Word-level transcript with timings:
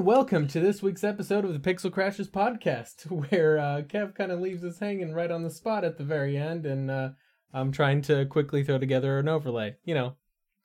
And 0.00 0.06
welcome 0.06 0.48
to 0.48 0.60
this 0.60 0.80
week's 0.80 1.04
episode 1.04 1.44
of 1.44 1.52
the 1.52 1.58
Pixel 1.58 1.90
Crashers 1.90 2.30
podcast, 2.30 3.10
where 3.28 3.58
uh, 3.58 3.82
Kev 3.82 4.14
kind 4.14 4.32
of 4.32 4.40
leaves 4.40 4.64
us 4.64 4.78
hanging 4.78 5.12
right 5.12 5.30
on 5.30 5.42
the 5.42 5.50
spot 5.50 5.84
at 5.84 5.98
the 5.98 6.04
very 6.04 6.38
end, 6.38 6.64
and 6.64 6.90
uh, 6.90 7.10
I'm 7.52 7.70
trying 7.70 8.00
to 8.04 8.24
quickly 8.24 8.64
throw 8.64 8.78
together 8.78 9.18
an 9.18 9.28
overlay, 9.28 9.76
you 9.84 9.92
know, 9.92 10.16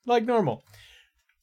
like 0.05 0.23
normal. 0.23 0.63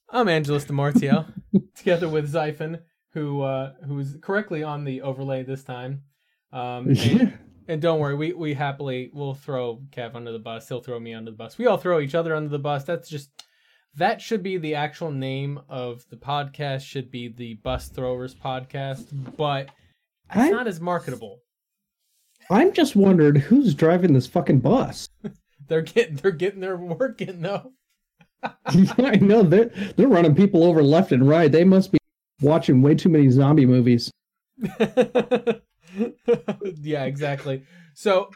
I'm 0.09 0.27
Angelus 0.27 0.65
de 0.65 0.73
Mortiel, 0.73 1.27
together 1.75 2.09
with 2.09 2.33
Xaiphen, 2.33 2.81
who 3.13 3.43
uh, 3.43 3.75
who's 3.87 4.17
correctly 4.23 4.63
on 4.63 4.85
the 4.85 5.03
overlay 5.03 5.43
this 5.43 5.63
time. 5.63 6.05
Um, 6.51 6.89
and, 6.99 7.39
and 7.69 7.83
don't 7.83 8.01
worry, 8.01 8.15
we, 8.15 8.33
we 8.33 8.55
happily 8.55 9.11
will 9.13 9.35
throw 9.35 9.83
Kev 9.91 10.15
under 10.15 10.33
the 10.33 10.39
bus. 10.39 10.67
He'll 10.67 10.81
throw 10.81 10.99
me 10.99 11.13
under 11.13 11.31
the 11.31 11.37
bus. 11.37 11.59
We 11.59 11.67
all 11.67 11.77
throw 11.77 12.01
each 12.01 12.15
other 12.15 12.35
under 12.35 12.49
the 12.49 12.59
bus. 12.59 12.85
That's 12.85 13.11
just 13.11 13.29
that 13.97 14.21
should 14.21 14.43
be 14.43 14.57
the 14.57 14.75
actual 14.75 15.11
name 15.11 15.61
of 15.69 16.05
the 16.11 16.17
podcast. 16.17 16.83
Should 16.83 17.11
be 17.11 17.29
the 17.29 17.55
Bus 17.55 17.89
Throwers 17.89 18.35
podcast, 18.35 19.07
but 19.37 19.69
it's 20.31 20.37
I'm- 20.37 20.53
not 20.53 20.67
as 20.67 20.81
marketable. 20.81 21.41
I'm 22.51 22.73
just 22.73 22.97
wondering 22.97 23.37
who's 23.37 23.75
driving 23.75 24.13
this 24.15 24.27
fucking 24.27 24.61
bus. 24.61 25.09
They're 25.69 25.83
getting 25.83 26.17
they're 26.17 26.33
getting 26.33 26.61
their 26.61 26.77
work 26.77 27.23
in 27.23 27.41
though. 27.41 27.73
I 28.43 29.17
know 29.17 29.43
they're 29.43 29.71
they're 29.97 30.09
running 30.09 30.35
people 30.35 30.65
over 30.65 30.83
left 30.83 31.13
and 31.13 31.27
right. 31.27 31.51
They 31.51 31.63
must 31.65 31.93
be 31.93 31.99
watching 32.41 32.83
way 32.83 32.97
too 32.97 33.09
many 33.09 33.31
zombie 33.31 33.65
movies. 33.65 34.11
yeah, 36.81 37.05
exactly. 37.05 37.65
So, 37.95 38.31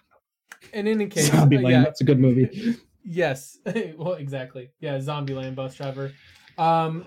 in 0.73 0.87
any 0.87 1.07
case, 1.07 1.31
Zombie 1.33 1.59
uh, 1.59 1.69
yeah, 1.69 1.83
that's 1.83 2.01
a 2.01 2.05
good 2.05 2.21
movie. 2.21 2.77
Yes. 3.07 3.59
well, 3.97 4.15
exactly. 4.15 4.71
Yeah, 4.81 4.99
Zombieland 4.99 5.55
bus 5.55 5.77
driver. 5.77 6.12
Um, 6.59 7.07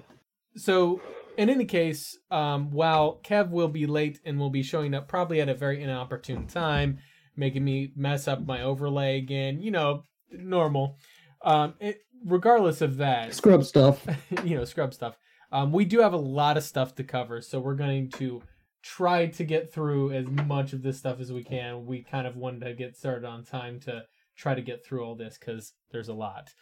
so 0.55 1.01
in 1.37 1.49
any 1.49 1.65
case, 1.65 2.17
um, 2.31 2.71
while 2.71 3.19
Kev 3.23 3.51
will 3.51 3.67
be 3.67 3.85
late 3.85 4.19
and 4.25 4.39
will 4.39 4.49
be 4.49 4.63
showing 4.63 4.93
up 4.93 5.07
probably 5.07 5.41
at 5.41 5.49
a 5.49 5.53
very 5.53 5.83
inopportune 5.83 6.47
time, 6.47 6.99
making 7.35 7.63
me 7.63 7.91
mess 7.95 8.27
up 8.27 8.45
my 8.45 8.61
overlay 8.61 9.17
again, 9.17 9.61
you 9.61 9.71
know, 9.71 10.03
normal. 10.31 10.97
Um, 11.43 11.75
it, 11.79 11.99
regardless 12.25 12.81
of 12.81 12.97
that, 12.97 13.33
Scrub 13.35 13.63
stuff. 13.63 14.05
you 14.43 14.57
know, 14.57 14.65
scrub 14.65 14.93
stuff. 14.93 15.17
Um, 15.51 15.71
we 15.71 15.85
do 15.85 15.99
have 15.99 16.13
a 16.13 16.17
lot 16.17 16.57
of 16.57 16.63
stuff 16.63 16.95
to 16.95 17.03
cover, 17.03 17.41
so 17.41 17.59
we're 17.59 17.75
going 17.75 18.09
to 18.11 18.41
try 18.83 19.27
to 19.27 19.43
get 19.43 19.73
through 19.73 20.11
as 20.11 20.25
much 20.27 20.73
of 20.73 20.83
this 20.83 20.97
stuff 20.97 21.19
as 21.19 21.31
we 21.31 21.43
can. 21.43 21.85
We 21.85 22.03
kind 22.03 22.27
of 22.27 22.37
wanted 22.37 22.65
to 22.65 22.73
get 22.73 22.95
started 22.95 23.25
on 23.25 23.43
time 23.43 23.79
to 23.81 24.03
try 24.39 24.55
to 24.55 24.61
get 24.61 24.85
through 24.85 25.03
all 25.03 25.15
this 25.15 25.37
because 25.37 25.73
there's 25.91 26.07
a 26.07 26.13
lot. 26.13 26.53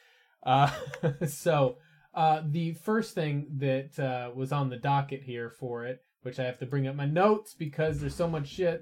Uh, 0.44 0.72
so 1.28 1.78
uh, 2.14 2.42
the 2.44 2.74
first 2.74 3.14
thing 3.14 3.48
that 3.58 3.98
uh, 4.00 4.32
was 4.36 4.52
on 4.52 4.70
the 4.70 4.78
docket 4.78 5.22
here 5.22 5.52
for 5.52 5.86
it, 5.86 6.00
which 6.24 6.40
I 6.40 6.46
have 6.46 6.58
to 6.60 6.66
bring 6.66 6.88
up 6.88 6.96
my 6.96 7.06
notes 7.06 7.54
because 7.54 8.00
there's 8.00 8.16
so 8.16 8.28
much 8.28 8.48
shit. 8.48 8.82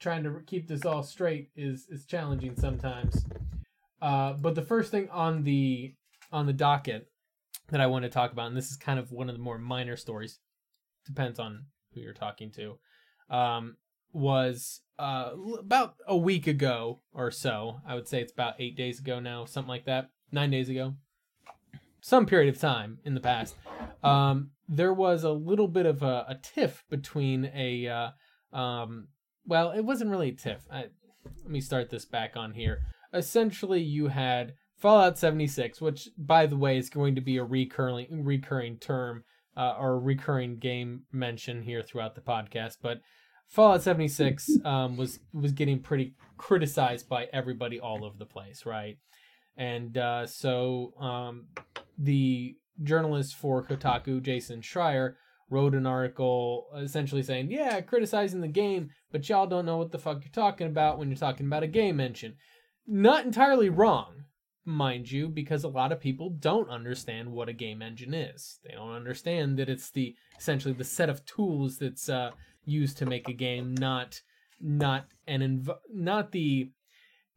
Trying 0.00 0.24
to 0.24 0.40
keep 0.46 0.66
this 0.66 0.86
all 0.86 1.02
straight 1.02 1.50
is 1.54 1.86
is 1.90 2.06
challenging 2.06 2.56
sometimes. 2.56 3.26
Uh, 4.00 4.32
but 4.32 4.54
the 4.54 4.62
first 4.62 4.90
thing 4.90 5.10
on 5.10 5.44
the 5.44 5.94
on 6.32 6.46
the 6.46 6.54
docket 6.54 7.06
that 7.68 7.82
I 7.82 7.86
want 7.86 8.04
to 8.04 8.08
talk 8.08 8.32
about, 8.32 8.46
and 8.46 8.56
this 8.56 8.70
is 8.70 8.78
kind 8.78 8.98
of 8.98 9.12
one 9.12 9.28
of 9.28 9.36
the 9.36 9.42
more 9.42 9.58
minor 9.58 9.96
stories, 9.96 10.38
depends 11.04 11.38
on 11.38 11.66
who 11.92 12.00
you're 12.00 12.14
talking 12.14 12.50
to, 12.52 12.78
um, 13.28 13.76
was 14.14 14.80
uh, 15.00 15.32
about 15.58 15.94
a 16.06 16.16
week 16.16 16.46
ago 16.46 17.00
or 17.14 17.30
so. 17.30 17.80
I 17.86 17.94
would 17.94 18.06
say 18.06 18.20
it's 18.20 18.32
about 18.32 18.54
eight 18.58 18.76
days 18.76 19.00
ago 19.00 19.18
now, 19.18 19.46
something 19.46 19.68
like 19.68 19.86
that, 19.86 20.10
nine 20.30 20.50
days 20.50 20.68
ago, 20.68 20.94
some 22.02 22.26
period 22.26 22.54
of 22.54 22.60
time 22.60 22.98
in 23.04 23.14
the 23.14 23.20
past. 23.20 23.56
Um, 24.04 24.50
there 24.68 24.92
was 24.92 25.24
a 25.24 25.30
little 25.30 25.68
bit 25.68 25.86
of 25.86 26.02
a, 26.02 26.26
a 26.28 26.38
tiff 26.42 26.84
between 26.90 27.50
a, 27.54 27.86
uh, 27.88 28.56
um, 28.56 29.08
well, 29.46 29.70
it 29.70 29.84
wasn't 29.84 30.10
really 30.10 30.28
a 30.28 30.34
tiff. 30.34 30.60
I, 30.70 30.86
let 31.42 31.50
me 31.50 31.62
start 31.62 31.88
this 31.88 32.04
back 32.04 32.36
on 32.36 32.52
here. 32.52 32.82
Essentially, 33.14 33.80
you 33.80 34.08
had 34.08 34.52
Fallout 34.76 35.18
76, 35.18 35.80
which, 35.80 36.10
by 36.18 36.46
the 36.46 36.56
way, 36.56 36.76
is 36.76 36.90
going 36.90 37.14
to 37.14 37.20
be 37.22 37.38
a 37.38 37.44
recurring 37.44 38.22
recurring 38.24 38.76
term 38.76 39.24
uh, 39.56 39.74
or 39.78 39.94
a 39.94 39.98
recurring 39.98 40.58
game 40.58 41.02
mention 41.10 41.62
here 41.62 41.82
throughout 41.82 42.14
the 42.14 42.20
podcast. 42.20 42.76
But 42.82 43.00
Fallout 43.50 43.82
76 43.82 44.48
um, 44.64 44.96
was 44.96 45.18
was 45.32 45.50
getting 45.52 45.80
pretty 45.80 46.14
criticized 46.38 47.08
by 47.08 47.26
everybody 47.32 47.80
all 47.80 48.04
over 48.04 48.16
the 48.16 48.24
place, 48.24 48.64
right? 48.64 48.96
And 49.56 49.98
uh, 49.98 50.26
so 50.26 50.94
um, 51.00 51.46
the 51.98 52.56
journalist 52.82 53.34
for 53.34 53.64
Kotaku, 53.66 54.22
Jason 54.22 54.60
Schreier, 54.60 55.14
wrote 55.50 55.74
an 55.74 55.84
article 55.84 56.68
essentially 56.78 57.24
saying, 57.24 57.50
"Yeah, 57.50 57.80
criticizing 57.80 58.40
the 58.40 58.48
game, 58.48 58.90
but 59.10 59.28
y'all 59.28 59.48
don't 59.48 59.66
know 59.66 59.78
what 59.78 59.90
the 59.90 59.98
fuck 59.98 60.22
you're 60.22 60.32
talking 60.32 60.68
about 60.68 60.98
when 60.98 61.08
you're 61.08 61.16
talking 61.16 61.46
about 61.46 61.64
a 61.64 61.68
game 61.68 61.98
engine." 61.98 62.36
Not 62.86 63.24
entirely 63.24 63.68
wrong, 63.68 64.26
mind 64.64 65.10
you, 65.10 65.28
because 65.28 65.64
a 65.64 65.68
lot 65.68 65.90
of 65.90 66.00
people 66.00 66.30
don't 66.30 66.70
understand 66.70 67.32
what 67.32 67.48
a 67.48 67.52
game 67.52 67.82
engine 67.82 68.14
is. 68.14 68.60
They 68.64 68.74
don't 68.74 68.94
understand 68.94 69.58
that 69.58 69.68
it's 69.68 69.90
the 69.90 70.14
essentially 70.38 70.72
the 70.72 70.84
set 70.84 71.10
of 71.10 71.24
tools 71.26 71.78
that's 71.78 72.08
uh, 72.08 72.30
used 72.64 72.98
to 72.98 73.06
make 73.06 73.28
a 73.28 73.32
game, 73.32 73.74
not 73.74 74.20
not 74.60 75.06
an 75.26 75.40
inv- 75.40 75.78
not 75.92 76.32
the 76.32 76.70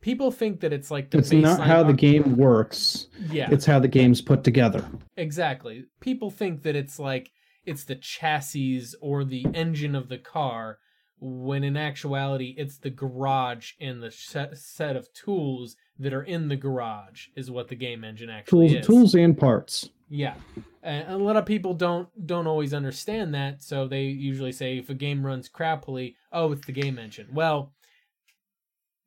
people 0.01 0.29
think 0.31 0.59
that 0.59 0.73
it's 0.73 0.91
like 0.91 1.09
the 1.09 1.19
It's 1.19 1.31
not 1.31 1.61
how 1.61 1.81
the 1.83 1.93
game 1.93 2.35
works. 2.35 3.07
yeah 3.29 3.47
It's 3.49 3.65
how 3.65 3.79
the 3.79 3.87
game's 3.87 4.21
put 4.21 4.43
together. 4.43 4.85
Exactly. 5.15 5.85
People 6.01 6.29
think 6.29 6.63
that 6.63 6.75
it's 6.75 6.99
like 6.99 7.31
it's 7.65 7.85
the 7.85 7.95
chassis 7.95 8.83
or 8.99 9.23
the 9.23 9.45
engine 9.53 9.95
of 9.95 10.09
the 10.09 10.17
car, 10.17 10.79
when 11.19 11.63
in 11.63 11.77
actuality 11.77 12.53
it's 12.57 12.77
the 12.79 12.89
garage 12.89 13.71
and 13.79 14.03
the 14.03 14.11
set, 14.11 14.57
set 14.57 14.97
of 14.97 15.07
tools 15.13 15.77
that 15.99 16.13
are 16.13 16.23
in 16.23 16.47
the 16.47 16.55
garage 16.55 17.27
is 17.35 17.51
what 17.51 17.67
the 17.67 17.75
game 17.75 18.03
engine 18.03 18.29
actually 18.29 18.69
Tools, 18.69 18.79
is. 18.79 18.85
tools 18.85 19.15
and 19.15 19.37
parts. 19.37 19.89
Yeah, 20.09 20.35
and 20.83 21.09
a 21.09 21.17
lot 21.17 21.37
of 21.37 21.45
people 21.45 21.73
don't 21.73 22.07
don't 22.27 22.47
always 22.47 22.73
understand 22.73 23.33
that, 23.33 23.63
so 23.63 23.87
they 23.87 24.03
usually 24.03 24.51
say 24.51 24.77
if 24.77 24.89
a 24.89 24.93
game 24.93 25.25
runs 25.25 25.49
crappily, 25.49 26.15
oh, 26.31 26.51
it's 26.51 26.65
the 26.65 26.71
game 26.71 26.99
engine. 26.99 27.27
Well, 27.33 27.73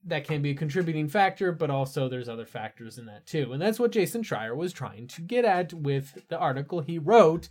that 0.04 0.24
can 0.26 0.42
be 0.42 0.50
a 0.50 0.54
contributing 0.54 1.08
factor, 1.08 1.52
but 1.52 1.70
also 1.70 2.08
there's 2.08 2.28
other 2.28 2.46
factors 2.46 2.98
in 2.98 3.06
that 3.06 3.26
too, 3.26 3.52
and 3.52 3.60
that's 3.60 3.78
what 3.78 3.92
Jason 3.92 4.22
Schreier 4.22 4.56
was 4.56 4.72
trying 4.72 5.06
to 5.08 5.22
get 5.22 5.44
at 5.44 5.72
with 5.72 6.18
the 6.28 6.38
article 6.38 6.80
he 6.80 6.98
wrote, 6.98 7.48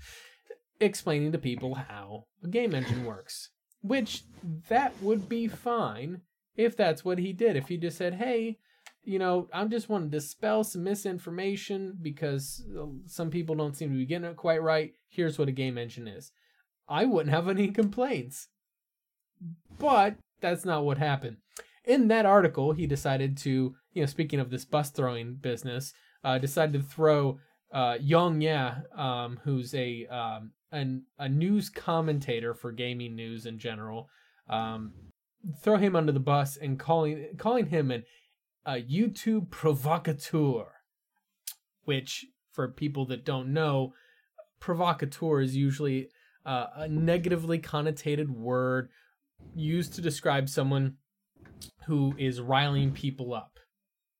explaining 0.79 1.31
to 1.31 1.37
people 1.37 1.75
how 1.75 2.25
a 2.43 2.47
game 2.47 2.73
engine 2.73 3.05
works. 3.05 3.49
Which 3.81 4.23
that 4.69 4.93
would 5.01 5.29
be 5.29 5.47
fine 5.47 6.21
if 6.57 6.75
that's 6.75 7.05
what 7.05 7.19
he 7.19 7.31
did. 7.33 7.55
If 7.55 7.67
he 7.67 7.77
just 7.77 7.97
said, 7.97 8.15
"Hey, 8.15 8.57
you 9.05 9.19
know, 9.19 9.47
I'm 9.53 9.69
just 9.69 9.87
wanting 9.87 10.09
to 10.09 10.17
dispel 10.17 10.63
some 10.63 10.83
misinformation 10.83 11.97
because 12.01 12.63
uh, 12.77 12.85
some 13.05 13.29
people 13.29 13.55
don't 13.55 13.75
seem 13.75 13.91
to 13.91 13.97
be 13.97 14.05
getting 14.05 14.29
it 14.29 14.35
quite 14.35 14.61
right. 14.61 14.93
Here's 15.07 15.37
what 15.37 15.47
a 15.47 15.53
game 15.53 15.77
engine 15.77 16.07
is. 16.07 16.31
I 16.89 17.05
wouldn't 17.05 17.33
have 17.33 17.47
any 17.47 17.69
complaints. 17.69 18.47
But 19.77 20.15
that's 20.41 20.65
not 20.65 20.85
what 20.85 20.97
happened. 20.97 21.37
In 21.83 22.07
that 22.07 22.25
article, 22.25 22.73
he 22.73 22.87
decided 22.87 23.37
to, 23.37 23.75
you 23.93 24.01
know, 24.01 24.07
speaking 24.07 24.39
of 24.39 24.49
this 24.49 24.65
bus 24.65 24.89
throwing 24.89 25.35
business, 25.35 25.93
uh, 26.23 26.39
decided 26.39 26.73
to 26.73 26.87
throw 26.87 27.39
uh, 27.71 27.97
YongYea, 27.97 28.97
um, 28.97 29.39
who's 29.43 29.73
a, 29.75 30.07
um, 30.07 30.51
an, 30.71 31.03
a 31.19 31.29
news 31.29 31.69
commentator 31.69 32.53
for 32.53 32.71
gaming 32.71 33.15
news 33.15 33.45
in 33.45 33.59
general, 33.59 34.09
um, 34.49 34.93
throw 35.61 35.77
him 35.77 35.95
under 35.95 36.11
the 36.11 36.19
bus 36.19 36.57
and 36.57 36.79
calling 36.79 37.27
calling 37.37 37.67
him 37.67 37.91
an 37.91 38.03
a 38.65 38.81
YouTube 38.81 39.49
provocateur, 39.49 40.65
which, 41.83 42.25
for 42.51 42.67
people 42.67 43.05
that 43.07 43.25
don't 43.25 43.53
know, 43.53 43.93
provocateur 44.59 45.41
is 45.41 45.55
usually 45.55 46.09
uh, 46.45 46.67
a 46.75 46.87
negatively 46.87 47.59
connotated 47.59 48.29
word 48.29 48.89
used 49.53 49.93
to 49.93 50.01
describe 50.01 50.49
someone 50.49 50.95
who 51.85 52.15
is 52.17 52.41
riling 52.41 52.91
people 52.91 53.33
up, 53.33 53.59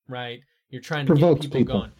right? 0.08 0.40
You're 0.68 0.82
trying 0.82 1.06
to 1.06 1.12
Provokes 1.12 1.42
get 1.42 1.52
people, 1.52 1.60
people. 1.60 1.80
going. 1.80 1.92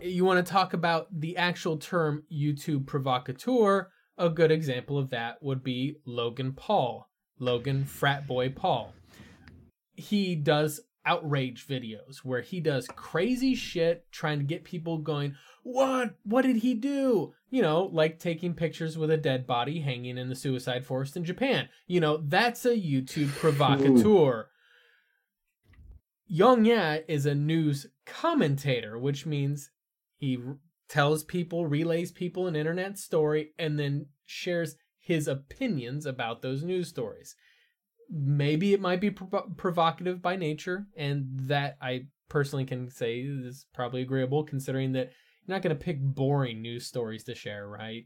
You 0.00 0.24
want 0.24 0.44
to 0.44 0.50
talk 0.50 0.72
about 0.72 1.08
the 1.12 1.36
actual 1.36 1.76
term 1.76 2.24
YouTube 2.32 2.86
provocateur? 2.86 3.90
A 4.16 4.30
good 4.30 4.50
example 4.50 4.98
of 4.98 5.10
that 5.10 5.42
would 5.42 5.62
be 5.62 5.96
Logan 6.06 6.52
Paul, 6.52 7.08
Logan 7.38 7.84
Frat 7.84 8.26
Boy 8.26 8.48
Paul. 8.48 8.94
He 9.94 10.36
does 10.36 10.80
outrage 11.06 11.66
videos 11.66 12.18
where 12.18 12.40
he 12.40 12.60
does 12.60 12.86
crazy 12.88 13.54
shit 13.54 14.10
trying 14.10 14.38
to 14.38 14.44
get 14.44 14.64
people 14.64 14.98
going, 14.98 15.34
What? 15.62 16.16
What 16.24 16.42
did 16.42 16.56
he 16.56 16.74
do? 16.74 17.34
You 17.50 17.62
know, 17.62 17.84
like 17.92 18.18
taking 18.18 18.54
pictures 18.54 18.98
with 18.98 19.10
a 19.10 19.16
dead 19.16 19.46
body 19.46 19.80
hanging 19.80 20.18
in 20.18 20.28
the 20.28 20.34
suicide 20.34 20.84
forest 20.84 21.16
in 21.16 21.24
Japan. 21.24 21.68
You 21.86 22.00
know, 22.00 22.18
that's 22.18 22.64
a 22.64 22.76
YouTube 22.76 23.28
provocateur. 23.38 24.48
YongYea 26.32 27.04
is 27.06 27.26
a 27.26 27.34
news 27.34 27.86
commentator, 28.06 28.98
which 28.98 29.26
means 29.26 29.70
he 30.16 30.38
r- 30.38 30.56
tells 30.88 31.22
people, 31.22 31.66
relays 31.66 32.10
people 32.10 32.46
an 32.46 32.56
internet 32.56 32.98
story, 32.98 33.52
and 33.58 33.78
then 33.78 34.06
shares 34.24 34.76
his 34.98 35.28
opinions 35.28 36.06
about 36.06 36.40
those 36.40 36.62
news 36.62 36.88
stories. 36.88 37.36
Maybe 38.10 38.72
it 38.72 38.80
might 38.80 39.00
be 39.00 39.10
prov- 39.10 39.56
provocative 39.56 40.20
by 40.22 40.36
nature, 40.36 40.86
and 40.96 41.26
that 41.48 41.76
I 41.80 42.06
personally 42.28 42.64
can 42.64 42.90
say 42.90 43.20
is 43.20 43.66
probably 43.74 44.02
agreeable, 44.02 44.44
considering 44.44 44.92
that 44.92 45.12
you're 45.46 45.54
not 45.54 45.62
going 45.62 45.76
to 45.76 45.82
pick 45.84 46.00
boring 46.00 46.62
news 46.62 46.86
stories 46.86 47.24
to 47.24 47.34
share, 47.34 47.68
right? 47.68 48.04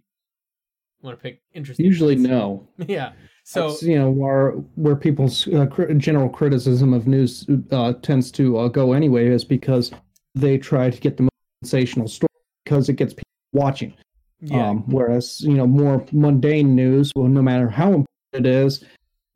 You 1.01 1.07
want 1.07 1.19
to 1.19 1.23
pick 1.23 1.43
interesting. 1.53 1.87
Usually, 1.87 2.17
ones. 2.17 2.29
no. 2.29 2.69
Yeah. 2.89 3.13
So 3.45 3.69
That's, 3.69 3.83
you 3.83 3.99
know 3.99 4.11
where 4.11 4.51
where 4.75 4.97
people's 4.97 5.47
uh, 5.49 5.67
general 5.97 6.29
criticism 6.29 6.93
of 6.93 7.07
news 7.07 7.47
uh, 7.71 7.95
tends 8.03 8.31
to 8.33 8.59
uh, 8.59 8.69
go 8.69 8.93
anyway 8.93 9.29
is 9.29 9.45
because 9.45 9.91
they 10.35 10.59
try 10.59 10.91
to 10.91 11.01
get 11.01 11.17
the 11.17 11.23
most 11.23 11.31
sensational 11.63 12.09
story 12.09 12.29
because 12.65 12.89
it 12.89 12.95
gets 12.95 13.15
people 13.15 13.25
watching. 13.53 13.95
yeah, 14.41 14.69
Um, 14.69 14.85
whereas 14.87 15.41
you 15.41 15.55
know 15.55 15.67
more 15.67 16.05
mundane 16.13 16.75
news, 16.75 17.13
well, 17.15 17.29
no 17.29 17.41
matter 17.43 17.69
how 17.69 17.87
important 17.89 18.07
it 18.35 18.47
is, 18.47 18.85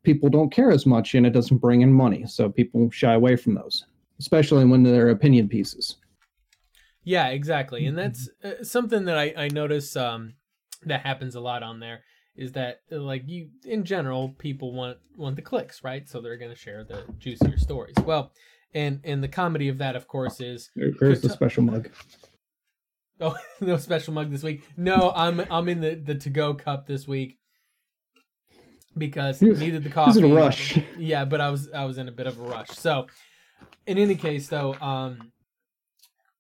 people 0.03 0.29
don't 0.29 0.53
care 0.53 0.71
as 0.71 0.87
much, 0.87 1.15
and 1.15 1.27
it 1.27 1.31
doesn't 1.31 1.59
bring 1.59 1.83
in 1.83 1.93
money, 1.93 2.25
so 2.27 2.49
people 2.49 2.91
shy 2.91 3.15
away 3.15 3.37
from 3.37 3.55
those, 3.55 3.85
especially 4.19 4.65
when 4.65 4.83
they're 4.83 5.11
opinion 5.11 5.49
pieces. 5.49 5.97
Yeah, 7.05 7.29
exactly. 7.29 7.87
And 7.87 7.99
that's 7.99 8.29
uh, 8.45 8.63
something 8.63 9.07
that 9.07 9.19
I, 9.19 9.35
I 9.37 9.49
notice 9.49 9.97
um, 9.97 10.35
that 10.85 11.01
happens 11.01 11.35
a 11.35 11.41
lot 11.41 11.63
on 11.63 11.81
there 11.81 12.03
is 12.35 12.53
that 12.53 12.81
uh, 12.91 12.99
like 12.99 13.25
you 13.27 13.51
in 13.65 13.85
general 13.85 14.31
people 14.39 14.73
want 14.73 14.99
want 15.17 15.37
the 15.37 15.43
clicks, 15.43 15.85
right? 15.85 16.09
So 16.09 16.21
they're 16.21 16.37
going 16.37 16.51
to 16.51 16.57
share 16.57 16.85
the 16.85 17.05
juicier 17.19 17.59
stories. 17.59 17.97
Well, 18.05 18.33
and 18.73 19.01
and 19.05 19.23
the 19.23 19.29
comedy 19.29 19.69
of 19.69 19.79
that 19.79 19.97
of 19.97 20.07
course 20.09 20.41
is 20.41 20.71
There's 20.77 21.21
the 21.21 21.29
special 21.29 21.63
mug. 21.63 21.91
oh 23.21 23.37
no 23.61 23.77
special 23.77 24.15
mug 24.15 24.31
this 24.31 24.43
week. 24.43 24.63
No, 24.77 25.13
I'm 25.15 25.41
I'm 25.51 25.69
in 25.69 25.81
the 25.81 25.95
the 25.95 26.15
to 26.15 26.31
go 26.31 26.55
cup 26.55 26.87
this 26.87 27.07
week 27.07 27.39
because 28.97 29.41
He 29.41 29.49
was- 29.49 29.61
needed 29.61 29.85
the 29.85 29.91
coffee. 29.91 30.19
in 30.19 30.31
a 30.31 30.35
rush. 30.35 30.79
yeah, 30.99 31.25
but 31.25 31.41
I 31.41 31.51
was 31.51 31.71
I 31.73 31.85
was 31.85 31.99
in 31.99 32.09
a 32.09 32.13
bit 32.13 32.27
of 32.27 32.39
a 32.39 32.43
rush. 32.43 32.71
So, 32.71 33.07
in 33.87 33.99
any 33.99 34.15
case, 34.15 34.49
though, 34.49 34.75
um, 34.75 35.33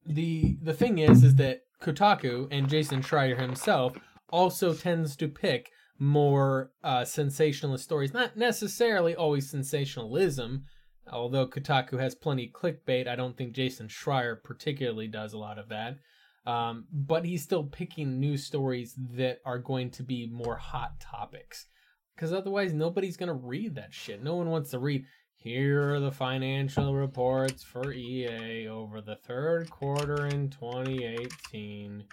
the 0.06 0.56
the 0.62 0.74
thing 0.74 0.98
is, 0.98 1.22
is 1.24 1.36
that 1.36 1.60
Kotaku 1.80 2.48
and 2.50 2.68
Jason 2.68 3.00
Schreier 3.02 3.38
himself 3.40 3.94
also 4.30 4.72
tends 4.74 5.16
to 5.16 5.28
pick 5.28 5.70
more 5.98 6.70
uh, 6.82 7.04
sensationalist 7.04 7.84
stories. 7.84 8.12
Not 8.12 8.36
necessarily 8.36 9.14
always 9.14 9.50
sensationalism, 9.50 10.64
although 11.12 11.46
Kotaku 11.46 11.98
has 12.00 12.14
plenty 12.14 12.46
of 12.52 12.60
clickbait. 12.60 13.06
I 13.06 13.14
don't 13.16 13.36
think 13.36 13.54
Jason 13.54 13.88
Schreier 13.88 14.42
particularly 14.42 15.06
does 15.08 15.32
a 15.32 15.38
lot 15.38 15.58
of 15.58 15.68
that. 15.68 15.98
Um, 16.44 16.86
but 16.92 17.24
he's 17.24 17.44
still 17.44 17.62
picking 17.62 18.18
news 18.18 18.44
stories 18.44 18.94
that 19.16 19.38
are 19.46 19.58
going 19.60 19.90
to 19.92 20.02
be 20.02 20.28
more 20.28 20.56
hot 20.56 20.98
topics 20.98 21.66
because 22.14 22.32
otherwise 22.32 22.72
nobody's 22.72 23.16
gonna 23.16 23.34
read 23.34 23.74
that 23.74 23.92
shit. 23.92 24.22
No 24.22 24.36
one 24.36 24.50
wants 24.50 24.70
to 24.70 24.78
read. 24.78 25.04
Here 25.34 25.94
are 25.94 26.00
the 26.00 26.12
financial 26.12 26.94
reports 26.94 27.64
for 27.64 27.92
EA 27.92 28.68
over 28.68 29.00
the 29.00 29.16
third 29.16 29.68
quarter 29.70 30.26
in 30.26 30.50
2018. 30.50 32.04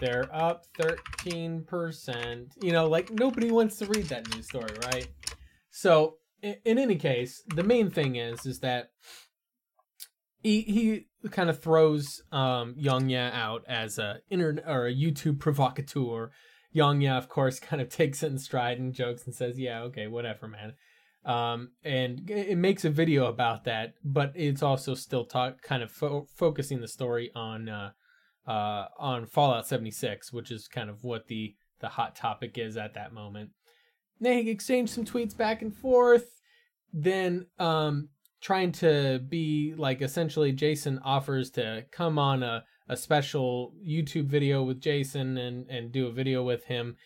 They're 0.00 0.32
up 0.32 0.66
13%. 0.78 2.46
You 2.62 2.72
know, 2.72 2.86
like 2.86 3.10
nobody 3.10 3.50
wants 3.50 3.76
to 3.78 3.86
read 3.86 4.04
that 4.06 4.32
news 4.34 4.46
story, 4.46 4.70
right? 4.84 5.08
So, 5.70 6.18
in, 6.42 6.78
any 6.78 6.94
case, 6.96 7.42
the 7.54 7.64
main 7.64 7.90
thing 7.90 8.16
is 8.16 8.46
is 8.46 8.60
that 8.60 8.92
he 10.42 10.62
he 10.62 11.28
kind 11.30 11.50
of 11.50 11.60
throws 11.60 12.22
um 12.32 12.74
YongYea 12.76 13.32
out 13.34 13.64
as 13.68 13.98
a 13.98 14.20
internet 14.30 14.64
or 14.66 14.86
a 14.86 14.94
YouTube 14.94 15.38
provocateur 15.38 16.30
YongYea, 16.74 17.16
of 17.16 17.28
course, 17.28 17.58
kind 17.60 17.82
of 17.82 17.88
takes 17.88 18.22
it 18.22 18.32
in 18.32 18.38
stride 18.38 18.78
and 18.78 18.94
jokes 18.94 19.24
and 19.24 19.34
says, 19.34 19.58
"Yeah, 19.58 19.82
okay, 19.82 20.06
whatever, 20.06 20.48
man." 20.48 20.74
Um, 21.24 21.72
and 21.84 22.30
it 22.30 22.56
makes 22.56 22.84
a 22.84 22.90
video 22.90 23.26
about 23.26 23.64
that, 23.64 23.94
but 24.02 24.32
it's 24.34 24.62
also 24.62 24.94
still 24.94 25.26
talk 25.26 25.60
kind 25.60 25.82
of 25.82 25.90
fo- 25.90 26.26
focusing 26.34 26.80
the 26.80 26.88
story 26.88 27.30
on 27.34 27.68
uh, 27.68 27.90
uh, 28.46 28.86
on 28.98 29.26
Fallout 29.26 29.66
76, 29.66 30.32
which 30.32 30.50
is 30.50 30.66
kind 30.66 30.88
of 30.88 31.04
what 31.04 31.26
the 31.28 31.54
the 31.80 31.88
hot 31.88 32.16
topic 32.16 32.56
is 32.56 32.76
at 32.76 32.94
that 32.94 33.12
moment. 33.12 33.50
They 34.20 34.40
exchange 34.40 34.90
some 34.90 35.04
tweets 35.04 35.36
back 35.36 35.62
and 35.62 35.74
forth, 35.74 36.40
then 36.92 37.46
um, 37.58 38.08
trying 38.40 38.72
to 38.72 39.18
be 39.18 39.74
like 39.76 40.02
essentially 40.02 40.52
Jason 40.52 41.00
offers 41.04 41.50
to 41.52 41.84
come 41.90 42.18
on 42.18 42.42
a 42.42 42.64
a 42.90 42.96
special 42.96 43.72
YouTube 43.86 44.26
video 44.26 44.64
with 44.64 44.80
Jason 44.80 45.38
and 45.38 45.70
and 45.70 45.92
do 45.92 46.08
a 46.08 46.12
video 46.12 46.42
with 46.42 46.64
him. 46.64 46.96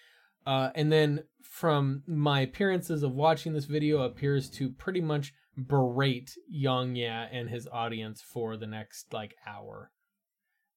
Uh, 0.47 0.71
and 0.75 0.91
then 0.91 1.23
from 1.43 2.03
my 2.07 2.41
appearances 2.41 3.03
of 3.03 3.13
watching 3.13 3.53
this 3.53 3.67
video 3.67 4.03
appears 4.03 4.49
to 4.49 4.71
pretty 4.71 5.03
much 5.03 5.35
berate 5.59 6.33
YongYea 6.53 7.29
and 7.31 7.51
his 7.51 7.69
audience 7.71 8.23
for 8.23 8.57
the 8.57 8.67
next 8.67 9.13
like 9.13 9.37
hour. 9.47 9.91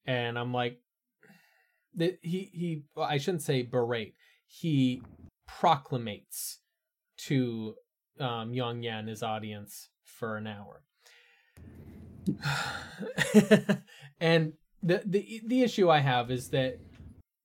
And 0.05 0.37
I'm 0.37 0.53
like 0.53 0.81
that 1.95 2.19
he 2.21 2.51
he 2.53 2.83
well, 2.93 3.07
I 3.07 3.17
shouldn't 3.17 3.43
say 3.43 3.63
berate. 3.63 4.15
He 4.45 5.01
proclamates 5.49 6.57
to 7.27 7.75
um 8.19 8.51
YongYea 8.51 8.99
and 8.99 9.07
his 9.07 9.23
audience 9.23 9.87
for 10.03 10.35
an 10.35 10.47
hour. 10.47 10.83
and 14.19 14.51
the 14.83 15.01
the 15.05 15.41
the 15.45 15.63
issue 15.63 15.89
I 15.89 15.99
have 15.99 16.31
is 16.31 16.49
that 16.49 16.79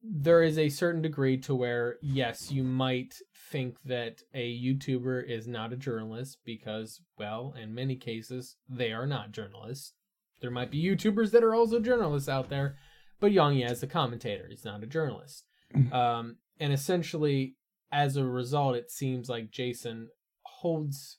there 0.03 0.43
is 0.43 0.59
a 0.59 0.69
certain 0.69 1.01
degree 1.01 1.37
to 1.39 1.55
where 1.55 1.97
yes, 2.03 2.51
you 2.51 2.65
might 2.65 3.15
think 3.51 3.77
that 3.85 4.23
a 4.35 4.59
YouTuber 4.59 5.29
is 5.29 5.47
not 5.47 5.73
a 5.73 5.77
journalist 5.77 6.39
because 6.45 7.01
well, 7.19 7.55
in 7.61 7.75
many 7.75 7.97
cases 7.97 8.57
they 8.69 8.93
are 8.93 9.07
not 9.07 9.33
journalists. 9.33 9.95
There 10.41 10.51
might 10.51 10.73
be 10.73 10.83
YouTubers 10.83 11.31
that 11.31 11.45
are 11.45 11.55
also 11.55 11.79
journalists 11.79 12.29
out 12.29 12.49
there, 12.49 12.77
but 13.21 13.31
YongYea 13.31 13.71
is 13.71 13.83
a 13.83 13.87
commentator. 13.87 14.47
He's 14.49 14.65
not 14.65 14.83
a 14.83 14.87
journalist. 14.87 15.45
Um, 15.93 16.37
and 16.61 16.73
essentially, 16.73 17.57
as 17.91 18.17
a 18.17 18.27
result, 18.27 18.77
it 18.77 18.91
seems 18.91 19.29
like 19.29 19.51
Jason 19.51 20.09
holds 20.43 21.19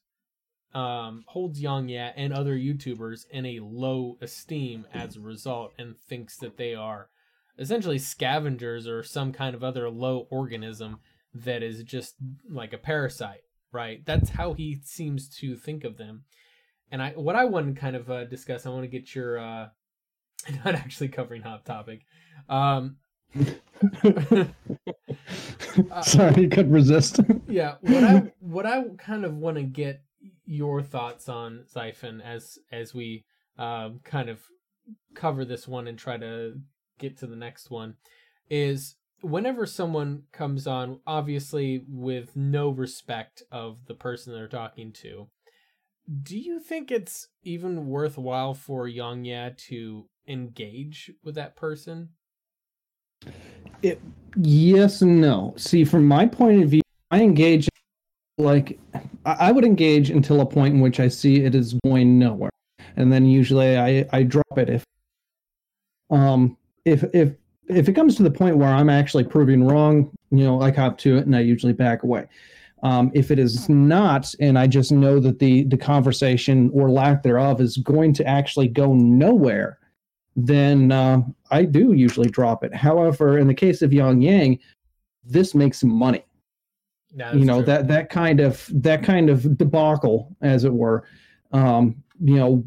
um, 0.74 1.24
holds 1.28 1.62
YongYea 1.62 2.14
and 2.16 2.34
other 2.34 2.56
YouTubers 2.56 3.26
in 3.30 3.46
a 3.46 3.60
low 3.60 4.18
esteem 4.22 4.86
as 4.94 5.16
a 5.16 5.22
result, 5.22 5.74
and 5.78 5.98
thinks 6.08 6.38
that 6.38 6.58
they 6.58 6.74
are 6.76 7.10
essentially 7.58 8.00
scavengers 8.00 8.88
or 8.88 9.04
some 9.04 9.32
kind 9.32 9.56
of 9.56 9.64
other 9.64 9.90
low 9.90 10.28
organism 10.30 11.00
that 11.34 11.64
is 11.64 11.84
just 11.84 12.16
like 12.50 12.74
a 12.74 12.78
parasite, 12.78 13.42
right? 13.72 14.06
That's 14.06 14.30
how 14.30 14.54
he 14.54 14.80
seems 14.84 15.30
to 15.38 15.56
think 15.56 15.84
of 15.84 15.98
them. 15.98 16.24
And 16.92 17.02
I, 17.02 17.12
what 17.12 17.36
I 17.36 17.46
want 17.46 17.74
to 17.74 17.80
kind 17.80 17.96
of 17.96 18.10
uh, 18.10 18.26
discuss, 18.26 18.66
I 18.66 18.70
want 18.70 18.84
to 18.84 18.88
get 18.88 19.16
your, 19.16 19.40
uh, 19.40 19.68
not 20.66 20.76
actually 20.76 21.08
covering 21.10 21.42
hot 21.42 21.66
topic. 21.66 22.06
Um, 22.50 22.98
Sorry, 26.04 26.44
you 26.44 26.50
couldn't 26.50 26.72
resist. 26.72 27.20
yeah, 27.48 27.76
what 27.82 28.04
I, 28.04 28.32
what 28.40 28.66
I 28.66 28.84
kind 28.98 29.26
of 29.26 29.36
want 29.36 29.58
to 29.58 29.64
get 29.64 30.04
your 30.46 30.82
thoughts 30.82 31.30
on 31.30 31.64
Xaiphen 31.74 32.22
as 32.22 32.58
as 32.72 32.94
we 32.94 33.26
um, 33.58 34.00
kind 34.04 34.30
of 34.30 34.42
cover 35.16 35.46
this 35.46 35.68
one 35.68 35.88
and 35.88 35.98
try 35.98 36.18
to 36.18 36.60
get 37.00 37.18
to 37.18 37.28
the 37.28 37.36
next 37.36 37.70
one 37.70 37.96
is 38.50 38.96
whenever 39.22 39.66
someone 39.66 40.24
comes 40.34 40.68
on 40.68 41.00
obviously 41.08 41.86
with 41.88 42.36
no 42.36 42.70
respect 42.70 43.44
of 43.52 43.86
the 43.88 43.94
person 43.94 44.34
they're 44.34 44.48
talking 44.48 44.92
to 44.92 45.30
do 46.24 46.38
you 46.38 46.60
think 46.60 46.92
it's 46.92 47.30
even 47.44 47.88
worthwhile 47.88 48.54
for 48.54 48.86
YongYea 48.86 49.58
to 49.58 50.06
engage 50.28 51.10
with 51.24 51.36
that 51.36 51.56
person 51.56 52.10
it, 53.82 54.00
yes 54.38 55.02
and 55.02 55.20
no. 55.20 55.54
See, 55.58 55.84
from 55.84 56.06
my 56.06 56.26
point 56.26 56.64
of 56.64 56.70
view, 56.70 56.82
I 57.12 57.22
engage 57.22 57.68
like 58.38 58.80
I, 59.26 59.52
would 59.52 59.66
engage 59.66 60.10
until 60.10 60.42
a 60.42 60.46
point 60.46 60.74
in 60.74 60.82
which 60.82 61.00
I 61.00 61.08
see 61.08 61.44
it 61.44 61.56
is 61.56 61.76
going 61.86 62.18
nowhere, 62.18 62.50
and 62.96 63.12
then 63.12 63.26
usually 63.26 63.78
I 63.78 64.06
I 64.12 64.24
drop 64.24 64.58
it 64.58 64.70
if 64.70 64.84
um 66.10 66.58
if 66.86 67.04
if 67.14 67.34
if 67.68 67.88
it 67.88 67.94
comes 67.94 68.16
to 68.16 68.24
the 68.24 68.32
point 68.32 68.58
where 68.58 68.70
I'm 68.70 68.90
actually 68.90 69.24
proving 69.24 69.64
wrong, 69.64 70.12
you 70.32 70.44
know, 70.44 70.62
I 70.62 70.72
cop 70.72 70.98
to 71.00 71.18
it 71.18 71.26
and 71.26 71.36
I 71.36 71.42
usually 71.42 71.74
back 71.74 72.04
away. 72.04 72.28
Um, 72.82 73.12
if 73.14 73.32
it 73.32 73.40
is 73.40 73.70
not, 73.70 74.34
and 74.42 74.60
I 74.60 74.68
just 74.68 74.92
know 74.92 75.20
that 75.20 75.40
the 75.40 75.64
the 75.66 75.78
conversation 75.78 76.70
or 76.74 76.90
lack 76.90 77.24
thereof 77.24 77.62
is 77.62 77.78
going 77.78 78.14
to 78.16 78.28
actually 78.28 78.68
go 78.68 78.94
nowhere, 78.94 79.80
then 80.36 80.92
uh, 80.92 81.22
I 81.50 81.64
do 81.64 81.94
usually 81.94 82.30
drop 82.30 82.64
it. 82.64 82.76
However, 82.76 83.38
in 83.38 83.48
the 83.48 83.54
case 83.54 83.82
of 83.82 83.92
YongYea, 83.92 84.60
this 85.24 85.56
makes 85.56 85.84
money. 85.84 86.26
No, 87.16 87.32
you 87.32 87.46
know 87.46 87.58
true. 87.58 87.66
that 87.66 87.88
that 87.88 88.10
kind 88.10 88.40
of 88.40 88.68
that 88.72 89.04
kind 89.04 89.30
of 89.30 89.58
debacle, 89.58 90.36
as 90.42 90.64
it 90.64 90.74
were. 90.74 91.06
Um, 91.52 92.04
you 92.20 92.36
know, 92.36 92.66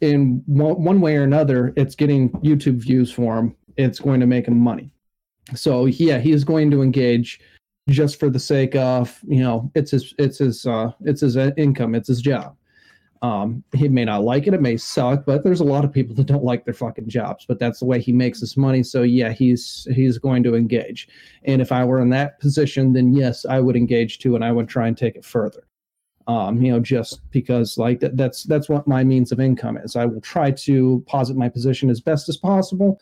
in 0.00 0.42
one, 0.46 0.82
one 0.82 1.00
way 1.00 1.16
or 1.16 1.24
another, 1.24 1.72
it's 1.76 1.94
getting 1.94 2.30
YouTube 2.30 2.76
views 2.76 3.12
for 3.12 3.36
him. 3.36 3.54
It's 3.76 3.98
going 3.98 4.20
to 4.20 4.26
make 4.26 4.48
him 4.48 4.58
money. 4.58 4.90
So 5.54 5.86
yeah, 5.86 6.18
he 6.18 6.32
is 6.32 6.44
going 6.44 6.70
to 6.70 6.82
engage 6.82 7.40
just 7.88 8.18
for 8.18 8.30
the 8.30 8.40
sake 8.40 8.74
of 8.74 9.20
you 9.26 9.40
know 9.40 9.70
it's 9.74 9.92
his 9.92 10.14
it's 10.18 10.38
his 10.38 10.66
uh 10.66 10.90
it's 11.04 11.20
his 11.20 11.36
income 11.36 11.94
it's 11.94 12.08
his 12.08 12.20
job 12.20 12.56
um 13.22 13.62
he 13.74 13.88
may 13.88 14.04
not 14.04 14.22
like 14.22 14.46
it 14.46 14.54
it 14.54 14.60
may 14.60 14.76
suck 14.76 15.24
but 15.24 15.42
there's 15.42 15.60
a 15.60 15.64
lot 15.64 15.84
of 15.84 15.92
people 15.92 16.14
that 16.16 16.26
don't 16.26 16.44
like 16.44 16.64
their 16.64 16.74
fucking 16.74 17.08
jobs 17.08 17.44
but 17.46 17.58
that's 17.58 17.80
the 17.80 17.84
way 17.84 18.00
he 18.00 18.12
makes 18.12 18.40
his 18.40 18.56
money 18.56 18.82
so 18.82 19.02
yeah 19.02 19.32
he's 19.32 19.86
he's 19.94 20.18
going 20.18 20.42
to 20.42 20.54
engage. 20.54 21.08
And 21.44 21.62
if 21.62 21.72
i 21.72 21.84
were 21.84 22.00
in 22.00 22.10
that 22.10 22.40
position 22.40 22.92
then 22.92 23.14
yes 23.14 23.44
i 23.46 23.60
would 23.60 23.76
engage 23.76 24.18
too 24.18 24.34
and 24.34 24.44
i 24.44 24.52
would 24.52 24.68
try 24.68 24.86
and 24.88 24.96
take 24.96 25.16
it 25.16 25.24
further. 25.24 25.66
Um 26.26 26.60
you 26.60 26.72
know 26.72 26.80
just 26.80 27.28
because 27.30 27.78
like 27.78 28.00
that, 28.00 28.16
that's 28.16 28.44
that's 28.44 28.68
what 28.68 28.88
my 28.88 29.04
means 29.04 29.32
of 29.32 29.40
income 29.40 29.76
is. 29.78 29.96
I 29.96 30.06
will 30.06 30.20
try 30.20 30.50
to 30.50 31.04
posit 31.06 31.36
my 31.36 31.48
position 31.48 31.90
as 31.90 32.00
best 32.00 32.28
as 32.28 32.36
possible 32.36 33.00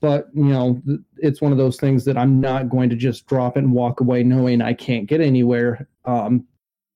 but 0.00 0.28
you 0.34 0.44
know 0.44 0.80
it's 1.16 1.40
one 1.40 1.52
of 1.52 1.58
those 1.58 1.76
things 1.76 2.04
that 2.04 2.16
i'm 2.16 2.40
not 2.40 2.68
going 2.68 2.88
to 2.88 2.96
just 2.96 3.26
drop 3.26 3.56
it 3.56 3.60
and 3.60 3.72
walk 3.72 4.00
away 4.00 4.22
knowing 4.22 4.62
i 4.62 4.72
can't 4.72 5.06
get 5.06 5.20
anywhere 5.20 5.88
um, 6.04 6.44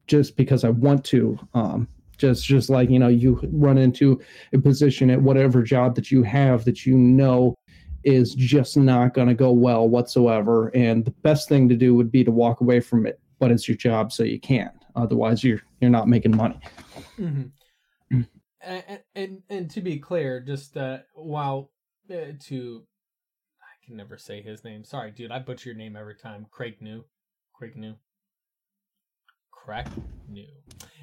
just 0.07 0.37
because 0.37 0.65
i 0.65 0.69
want 0.69 1.05
to 1.05 1.39
um, 1.55 1.89
just 2.19 2.45
just 2.45 2.71
like 2.71 2.91
you 2.91 2.99
know 2.99 3.09
you 3.09 3.39
run 3.53 3.79
into 3.79 4.21
a 4.53 4.59
position 4.59 5.11
at 5.11 5.21
whatever 5.21 5.63
job 5.63 5.95
that 5.95 6.11
you 6.11 6.23
have 6.23 6.65
that 6.65 6.87
you 6.87 6.97
know 6.97 7.55
is 8.05 8.35
just 8.35 8.77
not 8.77 9.15
going 9.15 9.27
to 9.27 9.35
go 9.35 9.51
well 9.51 9.89
whatsoever 9.89 10.69
and 10.69 11.05
the 11.05 11.11
best 11.23 11.49
thing 11.49 11.69
to 11.69 11.77
do 11.77 11.95
would 11.95 12.11
be 12.11 12.23
to 12.25 12.31
walk 12.31 12.61
away 12.61 12.81
from 12.81 13.07
it 13.07 13.21
but 13.39 13.51
it's 13.51 13.69
your 13.69 13.77
job 13.77 14.13
so 14.13 14.23
you 14.23 14.41
can't 14.41 14.73
otherwise 14.95 15.43
you're 15.43 15.61
you're 15.81 15.91
not 15.91 16.09
making 16.09 16.35
money 16.37 16.61
mm-hmm. 17.19 17.43
Mm. 18.13 18.29
and, 18.63 19.01
and 19.15 19.43
and 19.51 19.71
to 19.71 19.81
be 19.81 19.99
clear 19.99 20.41
just 20.41 20.77
uh, 20.77 20.99
while 21.15 21.71
uh, 22.11 22.33
to 22.45 22.85
I 23.61 23.85
can 23.85 23.97
never 23.97 24.17
say 24.17 24.43
his 24.43 24.65
name. 24.65 24.85
Sorry, 24.85 25.11
dude. 25.11 25.33
I 25.33 25.39
butcher 25.39 25.71
your 25.71 25.77
name 25.77 25.97
every 25.97 26.15
time. 26.15 26.47
Craig 26.51 26.77
New. 26.81 27.05
Craig 27.53 27.77
New. 27.77 27.95
Crack 29.51 29.89
New. 30.29 30.47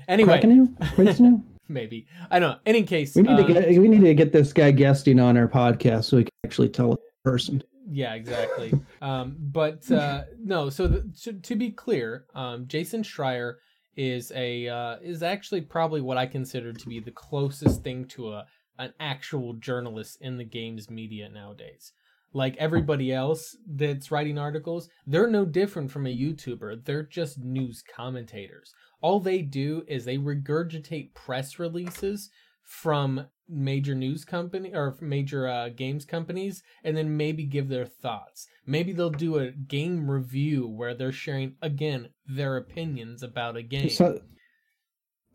Anyway. 0.07 0.67
Maybe. 1.69 2.07
I 2.29 2.39
don't 2.39 2.51
know. 2.51 2.59
Any 2.65 2.83
case. 2.83 3.15
We 3.15 3.23
need 3.23 3.31
uh, 3.31 3.47
to 3.47 3.53
get 3.53 3.67
we 3.79 3.87
need 3.87 4.01
to 4.01 4.13
get 4.13 4.31
this 4.31 4.53
guy 4.53 4.71
guesting 4.71 5.19
on 5.19 5.37
our 5.37 5.47
podcast 5.47 6.05
so 6.05 6.17
we 6.17 6.23
can 6.23 6.31
actually 6.45 6.69
tell 6.69 6.93
a 6.93 6.97
person. 7.23 7.63
Yeah, 7.89 8.13
exactly. 8.13 8.73
um, 9.01 9.35
but 9.39 9.89
uh, 9.91 10.23
no, 10.39 10.69
so 10.69 10.87
the, 10.87 11.09
to, 11.23 11.33
to, 11.33 11.55
be 11.55 11.71
clear, 11.71 12.25
um, 12.33 12.67
Jason 12.67 13.03
Schreier 13.03 13.55
is 13.95 14.31
a 14.35 14.67
uh, 14.67 14.97
is 15.01 15.23
actually 15.23 15.61
probably 15.61 16.01
what 16.01 16.17
I 16.17 16.25
consider 16.25 16.73
to 16.73 16.87
be 16.87 16.99
the 16.99 17.11
closest 17.11 17.83
thing 17.83 18.05
to 18.09 18.33
a 18.33 18.45
an 18.79 18.93
actual 18.99 19.53
journalist 19.53 20.17
in 20.21 20.37
the 20.37 20.43
games 20.43 20.89
media 20.89 21.29
nowadays. 21.29 21.93
Like 22.33 22.55
everybody 22.57 23.13
else 23.13 23.55
that's 23.67 24.11
writing 24.11 24.37
articles, 24.37 24.89
they're 25.05 25.29
no 25.29 25.45
different 25.45 25.91
from 25.91 26.07
a 26.07 26.17
YouTuber. 26.17 26.83
They're 26.83 27.03
just 27.03 27.39
news 27.39 27.83
commentators. 27.83 28.73
All 29.01 29.19
they 29.19 29.41
do 29.41 29.83
is 29.87 30.05
they 30.05 30.17
regurgitate 30.17 31.13
press 31.13 31.59
releases 31.59 32.29
from 32.63 33.25
major 33.49 33.93
news 33.93 34.23
company 34.23 34.73
or 34.73 34.97
major 35.01 35.47
uh, 35.47 35.69
games 35.69 36.05
companies 36.05 36.63
and 36.83 36.95
then 36.95 37.15
maybe 37.15 37.43
give 37.43 37.67
their 37.67 37.85
thoughts 37.85 38.47
maybe 38.65 38.93
they'll 38.93 39.09
do 39.09 39.37
a 39.37 39.51
game 39.51 40.09
review 40.09 40.65
where 40.65 40.95
they're 40.95 41.11
sharing 41.11 41.53
again 41.61 42.07
their 42.25 42.55
opinions 42.55 43.21
about 43.21 43.57
a 43.57 43.61
game 43.61 43.89
so, 43.89 44.17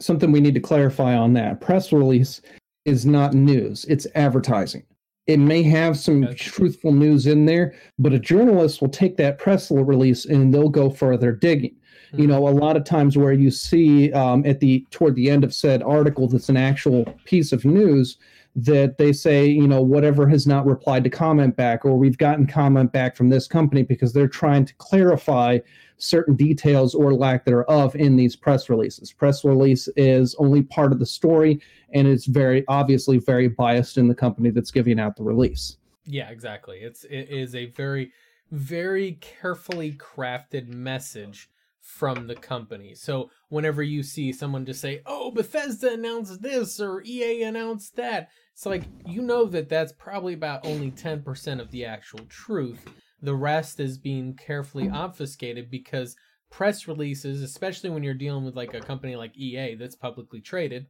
something 0.00 0.33
we 0.33 0.40
need 0.40 0.55
to 0.55 0.61
clarify 0.61 1.14
on 1.14 1.35
that 1.35 1.61
press 1.61 1.93
release 1.93 2.40
is 2.88 3.05
not 3.05 3.35
news, 3.35 3.85
it's 3.85 4.07
advertising. 4.14 4.83
It 5.28 5.37
may 5.37 5.62
have 5.62 5.99
some 5.99 6.25
okay. 6.25 6.35
truthful 6.35 6.90
news 6.90 7.26
in 7.26 7.44
there, 7.44 7.75
but 7.99 8.14
a 8.14 8.18
journalist 8.18 8.80
will 8.80 8.88
take 8.88 9.18
that 9.18 9.38
press 9.38 9.70
release 9.70 10.25
and 10.25 10.52
they'll 10.52 10.70
go 10.70 10.88
further 10.88 11.32
digging. 11.32 11.76
Mm-hmm. 12.08 12.18
You 12.18 12.25
hmm. 12.25 12.30
know, 12.30 12.49
a 12.49 12.50
lot 12.50 12.76
of 12.76 12.85
times 12.85 13.18
where 13.18 13.32
you 13.32 13.50
see 13.50 14.11
um, 14.14 14.44
at 14.47 14.61
the 14.61 14.87
toward 14.90 15.14
the 15.14 15.30
end 15.30 15.44
of 15.44 15.52
said 15.52 15.82
article 15.82 16.28
that's 16.28 16.49
an 16.49 16.56
actual 16.56 17.04
piece 17.26 17.52
of 17.52 17.66
news 17.66 18.16
that 18.64 18.98
they 18.98 19.12
say, 19.12 19.46
you 19.46 19.68
know, 19.68 19.80
whatever 19.80 20.28
has 20.28 20.46
not 20.46 20.66
replied 20.66 21.04
to 21.04 21.10
comment 21.10 21.56
back, 21.56 21.84
or 21.84 21.96
we've 21.96 22.18
gotten 22.18 22.46
comment 22.46 22.92
back 22.92 23.14
from 23.14 23.28
this 23.28 23.46
company 23.46 23.82
because 23.82 24.12
they're 24.12 24.26
trying 24.26 24.64
to 24.64 24.74
clarify 24.74 25.58
certain 25.98 26.34
details 26.34 26.94
or 26.94 27.14
lack 27.14 27.44
thereof 27.44 27.94
in 27.96 28.16
these 28.16 28.36
press 28.36 28.68
releases. 28.68 29.12
Press 29.12 29.44
release 29.44 29.88
is 29.96 30.34
only 30.38 30.62
part 30.62 30.92
of 30.92 30.98
the 30.98 31.06
story 31.06 31.60
and 31.90 32.06
it's 32.06 32.26
very 32.26 32.64
obviously 32.68 33.18
very 33.18 33.48
biased 33.48 33.98
in 33.98 34.08
the 34.08 34.14
company 34.14 34.50
that's 34.50 34.70
giving 34.70 35.00
out 35.00 35.16
the 35.16 35.22
release. 35.22 35.76
Yeah, 36.04 36.30
exactly. 36.30 36.78
It's 36.78 37.04
it 37.04 37.28
is 37.30 37.54
a 37.54 37.66
very 37.66 38.12
very 38.50 39.18
carefully 39.20 39.92
crafted 39.92 40.68
message 40.68 41.50
from 41.80 42.26
the 42.26 42.34
company. 42.34 42.94
So 42.94 43.30
whenever 43.48 43.82
you 43.82 44.02
see 44.02 44.32
someone 44.32 44.66
just 44.66 44.80
say, 44.80 45.02
"Oh, 45.06 45.30
Bethesda 45.30 45.92
announced 45.92 46.42
this" 46.42 46.80
or 46.80 47.02
"EA 47.04 47.42
announced 47.42 47.96
that," 47.96 48.28
it's 48.58 48.66
like 48.66 48.82
you 49.06 49.22
know 49.22 49.44
that 49.44 49.68
that's 49.68 49.92
probably 49.92 50.34
about 50.34 50.66
only 50.66 50.90
10% 50.90 51.60
of 51.60 51.70
the 51.70 51.84
actual 51.84 52.18
truth. 52.28 52.84
The 53.22 53.36
rest 53.36 53.78
is 53.78 53.98
being 53.98 54.34
carefully 54.34 54.90
obfuscated 54.90 55.70
because 55.70 56.16
press 56.50 56.88
releases, 56.88 57.40
especially 57.40 57.90
when 57.90 58.02
you're 58.02 58.14
dealing 58.14 58.44
with 58.44 58.56
like 58.56 58.74
a 58.74 58.80
company 58.80 59.14
like 59.14 59.36
EA 59.36 59.76
that's 59.76 59.94
publicly 59.94 60.40
traded, 60.40 60.86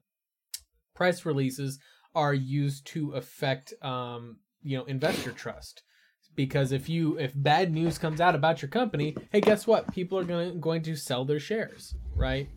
press 0.94 1.26
releases 1.26 1.78
are 2.14 2.32
used 2.32 2.86
to 2.86 3.12
affect 3.12 3.74
um, 3.82 4.38
you 4.62 4.78
know 4.78 4.84
investor 4.86 5.32
trust. 5.32 5.82
Because 6.34 6.72
if 6.72 6.88
you 6.88 7.18
if 7.18 7.32
bad 7.36 7.70
news 7.70 7.98
comes 7.98 8.18
out 8.18 8.34
about 8.34 8.62
your 8.62 8.70
company 8.70 9.14
hey 9.30 9.42
guess 9.42 9.66
what? 9.66 9.92
People 9.92 10.18
are 10.18 10.24
going 10.24 10.58
going 10.58 10.80
to 10.84 10.96
sell 10.96 11.26
their 11.26 11.40
shares 11.40 11.94
right? 12.16 12.48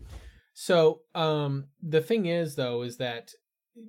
So 0.54 1.02
um 1.14 1.66
the 1.82 2.00
thing 2.00 2.24
is 2.24 2.54
though 2.54 2.80
is 2.80 2.96
that 2.96 3.32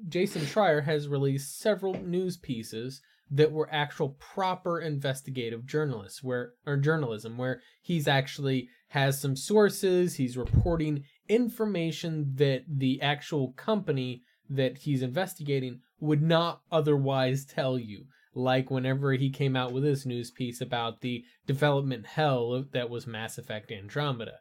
jason 0.07 0.41
schreier 0.41 0.83
has 0.83 1.07
released 1.07 1.59
several 1.59 1.93
news 2.03 2.37
pieces 2.37 3.01
that 3.29 3.51
were 3.51 3.67
actual 3.71 4.09
proper 4.19 4.79
investigative 4.79 5.65
journalists 5.65 6.23
where 6.23 6.53
or 6.65 6.77
journalism 6.77 7.37
where 7.37 7.61
he's 7.81 8.07
actually 8.07 8.69
has 8.89 9.19
some 9.19 9.35
sources 9.35 10.15
he's 10.15 10.37
reporting 10.37 11.03
information 11.27 12.31
that 12.35 12.63
the 12.67 13.01
actual 13.01 13.51
company 13.53 14.21
that 14.49 14.77
he's 14.79 15.01
investigating 15.01 15.79
would 15.99 16.21
not 16.21 16.61
otherwise 16.71 17.45
tell 17.45 17.77
you 17.77 18.05
like 18.35 18.71
whenever 18.71 19.13
he 19.13 19.29
came 19.29 19.55
out 19.55 19.71
with 19.71 19.83
this 19.83 20.05
news 20.05 20.31
piece 20.31 20.61
about 20.61 21.01
the 21.01 21.23
development 21.45 22.05
hell 22.05 22.65
that 22.71 22.89
was 22.89 23.05
Mass 23.07 23.37
Effect 23.37 23.71
Andromeda. 23.71 24.39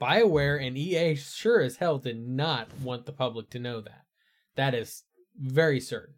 BioWare 0.00 0.64
and 0.64 0.76
EA 0.76 1.14
sure 1.14 1.60
as 1.60 1.76
hell 1.76 1.98
did 1.98 2.18
not 2.18 2.68
want 2.80 3.06
the 3.06 3.12
public 3.12 3.50
to 3.50 3.58
know 3.58 3.80
that. 3.80 4.04
That 4.56 4.74
is 4.74 5.04
very 5.38 5.80
certain 5.80 6.14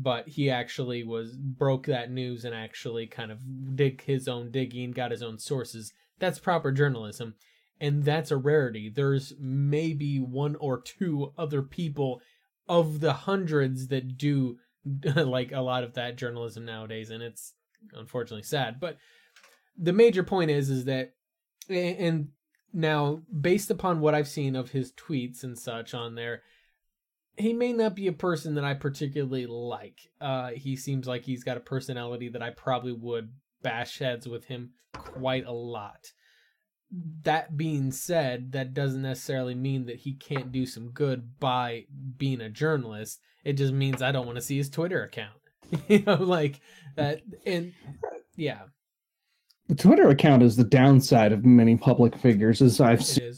but 0.00 0.28
he 0.28 0.48
actually 0.48 1.02
was 1.02 1.36
broke 1.36 1.86
that 1.86 2.10
news 2.10 2.44
and 2.44 2.54
actually 2.54 3.06
kind 3.06 3.32
of 3.32 3.40
dig 3.74 4.02
his 4.02 4.28
own 4.28 4.50
digging, 4.50 4.92
got 4.92 5.10
his 5.10 5.22
own 5.22 5.38
sources. 5.38 5.92
That's 6.20 6.38
proper 6.38 6.70
journalism, 6.70 7.34
and 7.80 8.04
that's 8.04 8.30
a 8.30 8.36
rarity. 8.36 8.88
There's 8.94 9.34
maybe 9.40 10.18
one 10.18 10.54
or 10.56 10.80
two 10.80 11.32
other 11.36 11.62
people 11.62 12.20
of 12.68 13.00
the 13.00 13.12
hundreds 13.12 13.88
that 13.88 14.16
do 14.16 14.58
like 15.16 15.50
a 15.50 15.60
lot 15.60 15.82
of 15.82 15.94
that 15.94 16.16
journalism 16.16 16.64
nowadays, 16.64 17.10
and 17.10 17.22
it's 17.22 17.54
unfortunately 17.92 18.44
sad. 18.44 18.78
But 18.78 18.98
the 19.76 19.92
major 19.92 20.22
point 20.22 20.50
is 20.50 20.70
is 20.70 20.84
that 20.84 21.14
and 21.68 22.28
now 22.72 23.22
based 23.40 23.70
upon 23.70 24.00
what 24.00 24.14
I've 24.14 24.28
seen 24.28 24.54
of 24.54 24.70
his 24.70 24.92
tweets 24.92 25.42
and 25.42 25.58
such 25.58 25.92
on 25.92 26.14
there, 26.14 26.42
he 27.38 27.52
may 27.52 27.72
not 27.72 27.94
be 27.94 28.08
a 28.08 28.12
person 28.12 28.54
that 28.56 28.64
I 28.64 28.74
particularly 28.74 29.46
like. 29.46 30.10
Uh, 30.20 30.50
he 30.50 30.76
seems 30.76 31.06
like 31.06 31.24
he's 31.24 31.44
got 31.44 31.56
a 31.56 31.60
personality 31.60 32.28
that 32.30 32.42
I 32.42 32.50
probably 32.50 32.92
would 32.92 33.32
bash 33.62 33.98
heads 33.98 34.28
with 34.28 34.44
him 34.46 34.72
quite 34.92 35.46
a 35.46 35.52
lot. 35.52 36.12
That 37.22 37.56
being 37.56 37.92
said, 37.92 38.52
that 38.52 38.74
doesn't 38.74 39.02
necessarily 39.02 39.54
mean 39.54 39.86
that 39.86 39.96
he 39.96 40.14
can't 40.14 40.50
do 40.50 40.66
some 40.66 40.90
good 40.90 41.38
by 41.38 41.84
being 42.16 42.40
a 42.40 42.48
journalist. 42.48 43.20
It 43.44 43.52
just 43.52 43.72
means 43.72 44.02
I 44.02 44.12
don't 44.12 44.26
want 44.26 44.36
to 44.36 44.42
see 44.42 44.56
his 44.56 44.70
Twitter 44.70 45.04
account. 45.04 45.40
you 45.88 46.00
know, 46.00 46.16
like 46.16 46.60
that. 46.96 47.22
And 47.46 47.72
yeah. 48.36 48.62
The 49.68 49.74
Twitter 49.74 50.08
account 50.08 50.42
is 50.42 50.56
the 50.56 50.64
downside 50.64 51.32
of 51.32 51.44
many 51.44 51.76
public 51.76 52.16
figures, 52.16 52.62
as 52.62 52.80
I've 52.80 53.04
seen 53.04 53.34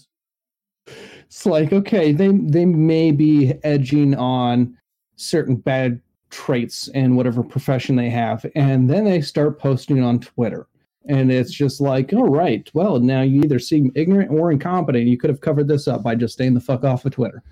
it's 1.31 1.47
like 1.47 1.73
okay 1.73 2.11
they 2.11 2.29
they 2.29 2.65
may 2.65 3.13
be 3.13 3.55
edging 3.63 4.17
on 4.17 4.77
certain 5.15 5.55
bad 5.55 6.01
traits 6.31 6.89
in 6.89 7.15
whatever 7.15 7.43
profession 7.43 7.95
they 7.95 8.11
have 8.11 8.45
and 8.57 8.91
then 8.91 9.05
they 9.05 9.21
start 9.21 9.59
posting 9.59 10.03
on 10.03 10.19
twitter 10.19 10.67
and 11.09 11.31
it's 11.31 11.53
just 11.53 11.81
like 11.81 12.13
all 12.13 12.29
right 12.29 12.69
well 12.75 12.99
now 12.99 13.23
you 13.23 13.43
either 13.43 13.61
seem 13.61 13.93
ignorant 13.95 14.31
or 14.33 14.51
incompetent 14.51 15.07
you 15.07 15.17
could 15.17 15.31
have 15.31 15.41
covered 15.41 15.69
this 15.69 15.87
up 15.87 16.03
by 16.03 16.17
just 16.17 16.35
staying 16.35 16.53
the 16.53 16.61
fuck 16.61 16.83
off 16.83 17.05
of 17.05 17.13
twitter 17.13 17.45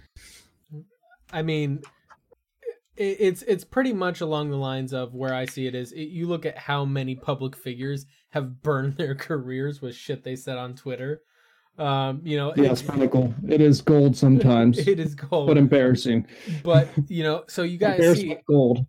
i 1.32 1.40
mean 1.40 1.80
it's 2.96 3.42
it's 3.42 3.62
pretty 3.62 3.92
much 3.92 4.20
along 4.22 4.50
the 4.50 4.56
lines 4.56 4.92
of 4.92 5.14
where 5.14 5.32
I 5.32 5.44
see 5.44 5.68
it 5.68 5.76
is. 5.76 5.92
It, 5.92 6.06
you 6.06 6.26
look 6.26 6.44
at 6.44 6.58
how 6.58 6.84
many 6.84 7.14
public 7.14 7.54
figures 7.54 8.06
have 8.30 8.60
burned 8.60 8.94
their 8.96 9.14
careers 9.14 9.80
with 9.80 9.94
shit 9.94 10.24
they 10.24 10.34
said 10.34 10.58
on 10.58 10.74
Twitter. 10.74 11.22
Um, 11.78 12.20
you 12.24 12.36
know, 12.36 12.52
yeah, 12.56 12.72
it's. 12.72 12.82
It 12.82 13.60
is 13.60 13.80
gold 13.80 14.16
sometimes. 14.16 14.78
it 14.88 14.98
is 14.98 15.14
gold, 15.14 15.46
but 15.46 15.56
embarrassing. 15.56 16.26
But 16.64 16.88
you 17.08 17.22
know, 17.22 17.44
so 17.48 17.62
you 17.62 17.78
guys 17.78 18.18
see 18.18 18.36
gold. 18.48 18.84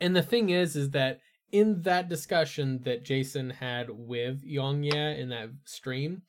And 0.00 0.16
the 0.16 0.22
thing 0.22 0.50
is, 0.50 0.74
is 0.74 0.90
that 0.90 1.20
in 1.52 1.82
that 1.82 2.08
discussion 2.08 2.80
that 2.84 3.04
Jason 3.04 3.50
had 3.50 3.88
with 3.90 4.44
YongYea 4.44 5.18
in 5.18 5.28
that 5.28 5.50
stream, 5.66 6.22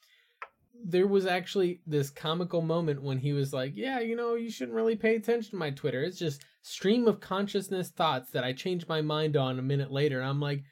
there 0.84 1.08
was 1.08 1.26
actually 1.26 1.80
this 1.88 2.10
comical 2.10 2.62
moment 2.62 3.02
when 3.02 3.18
he 3.18 3.32
was 3.32 3.54
like, 3.54 3.72
"Yeah, 3.76 4.02
you 4.02 4.18
know, 4.18 4.36
you 4.36 4.52
shouldn't 4.52 4.76
really 4.76 4.98
pay 4.98 5.16
attention 5.16 5.52
to 5.52 5.56
my 5.56 5.70
Twitter. 5.70 6.04
It's 6.04 6.20
just 6.20 6.44
stream 6.62 7.08
of 7.08 7.22
consciousness 7.22 7.90
thoughts 7.90 8.30
that 8.32 8.44
I 8.44 8.52
changed 8.52 8.90
my 8.90 9.02
mind 9.02 9.38
on 9.38 9.58
a 9.58 9.64
minute 9.64 9.92
later." 9.92 10.20
And 10.20 10.30
I'm 10.30 10.42
like, 10.42 10.64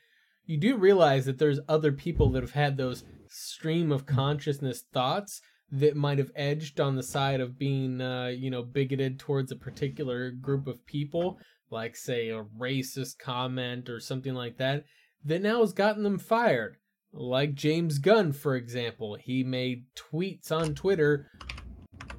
you 0.46 0.58
do 0.58 0.76
realize 0.76 1.26
that 1.26 1.38
there's 1.38 1.60
other 1.70 1.94
people 1.94 2.30
that 2.32 2.44
have 2.44 2.52
had 2.52 2.76
those 2.76 3.06
stream 3.32 3.92
of 3.92 4.06
consciousness 4.06 4.84
thoughts 4.94 5.42
that 5.72 5.96
might 5.96 6.18
have 6.18 6.32
edged 6.36 6.80
on 6.80 6.96
the 6.96 7.04
side 7.04 7.40
of 7.40 7.58
being, 7.58 8.02
uh, 8.02 8.28
you 8.28 8.50
know, 8.50 8.62
bigoted 8.62 9.20
towards 9.20 9.52
a 9.52 9.56
particular 9.56 10.32
group 10.32 10.68
of 10.68 10.86
people, 10.86 11.40
like 11.70 11.96
say 11.96 12.30
a 12.30 12.44
racist 12.60 13.18
comment 13.20 13.90
or 13.90 14.00
something 14.00 14.34
like 14.34 14.58
that, 14.58 14.84
that 15.24 15.42
now 15.42 15.62
has 15.62 15.72
gotten 15.72 16.04
them 16.04 16.20
fired 16.20 16.78
like 17.14 17.54
James 17.54 18.00
Gunn, 18.00 18.32
for 18.32 18.56
example. 18.56 19.16
He 19.16 19.44
made 19.44 19.86
tweets 19.96 20.52
on 20.52 20.74
Twitter 20.74 21.30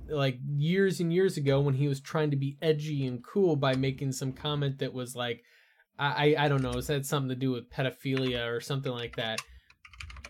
like 0.09 0.39
years 0.47 1.01
and 1.01 1.13
years 1.13 1.37
ago 1.37 1.61
when 1.61 1.75
he 1.75 1.89
was 1.89 2.01
trying 2.01 2.31
to 2.31 2.37
be 2.37 2.59
edgy 2.61 3.07
and 3.07 3.25
cool 3.25 3.57
by 3.57 3.75
making 3.75 4.13
some 4.13 4.33
comment 4.33 4.79
that 4.79 4.93
was 4.93 5.17
like, 5.17 5.43
I, 5.99 6.35
I, 6.39 6.49
don't 6.49 6.63
know, 6.63 6.73
it 6.73 6.87
had 6.87 7.07
something 7.07 7.29
to 7.29 7.35
do 7.35 7.53
with 7.53 7.71
pedophilia 7.71 8.51
or 8.51 8.61
something 8.61 8.91
like 8.93 9.17
that. 9.17 9.41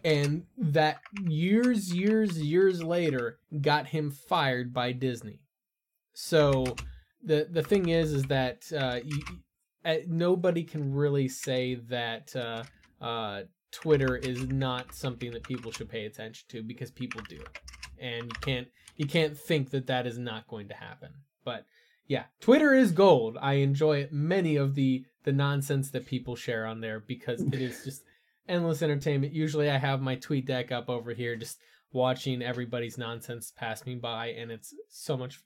And 0.05 0.45
that 0.59 1.01
years, 1.27 1.95
years, 1.95 2.41
years 2.41 2.83
later 2.83 3.39
got 3.61 3.87
him 3.87 4.11
fired 4.11 4.73
by 4.73 4.93
Disney. 4.93 5.41
So 6.15 6.77
the 7.23 7.47
the 7.51 7.63
thing 7.63 7.89
is, 7.89 8.13
is 8.13 8.25
that 8.25 8.65
uh, 8.77 9.01
you, 9.05 9.23
uh, 9.85 9.97
nobody 10.09 10.65
can 10.65 10.93
really 10.93 11.29
say 11.29 11.77
that 11.89 12.35
uh, 12.35 12.65
uh, 13.01 13.43
Twitter 13.71 14.17
is 14.17 14.47
not 14.49 14.95
something 14.95 15.31
that 15.33 15.45
people 15.45 15.71
should 15.71 15.89
pay 15.89 16.07
attention 16.07 16.47
to 16.51 16.63
because 16.63 16.91
people 16.91 17.21
do 17.29 17.39
and 18.03 18.25
you 18.25 18.41
can't 18.43 18.69
you 18.97 19.07
can't 19.07 19.39
think 19.39 19.71
that 19.71 19.87
that 19.87 20.07
is 20.07 20.19
not 20.19 20.47
going 20.49 20.69
to 20.69 20.75
happen. 20.75 21.11
But 21.45 21.65
yeah, 22.09 22.25
Twitter 22.41 22.75
is 22.75 22.93
gold. 22.93 23.39
I 23.41 23.55
enjoy 23.55 24.09
many 24.11 24.57
of 24.57 24.75
the 24.75 25.05
the 25.25 25.33
nonsense 25.33 25.91
that 25.91 26.05
people 26.05 26.37
share 26.37 26.67
on 26.67 26.81
there 26.81 27.01
because 27.01 27.41
it 27.41 27.55
is 27.55 27.85
just 27.85 28.03
endless 28.49 28.83
entertainment. 28.83 29.33
Usually, 29.33 29.71
I 29.71 29.79
have 29.79 30.01
my 30.01 30.17
tweet 30.17 30.47
deck 30.47 30.73
up 30.73 30.89
over 30.89 31.13
here, 31.13 31.37
just 31.37 31.59
watching 31.93 32.43
everybody's 32.43 32.99
nonsense 32.99 33.53
pass 33.57 33.85
me 33.85 33.95
by, 33.95 34.29
and 34.29 34.51
it's 34.51 34.75
so 34.89 35.17
much 35.17 35.41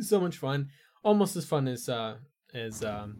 so 0.00 0.20
much 0.20 0.38
fun. 0.38 0.68
Almost 1.02 1.36
as 1.36 1.44
fun 1.44 1.68
as 1.68 1.88
uh 1.88 2.16
as 2.54 2.84
um 2.84 3.16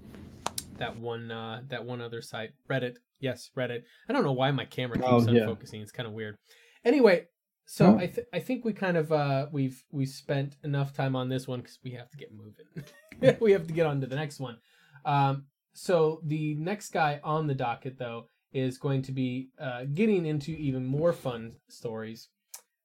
that 0.79 0.97
one 0.99 1.31
uh 1.31 1.63
that 1.69 1.85
one 1.85 2.01
other 2.01 2.23
site, 2.23 2.51
Reddit. 2.69 2.97
Yes, 3.21 3.51
Reddit. 3.57 3.83
I 4.09 4.13
don't 4.13 4.25
know 4.25 4.33
why 4.33 4.51
my 4.51 4.65
camera 4.65 4.99
keeps 4.99 5.09
oh, 5.09 5.31
yeah. 5.31 5.43
unfocusing. 5.43 5.83
It's 5.83 5.93
kind 5.93 6.07
of 6.07 6.13
weird. 6.13 6.37
Anyway, 6.85 7.27
so 7.65 7.97
I 7.97 8.07
th- 8.07 8.27
I 8.33 8.41
think 8.41 8.65
we 8.65 8.73
kind 8.73 8.97
of 8.97 9.13
uh 9.13 9.47
we've 9.53 9.83
we 9.93 10.07
spent 10.07 10.57
enough 10.65 10.93
time 10.93 11.15
on 11.15 11.29
this 11.29 11.47
one 11.47 11.61
because 11.61 11.79
we 11.85 11.93
have 11.93 12.11
to 12.11 12.17
get 12.17 12.31
moving. 12.33 13.37
we 13.41 13.53
have 13.53 13.67
to 13.67 13.73
get 13.73 13.87
on 13.87 14.01
to 14.01 14.07
the 14.07 14.17
next 14.17 14.41
one. 14.41 14.59
Um, 15.05 15.47
so 15.73 16.21
the 16.25 16.55
next 16.55 16.91
guy 16.91 17.21
on 17.25 17.47
the 17.47 17.55
docket 17.55 17.99
though 17.99 18.29
is 18.53 18.79
going 18.79 19.03
to 19.03 19.13
be 19.13 19.49
uh, 19.59 19.85
getting 19.93 20.27
into 20.27 20.53
even 20.53 20.85
more 20.85 21.13
fun 21.13 21.53
stories. 21.69 22.29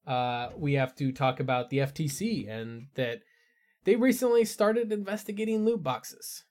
Uh, 0.06 0.48
we 0.56 0.74
have 0.74 0.94
to 0.96 1.12
talk 1.12 1.38
about 1.40 1.68
the 1.70 1.78
FTC 1.78 2.48
and 2.48 2.86
that 2.94 3.20
they 3.84 3.96
recently 3.96 4.44
started 4.44 4.92
investigating 4.92 5.64
loot 5.64 5.82
boxes. 5.82 6.44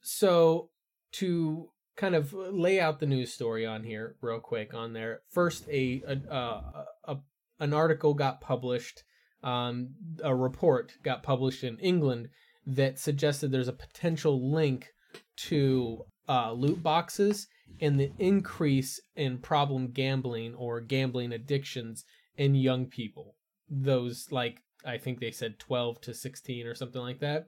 So 0.00 0.70
to 1.12 1.70
kind 1.96 2.14
of 2.14 2.32
lay 2.32 2.78
out 2.78 3.00
the 3.00 3.06
news 3.06 3.32
story 3.32 3.66
on 3.66 3.82
here 3.82 4.16
real 4.20 4.38
quick 4.38 4.74
on 4.74 4.92
there. 4.92 5.22
First, 5.30 5.68
a, 5.68 6.02
a, 6.06 6.84
a, 7.04 7.16
an 7.58 7.72
article 7.72 8.14
got 8.14 8.40
published, 8.40 9.02
um, 9.42 9.94
a 10.22 10.34
report 10.34 10.92
got 11.02 11.22
published 11.22 11.64
in 11.64 11.78
England 11.78 12.28
that 12.66 12.98
suggested 12.98 13.50
there's 13.50 13.68
a 13.68 13.72
potential 13.72 14.52
link 14.52 14.88
to 15.36 16.04
uh, 16.28 16.52
loot 16.52 16.82
boxes 16.82 17.48
and 17.80 18.00
the 18.00 18.12
increase 18.18 19.00
in 19.14 19.38
problem 19.38 19.88
gambling 19.88 20.54
or 20.54 20.80
gambling 20.80 21.32
addictions 21.32 22.04
in 22.36 22.54
young 22.54 22.86
people. 22.86 23.36
Those 23.68 24.28
like 24.30 24.62
I 24.84 24.98
think 24.98 25.20
they 25.20 25.30
said 25.30 25.58
12 25.58 26.00
to 26.02 26.14
16 26.14 26.66
or 26.66 26.74
something 26.74 27.00
like 27.00 27.20
that 27.20 27.46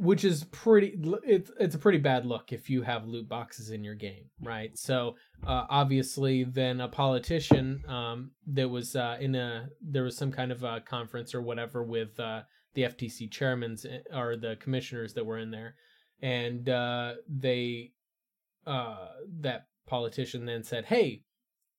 which 0.00 0.24
is 0.24 0.44
pretty 0.44 0.98
it's 1.24 1.50
it's 1.60 1.74
a 1.74 1.78
pretty 1.78 1.98
bad 1.98 2.24
look 2.24 2.54
if 2.54 2.70
you 2.70 2.80
have 2.80 3.06
loot 3.06 3.28
boxes 3.28 3.70
in 3.70 3.84
your 3.84 3.94
game 3.94 4.24
right 4.40 4.78
so 4.78 5.14
uh, 5.46 5.66
obviously 5.68 6.42
then 6.42 6.80
a 6.80 6.88
politician 6.88 7.82
um, 7.86 8.30
that 8.46 8.68
was 8.68 8.96
uh, 8.96 9.18
in 9.20 9.34
a 9.34 9.68
there 9.82 10.04
was 10.04 10.16
some 10.16 10.32
kind 10.32 10.52
of 10.52 10.62
a 10.62 10.80
conference 10.80 11.34
or 11.34 11.42
whatever 11.42 11.82
with 11.82 12.18
uh, 12.18 12.40
the 12.72 12.82
FTC 12.82 13.30
chairmans 13.30 13.84
eh, 13.84 13.98
or 14.16 14.36
the 14.36 14.56
commissioners 14.56 15.12
that 15.12 15.26
were 15.26 15.38
in 15.38 15.50
there 15.50 15.74
and 16.22 16.70
uh, 16.70 17.12
they 17.28 17.92
uh, 18.70 19.08
that 19.40 19.66
politician 19.86 20.44
then 20.44 20.62
said 20.62 20.84
hey 20.84 21.22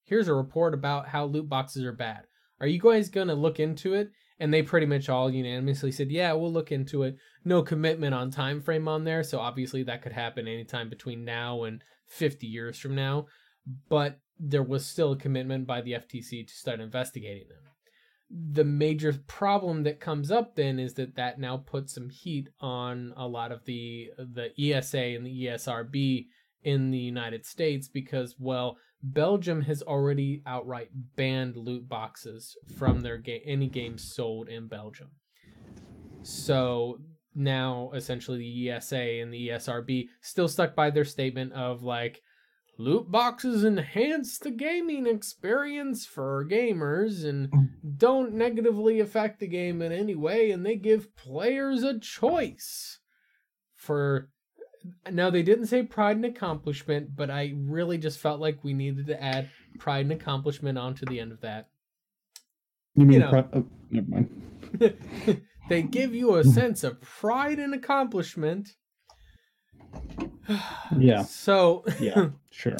here's 0.03 0.27
a 0.27 0.33
report 0.33 0.73
about 0.73 1.07
how 1.07 1.25
loot 1.25 1.47
boxes 1.47 1.83
are 1.83 1.93
bad 1.93 2.23
are 2.59 2.67
you 2.67 2.79
guys 2.79 3.09
going 3.09 3.27
to 3.27 3.33
look 3.33 3.59
into 3.59 3.93
it 3.93 4.11
and 4.41 4.51
they 4.51 4.63
pretty 4.63 4.87
much 4.87 5.07
all 5.07 5.29
unanimously 5.29 5.91
said, 5.91 6.09
"Yeah, 6.09 6.33
we'll 6.33 6.51
look 6.51 6.71
into 6.71 7.03
it." 7.03 7.15
No 7.45 7.61
commitment 7.61 8.15
on 8.15 8.31
time 8.31 8.59
frame 8.59 8.87
on 8.87 9.03
there, 9.03 9.21
so 9.21 9.39
obviously 9.39 9.83
that 9.83 10.01
could 10.01 10.13
happen 10.13 10.47
anytime 10.47 10.89
between 10.89 11.23
now 11.23 11.63
and 11.63 11.83
50 12.07 12.47
years 12.47 12.79
from 12.79 12.95
now, 12.95 13.27
but 13.87 14.19
there 14.39 14.63
was 14.63 14.83
still 14.83 15.11
a 15.11 15.17
commitment 15.17 15.67
by 15.67 15.81
the 15.81 15.91
FTC 15.91 16.47
to 16.47 16.53
start 16.53 16.79
investigating 16.79 17.47
them. 17.49 17.59
The 18.53 18.63
major 18.63 19.13
problem 19.27 19.83
that 19.83 19.99
comes 19.99 20.31
up 20.31 20.55
then 20.55 20.79
is 20.79 20.95
that 20.95 21.15
that 21.17 21.39
now 21.39 21.57
puts 21.57 21.93
some 21.93 22.09
heat 22.09 22.49
on 22.59 23.13
a 23.15 23.27
lot 23.27 23.51
of 23.51 23.63
the 23.65 24.09
the 24.17 24.49
ESA 24.59 24.97
and 24.97 25.23
the 25.23 25.45
ESRB 25.45 26.25
in 26.63 26.91
the 26.91 26.97
United 26.97 27.45
States 27.45 27.87
because 27.87 28.35
well, 28.39 28.77
Belgium 29.03 29.61
has 29.61 29.81
already 29.81 30.41
outright 30.45 30.89
banned 31.15 31.55
loot 31.55 31.87
boxes 31.89 32.55
from 32.77 33.01
their 33.01 33.21
any 33.45 33.67
games 33.67 34.13
sold 34.13 34.47
in 34.47 34.67
Belgium. 34.67 35.09
So 36.23 36.99
now 37.33 37.91
essentially 37.95 38.39
the 38.39 38.71
ESA 38.71 39.21
and 39.21 39.33
the 39.33 39.49
ESRB 39.49 40.07
still 40.21 40.47
stuck 40.47 40.75
by 40.75 40.89
their 40.89 41.05
statement 41.05 41.53
of 41.53 41.81
like 41.81 42.21
loot 42.77 43.09
boxes 43.11 43.63
enhance 43.63 44.37
the 44.39 44.51
gaming 44.51 45.05
experience 45.07 46.05
for 46.05 46.45
gamers 46.45 47.23
and 47.23 47.51
don't 47.97 48.33
negatively 48.33 48.99
affect 48.99 49.39
the 49.39 49.47
game 49.47 49.81
in 49.81 49.91
any 49.91 50.15
way 50.15 50.51
and 50.51 50.65
they 50.65 50.75
give 50.75 51.15
players 51.15 51.83
a 51.83 51.99
choice 51.99 52.99
for 53.75 54.29
now 55.09 55.29
they 55.29 55.43
didn't 55.43 55.67
say 55.67 55.83
pride 55.83 56.15
and 56.15 56.25
accomplishment, 56.25 57.15
but 57.15 57.29
I 57.29 57.53
really 57.55 57.97
just 57.97 58.19
felt 58.19 58.39
like 58.39 58.63
we 58.63 58.73
needed 58.73 59.07
to 59.07 59.21
add 59.21 59.49
pride 59.79 60.05
and 60.05 60.11
accomplishment 60.11 60.77
onto 60.77 61.05
the 61.05 61.19
end 61.19 61.31
of 61.31 61.41
that. 61.41 61.69
You 62.95 63.05
mean 63.05 63.13
you 63.13 63.19
know, 63.19 63.29
pri- 63.29 63.47
oh, 63.53 63.65
never 63.89 64.07
mind. 64.09 65.41
they 65.69 65.81
give 65.81 66.13
you 66.13 66.35
a 66.35 66.43
sense 66.59 66.83
of 66.83 67.01
pride 67.01 67.59
and 67.59 67.73
accomplishment. 67.73 68.69
yeah. 70.97 71.23
So 71.23 71.85
yeah, 71.99 72.29
sure, 72.49 72.77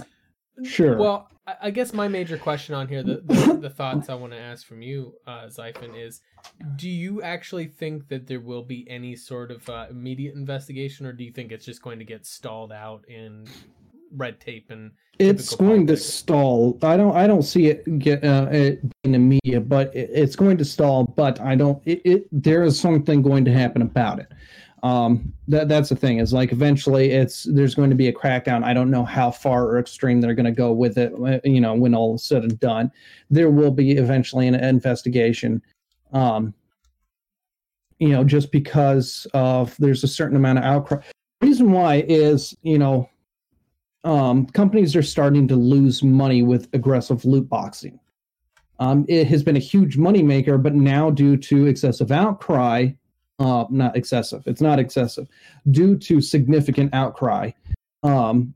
sure. 0.64 0.98
Well, 0.98 1.30
I 1.62 1.72
guess 1.72 1.94
my 1.94 2.08
major 2.08 2.38
question 2.38 2.76
on 2.76 2.88
here, 2.88 3.04
the 3.04 3.22
the, 3.26 3.58
the 3.62 3.70
thoughts 3.70 4.10
I 4.10 4.16
want 4.16 4.34
to 4.34 4.40
ask 4.40 4.66
from 4.66 4.82
you, 4.82 5.16
uh, 5.26 5.46
Xaiphen, 5.48 5.96
is: 5.96 6.22
Do 6.76 6.90
you 6.90 7.22
actually 7.22 7.68
think 7.68 8.08
that 8.10 8.28
there 8.28 8.40
will 8.40 8.64
be 8.64 8.90
any 8.90 9.16
sort 9.16 9.52
of 9.52 9.68
uh, 9.70 9.88
immediate 9.90 10.36
investigation, 10.36 11.06
or 11.06 11.14
do 11.14 11.24
you 11.24 11.32
think 11.32 11.52
it's 11.52 11.66
just 11.66 11.82
going 11.82 12.00
to 12.00 12.06
get 12.06 12.26
stalled 12.26 12.72
out 12.72 13.08
in 13.08 13.48
red 14.16 14.40
tape 14.40 14.72
and? 14.72 14.92
It's 15.20 15.56
going 15.56 15.86
politics? 15.86 16.06
to 16.06 16.12
stall. 16.12 16.80
I 16.82 16.98
don't. 16.98 17.16
I 17.16 17.28
don't 17.28 17.44
see 17.44 17.68
it 17.68 18.00
get 18.00 18.24
uh, 18.24 18.48
it 18.52 18.82
being 19.04 19.16
immediate, 19.16 19.70
but 19.70 19.96
it, 19.96 20.10
it's 20.12 20.36
going 20.36 20.58
to 20.58 20.66
stall. 20.66 21.06
But 21.06 21.40
I 21.40 21.56
don't. 21.56 21.82
It, 21.86 22.02
it 22.04 22.28
there 22.32 22.64
is 22.64 22.80
something 22.80 23.22
going 23.22 23.46
to 23.46 23.54
happen 23.54 23.82
about 23.82 24.20
it 24.20 24.32
um, 24.84 25.32
that 25.48 25.68
that's 25.68 25.90
the 25.90 25.96
thing 25.96 26.18
is 26.18 26.34
like 26.34 26.52
eventually 26.52 27.12
it's 27.12 27.44
there's 27.44 27.76
going 27.76 27.92
to 27.92 27.96
be 27.96 28.08
a 28.08 28.14
crackdown. 28.14 28.64
I 28.64 28.74
don't 28.74 28.90
know 28.90 29.06
how 29.06 29.30
far 29.30 29.66
or 29.66 29.80
extreme 29.80 30.22
they're 30.22 30.34
going 30.34 30.46
to 30.46 30.52
go 30.52 30.72
with 30.72 30.98
it. 30.98 31.14
Uh, 31.14 31.40
you 31.44 31.62
know, 31.62 31.76
when 31.76 31.94
all 31.94 32.16
is 32.16 32.24
said 32.24 32.44
and 32.44 32.60
done, 32.60 32.92
there 33.30 33.52
will 33.52 33.72
be 33.72 33.92
eventually 33.92 34.48
an 34.48 34.56
investigation. 34.56 35.62
Um, 36.14 36.54
you 38.00 38.10
know, 38.10 38.24
just 38.24 38.52
because 38.52 39.28
of 39.36 39.76
there's 39.78 40.04
a 40.04 40.08
certain 40.08 40.36
amount 40.36 40.58
of 40.58 40.64
outcry. 40.64 40.98
Reason 41.42 41.72
why 41.72 42.04
is, 42.08 42.56
you 42.64 42.80
know, 42.80 43.08
um, 44.04 44.48
companies 44.48 44.96
are 44.96 45.04
starting 45.04 45.48
to 45.48 45.56
lose 45.56 46.02
money 46.02 46.42
with 46.42 46.68
aggressive 46.74 47.24
loot 47.24 47.48
boxing. 47.48 48.00
Um, 48.80 49.06
it 49.08 49.28
has 49.28 49.44
been 49.44 49.56
a 49.56 49.60
huge 49.60 49.98
moneymaker, 49.98 50.62
but 50.62 50.74
now 50.74 51.12
due 51.12 51.38
to 51.38 51.68
excessive 51.68 52.12
outcry, 52.12 52.90
uh, 53.42 53.66
not 53.70 53.96
excessive, 53.98 54.44
it's 54.46 54.62
not 54.62 54.80
excessive, 54.80 55.28
due 55.72 55.98
to 55.98 56.22
significant 56.22 56.94
outcry, 56.94 57.52
um, 58.04 58.54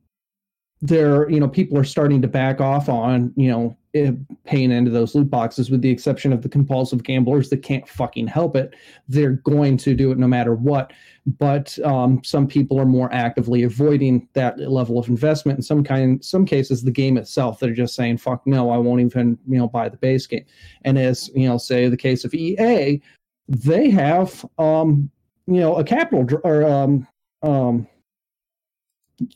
there, 0.81 1.29
you 1.29 1.39
know, 1.39 1.47
people 1.47 1.77
are 1.77 1.83
starting 1.83 2.21
to 2.21 2.27
back 2.27 2.61
off 2.61 2.89
on, 2.89 3.33
you 3.35 3.49
know, 3.49 3.75
eh, 3.95 4.11
paying 4.43 4.71
into 4.71 4.91
those 4.91 5.15
loot 5.15 5.29
boxes, 5.29 5.71
with 5.71 5.81
the 5.81 5.89
exception 5.89 6.31
of 6.31 6.43
the 6.43 6.49
compulsive 6.49 7.03
gamblers 7.03 7.49
that 7.49 7.63
can't 7.63 7.87
fucking 7.87 8.27
help 8.27 8.55
it. 8.55 8.75
They're 9.07 9.31
going 9.31 9.77
to 9.77 9.95
do 9.95 10.11
it 10.11 10.19
no 10.19 10.27
matter 10.27 10.53
what. 10.53 10.93
But 11.39 11.79
um, 11.79 12.21
some 12.23 12.45
people 12.45 12.79
are 12.79 12.85
more 12.85 13.11
actively 13.11 13.63
avoiding 13.63 14.27
that 14.33 14.59
level 14.59 14.99
of 14.99 15.07
investment. 15.07 15.57
In 15.57 15.63
some 15.63 15.83
kind, 15.83 16.23
some 16.23 16.45
cases, 16.45 16.83
the 16.83 16.91
game 16.91 17.17
itself, 17.17 17.59
they're 17.59 17.73
just 17.73 17.95
saying, 17.95 18.17
"Fuck 18.17 18.45
no, 18.45 18.69
I 18.69 18.77
won't 18.77 19.01
even, 19.01 19.39
you 19.47 19.57
know, 19.57 19.67
buy 19.67 19.89
the 19.89 19.97
base 19.97 20.27
game." 20.27 20.45
And 20.83 20.99
as 20.99 21.31
you 21.33 21.47
know, 21.47 21.57
say 21.57 21.89
the 21.89 21.97
case 21.97 22.25
of 22.25 22.33
EA, 22.35 23.01
they 23.47 23.89
have, 23.89 24.45
um, 24.57 25.09
you 25.47 25.59
know, 25.59 25.75
a 25.75 25.83
capital 25.83 26.27
or 26.43 26.63
um, 26.63 27.07
um, 27.43 27.87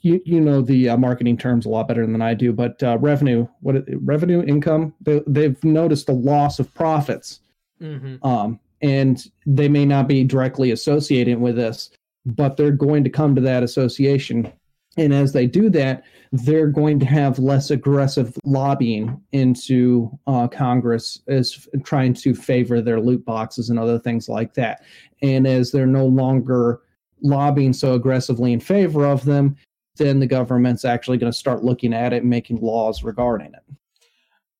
you 0.01 0.21
you 0.25 0.41
know 0.41 0.61
the 0.61 0.89
uh, 0.89 0.97
marketing 0.97 1.37
terms 1.37 1.65
a 1.65 1.69
lot 1.69 1.87
better 1.87 2.05
than 2.05 2.21
I 2.21 2.33
do, 2.33 2.51
but 2.51 2.81
uh, 2.83 2.97
revenue, 2.99 3.47
what 3.61 3.83
revenue 4.01 4.43
income, 4.43 4.93
they, 5.01 5.21
they've 5.27 5.63
noticed 5.63 6.09
a 6.09 6.13
loss 6.13 6.59
of 6.59 6.73
profits, 6.73 7.41
Mm-hmm. 7.81 8.25
um, 8.27 8.59
and 8.81 9.25
they 9.45 9.69
may 9.69 9.85
not 9.85 10.07
be 10.07 10.23
directly 10.25 10.71
associated 10.71 11.39
with 11.39 11.55
this, 11.55 11.91
but 12.25 12.57
they're 12.57 12.71
going 12.71 13.03
to 13.05 13.09
come 13.09 13.33
to 13.35 13.41
that 13.41 13.63
association, 13.63 14.51
and 14.99 15.13
as 15.13 15.31
they 15.31 15.47
do 15.47 15.69
that, 15.69 16.03
they're 16.31 16.67
going 16.67 16.99
to 16.99 17.05
have 17.05 17.39
less 17.39 17.71
aggressive 17.71 18.37
lobbying 18.43 19.19
into 19.31 20.11
uh, 20.27 20.47
Congress 20.47 21.21
as 21.27 21.67
trying 21.83 22.13
to 22.13 22.35
favor 22.35 22.81
their 22.81 22.99
loot 22.99 23.23
boxes 23.25 23.69
and 23.69 23.79
other 23.79 23.97
things 23.97 24.27
like 24.27 24.53
that, 24.53 24.83
and 25.21 25.47
as 25.47 25.71
they're 25.71 25.87
no 25.87 26.05
longer 26.05 26.81
lobbying 27.21 27.73
so 27.73 27.93
aggressively 27.93 28.53
in 28.53 28.59
favor 28.59 29.05
of 29.05 29.23
them, 29.25 29.55
then 29.95 30.19
the 30.19 30.27
government's 30.27 30.85
actually 30.85 31.17
going 31.17 31.31
to 31.31 31.37
start 31.37 31.63
looking 31.63 31.93
at 31.93 32.13
it 32.13 32.21
and 32.21 32.29
making 32.29 32.59
laws 32.61 33.03
regarding 33.03 33.53
it. 33.53 33.75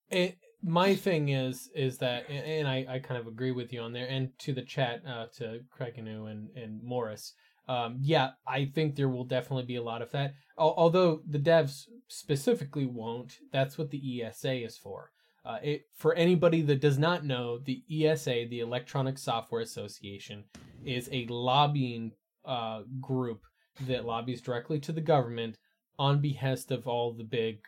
It, 0.09 0.37
my 0.61 0.95
thing 0.95 1.29
is 1.29 1.69
is 1.75 1.97
that 1.99 2.29
and 2.29 2.67
I, 2.67 2.85
I 2.89 2.99
kind 2.99 3.19
of 3.19 3.27
agree 3.27 3.51
with 3.51 3.71
you 3.71 3.81
on 3.81 3.93
there 3.93 4.07
and 4.07 4.29
to 4.39 4.53
the 4.53 4.61
chat 4.61 5.01
uh 5.07 5.27
to 5.37 5.61
Krakenu 5.77 6.29
and 6.29 6.49
and 6.55 6.83
Morris 6.83 7.33
um 7.69 7.97
yeah 8.01 8.31
I 8.45 8.65
think 8.65 8.95
there 8.95 9.09
will 9.09 9.23
definitely 9.23 9.65
be 9.65 9.77
a 9.77 9.83
lot 9.83 10.01
of 10.01 10.11
that 10.11 10.33
although 10.57 11.21
the 11.29 11.39
devs 11.39 11.85
specifically 12.07 12.85
won't 12.85 13.37
that's 13.53 13.77
what 13.77 13.89
the 13.91 14.23
ESA 14.23 14.65
is 14.65 14.77
for 14.77 15.11
uh 15.45 15.59
it 15.63 15.83
for 15.95 16.13
anybody 16.15 16.61
that 16.63 16.81
does 16.81 16.99
not 16.99 17.23
know 17.23 17.59
the 17.59 17.81
ESA 17.89 18.47
the 18.49 18.59
Electronic 18.59 19.17
Software 19.17 19.61
Association 19.61 20.43
is 20.83 21.07
a 21.11 21.25
lobbying 21.27 22.11
uh 22.43 22.81
group 22.99 23.41
that 23.87 24.05
lobbies 24.05 24.41
directly 24.41 24.79
to 24.79 24.91
the 24.91 25.01
government 25.01 25.57
on 25.97 26.21
behest 26.21 26.71
of 26.71 26.87
all 26.87 27.13
the 27.13 27.23
big 27.23 27.59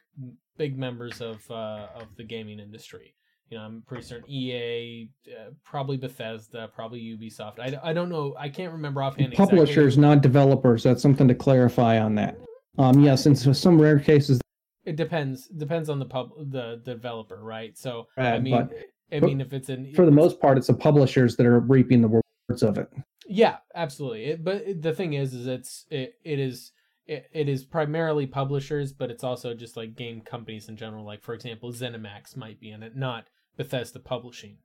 big 0.58 0.78
members 0.78 1.22
of 1.22 1.50
uh, 1.50 1.88
of 1.96 2.16
the 2.18 2.24
gaming 2.24 2.60
industry. 2.60 3.16
You 3.52 3.58
know, 3.58 3.66
I'm 3.66 3.84
pretty 3.86 4.04
certain 4.04 4.30
EA, 4.32 5.10
uh, 5.28 5.52
probably 5.66 5.98
Bethesda, 5.98 6.70
probably 6.74 7.02
Ubisoft. 7.02 7.60
I, 7.60 7.78
I 7.84 7.92
don't 7.92 8.08
know. 8.08 8.34
I 8.40 8.48
can't 8.48 8.72
remember 8.72 9.04
offhand. 9.04 9.34
exactly. 9.34 9.58
Publishers, 9.58 9.98
not 9.98 10.22
developers. 10.22 10.84
That's 10.84 11.02
something 11.02 11.28
to 11.28 11.36
clarify 11.36 12.00
on 12.00 12.16
that. 12.16 12.38
Um, 12.78 13.02
yes, 13.02 13.26
in 13.26 13.36
so- 13.36 13.52
some 13.52 13.80
rare 13.80 14.00
cases, 14.00 14.40
It 14.86 14.96
depends. 14.96 15.48
Depends 15.48 15.90
on 15.90 16.00
the 16.00 16.06
pub 16.06 16.30
the, 16.50 16.82
developer, 16.86 17.44
right? 17.44 17.78
So 17.78 18.08
I 18.18 18.40
mean, 18.40 18.54
but- 18.54 18.74
I 19.12 19.20
mean, 19.20 19.42
if 19.42 19.52
it's 19.52 19.68
an 19.68 19.94
for 19.94 20.06
the 20.06 20.12
most 20.12 20.40
part, 20.40 20.58
it's 20.58 20.68
the 20.68 20.74
publishers 20.74 21.36
that 21.36 21.46
are 21.46 21.60
reaping 21.60 22.02
the 22.02 22.08
rewards 22.08 22.64
of 22.64 22.78
it. 22.78 22.90
Yeah, 23.28 23.58
absolutely. 23.76 24.28
It, 24.28 24.44
but 24.46 24.82
the 24.82 24.94
thing 24.94 25.12
is, 25.12 25.34
is 25.34 25.48
it's 25.48 25.86
it, 25.90 26.14
it 26.24 26.40
is 26.40 26.72
it, 27.06 27.30
it 27.34 27.50
is 27.50 27.66
primarily 27.66 28.26
publishers, 28.26 28.94
but 28.94 29.12
it's 29.12 29.26
also 29.26 29.54
just 29.54 29.76
like 29.76 29.98
game 29.98 30.22
companies 30.22 30.70
in 30.70 30.78
general. 30.78 31.04
Like 31.04 31.22
for 31.22 31.34
example, 31.34 31.74
ZeniMax 31.74 32.38
might 32.38 32.62
be 32.62 32.72
in 32.72 32.84
it, 32.84 32.96
not 32.96 33.26
Bethesda 33.58 34.00
Publishing. 34.00 34.58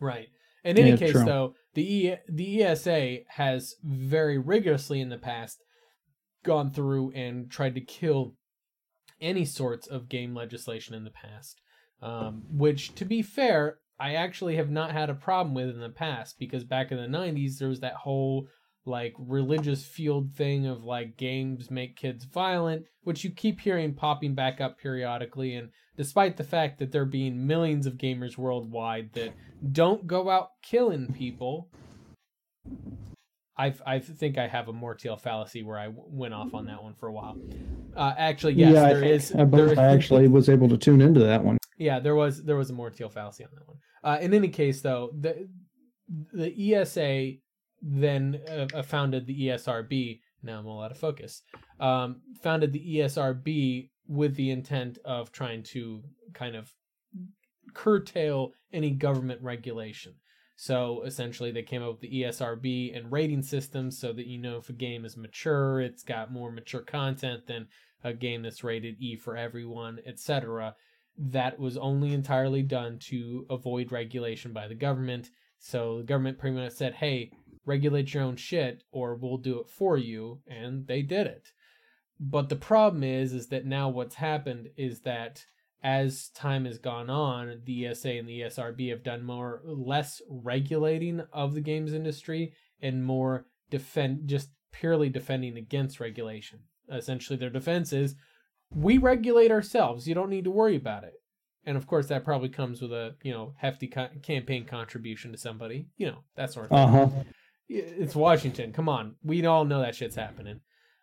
Right. 0.00 0.28
In 0.64 0.78
any 0.78 0.90
Yeah, 0.90 0.96
case, 0.96 1.12
true. 1.12 1.24
though, 1.24 1.54
the 1.74 1.82
e, 2.08 2.14
the 2.28 2.62
ESA 2.62 3.18
has 3.28 3.76
very 3.82 4.38
rigorously 4.38 5.00
in 5.00 5.08
the 5.08 5.18
past 5.18 5.62
gone 6.42 6.70
through 6.70 7.12
and 7.12 7.50
tried 7.50 7.74
to 7.74 7.80
kill 7.80 8.34
any 9.20 9.44
sorts 9.44 9.86
of 9.86 10.08
game 10.08 10.34
legislation 10.34 10.94
in 10.94 11.04
the 11.04 11.10
past. 11.10 11.60
Um, 12.00 12.44
which, 12.50 12.94
to 12.94 13.04
be 13.04 13.22
fair, 13.22 13.78
I 13.98 14.14
actually 14.14 14.54
have 14.56 14.70
not 14.70 14.92
had 14.92 15.10
a 15.10 15.14
problem 15.14 15.54
with 15.54 15.70
in 15.70 15.80
the 15.80 15.88
past 15.88 16.38
because 16.38 16.62
back 16.62 16.92
in 16.92 16.96
the 16.98 17.18
90s, 17.18 17.58
there 17.58 17.68
was 17.68 17.80
that 17.80 17.94
whole 17.94 18.46
like 18.88 19.14
religious 19.18 19.84
field 19.84 20.34
thing 20.34 20.66
of 20.66 20.82
like 20.84 21.16
games 21.16 21.70
make 21.70 21.96
kids 21.96 22.24
violent, 22.24 22.86
which 23.02 23.22
you 23.22 23.30
keep 23.30 23.60
hearing 23.60 23.94
popping 23.94 24.34
back 24.34 24.60
up 24.60 24.78
periodically. 24.78 25.54
And 25.54 25.68
despite 25.96 26.36
the 26.36 26.44
fact 26.44 26.78
that 26.78 26.90
there 26.90 27.04
being 27.04 27.46
millions 27.46 27.86
of 27.86 27.94
gamers 27.94 28.36
worldwide 28.36 29.12
that 29.12 29.32
don't 29.72 30.06
go 30.06 30.28
out 30.30 30.48
killing 30.62 31.12
people, 31.12 31.68
I 33.56 33.74
I 33.86 33.98
think 33.98 34.38
I 34.38 34.46
have 34.46 34.68
a 34.68 34.72
Mortiel 34.72 35.20
fallacy 35.20 35.62
where 35.62 35.78
I 35.78 35.86
w- 35.86 36.04
went 36.08 36.34
off 36.34 36.54
on 36.54 36.66
that 36.66 36.82
one 36.82 36.94
for 36.94 37.08
a 37.08 37.12
while. 37.12 37.36
Uh, 37.96 38.14
actually, 38.16 38.54
yes, 38.54 38.72
yeah, 38.74 38.84
I 38.84 38.92
there 38.92 39.00
think- 39.00 39.12
is. 39.14 39.34
I, 39.34 39.44
there- 39.44 39.78
I 39.80 39.84
actually 39.94 40.28
was 40.28 40.48
able 40.48 40.68
to 40.68 40.76
tune 40.76 41.00
into 41.00 41.20
that 41.20 41.42
one. 41.44 41.58
yeah, 41.76 41.98
there 41.98 42.14
was 42.14 42.44
there 42.44 42.56
was 42.56 42.70
a 42.70 42.72
Mortiel 42.72 43.12
fallacy 43.12 43.44
on 43.44 43.50
that 43.54 43.66
one. 43.66 43.76
Uh, 44.04 44.18
in 44.20 44.32
any 44.32 44.48
case, 44.48 44.80
though, 44.80 45.10
the 45.18 45.48
the 46.32 46.74
ESA 46.74 47.32
then 47.82 48.40
uh, 48.48 48.66
uh, 48.74 48.82
founded 48.82 49.26
the 49.26 49.48
ESRB. 49.48 50.20
Now 50.42 50.58
I'm 50.58 50.66
all 50.66 50.82
out 50.82 50.90
of 50.90 50.98
focus. 50.98 51.42
Um, 51.80 52.22
founded 52.42 52.72
the 52.72 52.96
ESRB 52.96 53.90
with 54.06 54.34
the 54.36 54.50
intent 54.50 54.98
of 55.04 55.32
trying 55.32 55.62
to 55.62 56.02
kind 56.32 56.56
of 56.56 56.72
curtail 57.74 58.52
any 58.72 58.90
government 58.90 59.42
regulation. 59.42 60.14
So 60.56 61.02
essentially, 61.04 61.52
they 61.52 61.62
came 61.62 61.84
up 61.84 61.92
with 61.92 62.00
the 62.00 62.22
ESRB 62.22 62.96
and 62.96 63.12
rating 63.12 63.42
systems 63.42 63.96
so 63.96 64.12
that 64.12 64.26
you 64.26 64.38
know 64.38 64.56
if 64.56 64.68
a 64.68 64.72
game 64.72 65.04
is 65.04 65.16
mature, 65.16 65.80
it's 65.80 66.02
got 66.02 66.32
more 66.32 66.50
mature 66.50 66.80
content 66.80 67.46
than 67.46 67.68
a 68.02 68.12
game 68.12 68.42
that's 68.42 68.64
rated 68.64 68.96
E 68.98 69.14
for 69.14 69.36
everyone, 69.36 70.00
etc. 70.04 70.74
That 71.16 71.60
was 71.60 71.76
only 71.76 72.12
entirely 72.12 72.62
done 72.62 72.98
to 73.02 73.46
avoid 73.50 73.92
regulation 73.92 74.52
by 74.52 74.66
the 74.66 74.74
government. 74.74 75.30
So 75.60 75.98
the 75.98 76.04
government 76.04 76.38
pretty 76.38 76.56
much 76.56 76.72
said, 76.72 76.94
"Hey, 76.94 77.30
regulate 77.68 78.12
your 78.12 78.24
own 78.24 78.36
shit, 78.36 78.82
or 78.90 79.14
we'll 79.14 79.38
do 79.38 79.60
it 79.60 79.68
for 79.68 79.96
you," 79.96 80.40
and 80.46 80.86
they 80.86 81.02
did 81.02 81.26
it. 81.26 81.52
But 82.18 82.48
the 82.48 82.56
problem 82.56 83.04
is, 83.04 83.32
is 83.32 83.48
that 83.48 83.64
now 83.66 83.88
what's 83.88 84.16
happened 84.16 84.70
is 84.76 85.00
that 85.00 85.44
as 85.82 86.30
time 86.30 86.64
has 86.64 86.78
gone 86.78 87.08
on, 87.08 87.62
the 87.64 87.86
ESA 87.86 88.10
and 88.10 88.28
the 88.28 88.40
ESRB 88.40 88.90
have 88.90 89.04
done 89.04 89.22
more 89.22 89.62
less 89.64 90.20
regulating 90.28 91.22
of 91.32 91.54
the 91.54 91.60
games 91.60 91.92
industry 91.92 92.52
and 92.82 93.04
more 93.04 93.46
defend 93.70 94.26
just 94.26 94.50
purely 94.72 95.08
defending 95.08 95.56
against 95.56 96.00
regulation. 96.00 96.60
Essentially, 96.90 97.38
their 97.38 97.50
defense 97.50 97.92
is 97.92 98.16
we 98.74 98.98
regulate 98.98 99.52
ourselves. 99.52 100.08
You 100.08 100.14
don't 100.14 100.30
need 100.30 100.44
to 100.44 100.50
worry 100.50 100.76
about 100.76 101.04
it. 101.04 101.14
And 101.64 101.76
of 101.76 101.86
course, 101.86 102.06
that 102.08 102.24
probably 102.24 102.48
comes 102.48 102.80
with 102.80 102.92
a 102.92 103.14
you 103.22 103.32
know 103.32 103.54
hefty 103.58 103.86
co- 103.86 104.08
campaign 104.22 104.64
contribution 104.64 105.32
to 105.32 105.38
somebody. 105.38 105.86
You 105.96 106.06
know 106.06 106.18
that 106.34 106.52
sort 106.52 106.66
of 106.66 106.70
thing 106.70 106.78
Uh 106.78 107.06
huh. 107.06 107.08
It's 107.68 108.16
Washington. 108.16 108.72
Come 108.72 108.88
on, 108.88 109.16
we 109.22 109.44
all 109.46 109.64
know 109.64 109.80
that 109.80 109.94
shit's 109.94 110.16
happening. 110.16 110.60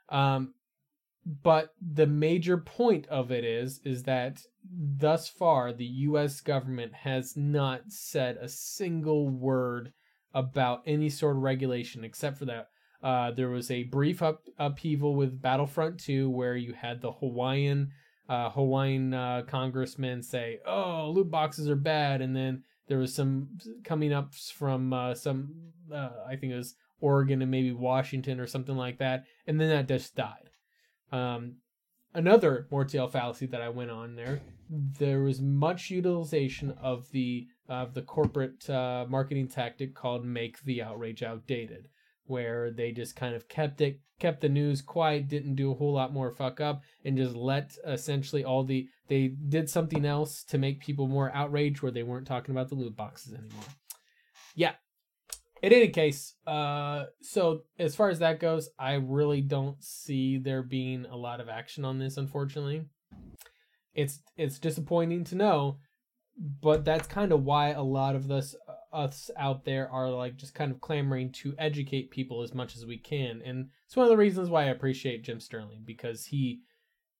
Um, 0.09 0.53
but 1.25 1.73
the 1.81 2.05
major 2.05 2.57
point 2.57 3.07
of 3.07 3.31
it 3.31 3.43
is 3.43 3.79
is 3.83 4.03
that 4.03 4.41
thus 4.63 5.27
far 5.27 5.73
the 5.73 5.85
U.S. 5.85 6.41
government 6.41 6.93
has 6.93 7.35
not 7.35 7.81
said 7.87 8.37
a 8.37 8.47
single 8.47 9.29
word 9.29 9.91
about 10.33 10.83
any 10.85 11.09
sort 11.09 11.37
of 11.37 11.43
regulation 11.43 12.03
except 12.03 12.37
for 12.37 12.45
that. 12.45 12.67
Uh, 13.01 13.31
there 13.31 13.49
was 13.49 13.69
a 13.69 13.83
brief 13.83 14.21
up, 14.21 14.43
upheaval 14.57 15.15
with 15.15 15.41
Battlefront 15.41 15.99
2 15.99 16.29
where 16.29 16.55
you 16.55 16.73
had 16.73 17.01
the 17.01 17.11
Hawaiian 17.11 17.91
uh, 18.27 18.49
Hawaiian 18.49 19.13
uh, 19.13 19.43
say, 20.21 20.59
"Oh, 20.65 21.11
loot 21.13 21.29
boxes 21.29 21.69
are 21.69 21.75
bad," 21.75 22.21
and 22.21 22.35
then 22.35 22.63
there 22.87 22.97
was 22.97 23.13
some 23.13 23.57
coming 23.83 24.13
up 24.13 24.33
from 24.33 24.93
uh, 24.93 25.15
some 25.15 25.53
uh, 25.93 26.09
I 26.27 26.35
think 26.35 26.53
it 26.53 26.57
was 26.57 26.75
Oregon 26.99 27.41
and 27.41 27.51
maybe 27.51 27.71
Washington 27.71 28.39
or 28.39 28.47
something 28.47 28.75
like 28.75 28.99
that, 28.99 29.25
and 29.47 29.59
then 29.59 29.69
that 29.69 29.87
just 29.87 30.15
died. 30.15 30.49
Um, 31.11 31.57
another 32.13 32.67
Mortiel 32.71 33.11
fallacy 33.11 33.45
that 33.47 33.61
I 33.61 33.69
went 33.69 33.91
on 33.91 34.15
there. 34.15 34.41
There 34.69 35.21
was 35.21 35.41
much 35.41 35.89
utilization 35.89 36.71
of 36.81 37.09
the 37.11 37.47
of 37.67 37.93
the 37.93 38.01
corporate 38.01 38.69
uh, 38.69 39.05
marketing 39.07 39.47
tactic 39.47 39.93
called 39.93 40.25
"make 40.25 40.61
the 40.63 40.81
outrage 40.81 41.23
outdated," 41.23 41.89
where 42.25 42.71
they 42.71 42.91
just 42.91 43.15
kind 43.15 43.35
of 43.35 43.47
kept 43.47 43.81
it 43.81 43.99
kept 44.19 44.41
the 44.41 44.49
news 44.49 44.81
quiet, 44.81 45.27
didn't 45.27 45.55
do 45.55 45.71
a 45.71 45.75
whole 45.75 45.93
lot 45.93 46.13
more 46.13 46.31
fuck 46.31 46.61
up, 46.61 46.81
and 47.03 47.17
just 47.17 47.35
let 47.35 47.75
essentially 47.85 48.43
all 48.43 48.63
the 48.63 48.87
they 49.07 49.27
did 49.27 49.69
something 49.69 50.05
else 50.05 50.43
to 50.43 50.57
make 50.57 50.79
people 50.79 51.07
more 51.07 51.31
outraged, 51.33 51.81
where 51.81 51.91
they 51.91 52.03
weren't 52.03 52.27
talking 52.27 52.55
about 52.55 52.69
the 52.69 52.75
loot 52.75 52.95
boxes 52.95 53.33
anymore. 53.33 53.63
Yeah. 54.55 54.73
In 55.61 55.73
any 55.73 55.87
case, 55.87 56.35
uh, 56.45 57.05
so 57.21 57.61
as 57.79 57.95
far 57.95 58.09
as 58.09 58.19
that 58.19 58.39
goes, 58.39 58.69
I 58.77 58.93
really 58.93 59.41
don't 59.41 59.83
see 59.83 60.37
there 60.37 60.61
being 60.61 61.05
a 61.05 61.15
lot 61.15 61.39
of 61.39 61.49
action 61.49 61.85
on 61.85 61.97
this. 61.97 62.17
Unfortunately, 62.17 62.85
it's 63.93 64.19
it's 64.37 64.59
disappointing 64.59 65.23
to 65.25 65.35
know, 65.35 65.79
but 66.61 66.85
that's 66.85 67.07
kind 67.07 67.31
of 67.31 67.43
why 67.43 67.69
a 67.69 67.81
lot 67.81 68.15
of 68.15 68.27
this 68.27 68.55
us 68.95 69.29
out 69.37 69.65
there 69.65 69.89
are 69.89 70.09
like 70.09 70.37
just 70.37 70.55
kind 70.55 70.71
of 70.71 70.81
clamoring 70.81 71.31
to 71.31 71.53
educate 71.57 72.09
people 72.11 72.41
as 72.41 72.53
much 72.53 72.75
as 72.75 72.85
we 72.85 72.97
can. 72.97 73.41
And 73.45 73.69
it's 73.85 73.95
one 73.95 74.05
of 74.05 74.09
the 74.09 74.17
reasons 74.17 74.49
why 74.49 74.63
I 74.63 74.67
appreciate 74.69 75.23
Jim 75.23 75.39
Sterling 75.39 75.83
because 75.85 76.25
he 76.25 76.61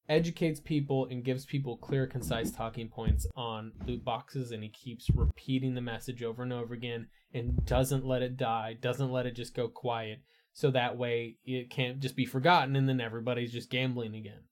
educates 0.07 0.59
people 0.59 1.07
and 1.09 1.23
gives 1.23 1.45
people 1.45 1.77
clear, 1.77 2.07
concise 2.07 2.51
talking 2.51 2.87
points 2.87 3.27
on 3.35 3.71
loot 3.85 4.03
boxes 4.05 4.51
and 4.51 4.63
he 4.63 4.69
keeps 4.69 5.09
repeating 5.09 5.73
the 5.73 5.81
message 5.81 6.23
over 6.23 6.43
and 6.43 6.53
over 6.53 6.73
again 6.73 7.07
and 7.33 7.65
doesn't 7.65 8.05
let 8.05 8.21
it 8.21 8.37
die, 8.37 8.77
doesn't 8.79 9.11
let 9.11 9.25
it 9.25 9.35
just 9.35 9.55
go 9.55 9.67
quiet. 9.67 10.21
So 10.53 10.71
that 10.71 10.97
way 10.97 11.37
it 11.43 11.69
can't 11.69 11.99
just 11.99 12.15
be 12.15 12.25
forgotten 12.25 12.75
and 12.75 12.87
then 12.87 13.01
everybody's 13.01 13.51
just 13.51 13.69
gambling 13.69 14.15
again. 14.15 14.43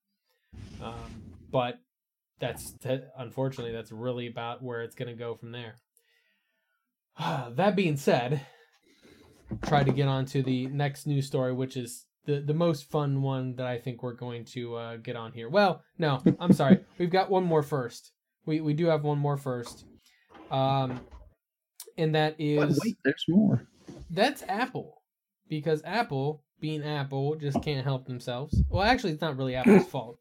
Um, 0.81 1.23
but 1.49 1.79
that's 2.39 2.71
that, 2.81 3.11
unfortunately 3.17 3.71
that's 3.71 3.91
really 3.91 4.27
about 4.27 4.61
where 4.61 4.81
it's 4.81 4.95
going 4.95 5.07
to 5.07 5.15
go 5.15 5.35
from 5.35 5.51
there. 5.51 5.75
that 7.55 7.75
being 7.75 7.97
said, 7.97 8.41
try 9.65 9.83
to 9.83 9.91
get 9.91 10.07
on 10.07 10.25
to 10.27 10.41
the 10.41 10.67
next 10.67 11.07
news 11.07 11.27
story, 11.27 11.53
which 11.53 11.77
is 11.77 12.05
the, 12.25 12.39
the 12.39 12.53
most 12.53 12.89
fun 12.89 13.21
one 13.21 13.55
that 13.55 13.65
I 13.65 13.79
think 13.79 14.01
we're 14.01 14.13
going 14.13 14.45
to 14.45 14.75
uh, 14.75 14.97
get 14.97 15.15
on 15.15 15.33
here. 15.33 15.49
Well, 15.49 15.83
no, 15.97 16.21
I'm 16.39 16.53
sorry. 16.53 16.79
We've 16.97 17.09
got 17.09 17.29
one 17.29 17.43
more 17.43 17.63
first. 17.63 18.11
We 18.45 18.61
we 18.61 18.73
do 18.73 18.87
have 18.87 19.03
one 19.03 19.19
more 19.19 19.37
first. 19.37 19.85
Um, 20.51 20.99
and 21.97 22.15
that 22.15 22.35
is 22.39 22.79
wait, 22.83 22.97
there's 23.03 23.25
more. 23.27 23.67
That's 24.09 24.43
Apple, 24.47 25.01
because 25.49 25.81
Apple, 25.85 26.43
being 26.59 26.83
Apple, 26.83 27.35
just 27.35 27.61
can't 27.61 27.83
help 27.83 28.05
themselves. 28.05 28.61
Well, 28.69 28.83
actually, 28.83 29.13
it's 29.13 29.21
not 29.21 29.37
really 29.37 29.55
Apple's 29.55 29.87
fault. 29.91 30.19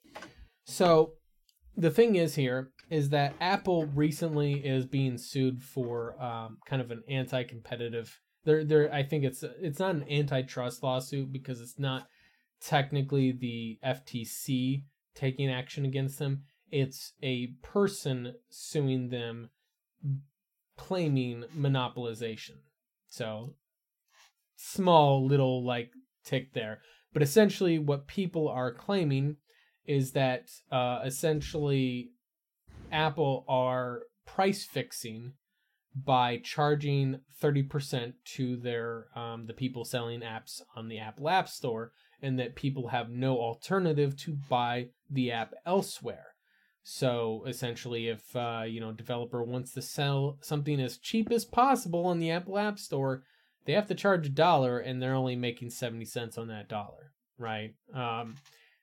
So, 0.65 1.15
the 1.77 1.91
thing 1.91 2.17
is 2.17 2.35
here 2.35 2.71
is 2.93 3.09
that 3.09 3.35
Apple 3.41 3.87
recently 3.95 4.53
is 4.53 4.85
being 4.85 5.17
sued 5.17 5.63
for 5.63 6.15
um, 6.23 6.59
kind 6.67 6.83
of 6.83 6.91
an 6.91 7.03
anti-competitive. 7.09 8.21
There, 8.45 8.65
there. 8.65 8.93
I 8.93 9.03
think 9.03 9.25
it's 9.25 9.43
it's 9.43 9.79
not 9.79 9.95
an 9.95 10.05
antitrust 10.11 10.83
lawsuit 10.83 11.33
because 11.33 11.63
it's 11.63 11.79
not 11.79 12.07
technically 12.61 13.33
the 13.33 13.79
FTC 13.83 14.85
taking 15.15 15.51
action 15.51 15.87
against 15.87 16.19
them. 16.19 16.43
It's 16.71 17.15
a 17.23 17.55
person 17.63 18.35
suing 18.51 19.09
them, 19.09 19.49
claiming 20.77 21.45
monopolization. 21.57 22.59
So 23.09 23.55
small 24.57 25.27
little 25.27 25.65
like 25.65 25.93
tick 26.27 26.53
there, 26.53 26.81
but 27.15 27.23
essentially 27.23 27.79
what 27.79 28.07
people 28.07 28.49
are 28.49 28.75
claiming 28.75 29.37
is 29.87 30.13
that 30.13 30.51
uh, 30.71 31.01
essentially 31.05 32.12
Apple 32.93 33.45
are 33.49 34.03
price 34.27 34.65
fixing 34.65 35.33
by 35.95 36.39
charging 36.39 37.21
30% 37.43 38.15
to 38.25 38.57
their 38.57 39.07
um, 39.15 39.47
the 39.47 39.53
people 39.53 39.85
selling 39.85 40.21
apps 40.21 40.63
on 40.75 40.89
the 40.89 40.99
Apple 40.99 41.29
App 41.29 41.49
Store 41.49 41.93
and 42.23 42.39
that 42.39 42.55
people 42.55 42.89
have 42.89 43.11
no 43.11 43.39
alternative 43.39 44.17
to 44.17 44.39
buy 44.49 44.89
the 45.11 45.31
app 45.31 45.53
elsewhere. 45.67 46.29
So 46.83 47.45
essentially 47.47 48.09
if 48.09 48.35
uh, 48.35 48.63
you 48.67 48.81
know 48.81 48.93
developer 48.93 49.43
wants 49.43 49.73
to 49.75 49.83
sell 49.83 50.39
something 50.41 50.81
as 50.81 50.99
cheap 50.99 51.31
as 51.31 51.45
possible 51.45 52.07
on 52.07 52.19
the 52.19 52.31
Apple 52.31 52.59
App 52.59 52.79
Store, 52.79 53.23
they 53.67 53.73
have 53.73 53.87
to 53.89 53.95
charge 53.95 54.27
a 54.27 54.31
dollar 54.31 54.79
and 54.79 55.01
they're 55.01 55.15
only 55.15 55.37
making 55.37 55.71
70 55.71 56.05
cents 56.07 56.39
on 56.39 56.49
that 56.49 56.69
dollar, 56.69 57.13
right? 57.39 57.75
Um, 57.95 58.37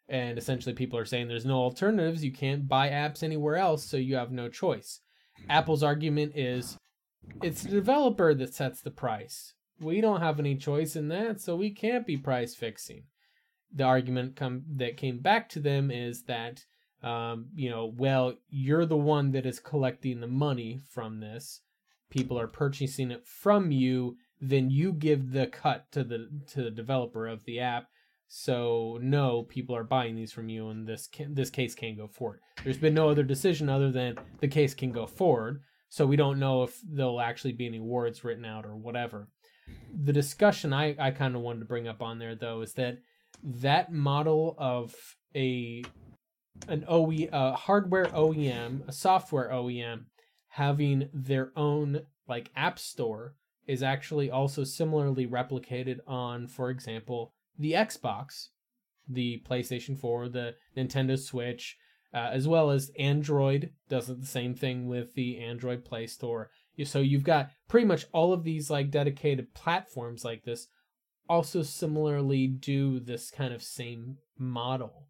and 0.09 0.37
essentially 0.37 0.73
people 0.73 0.97
are 0.97 1.05
saying 1.05 1.27
there's 1.27 1.45
no 1.45 1.57
alternatives. 1.57 2.23
You 2.23 2.31
can't 2.31 2.67
buy 2.67 2.89
apps 2.89 3.21
anywhere 3.23 3.55
else 3.55 3.85
so 3.85 3.97
you 3.97 4.15
have 4.15 4.31
no 4.31 4.49
choice. 4.49 5.01
Apple's 5.47 5.83
argument 5.83 6.33
is 6.35 6.77
it's 7.43 7.63
the 7.63 7.69
developer 7.69 8.33
that 8.33 8.53
sets 8.53 8.81
the 8.81 8.91
price. 8.91 9.53
We 9.79 10.01
don't 10.01 10.21
have 10.21 10.39
any 10.39 10.55
choice 10.55 10.95
in 10.95 11.07
that 11.09 11.39
so 11.39 11.55
we 11.55 11.69
can't 11.69 12.05
be 12.05 12.17
price 12.17 12.55
fixing. 12.55 13.03
The 13.73 13.83
argument 13.83 14.35
come 14.35 14.63
that 14.77 14.97
came 14.97 15.19
back 15.19 15.47
to 15.49 15.59
them 15.59 15.91
is 15.91 16.23
that 16.23 16.65
um, 17.03 17.47
you 17.55 17.69
know 17.69 17.93
well 17.95 18.33
you're 18.49 18.85
the 18.85 18.97
one 18.97 19.31
that 19.31 19.45
is 19.45 19.59
collecting 19.59 20.19
the 20.19 20.27
money 20.27 20.79
from 20.89 21.19
this. 21.19 21.61
People 22.09 22.39
are 22.39 22.47
purchasing 22.47 23.11
it 23.11 23.25
from 23.27 23.71
you. 23.71 24.17
Then 24.41 24.71
you 24.71 24.91
give 24.91 25.31
the 25.31 25.45
cut 25.45 25.91
to 25.91 26.03
the 26.03 26.29
to 26.47 26.63
the 26.63 26.71
developer 26.71 27.27
of 27.27 27.45
the 27.45 27.59
app 27.59 27.89
so 28.31 28.99
no, 29.01 29.41
people 29.41 29.75
are 29.75 29.83
buying 29.83 30.15
these 30.15 30.31
from 30.31 30.49
you, 30.49 30.69
and 30.69 30.87
this 30.87 31.07
can, 31.07 31.33
this 31.33 31.49
case 31.49 31.73
can 31.73 31.97
go 31.97 32.07
forward. 32.07 32.39
There's 32.63 32.77
been 32.77 32.93
no 32.93 33.09
other 33.09 33.23
decision 33.23 33.69
other 33.69 33.91
than 33.91 34.19
the 34.39 34.47
case 34.47 34.75
can 34.75 34.91
go 34.91 35.07
forward. 35.07 35.63
So 35.89 36.05
we 36.05 36.15
don't 36.15 36.37
know 36.37 36.61
if 36.61 36.79
there'll 36.87 37.19
actually 37.19 37.53
be 37.53 37.65
any 37.65 37.79
warrants 37.79 38.23
written 38.23 38.45
out 38.45 38.67
or 38.67 38.75
whatever. 38.75 39.29
The 40.03 40.13
discussion 40.13 40.71
I, 40.71 40.95
I 40.99 41.09
kind 41.09 41.35
of 41.35 41.41
wanted 41.41 41.61
to 41.61 41.65
bring 41.65 41.87
up 41.87 42.03
on 42.03 42.19
there 42.19 42.35
though 42.35 42.61
is 42.61 42.73
that 42.73 42.99
that 43.43 43.91
model 43.91 44.55
of 44.59 44.93
a 45.35 45.83
an 46.67 46.85
OE 46.87 47.29
a 47.31 47.53
hardware 47.55 48.05
OEM, 48.05 48.87
a 48.87 48.91
software 48.91 49.49
OEM 49.49 50.05
having 50.49 51.09
their 51.13 51.51
own 51.55 52.01
like 52.27 52.51
app 52.55 52.77
store 52.77 53.33
is 53.65 53.81
actually 53.81 54.29
also 54.29 54.63
similarly 54.63 55.25
replicated 55.25 55.97
on, 56.05 56.47
for 56.47 56.69
example, 56.69 57.33
the 57.59 57.73
Xbox, 57.73 58.47
the 59.07 59.43
PlayStation 59.47 59.97
4, 59.99 60.29
the 60.29 60.55
Nintendo 60.75 61.19
Switch, 61.19 61.77
uh, 62.13 62.29
as 62.31 62.47
well 62.47 62.71
as 62.71 62.91
Android 62.97 63.71
does 63.89 64.07
the 64.07 64.25
same 64.25 64.55
thing 64.55 64.87
with 64.87 65.13
the 65.13 65.37
Android 65.37 65.85
Play 65.85 66.07
Store. 66.07 66.49
So 66.85 66.99
you've 66.99 67.23
got 67.23 67.49
pretty 67.67 67.85
much 67.85 68.05
all 68.13 68.33
of 68.33 68.43
these 68.43 68.69
like 68.69 68.89
dedicated 68.89 69.53
platforms 69.53 70.23
like 70.23 70.43
this 70.43 70.67
also 71.27 71.61
similarly 71.61 72.47
do 72.47 72.99
this 72.99 73.29
kind 73.29 73.53
of 73.53 73.61
same 73.61 74.17
model. 74.37 75.07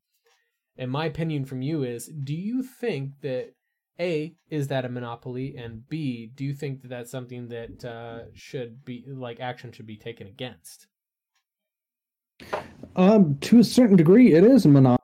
And 0.77 0.91
my 0.91 1.05
opinion 1.05 1.45
from 1.45 1.62
you 1.62 1.83
is 1.83 2.07
do 2.07 2.35
you 2.35 2.62
think 2.63 3.21
that 3.21 3.53
A, 3.99 4.35
is 4.49 4.67
that 4.67 4.85
a 4.85 4.89
monopoly? 4.89 5.55
And 5.57 5.88
B, 5.88 6.29
do 6.35 6.43
you 6.43 6.53
think 6.53 6.81
that 6.81 6.89
that's 6.89 7.12
something 7.12 7.47
that 7.47 7.85
uh, 7.85 8.31
should 8.33 8.83
be 8.83 9.05
like 9.07 9.39
action 9.39 9.71
should 9.71 9.88
be 9.88 9.97
taken 9.97 10.27
against? 10.27 10.88
Um, 12.95 13.38
to 13.41 13.60
a 13.60 13.63
certain 13.63 13.95
degree, 13.95 14.34
it 14.34 14.43
is 14.43 14.65
a 14.65 14.69
monopoly. 14.69 14.97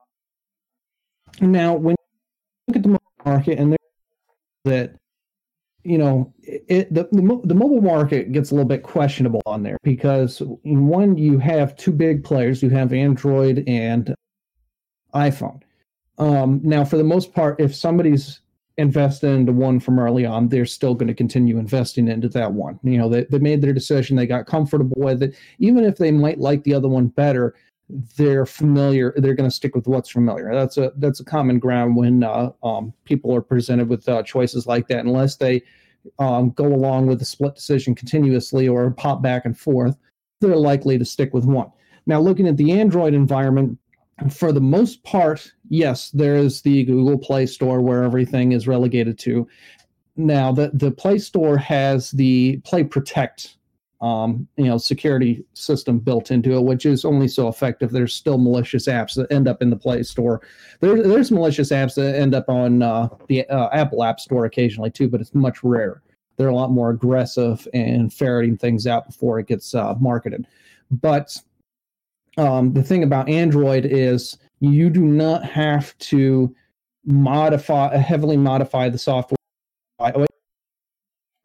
Now, 1.41 1.73
when 1.75 1.95
you 1.97 2.63
look 2.67 2.77
at 2.77 2.83
the 2.83 2.99
market 3.25 3.59
and 3.59 3.75
that 4.65 4.95
you 5.85 5.97
know 5.97 6.33
it, 6.41 6.91
the, 6.93 7.07
the 7.11 7.41
the 7.43 7.53
mobile 7.53 7.81
market 7.81 8.31
gets 8.31 8.51
a 8.51 8.55
little 8.55 8.67
bit 8.67 8.83
questionable 8.83 9.41
on 9.45 9.63
there 9.63 9.77
because 9.83 10.41
one 10.63 11.15
you 11.15 11.37
have 11.37 11.77
two 11.77 11.91
big 11.91 12.23
players 12.23 12.63
you 12.63 12.69
have 12.69 12.91
android 12.91 13.63
and 13.67 14.13
iphone 15.13 15.61
um, 16.17 16.59
now 16.63 16.83
for 16.83 16.97
the 16.97 17.03
most 17.03 17.33
part 17.33 17.59
if 17.59 17.75
somebody's 17.75 18.41
invested 18.77 19.29
into 19.29 19.53
one 19.53 19.79
from 19.79 19.99
early 19.99 20.25
on, 20.25 20.49
they're 20.49 20.65
still 20.65 20.93
going 20.93 21.07
to 21.07 21.13
continue 21.13 21.57
investing 21.57 22.07
into 22.07 22.27
that 22.29 22.51
one. 22.51 22.79
You 22.83 22.97
know, 22.97 23.09
they, 23.09 23.23
they 23.25 23.39
made 23.39 23.61
their 23.61 23.73
decision, 23.73 24.15
they 24.15 24.27
got 24.27 24.45
comfortable 24.45 24.97
with 24.97 25.23
it. 25.23 25.35
Even 25.59 25.83
if 25.83 25.97
they 25.97 26.11
might 26.11 26.39
like 26.39 26.63
the 26.63 26.73
other 26.73 26.89
one 26.89 27.07
better, 27.07 27.55
they're 28.17 28.45
familiar. 28.45 29.13
They're 29.15 29.35
going 29.35 29.49
to 29.49 29.55
stick 29.55 29.75
with 29.75 29.87
what's 29.87 30.09
familiar. 30.09 30.53
That's 30.53 30.77
a 30.77 30.91
that's 30.97 31.19
a 31.19 31.25
common 31.25 31.59
ground 31.59 31.95
when 31.95 32.23
uh, 32.23 32.51
um, 32.63 32.93
people 33.03 33.33
are 33.33 33.41
presented 33.41 33.87
with 33.87 34.07
uh, 34.09 34.23
choices 34.23 34.65
like 34.65 34.87
that. 34.87 35.05
Unless 35.05 35.37
they 35.37 35.61
um, 36.19 36.49
go 36.51 36.65
along 36.65 37.07
with 37.07 37.19
the 37.19 37.25
split 37.25 37.55
decision 37.55 37.93
continuously 37.93 38.67
or 38.67 38.89
pop 38.91 39.21
back 39.21 39.45
and 39.45 39.57
forth, 39.57 39.97
they're 40.41 40.55
likely 40.55 40.97
to 40.97 41.05
stick 41.05 41.33
with 41.33 41.45
one. 41.45 41.71
Now, 42.07 42.19
looking 42.19 42.47
at 42.47 42.57
the 42.57 42.71
Android 42.71 43.13
environment, 43.13 43.77
for 44.31 44.51
the 44.51 44.61
most 44.61 45.03
part, 45.03 45.51
yes, 45.69 46.11
there 46.11 46.35
is 46.35 46.61
the 46.61 46.83
Google 46.83 47.17
Play 47.17 47.45
Store 47.45 47.81
where 47.81 48.03
everything 48.03 48.51
is 48.51 48.67
relegated 48.67 49.17
to. 49.19 49.47
Now, 50.17 50.51
the, 50.51 50.71
the 50.73 50.91
Play 50.91 51.17
Store 51.19 51.57
has 51.57 52.11
the 52.11 52.57
Play 52.63 52.83
Protect 52.83 53.57
um, 54.01 54.47
you 54.57 54.65
know 54.65 54.77
security 54.77 55.43
system 55.53 55.99
built 55.99 56.29
into 56.29 56.53
it, 56.53 56.61
which 56.61 56.85
is 56.85 57.05
only 57.05 57.27
so 57.27 57.47
effective. 57.47 57.91
There's 57.91 58.13
still 58.13 58.37
malicious 58.37 58.87
apps 58.87 59.15
that 59.15 59.31
end 59.31 59.47
up 59.47 59.61
in 59.61 59.69
the 59.69 59.75
Play 59.75 60.03
Store. 60.03 60.41
There, 60.79 61.01
there's 61.01 61.31
malicious 61.31 61.71
apps 61.71 61.95
that 61.95 62.15
end 62.15 62.35
up 62.35 62.49
on 62.49 62.81
uh, 62.81 63.09
the 63.27 63.47
uh, 63.49 63.69
Apple 63.71 64.03
App 64.03 64.19
Store 64.19 64.45
occasionally 64.45 64.91
too, 64.91 65.07
but 65.07 65.21
it's 65.21 65.33
much 65.33 65.63
rarer. 65.63 66.01
They're 66.37 66.49
a 66.49 66.55
lot 66.55 66.71
more 66.71 66.89
aggressive 66.89 67.67
and 67.73 68.13
ferreting 68.13 68.57
things 68.57 68.85
out 68.85 69.07
before 69.07 69.39
it 69.39 69.47
gets 69.47 69.73
uh, 69.73 69.95
marketed. 69.99 70.45
But 70.91 71.37
um, 72.37 72.73
the 72.73 72.83
thing 72.83 73.03
about 73.03 73.29
Android 73.29 73.85
is 73.85 74.37
you 74.59 74.89
do 74.89 75.01
not 75.01 75.43
have 75.43 75.97
to 75.99 76.53
modify 77.05 77.95
heavily 77.97 78.37
modify 78.37 78.89
the 78.89 78.97
software 78.97 79.37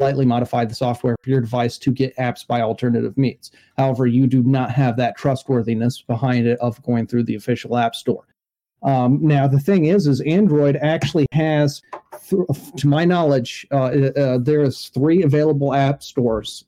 slightly 0.01 0.25
modify 0.25 0.65
the 0.65 0.75
software 0.75 1.15
for 1.23 1.29
your 1.29 1.43
device 1.43 1.77
to 1.77 1.93
get 1.93 2.17
apps 2.17 2.47
by 2.47 2.63
alternative 2.63 3.19
means. 3.19 3.51
However, 3.77 4.07
you 4.07 4.27
do 4.27 4.43
not 4.43 4.71
have 4.71 4.97
that 4.97 5.15
trustworthiness 5.15 6.01
behind 6.01 6.47
it 6.47 6.59
of 6.61 6.83
going 6.83 7.07
through 7.07 7.25
the 7.25 7.35
official 7.35 7.77
app 7.77 7.95
store. 7.95 8.27
Um, 8.83 9.19
now, 9.21 9.47
the 9.47 9.61
thing 9.61 9.85
is, 9.85 10.07
is 10.07 10.23
Android 10.23 10.77
actually 10.77 11.27
has, 11.33 11.83
to 12.31 12.89
my 12.89 13.05
knowledge, 13.05 13.67
uh, 13.71 13.91
uh, 14.17 14.39
there 14.39 14.63
is 14.63 14.89
three 14.89 15.23
available 15.23 15.75
app 15.75 16.03
stores 16.03 16.65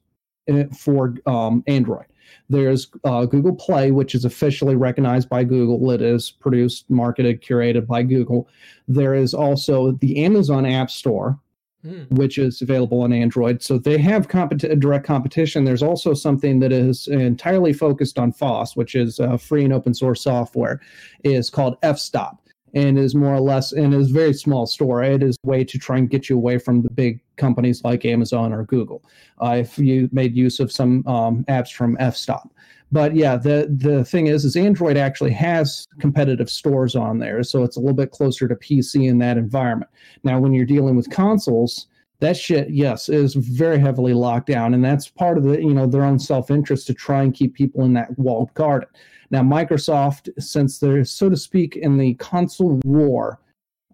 uh, 0.52 0.64
for 0.76 1.14
um, 1.24 1.64
Android. 1.66 2.04
There's 2.48 2.90
uh, 3.04 3.24
Google 3.26 3.54
Play, 3.54 3.90
which 3.90 4.14
is 4.14 4.24
officially 4.24 4.76
recognized 4.76 5.28
by 5.28 5.44
Google. 5.44 5.90
It 5.90 6.02
is 6.02 6.30
produced, 6.30 6.90
marketed, 6.90 7.42
curated 7.42 7.86
by 7.86 8.02
Google. 8.02 8.48
There 8.88 9.14
is 9.14 9.34
also 9.34 9.92
the 9.92 10.24
Amazon 10.24 10.66
App 10.66 10.90
Store, 10.90 11.38
mm. 11.84 12.10
which 12.10 12.38
is 12.38 12.60
available 12.62 13.00
on 13.00 13.12
Android. 13.12 13.62
So 13.62 13.78
they 13.78 13.98
have 13.98 14.28
competi- 14.28 14.78
direct 14.78 15.06
competition. 15.06 15.64
There's 15.64 15.82
also 15.82 16.14
something 16.14 16.60
that 16.60 16.72
is 16.72 17.08
entirely 17.08 17.72
focused 17.72 18.18
on 18.18 18.32
FOSS, 18.32 18.76
which 18.76 18.94
is 18.94 19.20
uh, 19.20 19.36
free 19.36 19.64
and 19.64 19.72
open 19.72 19.94
source 19.94 20.22
software, 20.22 20.80
is 21.24 21.50
called 21.50 21.78
F-Stop 21.82 22.41
and 22.74 22.98
is 22.98 23.14
more 23.14 23.34
or 23.34 23.40
less 23.40 23.72
and 23.72 23.94
is 23.94 24.10
very 24.10 24.32
small 24.32 24.66
store. 24.66 25.02
It 25.02 25.22
is 25.22 25.36
a 25.44 25.48
way 25.48 25.64
to 25.64 25.78
try 25.78 25.98
and 25.98 26.08
get 26.08 26.28
you 26.28 26.36
away 26.36 26.58
from 26.58 26.82
the 26.82 26.90
big 26.90 27.20
companies 27.36 27.82
like 27.84 28.04
Amazon 28.04 28.52
or 28.52 28.64
Google. 28.64 29.04
Uh, 29.42 29.56
if 29.58 29.78
you 29.78 30.08
made 30.12 30.36
use 30.36 30.60
of 30.60 30.72
some 30.72 31.06
um, 31.06 31.44
apps 31.48 31.72
from 31.72 31.96
F-Stop. 32.00 32.52
But 32.92 33.16
yeah, 33.16 33.36
the 33.36 33.74
the 33.74 34.04
thing 34.04 34.26
is, 34.26 34.44
is 34.44 34.54
Android 34.54 34.98
actually 34.98 35.32
has 35.32 35.88
competitive 35.98 36.50
stores 36.50 36.94
on 36.94 37.18
there, 37.18 37.42
so 37.42 37.62
it's 37.62 37.76
a 37.76 37.80
little 37.80 37.96
bit 37.96 38.10
closer 38.10 38.46
to 38.46 38.54
PC 38.54 39.08
in 39.08 39.16
that 39.18 39.38
environment. 39.38 39.90
Now, 40.24 40.38
when 40.38 40.52
you're 40.52 40.66
dealing 40.66 40.94
with 40.94 41.08
consoles, 41.08 41.86
that 42.22 42.36
shit, 42.36 42.70
yes, 42.70 43.08
is 43.08 43.34
very 43.34 43.80
heavily 43.80 44.14
locked 44.14 44.46
down, 44.46 44.74
and 44.74 44.84
that's 44.84 45.08
part 45.08 45.36
of 45.36 45.42
the 45.42 45.60
you 45.60 45.74
know 45.74 45.86
their 45.86 46.04
own 46.04 46.20
self 46.20 46.52
interest 46.52 46.86
to 46.86 46.94
try 46.94 47.22
and 47.22 47.34
keep 47.34 47.54
people 47.54 47.84
in 47.84 47.92
that 47.94 48.16
walled 48.16 48.54
garden. 48.54 48.88
Now, 49.30 49.42
Microsoft, 49.42 50.30
since 50.40 50.78
they're 50.78 51.04
so 51.04 51.28
to 51.28 51.36
speak 51.36 51.76
in 51.76 51.98
the 51.98 52.14
console 52.14 52.80
war, 52.84 53.40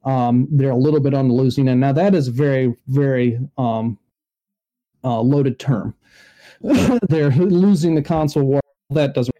um, 0.04 0.46
they're 0.50 0.70
a 0.70 0.76
little 0.76 1.00
bit 1.00 1.14
on 1.14 1.28
the 1.28 1.34
losing 1.34 1.68
end. 1.68 1.80
Now, 1.80 1.92
that 1.92 2.14
is 2.14 2.28
very 2.28 2.74
very 2.86 3.40
um, 3.56 3.98
uh, 5.02 5.20
loaded 5.20 5.58
term. 5.58 5.94
they're 7.08 7.30
losing 7.30 7.94
the 7.94 8.02
console 8.02 8.42
war 8.42 8.60
that 8.90 9.14
doesn't 9.14 9.34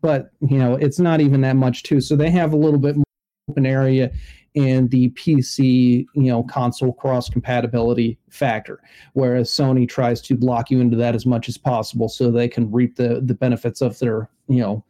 but 0.00 0.30
you 0.40 0.58
know 0.58 0.74
it's 0.74 0.98
not 0.98 1.20
even 1.20 1.40
that 1.40 1.54
much 1.54 1.84
too 1.84 2.00
so 2.00 2.16
they 2.16 2.30
have 2.30 2.52
a 2.52 2.56
little 2.56 2.80
bit 2.80 2.96
more 2.96 3.04
open 3.48 3.64
area 3.64 4.10
in 4.58 4.88
the 4.88 5.10
pc 5.10 6.06
you 6.14 6.22
know 6.22 6.42
console 6.42 6.92
cross 6.92 7.28
compatibility 7.28 8.18
factor 8.30 8.80
whereas 9.12 9.50
sony 9.50 9.88
tries 9.88 10.20
to 10.20 10.36
block 10.36 10.70
you 10.70 10.80
into 10.80 10.96
that 10.96 11.14
as 11.14 11.24
much 11.24 11.48
as 11.48 11.56
possible 11.56 12.08
so 12.08 12.30
they 12.30 12.48
can 12.48 12.70
reap 12.70 12.96
the 12.96 13.20
the 13.24 13.34
benefits 13.34 13.80
of 13.80 13.98
their 13.98 14.28
you 14.48 14.60
know 14.60 14.84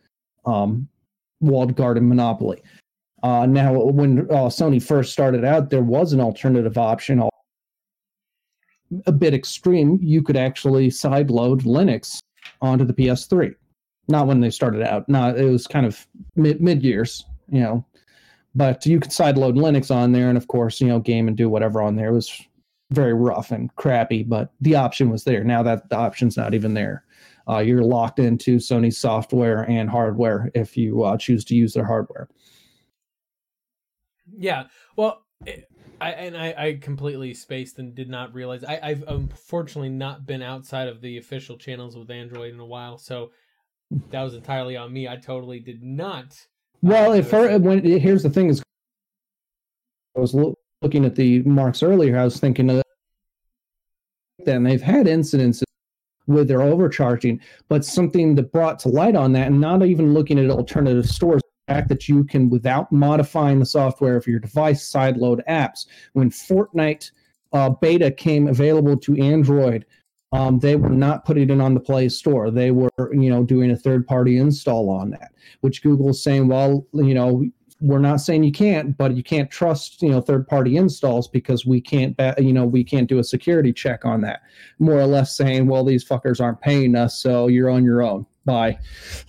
um 0.46 0.88
walled 1.40 1.76
garden 1.76 2.08
monopoly 2.08 2.62
uh 3.22 3.46
now 3.46 3.72
when 3.72 4.20
uh, 4.30 4.48
sony 4.48 4.82
first 4.82 5.12
started 5.12 5.44
out 5.44 5.70
there 5.70 5.82
was 5.82 6.12
an 6.12 6.20
alternative 6.20 6.78
option 6.78 7.22
a 9.06 9.12
bit 9.12 9.34
extreme 9.34 9.98
you 10.02 10.22
could 10.22 10.36
actually 10.36 10.88
sideload 10.88 11.62
linux 11.62 12.20
onto 12.62 12.84
the 12.84 12.94
ps3 12.94 13.54
not 14.08 14.26
when 14.26 14.40
they 14.40 14.50
started 14.50 14.82
out. 14.82 15.08
No, 15.08 15.34
it 15.34 15.44
was 15.44 15.66
kind 15.66 15.86
of 15.86 16.06
mid 16.34 16.60
mid 16.60 16.82
years, 16.82 17.24
you 17.50 17.60
know. 17.60 17.84
But 18.58 18.84
you 18.84 18.98
could 18.98 19.12
sideload 19.12 19.54
Linux 19.54 19.94
on 19.94 20.10
there, 20.10 20.28
and 20.28 20.36
of 20.36 20.48
course, 20.48 20.80
you 20.80 20.88
know, 20.88 20.98
game 20.98 21.28
and 21.28 21.36
do 21.36 21.48
whatever 21.48 21.80
on 21.80 21.94
there. 21.94 22.08
It 22.08 22.14
was 22.14 22.42
very 22.90 23.14
rough 23.14 23.52
and 23.52 23.72
crappy, 23.76 24.24
but 24.24 24.52
the 24.60 24.74
option 24.74 25.10
was 25.10 25.22
there. 25.22 25.44
Now 25.44 25.62
that 25.62 25.88
the 25.88 25.96
option's 25.96 26.36
not 26.36 26.54
even 26.54 26.74
there, 26.74 27.04
uh, 27.48 27.58
you're 27.58 27.84
locked 27.84 28.18
into 28.18 28.56
Sony's 28.56 28.98
software 28.98 29.62
and 29.70 29.88
hardware 29.88 30.50
if 30.56 30.76
you 30.76 31.04
uh, 31.04 31.16
choose 31.16 31.44
to 31.44 31.54
use 31.54 31.72
their 31.72 31.84
hardware. 31.84 32.28
Yeah, 34.36 34.64
well, 34.96 35.24
I 36.00 36.10
and 36.10 36.36
I, 36.36 36.54
I 36.58 36.78
completely 36.82 37.34
spaced 37.34 37.78
and 37.78 37.94
did 37.94 38.08
not 38.08 38.34
realize. 38.34 38.64
I, 38.64 38.80
I've 38.82 39.04
unfortunately 39.06 39.90
not 39.90 40.26
been 40.26 40.42
outside 40.42 40.88
of 40.88 41.00
the 41.00 41.18
official 41.18 41.56
channels 41.58 41.96
with 41.96 42.10
Android 42.10 42.54
in 42.54 42.58
a 42.58 42.66
while, 42.66 42.98
so 42.98 43.30
that 44.10 44.22
was 44.24 44.34
entirely 44.34 44.76
on 44.76 44.92
me. 44.92 45.06
I 45.06 45.14
totally 45.14 45.60
did 45.60 45.84
not. 45.84 46.36
Well, 46.82 47.12
if 47.12 47.30
her, 47.30 47.58
when 47.58 47.84
here's 47.84 48.22
the 48.22 48.30
thing 48.30 48.48
is, 48.48 48.62
I 50.16 50.20
was 50.20 50.34
lo- 50.34 50.54
looking 50.82 51.04
at 51.04 51.16
the 51.16 51.42
marks 51.42 51.82
earlier. 51.82 52.18
I 52.18 52.24
was 52.24 52.38
thinking 52.38 52.70
of 52.70 52.82
then 54.44 54.62
they've 54.62 54.82
had 54.82 55.06
incidences 55.06 55.64
with 56.26 56.46
their 56.46 56.62
overcharging, 56.62 57.40
but 57.68 57.84
something 57.84 58.34
that 58.36 58.52
brought 58.52 58.78
to 58.80 58.88
light 58.88 59.16
on 59.16 59.32
that, 59.32 59.48
and 59.48 59.60
not 59.60 59.84
even 59.84 60.14
looking 60.14 60.38
at 60.38 60.50
alternative 60.50 61.06
stores, 61.08 61.42
the 61.66 61.74
fact 61.74 61.88
that 61.88 62.08
you 62.08 62.22
can, 62.24 62.48
without 62.48 62.92
modifying 62.92 63.58
the 63.58 63.66
software 63.66 64.16
of 64.16 64.26
your 64.26 64.38
device, 64.38 64.90
sideload 64.90 65.40
apps. 65.48 65.86
When 66.12 66.30
Fortnite 66.30 67.10
uh, 67.52 67.70
beta 67.70 68.10
came 68.10 68.46
available 68.46 68.96
to 68.98 69.16
Android, 69.16 69.86
um, 70.32 70.58
they 70.58 70.76
were 70.76 70.90
not 70.90 71.24
putting 71.24 71.50
it 71.50 71.60
on 71.60 71.74
the 71.74 71.80
Play 71.80 72.08
Store. 72.08 72.50
They 72.50 72.70
were, 72.70 72.90
you 72.98 73.30
know, 73.30 73.44
doing 73.44 73.70
a 73.70 73.76
third-party 73.76 74.38
install 74.38 74.90
on 74.90 75.10
that, 75.10 75.32
which 75.60 75.82
Google's 75.82 76.22
saying, 76.22 76.48
well, 76.48 76.86
you 76.92 77.14
know, 77.14 77.44
we're 77.80 77.98
not 77.98 78.16
saying 78.16 78.42
you 78.42 78.52
can't, 78.52 78.96
but 78.96 79.16
you 79.16 79.22
can't 79.22 79.50
trust, 79.50 80.02
you 80.02 80.10
know, 80.10 80.20
third-party 80.20 80.76
installs 80.76 81.28
because 81.28 81.64
we 81.64 81.80
can't, 81.80 82.14
you 82.38 82.52
know, 82.52 82.66
we 82.66 82.82
can't 82.84 83.08
do 83.08 83.20
a 83.20 83.24
security 83.24 83.72
check 83.72 84.04
on 84.04 84.20
that. 84.22 84.42
More 84.78 84.98
or 84.98 85.06
less 85.06 85.36
saying, 85.36 85.66
well, 85.66 85.84
these 85.84 86.04
fuckers 86.04 86.40
aren't 86.40 86.60
paying 86.60 86.94
us, 86.94 87.22
so 87.22 87.46
you're 87.46 87.70
on 87.70 87.84
your 87.84 88.02
own. 88.02 88.26
Bye. 88.44 88.78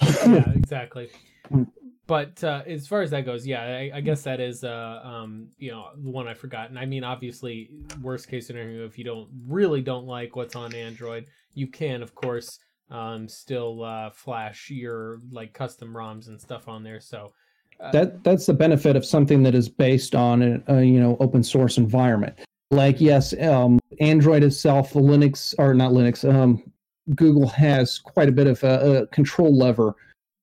yeah, 0.01 0.49
exactly. 0.51 1.09
but 2.10 2.43
uh, 2.43 2.63
as 2.65 2.88
far 2.88 3.04
as 3.04 3.12
that 3.12 3.24
goes, 3.24 3.45
yeah, 3.45 3.62
I, 3.62 3.91
I, 3.98 4.02
guess 4.02 4.24
that 4.24 4.39
is, 4.39 4.63
uh, 4.63 5.00
um, 5.04 5.50
you 5.60 5.69
know, 5.69 5.89
the 5.95 6.10
one 6.10 6.28
I 6.28 6.34
forgot. 6.34 6.72
And 6.72 6.80
I 6.80 6.88
mean, 6.88 7.04
obviously, 7.04 7.69
worst 8.02 8.28
case 8.28 8.48
scenario, 8.48 8.84
if 8.84 8.98
you 8.98 9.04
don't 9.04 9.30
really 9.48 9.84
don't 9.84 10.08
like 10.08 10.36
what's 10.36 10.56
on 10.56 10.74
Android, 10.74 11.28
you 11.54 11.67
can, 11.67 12.02
of 12.02 12.15
course, 12.15 12.58
um, 12.89 13.28
still 13.28 13.84
uh, 13.84 14.10
flash 14.10 14.72
your 14.72 15.19
like 15.32 15.54
custom 15.54 15.93
ROMs 15.93 16.30
and 16.30 16.41
stuff 16.41 16.67
on 16.67 16.84
there. 16.84 17.00
So 17.00 17.32
uh, 17.80 17.91
that 17.91 18.24
that's 18.24 18.48
the 18.48 18.56
benefit 18.56 18.95
of 18.95 19.06
something 19.06 19.43
that 19.43 19.54
is 19.54 19.69
based 19.69 20.15
on 20.15 20.41
a, 20.41 20.63
a 20.67 20.84
you 20.84 21.00
know 21.00 21.15
open 21.19 21.43
source 21.43 21.78
environment. 21.78 22.39
Like 22.72 23.00
yes, 23.00 23.39
um, 23.39 23.80
Android 24.00 24.41
itself, 24.41 24.93
Linux 24.93 25.54
or 25.60 25.76
not 25.76 25.91
Linux, 25.91 26.28
um, 26.28 26.63
Google 27.13 27.48
has 27.50 28.00
quite 28.00 28.30
a 28.30 28.32
bit 28.32 28.48
of 28.48 28.63
a, 28.63 29.04
a 29.04 29.08
control 29.08 29.56
lever 29.56 29.93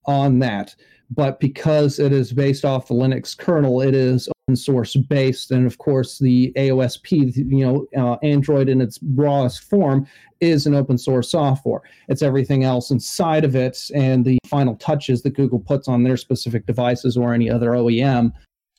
on 0.05 0.39
that 0.39 0.73
but 1.09 1.39
because 1.39 1.99
it 1.99 2.11
is 2.11 2.33
based 2.33 2.65
off 2.65 2.87
the 2.87 2.93
Linux 2.93 3.37
kernel, 3.37 3.81
it 3.81 3.95
is 3.95 4.27
open 4.27 4.55
source 4.55 4.95
based, 4.95 5.51
and 5.51 5.65
of 5.65 5.77
course 5.77 6.19
the 6.19 6.51
AOSP, 6.57 7.35
you 7.35 7.65
know, 7.65 7.87
uh, 7.97 8.17
Android 8.23 8.67
in 8.67 8.81
its 8.81 8.99
rawest 9.15 9.63
form 9.63 10.05
is 10.41 10.67
an 10.67 10.75
open 10.75 10.97
source 10.97 11.31
software. 11.31 11.81
It's 12.09 12.21
everything 12.21 12.63
else 12.63 12.91
inside 12.91 13.45
of 13.45 13.55
it, 13.55 13.89
and 13.95 14.25
the 14.25 14.37
final 14.45 14.75
touches 14.75 15.21
that 15.23 15.35
Google 15.35 15.59
puts 15.59 15.87
on 15.87 16.03
their 16.03 16.17
specific 16.17 16.65
devices 16.65 17.15
or 17.15 17.33
any 17.33 17.49
other 17.49 17.71
OEM 17.71 18.33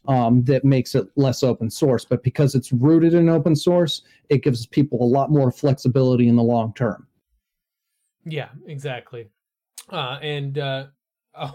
um, 0.06 0.44
that 0.44 0.64
makes 0.64 0.94
it 0.94 1.06
less 1.16 1.42
open 1.42 1.70
source. 1.70 2.04
But 2.04 2.22
because 2.22 2.54
it's 2.54 2.72
rooted 2.72 3.14
in 3.14 3.28
open 3.28 3.56
source, 3.56 4.02
it 4.28 4.42
gives 4.42 4.66
people 4.66 5.02
a 5.02 5.04
lot 5.04 5.30
more 5.30 5.50
flexibility 5.50 6.28
in 6.28 6.36
the 6.36 6.42
long 6.42 6.74
term. 6.74 7.06
Yeah, 8.24 8.48
exactly. 8.66 9.28
Uh, 9.90 10.18
and 10.20 10.58
uh, 10.58 10.86
oh, 11.34 11.54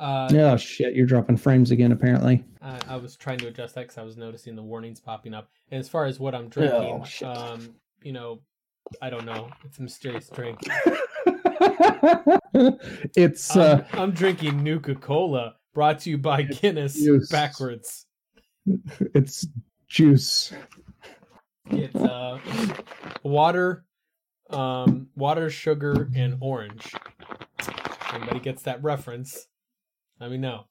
uh, 0.00 0.28
oh 0.32 0.56
shit! 0.56 0.94
You're 0.94 1.06
dropping 1.06 1.36
frames 1.36 1.70
again. 1.70 1.92
Apparently. 1.92 2.44
I, 2.62 2.78
I 2.88 2.96
was 2.96 3.16
trying 3.16 3.38
to 3.38 3.48
adjust 3.48 3.74
that 3.74 3.82
because 3.82 3.98
I 3.98 4.02
was 4.02 4.16
noticing 4.16 4.56
the 4.56 4.62
warnings 4.62 5.00
popping 5.00 5.34
up. 5.34 5.50
And 5.70 5.80
as 5.80 5.88
far 5.88 6.06
as 6.06 6.18
what 6.20 6.34
I'm 6.34 6.48
drinking, 6.48 7.04
oh, 7.22 7.26
um, 7.26 7.74
you 8.02 8.12
know, 8.12 8.40
I 9.00 9.10
don't 9.10 9.24
know. 9.24 9.50
It's 9.64 9.78
a 9.78 9.82
mysterious 9.82 10.28
drink. 10.28 10.58
it's. 13.16 13.56
I'm, 13.56 13.60
uh, 13.60 13.82
I'm 13.92 14.10
drinking 14.12 14.62
Nuka 14.62 14.94
Cola, 14.94 15.54
brought 15.74 16.00
to 16.00 16.10
you 16.10 16.18
by 16.18 16.42
Guinness. 16.42 16.94
Juice. 16.94 17.28
Backwards. 17.28 18.06
It's 19.14 19.46
juice. 19.88 20.52
It's 21.70 21.94
uh, 21.96 22.38
water, 23.22 23.84
Um, 24.50 25.08
water, 25.16 25.50
sugar, 25.50 26.10
and 26.14 26.36
orange. 26.40 26.92
Anybody 28.14 28.40
gets 28.40 28.62
that 28.62 28.82
reference? 28.82 29.46
Let 30.20 30.30
me 30.30 30.36
know. 30.38 30.64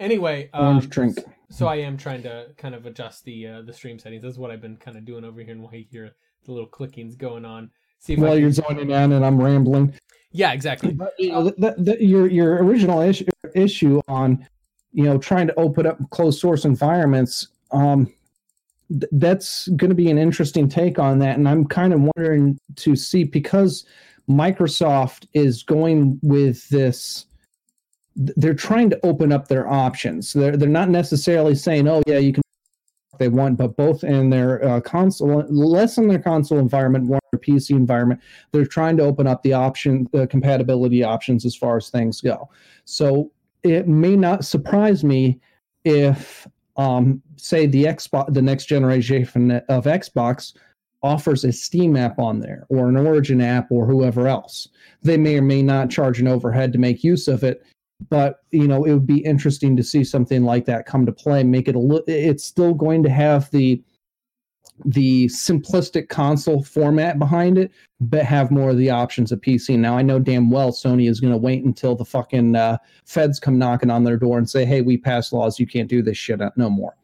Anyway, 0.00 0.50
um, 0.52 0.66
Orange 0.66 0.88
drink. 0.90 1.18
So 1.50 1.66
I 1.66 1.76
am 1.76 1.96
trying 1.96 2.22
to 2.24 2.48
kind 2.56 2.74
of 2.74 2.84
adjust 2.86 3.24
the 3.24 3.46
uh, 3.46 3.62
the 3.62 3.72
stream 3.72 3.98
settings. 3.98 4.22
That's 4.22 4.36
what 4.38 4.50
I've 4.50 4.60
been 4.60 4.76
kind 4.76 4.96
of 4.98 5.04
doing 5.04 5.24
over 5.24 5.40
here, 5.40 5.52
and 5.52 5.62
while 5.62 5.74
you 5.74 5.84
hear 5.90 6.14
the 6.44 6.52
little 6.52 6.68
clickings 6.68 7.16
going 7.16 7.44
on. 7.44 7.70
See 8.00 8.12
if 8.12 8.18
I 8.18 8.22
While 8.22 8.32
can- 8.32 8.40
you're 8.42 8.52
zoning 8.52 8.90
in 8.90 9.12
and 9.12 9.24
I'm 9.24 9.40
rambling. 9.40 9.94
yeah, 10.30 10.52
exactly. 10.52 10.92
But, 10.92 11.14
you 11.18 11.32
know, 11.32 11.44
the, 11.44 11.74
the, 11.78 12.04
your 12.04 12.26
your 12.28 12.62
original 12.62 13.00
issue, 13.00 13.26
issue 13.54 14.00
on 14.08 14.46
you 14.92 15.04
know 15.04 15.18
trying 15.18 15.46
to 15.46 15.54
open 15.58 15.86
up 15.86 15.98
closed 16.10 16.38
source 16.40 16.64
environments 16.64 17.48
um 17.72 18.06
th- 18.90 19.04
that's 19.12 19.68
going 19.76 19.90
to 19.90 19.94
be 19.94 20.10
an 20.10 20.16
interesting 20.16 20.66
take 20.66 20.98
on 20.98 21.18
that 21.18 21.36
and 21.36 21.46
i'm 21.46 21.66
kind 21.66 21.92
of 21.92 22.00
wondering 22.00 22.58
to 22.74 22.96
see 22.96 23.22
because 23.22 23.84
microsoft 24.30 25.26
is 25.34 25.62
going 25.62 26.18
with 26.22 26.66
this 26.70 27.24
th- 27.24 27.27
they're 28.18 28.52
trying 28.52 28.90
to 28.90 29.06
open 29.06 29.32
up 29.32 29.48
their 29.48 29.68
options. 29.68 30.32
They're, 30.32 30.56
they're 30.56 30.68
not 30.68 30.90
necessarily 30.90 31.54
saying 31.54 31.88
oh 31.88 32.02
yeah 32.06 32.18
you 32.18 32.32
can 32.32 32.42
they 33.18 33.28
want 33.28 33.56
but 33.56 33.76
both 33.76 34.04
in 34.04 34.30
their 34.30 34.64
uh, 34.64 34.80
console 34.80 35.44
less 35.48 35.98
in 35.98 36.06
their 36.06 36.20
console 36.20 36.58
environment 36.58 37.04
more 37.04 37.16
in 37.16 37.38
their 37.38 37.40
pc 37.40 37.70
environment 37.70 38.20
they're 38.52 38.64
trying 38.64 38.96
to 38.96 39.02
open 39.02 39.26
up 39.26 39.42
the 39.42 39.52
option 39.52 40.06
the 40.12 40.26
compatibility 40.28 41.02
options 41.02 41.44
as 41.44 41.56
far 41.56 41.76
as 41.76 41.90
things 41.90 42.20
go. 42.20 42.48
So 42.84 43.30
it 43.64 43.88
may 43.88 44.14
not 44.14 44.44
surprise 44.44 45.02
me 45.02 45.40
if 45.84 46.46
um, 46.76 47.22
say 47.36 47.66
the 47.66 47.84
xbox 47.84 48.32
the 48.32 48.42
next 48.42 48.66
generation 48.66 49.22
of 49.68 49.84
xbox 49.84 50.54
offers 51.02 51.44
a 51.44 51.52
steam 51.52 51.96
app 51.96 52.18
on 52.18 52.40
there 52.40 52.66
or 52.68 52.88
an 52.88 52.96
origin 52.96 53.40
app 53.40 53.70
or 53.70 53.86
whoever 53.86 54.26
else. 54.26 54.68
They 55.02 55.16
may 55.16 55.38
or 55.38 55.42
may 55.42 55.62
not 55.62 55.90
charge 55.90 56.20
an 56.20 56.26
overhead 56.26 56.72
to 56.72 56.78
make 56.78 57.04
use 57.04 57.28
of 57.28 57.44
it 57.44 57.64
but 58.10 58.40
you 58.50 58.68
know 58.68 58.84
it 58.84 58.92
would 58.92 59.06
be 59.06 59.18
interesting 59.18 59.76
to 59.76 59.82
see 59.82 60.04
something 60.04 60.44
like 60.44 60.64
that 60.64 60.86
come 60.86 61.04
to 61.04 61.12
play 61.12 61.42
make 61.42 61.68
it 61.68 61.74
a 61.74 61.78
little 61.78 62.04
it's 62.06 62.44
still 62.44 62.74
going 62.74 63.02
to 63.02 63.10
have 63.10 63.50
the 63.50 63.82
the 64.84 65.26
simplistic 65.26 66.08
console 66.08 66.62
format 66.62 67.18
behind 67.18 67.58
it 67.58 67.72
but 68.00 68.24
have 68.24 68.52
more 68.52 68.70
of 68.70 68.76
the 68.78 68.88
options 68.88 69.32
of 69.32 69.40
pc 69.40 69.76
now 69.76 69.98
i 69.98 70.02
know 70.02 70.20
damn 70.20 70.50
well 70.50 70.70
sony 70.70 71.10
is 71.10 71.18
going 71.18 71.32
to 71.32 71.36
wait 71.36 71.64
until 71.64 71.96
the 71.96 72.04
fucking 72.04 72.54
uh, 72.54 72.78
feds 73.04 73.40
come 73.40 73.58
knocking 73.58 73.90
on 73.90 74.04
their 74.04 74.16
door 74.16 74.38
and 74.38 74.48
say 74.48 74.64
hey 74.64 74.80
we 74.80 74.96
passed 74.96 75.32
laws. 75.32 75.58
You 75.58 75.66
can't 75.66 75.88
do 75.88 76.02
this 76.02 76.16
shit 76.16 76.40
no 76.56 76.70
more. 76.70 76.94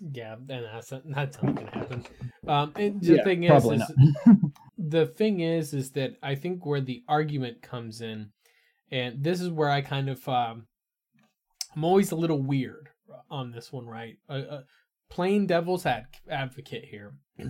Yeah, 0.00 0.34
and 0.34 0.48
that's 0.48 0.92
that's 1.06 1.42
not 1.42 1.54
gonna 1.54 1.70
happen. 1.70 2.06
Um, 2.46 2.72
and 2.76 3.00
the 3.04 3.16
Yeah, 3.16 3.24
thing 3.24 3.44
is, 3.44 3.70
is 3.70 3.90
the 4.78 5.06
thing 5.06 5.40
is, 5.40 5.74
is 5.74 5.90
that 5.92 6.16
I 6.22 6.34
think 6.34 6.64
where 6.64 6.80
the 6.80 7.02
argument 7.08 7.62
comes 7.62 8.00
in, 8.00 8.30
and 8.90 9.22
this 9.22 9.40
is 9.40 9.50
where 9.50 9.70
I 9.70 9.80
kind 9.80 10.08
of, 10.08 10.26
um, 10.28 10.66
I'm 11.74 11.84
always 11.84 12.12
a 12.12 12.16
little 12.16 12.42
weird 12.42 12.88
on 13.30 13.52
this 13.52 13.72
one, 13.72 13.86
right? 13.86 14.16
A, 14.28 14.38
a 14.38 14.64
plain 15.10 15.46
devil's 15.46 15.86
ad- 15.86 16.06
advocate 16.30 16.84
here. 16.84 17.14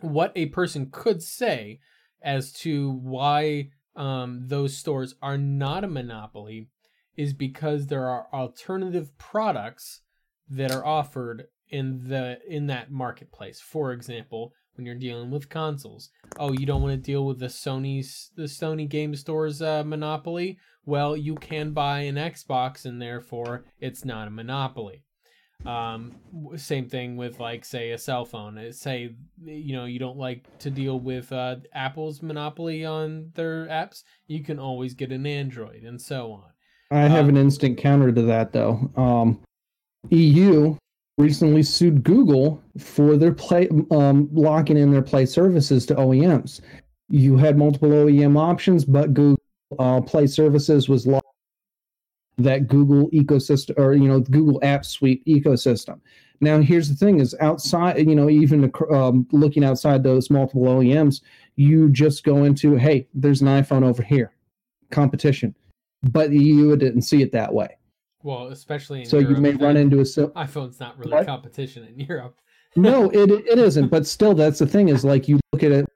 what 0.00 0.32
a 0.34 0.46
person 0.46 0.90
could 0.90 1.22
say 1.22 1.80
as 2.22 2.52
to 2.52 2.90
why 2.90 3.70
um, 3.96 4.44
those 4.46 4.76
stores 4.76 5.14
are 5.22 5.38
not 5.38 5.84
a 5.84 5.88
monopoly 5.88 6.68
is 7.16 7.32
because 7.32 7.86
there 7.86 8.08
are 8.08 8.26
alternative 8.32 9.16
products 9.18 10.02
that 10.48 10.70
are 10.70 10.84
offered 10.84 11.46
in 11.68 12.08
the 12.08 12.38
in 12.48 12.66
that 12.66 12.90
marketplace. 12.90 13.60
For 13.60 13.92
example, 13.92 14.52
when 14.74 14.86
you're 14.86 14.94
dealing 14.94 15.30
with 15.30 15.48
consoles, 15.48 16.10
oh, 16.38 16.52
you 16.52 16.66
don't 16.66 16.82
want 16.82 16.92
to 16.92 16.96
deal 17.12 17.26
with 17.26 17.38
the 17.38 17.46
Sony's 17.46 18.30
the 18.36 18.44
Sony 18.44 18.88
Game 18.88 19.14
Store's 19.14 19.60
uh, 19.62 19.82
monopoly. 19.84 20.58
Well, 20.86 21.16
you 21.16 21.34
can 21.36 21.72
buy 21.72 22.00
an 22.00 22.16
Xbox, 22.16 22.84
and 22.86 23.00
therefore 23.00 23.64
it's 23.80 24.04
not 24.04 24.28
a 24.28 24.30
monopoly. 24.30 25.04
Um, 25.66 26.12
same 26.56 26.88
thing 26.88 27.18
with 27.18 27.38
like 27.38 27.66
say 27.66 27.90
a 27.90 27.98
cell 27.98 28.24
phone. 28.24 28.56
Uh, 28.56 28.72
Say 28.72 29.14
you 29.44 29.74
know 29.76 29.84
you 29.84 29.98
don't 29.98 30.16
like 30.16 30.46
to 30.60 30.70
deal 30.70 30.98
with 30.98 31.30
uh, 31.32 31.56
Apple's 31.74 32.22
monopoly 32.22 32.84
on 32.86 33.30
their 33.34 33.66
apps. 33.66 34.02
You 34.26 34.42
can 34.42 34.58
always 34.58 34.94
get 34.94 35.12
an 35.12 35.26
Android, 35.26 35.82
and 35.82 36.00
so 36.00 36.32
on. 36.32 36.44
I 36.90 37.02
have 37.08 37.26
Uh, 37.26 37.28
an 37.28 37.36
instant 37.36 37.76
counter 37.78 38.10
to 38.10 38.22
that, 38.22 38.52
though. 38.52 38.90
Um, 38.96 39.40
EU 40.08 40.76
recently 41.20 41.62
sued 41.62 42.02
Google 42.02 42.62
for 42.78 43.16
their 43.16 43.32
play 43.32 43.68
um, 43.90 44.28
locking 44.32 44.76
in 44.76 44.90
their 44.90 45.02
Play 45.02 45.26
services 45.26 45.86
to 45.86 45.94
OEMs. 45.94 46.60
You 47.08 47.36
had 47.36 47.58
multiple 47.58 47.90
OEM 47.90 48.38
options, 48.38 48.84
but 48.84 49.14
Google 49.14 49.38
uh, 49.78 50.00
Play 50.00 50.26
Services 50.26 50.88
was 50.88 51.06
locked 51.06 51.26
that 52.38 52.68
Google 52.68 53.10
ecosystem 53.10 53.78
or 53.78 53.92
you 53.92 54.08
know 54.08 54.20
Google 54.20 54.58
App 54.62 54.84
Suite 54.84 55.24
ecosystem. 55.26 56.00
Now, 56.40 56.60
here's 56.60 56.88
the 56.88 56.94
thing: 56.94 57.20
is 57.20 57.34
outside, 57.40 57.98
you 57.98 58.14
know, 58.14 58.30
even 58.30 58.72
um, 58.90 59.28
looking 59.32 59.64
outside 59.64 60.02
those 60.02 60.30
multiple 60.30 60.62
OEMs, 60.62 61.20
you 61.56 61.90
just 61.90 62.24
go 62.24 62.44
into, 62.44 62.76
hey, 62.76 63.06
there's 63.12 63.42
an 63.42 63.48
iPhone 63.48 63.84
over 63.84 64.02
here, 64.02 64.32
competition 64.90 65.54
but 66.02 66.32
EU 66.32 66.76
didn't 66.76 67.02
see 67.02 67.22
it 67.22 67.32
that 67.32 67.52
way. 67.52 67.76
Well, 68.22 68.48
especially 68.48 69.00
in 69.00 69.06
So 69.06 69.18
you 69.18 69.36
may 69.36 69.52
run 69.52 69.76
into 69.76 70.00
a 70.00 70.04
si- 70.04 70.22
iPhone's 70.22 70.78
not 70.78 70.98
really 70.98 71.12
What? 71.12 71.26
competition 71.26 71.86
in 71.86 71.98
Europe. 72.00 72.40
no, 72.76 73.10
it 73.10 73.30
it 73.30 73.58
isn't. 73.58 73.88
But 73.88 74.06
still, 74.06 74.34
that's 74.34 74.58
the 74.58 74.66
thing 74.66 74.88
is 74.88 75.04
like 75.04 75.28
you 75.28 75.40
look 75.52 75.62
at 75.62 75.72
it. 75.72 75.86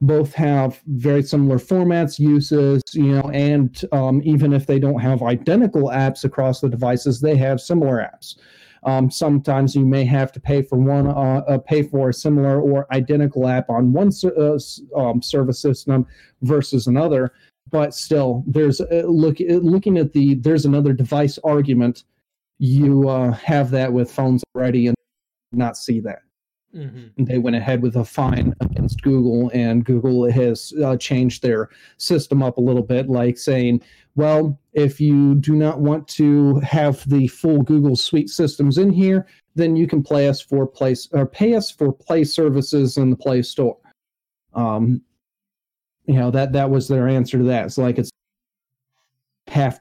Both 0.00 0.34
have 0.34 0.80
very 0.86 1.22
similar 1.22 1.58
formats, 1.58 2.18
uses, 2.18 2.82
you 2.92 3.12
know, 3.12 3.30
and 3.30 3.80
um, 3.92 4.20
even 4.24 4.52
if 4.52 4.66
they 4.66 4.78
don't 4.78 4.98
have 4.98 5.22
identical 5.22 5.84
apps 5.84 6.24
across 6.24 6.60
the 6.60 6.68
devices, 6.68 7.20
they 7.20 7.36
have 7.36 7.60
similar 7.60 7.98
apps. 7.98 8.36
Um, 8.82 9.10
sometimes 9.10 9.74
you 9.74 9.86
may 9.86 10.04
have 10.04 10.30
to 10.32 10.40
pay 10.40 10.62
for 10.62 10.76
one, 10.76 11.06
uh, 11.06 11.42
uh, 11.48 11.58
pay 11.58 11.82
for 11.82 12.10
a 12.10 12.12
similar 12.12 12.60
or 12.60 12.86
identical 12.92 13.48
app 13.48 13.70
on 13.70 13.92
one 13.92 14.10
uh, 14.24 14.58
um, 14.96 15.22
service 15.22 15.60
system 15.60 16.06
versus 16.42 16.86
another. 16.86 17.32
But 17.70 17.94
still, 17.94 18.44
there's 18.46 18.80
uh, 18.80 19.04
look 19.06 19.40
uh, 19.40 19.54
looking 19.54 19.98
at 19.98 20.12
the 20.12 20.34
there's 20.34 20.64
another 20.64 20.92
device 20.92 21.38
argument. 21.44 22.04
You 22.58 23.08
uh, 23.08 23.32
have 23.32 23.70
that 23.70 23.92
with 23.92 24.10
phones 24.10 24.44
already, 24.54 24.86
and 24.86 24.96
not 25.52 25.76
see 25.76 26.00
that 26.00 26.20
hmm 26.74 27.06
they 27.16 27.38
went 27.38 27.54
ahead 27.54 27.80
with 27.82 27.96
a 27.96 28.04
fine 28.04 28.52
against 28.60 29.02
Google, 29.02 29.50
and 29.54 29.84
Google 29.84 30.30
has 30.30 30.72
uh, 30.84 30.96
changed 30.96 31.42
their 31.42 31.70
system 31.96 32.42
up 32.42 32.58
a 32.58 32.60
little 32.60 32.82
bit, 32.82 33.08
like 33.08 33.38
saying, 33.38 33.80
well, 34.16 34.58
if 34.72 35.00
you 35.00 35.36
do 35.36 35.54
not 35.54 35.80
want 35.80 36.08
to 36.08 36.58
have 36.60 37.08
the 37.08 37.28
full 37.28 37.62
Google 37.62 37.94
Suite 37.94 38.28
systems 38.28 38.78
in 38.78 38.90
here, 38.90 39.26
then 39.54 39.76
you 39.76 39.86
can 39.86 40.02
play 40.02 40.28
us 40.28 40.40
for 40.40 40.66
place 40.66 41.08
or 41.12 41.26
pay 41.26 41.54
us 41.54 41.70
for 41.70 41.92
Play 41.92 42.24
services 42.24 42.96
in 42.96 43.10
the 43.10 43.16
Play 43.16 43.42
Store. 43.42 43.78
Um, 44.54 45.00
you 46.06 46.14
know 46.14 46.30
that 46.30 46.52
that 46.52 46.70
was 46.70 46.88
their 46.88 47.08
answer 47.08 47.38
to 47.38 47.44
that. 47.44 47.66
It's 47.66 47.78
like 47.78 47.98
it's 47.98 48.10
half 49.46 49.78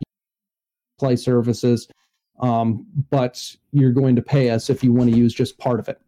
Play 1.00 1.16
services, 1.16 1.88
um, 2.40 2.86
but 3.10 3.56
you're 3.72 3.92
going 3.92 4.16
to 4.16 4.22
pay 4.22 4.52
us 4.52 4.70
if 4.70 4.84
you 4.84 4.94
want 4.94 5.10
to 5.10 5.18
use 5.18 5.34
just 5.34 5.58
part 5.58 5.80
of 5.80 5.90
it. 5.90 6.00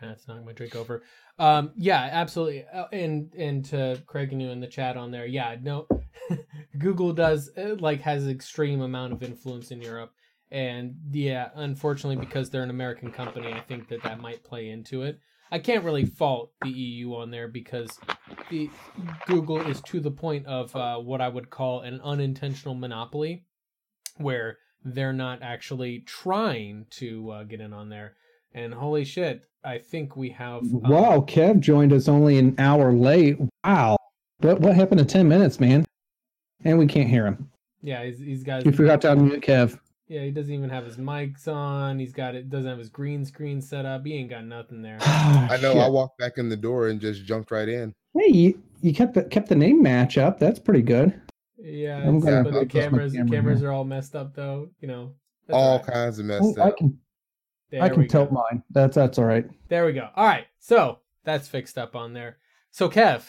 That's 0.00 0.26
not 0.26 0.44
my 0.44 0.52
drink 0.52 0.74
over. 0.74 1.02
Um, 1.38 1.70
yeah, 1.76 2.08
absolutely. 2.10 2.64
Uh, 2.72 2.86
And 2.92 3.32
and 3.34 3.64
to 3.66 4.02
Craig 4.06 4.32
and 4.32 4.40
you 4.40 4.48
in 4.48 4.60
the 4.60 4.66
chat 4.66 4.96
on 4.96 5.10
there, 5.10 5.26
yeah, 5.26 5.56
no, 5.62 5.86
Google 6.78 7.12
does 7.12 7.50
uh, 7.56 7.76
like 7.78 8.00
has 8.00 8.26
extreme 8.26 8.80
amount 8.80 9.12
of 9.12 9.22
influence 9.22 9.70
in 9.70 9.82
Europe, 9.82 10.12
and 10.50 10.96
yeah, 11.12 11.50
unfortunately, 11.54 12.16
because 12.16 12.48
they're 12.48 12.62
an 12.62 12.70
American 12.70 13.12
company, 13.12 13.52
I 13.52 13.60
think 13.60 13.88
that 13.88 14.02
that 14.02 14.20
might 14.20 14.42
play 14.42 14.70
into 14.70 15.02
it. 15.02 15.20
I 15.50 15.58
can't 15.58 15.84
really 15.84 16.04
fault 16.04 16.52
the 16.62 16.70
EU 16.70 17.14
on 17.14 17.30
there 17.30 17.48
because 17.48 17.98
the 18.50 18.70
Google 19.26 19.60
is 19.60 19.80
to 19.82 20.00
the 20.00 20.10
point 20.10 20.46
of 20.46 20.74
uh, 20.76 20.98
what 20.98 21.20
I 21.20 21.28
would 21.28 21.50
call 21.50 21.80
an 21.80 22.00
unintentional 22.02 22.74
monopoly, 22.74 23.44
where 24.16 24.58
they're 24.84 25.12
not 25.12 25.42
actually 25.42 26.00
trying 26.00 26.86
to 26.90 27.30
uh, 27.30 27.42
get 27.44 27.60
in 27.60 27.72
on 27.72 27.88
there. 27.88 28.14
And 28.52 28.74
holy 28.74 29.04
shit, 29.04 29.42
I 29.64 29.78
think 29.78 30.16
we 30.16 30.30
have. 30.30 30.62
um, 30.62 30.82
Wow, 30.82 31.20
Kev 31.26 31.60
joined 31.60 31.92
us 31.92 32.08
only 32.08 32.38
an 32.38 32.54
hour 32.58 32.92
late. 32.92 33.38
Wow. 33.64 33.96
What 34.38 34.60
what 34.60 34.74
happened 34.74 34.98
to 35.00 35.04
10 35.04 35.28
minutes, 35.28 35.58
man? 35.58 35.84
And 36.64 36.78
we 36.78 36.86
can't 36.86 37.08
hear 37.08 37.26
him. 37.26 37.50
Yeah, 37.82 38.04
he's, 38.04 38.18
he's 38.18 38.44
got. 38.44 38.66
You 38.66 38.72
forgot 38.72 39.00
to 39.02 39.08
unmute 39.08 39.44
Kev. 39.44 39.78
Yeah, 40.08 40.22
he 40.22 40.30
doesn't 40.30 40.52
even 40.52 40.70
have 40.70 40.86
his 40.86 40.96
mics 40.96 41.46
on. 41.48 41.98
He's 41.98 42.12
got 42.14 42.34
it. 42.34 42.48
Doesn't 42.48 42.68
have 42.68 42.78
his 42.78 42.88
green 42.88 43.24
screen 43.26 43.60
set 43.60 43.84
up. 43.84 44.06
He 44.06 44.14
ain't 44.14 44.30
got 44.30 44.44
nothing 44.44 44.80
there. 44.80 44.96
I 45.02 45.58
know. 45.60 45.74
Shit. 45.74 45.82
I 45.82 45.88
walked 45.88 46.18
back 46.18 46.38
in 46.38 46.48
the 46.48 46.56
door 46.56 46.88
and 46.88 46.98
just 47.00 47.24
jumped 47.26 47.50
right 47.50 47.68
in. 47.68 47.94
Hey, 48.16 48.32
you, 48.32 48.62
you 48.80 48.94
kept 48.94 49.14
the 49.14 49.24
kept 49.24 49.48
the 49.50 49.54
name 49.54 49.82
match 49.82 50.16
up. 50.16 50.38
That's 50.38 50.58
pretty 50.58 50.82
good. 50.82 51.20
Yeah, 51.58 51.98
I'm 51.98 52.16
it's- 52.18 52.24
gonna 52.24 52.44
but 52.44 52.52
the 52.60 52.66
cameras 52.66 53.12
camera 53.12 53.30
cameras 53.30 53.60
here. 53.60 53.68
are 53.68 53.72
all 53.72 53.84
messed 53.84 54.16
up 54.16 54.34
though. 54.34 54.70
You 54.80 54.88
know. 54.88 55.12
All 55.50 55.60
all 55.72 55.76
right. 55.78 55.86
kinds 55.86 56.18
of 56.18 56.24
Oh, 56.24 56.28
messed 56.28 56.58
I 56.58 56.62
up. 56.62 56.68
I 56.74 56.76
can 56.78 56.98
There 57.70 57.82
I 57.82 57.88
can 57.90 58.00
we 58.00 58.06
tilt 58.06 58.30
go. 58.30 58.42
mine. 58.50 58.62
That's 58.70 58.94
that's 58.96 59.18
all 59.18 59.24
right. 59.26 59.44
There 59.68 59.84
we 59.84 59.92
go. 59.92 60.08
All 60.16 60.24
right, 60.26 60.46
so 60.58 61.00
that's 61.24 61.48
fixed 61.48 61.76
up 61.76 61.94
on 61.96 62.12
there. 62.14 62.38
So 62.70 62.88
Kev, 62.88 63.24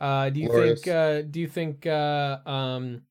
uh, 0.00 0.30
do 0.30 0.40
you 0.40 0.48
Glorious. 0.48 0.82
think 0.82 0.94
uh, 0.96 1.22
do 1.22 1.40
you 1.40 1.48
think 1.48 1.86
uh, 1.86 2.38
um, 2.46 3.02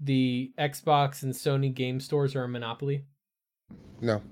the 0.00 0.52
Xbox 0.58 1.22
and 1.22 1.32
Sony 1.32 1.72
game 1.72 2.00
stores 2.00 2.34
are 2.36 2.44
a 2.44 2.48
monopoly? 2.48 3.04
No. 4.00 4.16
No. 4.16 4.22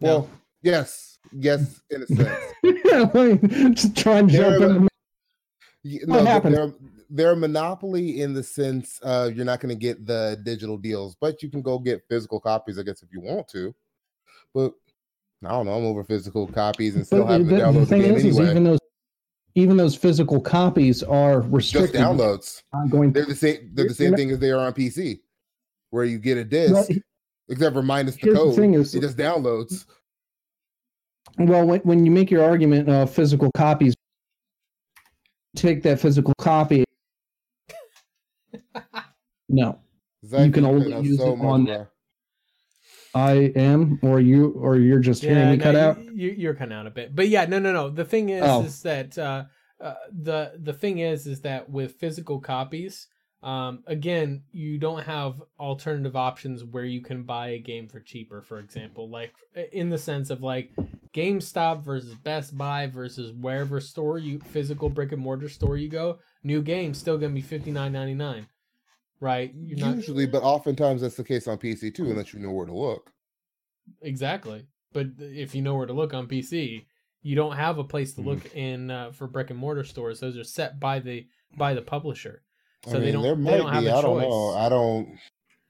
Well, 0.00 0.30
yes, 0.62 1.18
yes, 1.32 1.80
in 1.90 2.02
a 2.02 2.06
sense. 2.06 3.74
Just 3.82 3.96
try 3.96 4.18
and 4.18 4.28
jump 4.28 4.58
They're- 4.58 4.70
in. 4.70 4.88
Y- 5.84 5.98
What 6.04 6.08
No, 6.08 6.14
but 6.14 6.26
happened? 6.26 6.54
they're 6.54 6.72
they're 7.08 7.32
a 7.32 7.36
monopoly 7.36 8.20
in 8.20 8.34
the 8.34 8.42
sense 8.42 8.98
uh 9.04 9.30
you're 9.32 9.44
not 9.44 9.60
going 9.60 9.72
to 9.72 9.78
get 9.80 10.04
the 10.04 10.40
digital 10.42 10.76
deals, 10.76 11.14
but 11.20 11.40
you 11.42 11.48
can 11.48 11.62
go 11.62 11.78
get 11.78 12.02
physical 12.08 12.40
copies, 12.40 12.78
I 12.78 12.82
guess, 12.82 13.02
if 13.02 13.08
you 13.12 13.20
want 13.20 13.46
to. 13.48 13.72
But 14.52 14.72
I 15.44 15.50
don't 15.50 15.66
know. 15.66 15.74
I'm 15.74 15.84
over 15.84 16.02
physical 16.02 16.48
copies 16.48 16.96
and 16.96 17.06
still 17.06 17.22
But 17.24 17.30
having 17.32 17.48
to 17.48 17.54
the, 17.54 17.60
download 17.60 17.88
the 17.88 17.96
the, 17.96 17.98
game 18.02 18.14
is, 18.16 18.24
is 18.24 18.36
anyway. 18.38 18.50
even 18.50 18.64
those 18.64 18.78
even 19.56 19.76
those 19.76 19.96
physical 19.96 20.40
copies 20.40 21.02
are 21.02 21.40
restricted. 21.40 21.94
Just 21.94 21.94
restricted. 21.94 22.00
downloads. 22.00 22.62
I'm 22.74 22.88
going 22.88 23.12
They're 23.12 23.24
the 23.24 23.34
same. 23.34 23.70
They're 23.72 23.88
the 23.88 23.94
same 23.94 24.14
thing 24.14 24.30
as 24.30 24.38
they 24.38 24.50
are 24.52 24.58
on 24.60 24.72
PC, 24.74 25.20
where 25.90 26.04
you 26.04 26.18
get 26.18 26.36
a 26.38 26.44
disc, 26.44 26.74
Well, 26.74 26.86
except 27.48 27.74
for 27.74 27.82
minus 27.82 28.14
the 28.16 28.20
here's 28.22 28.34
the 28.38 28.44
code. 28.44 28.54
thing 28.56 28.74
is- 28.74 28.94
it 28.94 29.00
just 29.00 29.16
downloads. 29.16 29.86
Well, 31.38 31.66
when, 31.66 31.80
when 31.80 32.04
you 32.06 32.10
make 32.12 32.30
your 32.30 32.44
argument 32.44 32.88
of 32.88 33.10
physical 33.10 33.50
copies, 33.52 33.94
take 35.56 35.82
that 35.82 35.98
physical 36.00 36.32
copy. 36.38 36.84
No, 39.48 39.78
Zach, 40.26 40.44
You 40.46 40.50
can 40.52 40.64
only 40.64 40.80
cutting 40.80 40.94
out 40.98 41.04
use 41.04 41.20
it 41.20 41.22
on- 41.22 41.64
bro. 41.66 41.86
I 43.16 43.52
am, 43.56 43.98
or 44.02 44.20
you, 44.20 44.50
or 44.50 44.76
you're 44.76 44.98
just 45.00 45.22
hearing 45.22 45.50
me 45.52 45.56
no, 45.56 45.62
cut 45.62 45.74
out. 45.74 45.98
You, 46.04 46.34
you're 46.36 46.54
cutting 46.54 46.74
out 46.74 46.86
a 46.86 46.90
bit, 46.90 47.14
but 47.16 47.28
yeah, 47.28 47.46
no, 47.46 47.58
no, 47.58 47.72
no. 47.72 47.88
The 47.88 48.04
thing 48.04 48.28
is, 48.28 48.42
Oh. 48.44 48.62
is 48.64 48.82
that 48.82 49.16
uh, 49.16 49.44
uh, 49.80 49.94
the 50.12 50.52
the 50.62 50.72
thing 50.74 50.98
is, 50.98 51.26
is 51.26 51.40
that 51.40 51.70
with 51.70 51.94
physical 51.96 52.40
copies, 52.40 53.08
um, 53.42 53.82
again, 53.86 54.42
you 54.52 54.76
don't 54.78 55.02
have 55.04 55.42
alternative 55.58 56.14
options 56.16 56.62
where 56.64 56.84
you 56.84 57.00
can 57.00 57.22
buy 57.22 57.48
a 57.48 57.58
game 57.58 57.88
for 57.88 58.00
cheaper. 58.00 58.42
For 58.42 58.58
example, 58.58 59.08
like 59.08 59.32
in 59.72 59.88
the 59.88 59.98
sense 59.98 60.28
of 60.30 60.42
like 60.42 60.72
GameStop 61.14 61.82
versus 61.84 62.14
Best 62.14 62.56
Buy 62.58 62.86
versus 62.86 63.32
wherever 63.32 63.80
store 63.80 64.18
you 64.18 64.40
physical 64.40 64.90
brick 64.90 65.12
and 65.12 65.22
mortar 65.22 65.48
store 65.48 65.78
you 65.78 65.88
go, 65.88 66.18
new 66.42 66.60
game 66.60 66.92
still 66.92 67.16
gonna 67.18 67.32
be 67.32 67.40
fifty 67.40 67.70
nine 67.70 67.92
ninety 67.92 68.14
nine, 68.14 68.46
right? 69.20 69.52
You're 69.56 69.78
not 69.78 69.96
Usually, 69.96 70.26
but 70.26 70.42
oftentimes 70.42 71.02
that's 71.02 71.16
the 71.16 71.24
case 71.24 71.46
on 71.48 71.58
PC 71.58 71.94
too, 71.94 72.10
unless 72.10 72.32
you 72.34 72.40
know 72.40 72.50
where 72.52 72.66
to 72.66 72.74
look. 72.74 73.10
Exactly. 74.02 74.66
But 74.92 75.08
if 75.18 75.54
you 75.54 75.62
know 75.62 75.74
where 75.76 75.86
to 75.86 75.92
look 75.92 76.14
on 76.14 76.26
PC, 76.26 76.86
you 77.22 77.34
don't 77.36 77.56
have 77.56 77.78
a 77.78 77.84
place 77.84 78.14
to 78.14 78.20
Mhm. 78.22 78.24
look 78.26 78.54
in 78.56 78.90
uh, 78.90 79.12
for 79.12 79.26
brick 79.26 79.50
and 79.50 79.58
mortar 79.58 79.84
stores. 79.84 80.20
Those 80.20 80.36
are 80.36 80.44
set 80.44 80.78
by 80.80 80.98
the 81.00 81.26
by 81.56 81.74
the 81.74 81.82
publisher. 81.82 82.42
So 82.86 82.96
I 82.96 83.00
they 83.00 83.12
don't- 83.12 83.22
there 83.22 83.34
they 83.34 83.40
might 83.40 83.56
don't 83.58 83.72
have 83.72 83.82
be. 83.82 83.88
a 83.88 83.96
I 83.96 84.02
don't 84.02 84.20
choice. 84.20 84.22
know. 84.30 84.48
I 84.54 84.68
don't. 84.68 85.18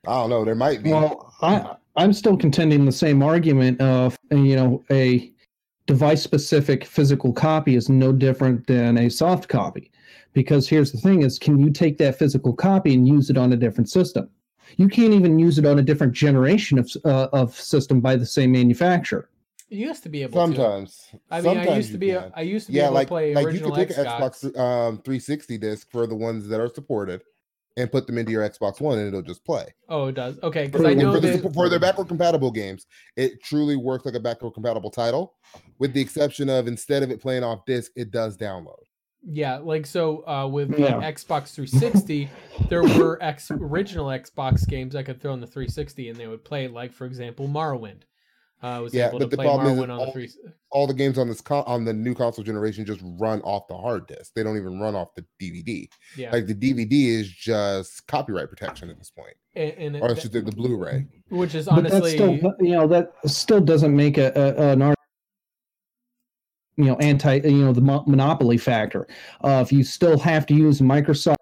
I 0.07 0.13
don't 0.21 0.31
know. 0.31 0.45
There 0.45 0.55
might 0.55 0.83
be. 0.83 0.91
Well, 0.91 1.33
I 1.43 1.77
I'm 1.97 2.13
still 2.13 2.37
contending 2.37 2.85
the 2.85 2.93
same 2.93 3.23
argument 3.23 3.81
of 3.81 4.19
you 4.31 4.55
know 4.57 4.85
a 4.91 5.33
device 5.87 6.23
specific 6.23 6.85
physical 6.85 7.33
copy 7.33 7.75
is 7.77 7.89
no 7.89 8.13
different 8.13 8.67
than 8.67 8.99
a 8.99 9.09
soft 9.09 9.49
copy 9.49 9.91
because 10.37 10.69
here's 10.69 10.93
the 10.93 10.99
thing 10.99 11.23
is 11.23 11.39
can 11.39 11.59
you 11.59 11.71
take 11.71 11.97
that 11.97 12.17
physical 12.17 12.53
copy 12.53 12.95
and 12.95 13.09
use 13.09 13.31
it 13.31 13.39
on 13.39 13.53
a 13.55 13.57
different 13.57 13.89
system 13.89 14.29
you 14.77 14.87
can't 14.87 15.15
even 15.15 15.39
use 15.39 15.59
it 15.59 15.65
on 15.65 15.79
a 15.79 15.83
different 15.83 16.13
generation 16.13 16.79
of 16.79 16.89
uh, 17.05 17.29
of 17.33 17.59
system 17.59 18.01
by 18.01 18.15
the 18.15 18.27
same 18.27 18.53
manufacturer 18.53 19.29
You 19.69 19.89
used 19.89 20.03
to 20.05 20.09
be 20.09 20.23
able 20.23 20.35
to. 20.35 20.39
Sometimes. 20.39 20.91
I 21.29 21.41
mean, 21.41 21.59
I 21.59 21.77
used 21.77 21.91
to 21.91 21.99
be. 21.99 22.11
can. 22.11 22.31
I 22.37 22.43
used 22.43 22.67
to 22.67 22.73
be 22.73 22.79
yeah, 22.79 22.85
able 22.85 22.95
like 22.95 23.09
to 23.09 23.15
play 23.15 23.35
like 23.35 23.43
you 23.43 23.49
original 23.49 23.71
could 23.73 23.89
take 23.89 23.99
an 23.99 24.05
Xbox. 24.05 24.45
Xbox 24.45 24.61
um 24.61 24.93
360 24.99 25.59
disc 25.59 25.91
for 25.91 26.07
the 26.07 26.15
ones 26.15 26.47
that 26.51 26.61
are 26.61 26.73
supported, 26.79 27.23
and 27.77 27.91
put 27.91 28.07
them 28.07 28.17
into 28.19 28.31
your 28.31 28.49
Xbox 28.49 28.81
One, 28.81 28.99
and 28.99 29.09
it'll 29.09 29.29
just 29.33 29.45
play. 29.45 29.67
Oh, 29.89 30.07
it 30.07 30.15
does. 30.15 30.39
Okay, 30.49 30.67
because 30.67 30.87
I 30.87 30.95
know 30.95 31.13
for, 31.15 31.21
the, 31.21 31.29
that. 31.29 31.43
supp- 31.43 31.55
for 31.55 31.69
their 31.69 31.81
backward 31.81 32.09
compatible 32.09 32.53
games, 32.53 32.87
it 33.17 33.43
truly 33.43 33.77
works 33.77 34.07
like 34.07 34.15
a 34.15 34.21
backward 34.21 34.53
compatible 34.53 34.91
title, 34.91 35.35
with 35.81 35.93
the 35.95 36.01
exception 36.01 36.49
of 36.49 36.69
instead 36.69 37.03
of 37.03 37.11
it 37.11 37.21
playing 37.21 37.43
off 37.43 37.67
disc, 37.67 37.91
it 37.97 38.13
does 38.13 38.37
download. 38.37 38.86
Yeah, 39.29 39.59
like 39.59 39.87
so 39.87 40.27
uh, 40.29 40.47
with 40.47 40.71
the 40.71 40.83
Yeah. 40.83 41.01
Xbox 41.13 41.53
360, 41.55 42.29
there 42.69 42.83
were 42.85 43.19
ex- 43.21 43.51
original 43.51 44.07
Xbox 44.07 44.67
games 44.69 44.95
I 44.95 45.03
could 45.03 45.21
throw 45.21 45.33
in 45.35 45.41
the 45.41 45.47
360 45.49 46.09
and 46.11 46.19
they 46.19 46.29
would 46.29 46.45
play. 46.45 46.69
Like 46.69 46.93
for 46.93 47.07
example, 47.07 47.49
Morrowind. 47.49 48.03
Uh, 48.63 48.67
I 48.69 48.79
was 48.81 48.95
Yeah, 48.95 49.09
able 49.09 49.19
but 49.19 49.25
to 49.27 49.31
the 49.31 49.37
play 49.37 49.47
problem 49.47 49.77
Morrowind 49.77 49.83
it 49.85 49.91
on 49.91 49.99
the 49.99 50.05
all- 50.07 50.13
3. 50.13 50.29
All 50.71 50.87
the 50.87 50.95
games 50.95 51.19
on 51.19 51.27
this 51.29 51.41
con- 51.41 51.65
on 51.67 51.85
the 51.85 51.93
new 51.93 52.15
console 52.15 52.45
generation 52.45 52.85
just 52.85 53.01
run 53.19 53.41
off 53.43 53.67
the 53.69 53.77
hard 53.77 54.07
disk. 54.07 54.33
They 54.35 54.43
don't 54.43 54.57
even 54.57 54.79
run 54.79 54.95
off 54.95 55.09
the 55.15 55.25
DVD. 55.41 55.89
Yeah, 56.17 56.31
Like 56.33 56.47
the 56.47 56.55
DVD 56.55 57.09
is 57.09 57.29
just 57.31 58.07
copyright 58.07 58.49
protection 58.51 58.91
at 58.91 58.99
this 58.99 59.11
point, 59.11 59.37
and, 59.55 59.73
and 59.73 59.97
it- 59.97 60.03
or 60.03 60.11
I 60.11 60.15
should 60.15 60.33
say 60.33 60.41
the 60.41 60.53
Blu-ray. 60.53 61.07
which 61.31 61.55
is 61.55 61.67
but 61.67 61.83
that's 61.83 61.95
honestly 61.95 62.11
still 62.13 62.55
you 62.61 62.73
know 62.73 62.87
that 62.89 63.13
still 63.27 63.61
doesn't 63.61 63.95
make 63.95 64.19
a, 64.19 64.33
a 64.37 64.73
an 64.73 64.83
argument 64.83 64.96
you 66.77 66.85
know 66.85 66.97
anti 66.97 67.37
you 67.37 67.65
know 67.65 67.73
the 67.73 67.81
mo- 67.81 68.05
monopoly 68.07 68.59
factor 68.59 69.07
uh, 69.43 69.63
if 69.65 69.73
you 69.73 69.83
still 69.83 70.19
have 70.19 70.47
to 70.47 70.55
use 70.55 70.81
microsoft 70.81 71.37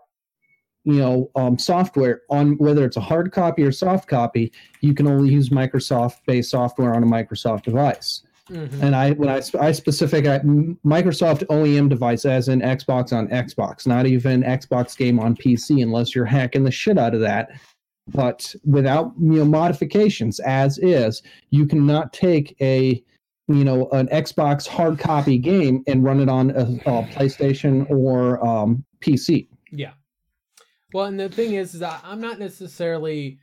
you 0.84 0.94
know 0.98 1.30
um, 1.34 1.58
software 1.58 2.22
on 2.30 2.56
whether 2.58 2.84
it's 2.84 2.96
a 2.96 3.00
hard 3.00 3.32
copy 3.32 3.62
or 3.62 3.72
soft 3.72 4.08
copy 4.08 4.52
you 4.80 4.94
can 4.94 5.06
only 5.06 5.30
use 5.32 5.48
microsoft 5.48 6.16
based 6.26 6.50
software 6.50 6.94
on 6.94 7.02
a 7.02 7.06
microsoft 7.06 7.62
device 7.62 8.22
Mhm. 8.50 8.82
and 8.82 8.94
i 8.94 9.12
when 9.12 9.30
i, 9.30 9.40
I 9.58 9.72
specific 9.72 10.26
I, 10.26 10.40
microsoft 10.40 11.46
oem 11.46 11.88
device 11.88 12.26
as 12.26 12.48
in 12.48 12.60
xbox 12.60 13.10
on 13.10 13.26
xbox 13.28 13.86
not 13.86 14.04
even 14.04 14.42
xbox 14.42 14.94
game 14.98 15.18
on 15.18 15.34
pc 15.34 15.82
unless 15.82 16.14
you're 16.14 16.26
hacking 16.26 16.62
the 16.64 16.70
shit 16.70 16.98
out 16.98 17.14
of 17.14 17.20
that 17.20 17.52
but 18.08 18.54
without 18.66 19.12
you 19.18 19.36
know 19.38 19.46
modifications 19.46 20.40
as 20.40 20.76
is 20.76 21.22
you 21.48 21.64
cannot 21.66 22.12
take 22.12 22.54
a 22.60 23.02
you 23.48 23.64
know 23.64 23.88
an 23.90 24.06
xbox 24.08 24.66
hard 24.66 24.98
copy 24.98 25.38
game 25.38 25.82
and 25.86 26.02
run 26.02 26.20
it 26.20 26.28
on 26.28 26.50
a, 26.50 26.62
a 26.62 27.02
playstation 27.12 27.88
or 27.90 28.44
um, 28.44 28.84
pc 29.00 29.48
Yeah. 29.70 29.92
Well, 30.92 31.06
and 31.06 31.18
the 31.18 31.28
thing 31.28 31.54
is, 31.54 31.74
is 31.74 31.80
that 31.80 32.00
I'm 32.04 32.20
not 32.20 32.38
necessarily. 32.38 33.40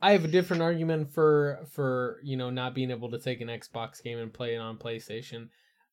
I 0.00 0.12
have 0.12 0.24
a 0.24 0.28
different 0.28 0.62
argument 0.62 1.12
for 1.12 1.66
for 1.72 2.20
you 2.22 2.36
know 2.36 2.50
not 2.50 2.74
being 2.74 2.92
able 2.92 3.10
to 3.10 3.18
take 3.18 3.40
an 3.40 3.48
Xbox 3.48 4.02
game 4.02 4.18
and 4.18 4.32
play 4.32 4.54
it 4.54 4.58
on 4.58 4.78
PlayStation. 4.78 5.48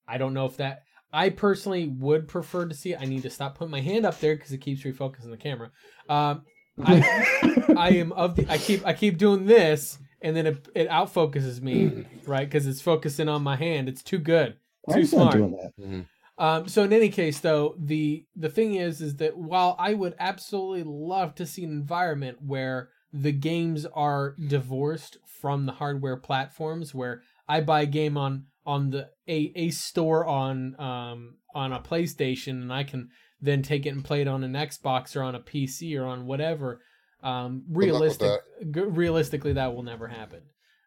I 0.08 0.20
don't 0.20 0.36
know 0.36 0.46
if 0.46 0.58
that. 0.58 0.84
I 1.12 1.30
personally 1.30 1.88
would 1.88 2.28
prefer 2.28 2.68
to 2.68 2.76
see. 2.76 2.96
I 2.96 3.06
need 3.06 3.24
to 3.24 3.30
stop 3.30 3.58
putting 3.58 3.72
my 3.72 3.82
hand 3.82 4.06
up 4.06 4.20
there 4.20 4.36
because 4.36 4.52
it 4.52 4.60
keeps 4.60 4.84
refocusing 4.84 5.32
the 5.32 5.38
camera. 5.38 5.72
Um, 6.08 6.44
I 6.84 7.64
I 7.78 7.90
am 7.92 8.12
of 8.12 8.36
the. 8.36 8.46
I 8.48 8.60
keep 8.60 8.86
I 8.86 8.94
keep 8.94 9.18
doing 9.18 9.48
this, 9.48 9.98
and 10.26 10.36
then 10.36 10.48
it 10.48 10.68
it 10.74 10.88
out 10.90 11.14
focuses 11.14 11.62
me 11.62 12.06
right 12.26 12.50
because 12.50 12.66
it's 12.66 12.82
focusing 12.82 13.30
on 13.30 13.44
my 13.44 13.56
hand. 13.56 13.88
It's 13.88 14.02
too 14.02 14.18
good. 14.18 14.58
Too 14.92 15.00
I'm 15.00 15.06
smart. 15.06 15.34
doing 15.34 15.52
that 15.52 16.06
Um, 16.38 16.68
so 16.68 16.84
in 16.84 16.92
any 16.92 17.10
case, 17.10 17.40
though, 17.40 17.76
the 17.78 18.26
the 18.36 18.50
thing 18.50 18.74
is, 18.74 19.02
is 19.02 19.18
that 19.18 19.38
while 19.38 19.76
I 19.80 19.94
would 19.94 20.16
absolutely 20.20 20.84
love 20.84 21.36
to 21.36 21.46
see 21.46 21.64
an 21.64 21.70
environment 21.70 22.40
where 22.42 22.90
the 23.14 23.32
games 23.32 23.86
are 23.94 24.36
divorced 24.48 25.18
from 25.40 25.66
the 25.66 25.74
hardware 25.74 26.18
platforms, 26.18 26.94
where 26.94 27.22
I 27.48 27.62
buy 27.62 27.82
a 27.82 27.86
game 27.86 28.18
on 28.18 28.48
on 28.66 28.90
the 28.90 29.10
a, 29.28 29.52
a 29.56 29.70
store 29.70 30.26
on 30.26 30.80
um 30.80 31.38
on 31.54 31.72
a 31.72 31.80
PlayStation 31.80 32.62
and 32.64 32.74
I 32.74 32.84
can 32.84 33.10
then 33.40 33.62
take 33.62 33.86
it 33.86 33.90
and 33.90 34.04
play 34.04 34.22
it 34.22 34.28
on 34.28 34.44
an 34.44 34.54
Xbox 34.54 35.16
or 35.16 35.22
on 35.22 35.36
a 35.36 35.40
PC 35.40 35.98
or 36.00 36.06
on 36.06 36.26
whatever. 36.26 36.82
Um, 37.26 37.64
luck 37.68 37.78
with 37.78 37.86
realistic, 37.86 38.42
g- 38.72 38.80
realistically, 38.82 39.54
that 39.54 39.74
will 39.76 39.84
never 39.84 40.08
happen. 40.08 40.42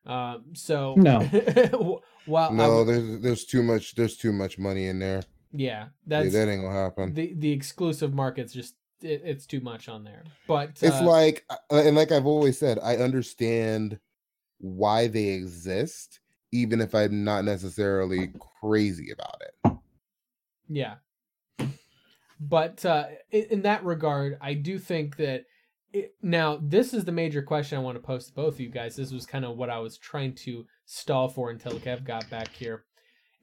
Um, 0.06 0.44
so 0.54 0.94
No. 0.96 1.20
while 2.26 2.52
No, 2.52 2.76
would- 2.84 2.88
there's 2.88 3.20
there's 3.20 3.44
too 3.44 3.62
much 3.62 3.94
there's 3.94 4.16
too 4.16 4.32
much 4.32 4.58
money 4.58 4.86
in 4.86 4.98
there. 5.00 5.22
yeah, 5.52 5.88
Yeah, 6.06 6.22
that 6.24 6.48
ain't 6.48 6.62
gonna 6.62 6.72
happen. 6.74 7.12
the 7.14 7.34
the 7.34 7.50
exclusive 7.52 8.14
market's 8.14 8.52
just 8.52 8.74
it, 9.02 9.22
it's 9.24 9.46
too 9.46 9.60
much 9.60 9.88
on 9.88 10.04
there. 10.04 10.22
But 10.46 10.70
it's 10.80 11.00
uh, 11.00 11.04
like 11.04 11.44
uh, 11.50 11.56
and 11.70 11.96
like 11.96 12.12
I've 12.12 12.26
always 12.26 12.58
said, 12.58 12.78
I 12.82 12.96
understand 12.96 13.98
why 14.58 15.06
they 15.08 15.28
exist, 15.28 16.20
even 16.52 16.80
if 16.80 16.94
I'm 16.94 17.24
not 17.24 17.44
necessarily 17.44 18.30
crazy 18.60 19.10
about 19.10 19.40
it. 19.40 19.76
yeah. 20.68 20.94
But 22.40 22.84
uh, 22.84 23.06
in, 23.30 23.44
in 23.50 23.62
that 23.62 23.84
regard, 23.84 24.38
I 24.40 24.54
do 24.54 24.78
think 24.78 25.16
that 25.16 25.44
it, 25.92 26.14
now 26.22 26.58
this 26.60 26.92
is 26.92 27.04
the 27.04 27.12
major 27.12 27.42
question 27.42 27.78
I 27.78 27.82
want 27.82 27.96
to 27.96 28.02
pose 28.02 28.26
to 28.26 28.32
both 28.32 28.54
of 28.54 28.60
you 28.60 28.68
guys. 28.68 28.96
This 28.96 29.12
was 29.12 29.26
kind 29.26 29.44
of 29.44 29.56
what 29.56 29.70
I 29.70 29.78
was 29.78 29.96
trying 29.96 30.34
to 30.36 30.66
stall 30.84 31.28
for 31.28 31.50
until 31.50 31.78
Kev 31.78 32.04
got 32.04 32.28
back 32.30 32.48
here. 32.54 32.84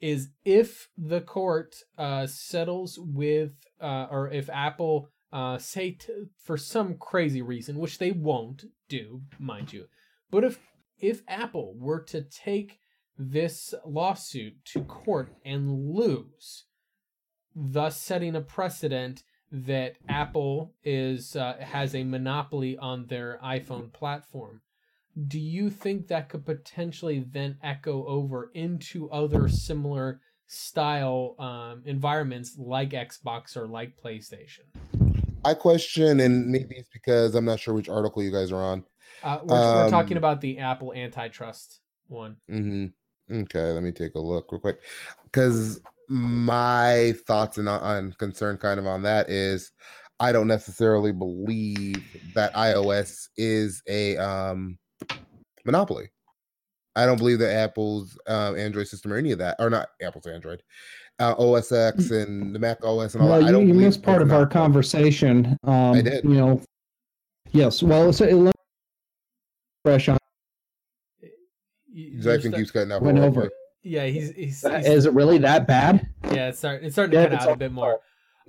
Is 0.01 0.29
if 0.43 0.89
the 0.97 1.21
court 1.21 1.75
uh, 1.97 2.27
settles 2.27 2.99
with, 2.99 3.53
uh, 3.81 4.07
or 4.11 4.29
if 4.29 4.49
Apple 4.49 5.09
uh, 5.31 5.57
say 5.57 5.91
t- 5.91 6.25
for 6.37 6.57
some 6.57 6.95
crazy 6.95 7.41
reason, 7.41 7.77
which 7.77 7.97
they 7.97 8.11
won't 8.11 8.65
do, 8.89 9.21
mind 9.39 9.73
you, 9.73 9.85
but 10.29 10.43
if 10.43 10.59
if 10.99 11.23
Apple 11.27 11.75
were 11.77 12.01
to 12.03 12.21
take 12.21 12.79
this 13.17 13.73
lawsuit 13.85 14.53
to 14.65 14.83
court 14.83 15.33
and 15.43 15.93
lose, 15.93 16.65
thus 17.55 17.99
setting 17.99 18.35
a 18.35 18.41
precedent 18.41 19.23
that 19.51 19.97
Apple 20.09 20.73
is 20.83 21.35
uh, 21.35 21.55
has 21.59 21.95
a 21.95 22.03
monopoly 22.03 22.77
on 22.77 23.05
their 23.07 23.39
iPhone 23.43 23.91
platform. 23.93 24.61
Do 25.27 25.39
you 25.39 25.69
think 25.69 26.07
that 26.07 26.29
could 26.29 26.45
potentially 26.45 27.25
then 27.31 27.57
echo 27.63 28.05
over 28.05 28.51
into 28.53 29.09
other 29.11 29.47
similar 29.47 30.19
style 30.47 31.35
um, 31.39 31.83
environments 31.85 32.57
like 32.57 32.89
Xbox 32.89 33.55
or 33.55 33.67
like 33.67 33.97
PlayStation? 34.01 34.65
I 35.45 35.53
question, 35.53 36.19
and 36.19 36.47
maybe 36.47 36.75
it's 36.75 36.89
because 36.91 37.35
I'm 37.35 37.45
not 37.45 37.59
sure 37.59 37.73
which 37.73 37.87
article 37.87 38.23
you 38.23 38.31
guys 38.31 38.51
are 38.51 38.61
on. 38.61 38.83
Uh, 39.23 39.39
we're, 39.43 39.57
we're 39.73 39.89
talking 39.89 40.17
Um, 40.17 40.23
about 40.23 40.41
the 40.41 40.57
Apple 40.59 40.93
antitrust 40.93 41.79
one. 42.07 42.37
hmm 42.49 42.87
Okay, 43.31 43.71
let 43.71 43.81
me 43.81 43.91
take 43.91 44.15
a 44.15 44.19
look 44.19 44.51
real 44.51 44.61
quick. 44.61 44.81
Because 45.23 45.81
my 46.09 47.13
thoughts 47.27 47.57
and 47.57 47.67
on 47.69 48.13
concern 48.19 48.57
kind 48.57 48.79
of 48.79 48.85
on 48.87 49.03
that 49.03 49.29
is 49.29 49.71
I 50.19 50.31
don't 50.31 50.47
necessarily 50.47 51.11
believe 51.11 52.03
that 52.35 52.53
iOS 52.53 53.27
is 53.37 53.81
a 53.87 54.17
um 54.17 54.77
monopoly. 55.65 56.09
I 56.95 57.05
don't 57.05 57.17
believe 57.17 57.39
that 57.39 57.51
Apple's 57.53 58.17
um, 58.27 58.57
Android 58.57 58.87
system 58.87 59.11
or 59.11 59.17
any 59.17 59.31
of 59.33 59.39
that, 59.39 59.57
or 59.59 59.69
not 59.69 59.89
Apple's 60.01 60.27
Android, 60.27 60.63
uh, 61.19 61.33
OS 61.37 61.69
X 61.73 62.11
and 62.11 62.55
the 62.55 62.59
Mac 62.59 62.77
OS 62.85 63.15
and 63.15 63.23
all 63.23 63.29
Well, 63.29 63.39
that. 63.39 63.45
I 63.45 63.47
you, 63.49 63.51
don't 63.53 63.67
you 63.67 63.73
believe 63.73 63.87
missed 63.87 64.01
part 64.03 64.21
of 64.21 64.31
our 64.31 64.45
conversation. 64.47 65.57
Um, 65.65 65.73
I 65.95 66.01
did. 66.01 66.23
You 66.23 66.29
know, 66.35 66.61
yes. 67.51 67.83
Well, 67.83 68.13
so 68.13 68.23
it, 68.47 68.55
fresh 69.83 70.07
on. 70.07 70.17
You- 71.91 72.21
Zach 72.21 72.41
keeps 72.41 72.53
start- 72.53 72.71
cutting 72.73 72.91
out. 72.93 73.01
Went 73.01 73.19
over. 73.19 73.41
quick. 73.41 73.51
Yeah, 73.85 74.05
he's 74.07 74.31
he's, 74.31 74.61
he's 74.61 74.85
Is 74.87 75.05
it 75.05 75.13
really 75.13 75.37
that 75.39 75.67
bad? 75.67 76.07
yeah, 76.31 76.49
it's 76.49 76.57
starting 76.59 76.85
it's 76.85 76.95
starting 76.95 77.11
to 77.11 77.17
Yeah, 77.17 77.23
cut 77.29 77.33
it's 77.33 77.45
out 77.45 77.51
a 77.53 77.57
bit 77.57 77.71
more. 77.71 77.99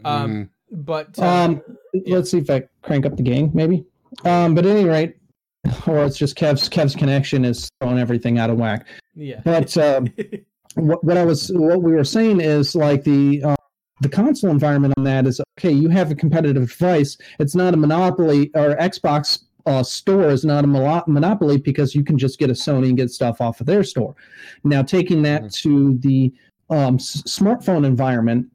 Um, 0.04 0.30
Mhm. 0.32 0.48
but 0.84 1.18
uh, 1.18 1.24
Um, 1.26 1.62
let's 2.06 2.30
see 2.30 2.38
if 2.38 2.50
I 2.50 2.64
crank 2.82 3.06
up 3.06 3.16
the 3.16 3.22
gain, 3.22 3.50
maybe. 3.54 3.84
Um, 4.24 4.54
but 4.54 4.64
at 4.66 4.76
any 4.76 4.88
rate, 4.88 5.16
or 5.86 6.04
it's 6.04 6.16
just 6.18 6.36
Kev's 6.36 6.68
Kev's 6.68 6.94
connection 6.96 7.44
is 7.44 7.68
throwing 7.80 7.98
everything 7.98 8.38
out 8.38 8.50
of 8.50 8.58
whack. 8.58 8.86
yeah, 9.14 9.40
But 9.44 9.76
um, 9.78 10.08
what, 10.74 11.02
what 11.04 11.16
I 11.16 11.24
was 11.24 11.50
what 11.52 11.82
we 11.82 11.92
were 11.92 12.04
saying 12.04 12.40
is 12.40 12.74
like 12.74 13.04
the 13.04 13.42
uh, 13.44 13.54
the 14.02 14.08
console 14.08 14.50
environment 14.50 14.94
on 14.98 15.04
that 15.04 15.26
is 15.26 15.40
okay. 15.58 15.70
You 15.72 15.88
have 15.88 16.10
a 16.10 16.14
competitive 16.14 16.68
device. 16.68 17.16
It's 17.38 17.54
not 17.54 17.72
a 17.74 17.76
monopoly, 17.78 18.50
or 18.54 18.76
Xbox 18.76 19.44
uh, 19.66 19.82
store 19.82 20.28
is 20.28 20.44
not 20.44 20.64
a 20.64 20.66
monopoly 20.66 21.58
because 21.58 21.94
you 21.94 22.04
can 22.04 22.16
just 22.16 22.38
get 22.38 22.50
a 22.50 22.52
Sony 22.54 22.88
and 22.88 22.96
get 22.96 23.10
stuff 23.10 23.40
off 23.40 23.60
of 23.60 23.66
their 23.66 23.82
store. 23.82 24.14
Now 24.64 24.82
taking 24.82 25.22
that 25.22 25.42
Mhm. 25.44 25.54
to 25.62 25.98
the 25.98 26.32
um, 26.70 26.96
s- 26.96 27.22
smartphone 27.26 27.84
environment. 27.86 28.46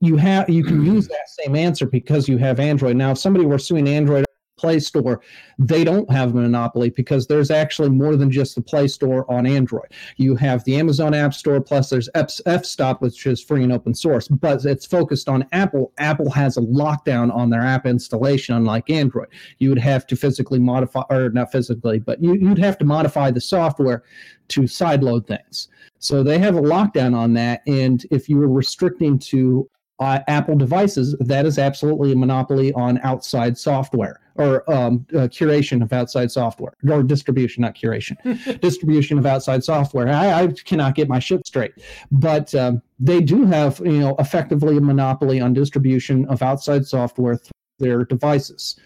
You 0.00 0.16
have 0.16 0.48
you 0.50 0.64
can 0.64 0.84
use 0.84 1.06
that 1.06 1.28
same 1.28 1.54
answer 1.54 1.86
because 1.86 2.28
you 2.28 2.36
have 2.38 2.58
Android. 2.58 2.96
Now, 2.96 3.12
if 3.12 3.18
somebody 3.18 3.46
were 3.46 3.58
suing 3.58 3.88
Android 3.88 4.24
Play 4.62 4.78
Store, 4.78 5.20
they 5.58 5.82
don't 5.82 6.08
have 6.08 6.30
a 6.30 6.34
monopoly 6.34 6.90
because 6.90 7.26
there's 7.26 7.50
actually 7.50 7.88
more 7.88 8.14
than 8.14 8.30
just 8.30 8.54
the 8.54 8.62
Play 8.62 8.86
Store 8.86 9.28
on 9.28 9.44
Android. 9.44 9.92
You 10.18 10.36
have 10.36 10.62
the 10.62 10.76
Amazon 10.76 11.14
App 11.14 11.34
Store, 11.34 11.60
plus 11.60 11.90
there's 11.90 12.08
F 12.14 12.64
Stop, 12.64 13.02
which 13.02 13.26
is 13.26 13.42
free 13.42 13.64
and 13.64 13.72
open 13.72 13.92
source, 13.92 14.28
but 14.28 14.64
it's 14.64 14.86
focused 14.86 15.28
on 15.28 15.44
Apple. 15.50 15.92
Apple 15.98 16.30
has 16.30 16.56
a 16.56 16.60
lockdown 16.60 17.34
on 17.34 17.50
their 17.50 17.62
app 17.62 17.86
installation, 17.86 18.54
unlike 18.54 18.88
Android. 18.88 19.26
You 19.58 19.70
would 19.70 19.78
have 19.78 20.06
to 20.06 20.14
physically 20.14 20.60
modify, 20.60 21.02
or 21.10 21.30
not 21.30 21.50
physically, 21.50 21.98
but 21.98 22.22
you, 22.22 22.34
you'd 22.34 22.58
have 22.58 22.78
to 22.78 22.84
modify 22.84 23.32
the 23.32 23.40
software 23.40 24.04
to 24.48 24.60
sideload 24.62 25.26
things. 25.26 25.68
So 25.98 26.22
they 26.22 26.38
have 26.38 26.54
a 26.54 26.60
lockdown 26.60 27.16
on 27.16 27.32
that. 27.34 27.62
And 27.66 28.06
if 28.12 28.28
you 28.28 28.36
were 28.36 28.48
restricting 28.48 29.18
to 29.18 29.68
uh, 29.98 30.20
Apple 30.26 30.56
devices, 30.56 31.14
that 31.20 31.46
is 31.46 31.58
absolutely 31.58 32.12
a 32.12 32.16
monopoly 32.16 32.72
on 32.72 32.98
outside 33.02 33.56
software 33.56 34.20
or 34.36 34.68
um, 34.72 35.06
uh, 35.12 35.28
curation 35.28 35.82
of 35.82 35.92
outside 35.92 36.30
software 36.30 36.72
or 36.88 37.02
distribution, 37.02 37.60
not 37.60 37.74
curation, 37.74 38.16
distribution 38.60 39.18
of 39.18 39.26
outside 39.26 39.62
software. 39.62 40.08
I, 40.08 40.44
I 40.44 40.46
cannot 40.64 40.94
get 40.94 41.08
my 41.08 41.18
shit 41.18 41.46
straight, 41.46 41.72
but 42.10 42.54
um, 42.54 42.82
they 42.98 43.20
do 43.20 43.44
have, 43.44 43.78
you 43.80 43.98
know, 43.98 44.16
effectively 44.18 44.76
a 44.76 44.80
monopoly 44.80 45.40
on 45.40 45.52
distribution 45.52 46.26
of 46.26 46.42
outside 46.42 46.86
software 46.86 47.36
through 47.36 47.52
their 47.78 48.04
devices. 48.04 48.80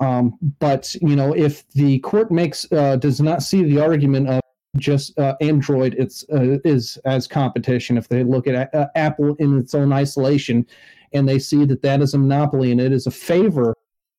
Um, 0.00 0.38
but 0.58 0.94
you 1.00 1.16
know, 1.16 1.34
if 1.34 1.68
the 1.70 1.98
court 2.00 2.30
makes 2.30 2.70
uh, 2.72 2.96
does 2.96 3.20
not 3.20 3.42
see 3.42 3.62
the 3.62 3.80
argument 3.80 4.28
of 4.28 4.40
just 4.76 5.18
uh, 5.18 5.34
Android 5.40 5.94
it's 5.98 6.24
uh, 6.32 6.58
is 6.64 6.98
as 7.04 7.26
competition. 7.26 7.96
If 7.96 8.08
they 8.08 8.24
look 8.24 8.46
at 8.46 8.74
uh, 8.74 8.88
Apple 8.94 9.34
in 9.38 9.58
its 9.58 9.74
own 9.74 9.92
isolation, 9.92 10.66
and 11.12 11.28
they 11.28 11.38
see 11.38 11.64
that 11.64 11.82
that 11.82 12.02
is 12.02 12.14
a 12.14 12.18
monopoly 12.18 12.72
and 12.72 12.80
it 12.80 12.92
is 12.92 13.06
a 13.06 13.10
favor 13.10 13.76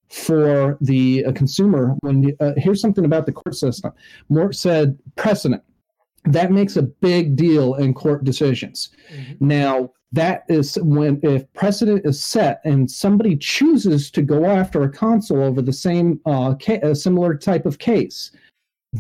for 0.10 0.78
the 0.82 1.26
uh, 1.26 1.32
consumer. 1.34 1.96
When 2.02 2.36
uh, 2.40 2.54
here's 2.58 2.82
something 2.82 3.06
about 3.06 3.26
the 3.26 3.32
court 3.32 3.56
system. 3.56 3.92
Mort 4.30 4.56
said 4.56 4.98
precedent. 5.16 5.64
That 6.26 6.52
makes 6.52 6.76
a 6.76 6.84
big 6.84 7.36
deal 7.36 7.76
in 7.76 7.94
court 7.94 8.24
decisions. 8.24 8.90
Mhm. 9.14 9.42
Now, 9.42 9.92
that 10.12 10.44
is 10.48 10.76
when 10.82 11.20
if 11.24 11.52
precedent 11.54 12.06
is 12.06 12.20
set 12.22 12.62
and 12.64 12.90
somebody 12.90 13.36
chooses 13.36 14.10
to 14.12 14.22
go 14.22 14.46
after 14.46 14.84
a 14.84 14.90
console 14.90 15.44
over 15.44 15.62
the 15.62 15.74
same 15.74 16.20
uh, 16.26 16.56
ca- 16.56 16.80
a 16.82 16.96
similar 16.96 17.36
type 17.36 17.66
of 17.66 17.78
case, 17.80 18.32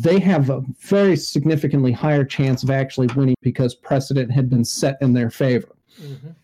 they 0.01 0.19
have 0.19 0.49
a 0.49 0.61
very 0.79 1.15
significantly 1.15 1.91
higher 1.91 2.25
chance 2.25 2.63
of 2.63 2.69
actually 2.69 3.07
winning 3.15 3.35
because 3.41 3.75
precedent 3.75 4.31
had 4.31 4.49
been 4.49 4.65
set 4.65 4.97
in 5.01 5.13
their 5.13 5.29
favor. 5.29 5.75
Mhm. 5.99 6.35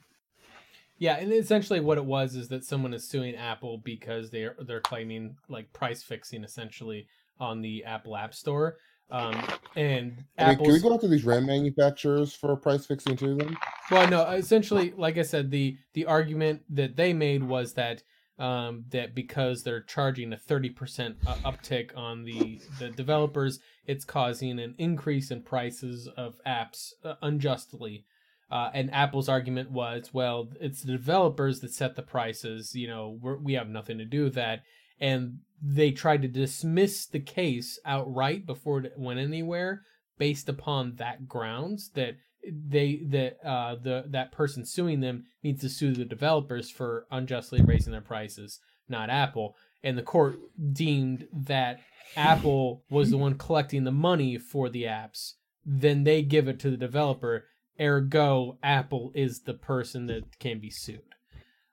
Yeah, 0.98 1.18
and 1.18 1.34
essentially 1.34 1.80
what 1.80 1.98
it 1.98 2.06
was 2.06 2.36
is 2.36 2.48
that 2.50 2.64
someone 2.64 2.94
is 2.94 3.08
suing 3.08 3.36
Apple 3.36 3.80
because 3.80 4.30
they're 4.30 4.56
they're 4.62 4.82
claiming 4.82 5.36
like 5.50 5.72
price 5.74 6.04
fixing 6.04 6.44
essentially 6.44 7.08
on 7.40 7.62
the 7.62 7.84
Apple 7.84 8.16
App 8.16 8.34
Store. 8.34 8.78
Um, 9.10 9.36
and 9.76 10.24
I 10.38 10.50
mean, 10.50 10.58
can 10.64 10.72
we 10.72 10.80
go 10.80 10.94
after 10.94 11.08
these 11.08 11.26
RAM 11.26 11.46
manufacturers 11.46 12.34
for 12.34 12.56
price 12.56 12.86
fixing 12.86 13.18
too? 13.18 13.36
Then 13.36 13.58
well, 13.90 14.10
no, 14.10 14.24
essentially, 14.30 14.94
like 14.96 15.18
I 15.18 15.24
said, 15.24 15.52
the 15.52 15.76
the 15.94 16.06
argument 16.06 16.62
that 16.70 16.96
they 16.96 17.12
made 17.12 17.44
was 17.44 17.74
that 17.74 18.04
um, 18.42 18.86
that 18.90 19.14
because 19.14 19.64
they're 19.64 19.82
charging 19.82 20.34
a 20.34 20.38
thirty 20.38 20.70
percent 20.70 21.20
uptick 21.46 21.96
on 21.96 22.26
the 22.26 22.60
the 22.80 22.90
developers, 22.90 23.60
it's 23.86 24.06
causing 24.06 24.60
an 24.60 24.76
increase 24.78 25.32
in 25.32 25.44
prices 25.44 26.10
of 26.18 26.36
apps 26.46 26.94
uh, 27.06 27.14
unjustly. 27.22 28.06
Uh, 28.50 28.70
and 28.74 28.94
Apple's 28.94 29.30
argument 29.30 29.72
was, 29.72 30.10
well, 30.14 30.50
it's 30.60 30.82
the 30.82 30.92
developers 30.92 31.62
that 31.62 31.74
set 31.74 31.96
the 31.96 32.02
prices. 32.02 32.76
You 32.76 32.88
know, 32.88 33.18
we 33.42 33.54
have 33.54 33.70
nothing 33.70 33.98
to 34.00 34.06
do 34.06 34.26
with 34.26 34.34
that. 34.34 34.64
And 35.00 35.40
they 35.62 35.92
tried 35.92 36.22
to 36.24 36.28
dismiss 36.28 37.06
the 37.06 37.22
case 37.22 37.80
outright 37.86 38.46
before 38.46 38.80
it 38.80 38.94
went 38.98 39.20
anywhere, 39.20 39.84
based 40.18 40.50
upon 40.50 40.96
that 40.98 41.30
grounds 41.30 41.92
that 41.96 42.16
they 42.50 43.02
that 43.06 43.38
uh 43.46 43.76
the 43.76 44.06
that 44.08 44.32
person 44.32 44.66
suing 44.66 45.00
them 45.00 45.26
needs 45.44 45.62
to 45.62 45.70
sue 45.70 45.94
the 45.94 46.06
developers 46.06 46.70
for 46.70 47.06
unjustly 47.12 47.62
raising 47.62 47.92
their 47.92 48.02
prices, 48.02 48.60
not 48.90 49.10
Apple. 49.10 49.56
And 49.84 49.98
the 49.98 50.04
court 50.04 50.40
deemed 50.74 51.28
that 51.34 51.80
Apple 52.16 52.84
was 52.90 53.10
the 53.10 53.18
one 53.18 53.36
collecting 53.36 53.84
the 53.84 53.92
money 53.92 54.38
for 54.38 54.70
the 54.70 54.84
apps. 54.84 55.34
Then 55.66 56.04
they 56.04 56.22
give 56.22 56.48
it 56.48 56.60
to 56.60 56.70
the 56.70 56.78
developer. 56.78 57.46
Ergo, 57.80 58.58
Apple 58.62 59.12
is 59.16 59.42
the 59.42 59.54
person 59.54 60.08
that 60.08 60.40
can 60.40 60.60
be 60.60 60.70
sued. 60.70 61.02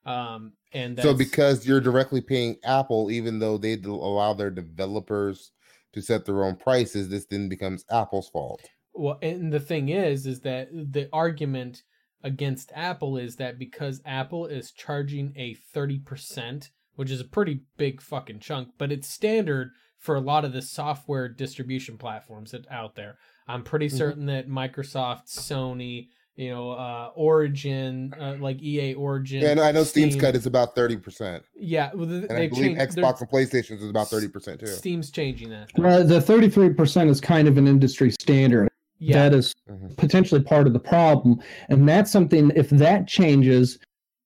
Um, 0.06 0.52
and 0.72 0.98
so 1.00 1.12
because 1.12 1.66
you're 1.66 1.80
directly 1.80 2.20
paying 2.20 2.56
Apple, 2.64 3.10
even 3.10 3.38
though 3.38 3.58
they 3.58 3.74
allow 3.74 4.32
their 4.32 4.50
developers 4.50 5.52
to 5.92 6.00
set 6.00 6.24
their 6.24 6.44
own 6.44 6.56
prices, 6.56 7.08
this 7.08 7.26
then 7.26 7.48
becomes 7.48 7.84
Apple's 7.90 8.28
fault. 8.28 8.62
Well, 8.98 9.18
and 9.22 9.52
the 9.52 9.60
thing 9.60 9.88
is, 9.90 10.26
is 10.26 10.40
that 10.40 10.68
the 10.72 11.08
argument 11.12 11.82
against 12.24 12.72
Apple 12.74 13.16
is 13.16 13.36
that 13.36 13.58
because 13.58 14.00
Apple 14.04 14.46
is 14.46 14.72
charging 14.72 15.32
a 15.36 15.56
30%, 15.74 16.70
which 16.96 17.10
is 17.10 17.20
a 17.20 17.24
pretty 17.24 17.60
big 17.76 18.00
fucking 18.02 18.40
chunk, 18.40 18.70
but 18.76 18.90
it's 18.90 19.06
standard 19.08 19.70
for 19.98 20.16
a 20.16 20.20
lot 20.20 20.44
of 20.44 20.52
the 20.52 20.62
software 20.62 21.28
distribution 21.28 21.96
platforms 21.96 22.50
that 22.50 22.66
out 22.70 22.96
there. 22.96 23.18
I'm 23.46 23.62
pretty 23.62 23.86
Mhm. 23.88 23.96
certain 23.96 24.26
that 24.26 24.48
Microsoft, 24.48 25.26
Sony, 25.28 26.08
you 26.36 26.50
know, 26.50 26.70
uh, 26.72 27.10
Origin, 27.16 28.12
uh, 28.20 28.36
like 28.40 28.60
EA 28.62 28.94
Origin. 28.94 29.42
Yeah, 29.42 29.50
and 29.52 29.60
I 29.60 29.72
know 29.72 29.82
Steam's 29.84 30.12
Steam- 30.14 30.20
cut 30.20 30.36
is 30.36 30.46
about 30.46 30.74
thirty 30.76 30.96
percent, 30.96 31.42
Yeah, 31.56 31.90
well, 31.94 32.06
th- 32.06 32.24
and 32.28 32.32
I 32.38 32.48
believe 32.48 32.76
changed. 32.76 32.96
Xbox 32.96 33.20
and 33.20 33.28
playstation's 33.28 33.82
is 33.82 33.90
about 33.90 34.08
thirty 34.08 34.28
percent 34.28 34.60
too. 34.60 34.66
Steam's 34.66 35.10
changing 35.10 35.50
that. 35.50 35.70
Well, 35.76 36.04
the 36.04 36.20
33% 36.20 37.10
is 37.10 37.20
kind 37.20 37.48
of 37.48 37.58
an 37.58 37.66
industry 37.66 38.10
standard. 38.20 38.68
Yeah, 39.00 39.28
That 39.28 39.36
is 39.36 39.54
Mhm. 39.70 39.96
potentially 39.96 40.42
part 40.42 40.66
of 40.66 40.72
the 40.72 40.80
problem. 40.80 41.40
And 41.68 41.88
that's 41.88 42.10
something, 42.10 42.50
if 42.56 42.68
that 42.70 43.06
changes, 43.06 43.78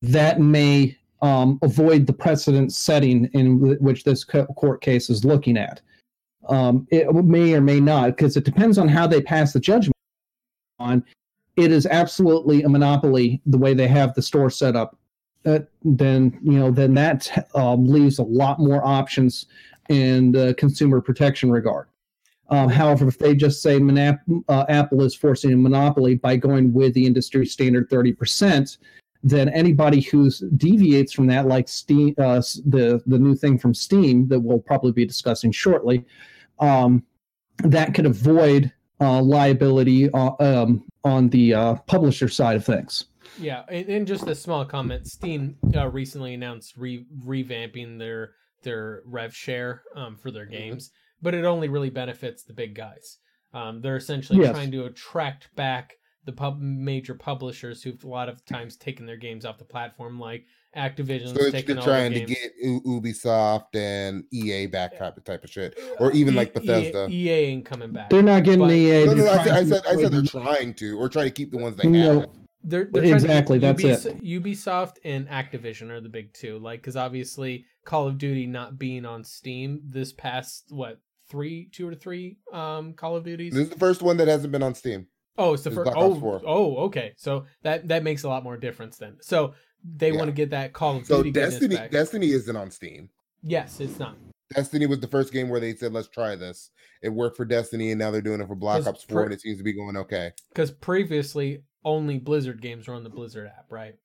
that 0.03 0.41
may 0.41 0.97
um, 1.21 1.61
avoid 1.63 2.05
the 2.09 2.13
precedent 2.13 2.73
setting 2.73 3.27
in 3.27 3.59
wh- 3.61 3.81
which 3.81 4.03
this 4.03 4.25
co- 4.25 4.45
court 4.47 4.81
case 4.81 5.09
is 5.09 5.25
looking 5.25 5.57
at. 5.57 5.81
Um, 6.49 6.85
it 6.91 7.15
may 7.15 7.55
or 7.55 7.61
may 7.61 7.79
not, 7.79 8.09
because 8.17 8.37
it 8.37 8.45
depends 8.45 8.77
on 8.77 8.89
how 8.89 9.07
they 9.07 9.23
pass 9.23 9.53
the 9.53 9.61
judgment 9.61 9.95
on. 10.81 11.05
it 11.57 11.71
is 11.71 11.87
absolutely 11.87 12.63
a 12.65 12.69
monopoly 12.69 13.41
the 13.47 13.59
way 13.59 13.73
they 13.75 13.87
have 13.87 14.15
the 14.15 14.23
store 14.23 14.51
set 14.51 14.75
up. 14.75 14.99
Uh, 15.45 15.61
then 15.85 16.37
you 16.43 16.59
know, 16.59 16.71
then 16.73 16.95
that 16.95 17.47
um, 17.55 17.87
leaves 17.87 18.19
a 18.19 18.25
lot 18.25 18.59
more 18.59 18.85
options 18.85 19.47
in 19.91 20.33
the 20.33 20.55
consumer 20.55 21.01
protection 21.01 21.53
regard. 21.53 21.87
Um, 22.53 22.69
however, 22.69 23.09
if 23.09 23.19
they 23.19 23.35
just 23.35 23.63
say 23.63 23.81
Monap- 23.81 24.45
uh, 24.47 24.67
Apple 24.69 25.03
is 25.03 25.15
forcing 25.15 25.55
a 25.55 25.57
monopoly 25.57 26.17
by 26.17 26.37
going 26.37 26.75
with 26.75 26.93
the 26.93 27.07
industry 27.07 27.47
standard 27.47 27.89
30%, 27.89 28.77
then 29.23 29.49
anybody 29.49 30.03
who 30.03 30.29
deviates 30.57 31.15
from 31.15 31.27
that, 31.29 31.47
like 31.47 31.67
Steam, 31.67 32.15
uh, 32.19 32.43
the 32.67 33.01
the 33.07 33.19
new 33.19 33.35
thing 33.35 33.57
from 33.57 33.73
Steam 33.73 34.29
that 34.29 34.39
we'll 34.39 34.59
probably 34.59 34.93
be 34.93 35.07
discussing 35.07 35.51
shortly, 35.51 36.05
um, 36.59 37.03
that 37.59 37.95
could 37.95 38.05
avoid 38.05 38.71
uh, 39.01 39.23
liability 39.23 40.11
uh, 40.13 40.33
um, 40.41 40.85
on 41.05 41.31
the 41.31 41.55
uh, 41.55 41.75
publisher 41.87 42.29
side 42.29 42.57
of 42.57 42.67
things. 42.67 43.07
Yeah, 43.39 43.63
and, 43.69 43.89
and 43.89 44.07
just 44.07 44.27
a 44.27 44.35
small 44.35 44.67
comment: 44.67 45.07
Steam 45.07 45.57
uh, 45.75 45.89
recently 45.89 46.35
announced 46.35 46.77
re- 46.77 47.07
revamping 47.25 47.99
their 47.99 48.33
their 48.63 49.03
rev 49.07 49.35
share 49.35 49.85
um, 49.95 50.17
for 50.17 50.31
their 50.31 50.47
games, 50.47 50.91
but 51.23 51.35
it 51.35 51.45
only 51.45 51.69
really 51.69 51.91
benefits 51.91 52.43
the 52.43 52.53
big 52.53 52.75
guys. 52.75 53.19
Um, 53.55 53.81
they're 53.81 53.97
essentially 53.97 54.41
Yes. 54.41 54.51
trying 54.53 54.71
to 54.73 54.85
attract 54.87 55.55
back 55.57 55.95
the 56.25 56.33
pub- 56.33 56.61
major 56.61 57.15
publishers 57.15 57.83
who've 57.83 58.03
a 58.05 58.09
lot 58.09 58.29
of 58.29 58.45
times 58.47 58.77
taken 58.77 59.07
their 59.07 59.17
games 59.17 59.45
off 59.45 59.59
the 59.59 59.65
platform, 59.65 60.19
like 60.21 60.45
Activision. 60.77 61.29
So 61.37 61.51
they're 61.51 61.77
all 61.79 61.85
trying 61.85 62.13
their 62.13 62.21
to 62.27 62.27
get 62.35 62.53
U- 62.63 62.81
Ubisoft 62.87 63.75
and 63.75 64.25
EA 64.33 64.67
back 64.67 64.97
type 64.97 65.17
of 65.17 65.25
type 65.25 65.45
of 65.45 65.51
shit, 65.51 65.79
or 65.99 66.13
even 66.13 66.35
like 66.35 66.55
Bethesda. 66.55 67.09
EA, 67.11 67.15
EA 67.29 67.31
ain't 67.47 67.65
coming 67.67 67.93
back. 67.93 68.09
They're 68.09 68.23
not 68.23 68.45
getting 68.45 68.61
But- 68.61 68.71
EA. 68.71 69.05
no, 69.05 69.13
no, 69.13 69.15
they're 69.15 69.25
no, 69.25 69.31
I 69.33 69.37
said, 69.37 69.41
I 69.41 69.45
trying 69.55 69.67
said, 69.69 69.83
to 69.83 69.89
I 69.89 69.97
said 69.97 70.13
they're 70.13 70.23
trying 70.23 70.75
to, 70.75 70.99
or 70.99 71.09
trying 71.09 71.27
to 71.27 71.31
keep 71.33 71.51
the 71.51 71.59
ones 71.59 71.77
they 71.77 71.89
No. 71.89 72.21
have. 72.21 72.31
They're, 72.65 72.89
they're 72.93 73.13
Exactly, 73.15 73.59
To, 73.59 73.67
that's 73.67 73.83
Ubis- 73.83 74.07
it. 74.07 74.23
Ubisoft 74.23 74.97
and 75.05 75.27
Activision 75.29 75.91
are 75.91 76.01
the 76.01 76.09
big 76.09 76.33
two. 76.33 76.59
Like, 76.61 76.81
because 76.81 76.97
obviously 76.97 77.65
Call 77.85 78.07
of 78.07 78.17
Duty 78.19 78.47
not 78.47 78.79
being 78.79 79.05
on 79.05 79.25
Steam 79.25 79.81
this 79.85 80.13
past 80.13 80.67
what 80.71 81.01
three, 81.33 81.69
two 81.73 81.89
or 81.89 81.95
three 81.97 82.37
um 82.53 82.93
Call 82.93 83.17
of 83.17 83.25
Duties. 83.25 83.55
This 83.55 83.65
is 83.65 83.71
the 83.71 83.79
first 83.79 84.03
one 84.03 84.19
that 84.19 84.29
hasn't 84.29 84.53
been 84.53 84.63
on 84.63 84.75
Steam. 84.77 85.07
oh, 85.39 85.55
it's 85.55 85.65
the 85.65 85.71
first. 85.71 85.89
is 85.89 85.95
Black 85.95 85.97
Ops 85.97 86.23
Oh, 86.23 86.43
oh, 86.47 86.77
okay. 86.85 87.15
So 87.17 87.47
that 87.63 87.89
that 87.89 88.05
makes 88.05 88.23
a 88.23 88.29
lot 88.29 88.45
more 88.45 88.57
difference 88.57 88.99
then. 88.99 89.17
So 89.23 89.55
they 89.83 90.13
Yeah. 90.13 90.19
want 90.19 90.29
to 90.29 90.33
get 90.33 90.51
that 90.51 90.73
Call 90.75 90.99
of 90.99 91.07
So 91.07 91.17
Duty 91.17 91.33
Destiny. 91.33 91.77
Destiny 91.91 92.31
isn't 92.31 92.55
on 92.55 92.71
Steam. 92.71 93.09
yes, 93.43 93.81
it's 93.81 93.99
not. 93.99 94.17
Destiny 94.55 94.85
was 94.87 95.01
the 95.01 95.09
first 95.09 95.33
game 95.33 95.49
where 95.49 95.61
they 95.61 95.75
said, 95.75 95.93
"Let's 95.95 96.09
try 96.09 96.37
this." 96.37 96.71
It 97.03 97.09
worked 97.09 97.39
for 97.39 97.47
Destiny, 97.47 97.91
and 97.91 97.99
now 97.99 98.11
they're 98.11 98.21
doing 98.21 98.41
it 98.43 98.47
for 98.47 98.55
Black 98.55 98.87
Ops 98.87 99.03
Four, 99.03 99.21
for- 99.21 99.25
and 99.25 99.33
it 99.33 99.41
seems 99.41 99.57
to 99.59 99.65
be 99.65 99.73
going 99.73 99.97
okay. 99.97 100.33
Because 100.51 100.71
previously 100.71 101.65
only 101.85 102.19
Blizzard 102.19 102.61
games 102.61 102.87
were 102.87 102.95
on 102.95 103.03
the 103.03 103.09
Blizzard 103.11 103.47
app, 103.49 103.73
right? 103.73 103.97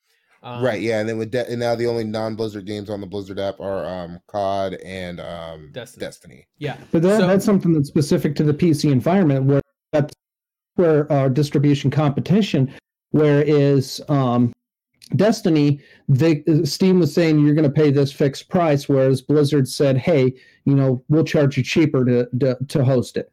Um, 0.44 0.64
right? 0.64 0.80
Yeah, 0.82 1.00
and 1.00 1.10
then 1.10 1.18
with 1.18 1.32
De- 1.32 1.50
and 1.50 1.60
now 1.60 1.76
the 1.76 1.88
only 1.88 2.04
non-Blizzard 2.04 2.66
games 2.66 2.90
on 2.90 3.02
the 3.02 3.08
Blizzard 3.08 3.40
app 3.40 3.60
are 3.60 3.86
um, 3.86 4.20
COD 4.28 4.76
and 4.86 5.20
um, 5.20 5.70
Destiny. 5.74 6.06
Destiny. 6.06 6.48
Yeah. 6.58 6.78
But 6.92 7.02
that, 7.02 7.20
So- 7.20 7.28
that's 7.28 7.46
something 7.46 7.74
that's 7.74 7.88
specific 7.88 8.36
to 8.36 8.44
the 8.44 8.54
PC 8.54 8.92
environment, 8.92 9.46
where 9.46 9.62
that's 9.92 10.14
where 10.76 11.12
uh, 11.12 11.28
distribution 11.30 11.90
competition, 11.90 12.72
whereas 13.12 14.00
um, 14.10 14.54
Destiny, 15.16 15.80
they 16.10 16.44
Steam 16.66 17.00
was 17.00 17.14
saying 17.14 17.40
you're 17.40 17.56
going 17.56 17.64
to 17.64 17.70
pay 17.70 17.92
this 17.92 18.12
fixed 18.12 18.50
price, 18.50 18.88
whereas 18.90 19.22
Blizzard 19.22 19.68
said, 19.68 19.98
"Hey, 19.98 20.34
you 20.66 20.76
know, 20.76 21.04
we'll 21.08 21.24
charge 21.24 21.58
you 21.58 21.64
cheaper 21.64 22.04
to 22.06 22.28
to, 22.40 22.58
to 22.68 22.84
host 22.84 23.18
it." 23.18 23.32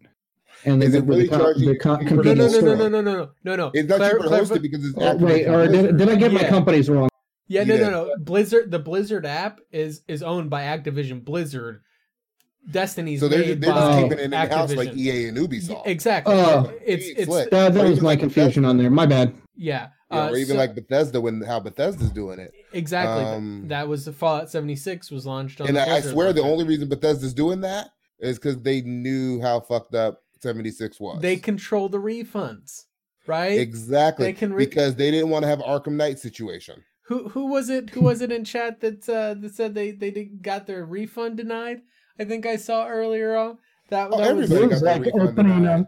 And 0.66 0.82
Is 0.82 0.94
it 0.94 1.04
really 1.04 1.26
the, 1.26 1.36
charging 1.36 1.66
the 1.66 1.72
you 1.74 1.78
co- 1.78 1.96
No, 1.96 2.00
no, 2.02 2.08
competing 2.08 2.38
no, 2.38 2.46
no, 2.48 2.60
no, 2.60 2.74
no, 2.74 2.88
no, 2.88 3.00
no, 3.00 3.30
no, 3.44 3.56
no. 3.56 3.70
It's 3.74 3.88
not 3.88 3.96
Clar- 3.98 4.10
cheaper 4.12 4.26
clarify- 4.28 4.54
hosted 4.56 4.62
because 4.62 4.84
it's 4.84 4.94
Oh, 4.98 5.16
wait, 5.16 5.46
or 5.46 5.66
did, 5.68 5.96
did 5.98 6.08
I 6.08 6.14
get 6.16 6.32
my 6.32 6.44
companies 6.44 6.88
wrong? 6.88 7.08
Yeah, 7.48 7.64
no, 7.64 7.76
did. 7.76 7.82
no, 7.82 7.90
no. 7.90 8.16
Blizzard, 8.18 8.70
the 8.70 8.78
Blizzard 8.78 9.26
app 9.26 9.60
is 9.70 10.02
is 10.08 10.22
owned 10.22 10.48
by 10.50 10.62
Activision 10.62 11.24
Blizzard. 11.24 11.82
Destiny's 12.70 13.20
So 13.20 13.28
they're 13.28 13.40
made 13.40 13.60
they're 13.60 13.74
just 13.74 13.90
Oh. 13.98 14.02
keeping 14.02 14.18
it 14.18 14.24
in 14.24 14.32
house 14.32 14.74
like 14.74 14.96
EA 14.96 15.28
and 15.28 15.36
Ubisoft. 15.36 15.82
Exactly. 15.86 16.34
Oh. 16.34 16.72
it's 16.84 17.06
It's 17.06 17.20
it's. 17.28 17.50
That, 17.50 17.74
that 17.74 17.84
was 17.84 18.00
my 18.00 18.10
like 18.10 18.20
confusion 18.20 18.62
Bethesda. 18.62 18.68
on 18.68 18.78
there. 18.78 18.90
My 18.90 19.06
bad. 19.06 19.34
yeah. 19.56 19.88
Yeah, 20.10 20.26
uh, 20.26 20.28
or 20.30 20.36
even 20.36 20.54
so- 20.54 20.58
like 20.58 20.74
Bethesda 20.74 21.20
when 21.20 21.42
how 21.42 21.60
Bethesda's 21.60 22.10
doing 22.10 22.38
it. 22.38 22.52
exactly. 22.72 23.24
um, 23.24 23.64
that 23.68 23.88
was 23.88 24.04
the 24.06 24.12
Fallout 24.12 24.48
76 24.50 25.10
was 25.10 25.26
launched 25.26 25.60
on. 25.60 25.66
And 25.66 25.76
the 25.76 25.80
I, 25.80 25.84
I 25.84 25.86
Blizzard 25.88 26.12
swear 26.12 26.32
the 26.32 26.40
launcher. 26.40 26.52
only 26.52 26.64
reason 26.64 26.88
Bethesda's 26.88 27.34
doing 27.34 27.60
that 27.62 27.88
is 28.20 28.38
because 28.38 28.60
they 28.62 28.80
knew 28.82 29.40
how 29.42 29.60
fucked 29.60 29.94
up 29.94 30.22
76 30.44 31.00
was. 31.00 31.20
they 31.20 31.36
control 31.36 31.88
the 31.88 31.98
refunds, 31.98 32.84
right? 33.26 33.58
exactly 33.58 34.26
they 34.26 34.32
can 34.32 34.52
re- 34.52 34.64
because 34.64 34.94
they 34.94 35.10
didn't 35.10 35.30
want 35.30 35.42
to 35.42 35.48
have 35.48 35.58
Arkham 35.58 35.96
Knight 35.96 36.18
situation. 36.20 36.84
Who 37.08 37.28
who 37.30 37.46
was 37.46 37.68
it? 37.68 37.90
Who 37.90 38.02
was 38.02 38.22
it 38.22 38.30
in 38.32 38.44
chat 38.44 38.80
that 38.80 39.08
uh, 39.08 39.34
that 39.40 39.54
said 39.54 39.74
they 39.74 39.90
they 39.90 40.10
did, 40.10 40.42
got 40.42 40.66
their 40.66 40.84
refund 40.86 41.36
denied? 41.36 41.82
I 42.18 42.24
think 42.24 42.46
I 42.46 42.56
saw 42.56 42.86
earlier 42.86 43.36
on 43.36 43.58
that. 43.90 44.08
Oh, 44.12 44.18
that 44.18 44.36
was, 44.36 44.50
everybody 44.50 44.64
It 44.66 44.68
got 44.68 44.70
was 44.70 44.82
their 44.82 44.94
like 44.98 45.04
refund 45.06 45.28
opening 45.30 45.52
denied. 45.62 45.74
on, 45.74 45.86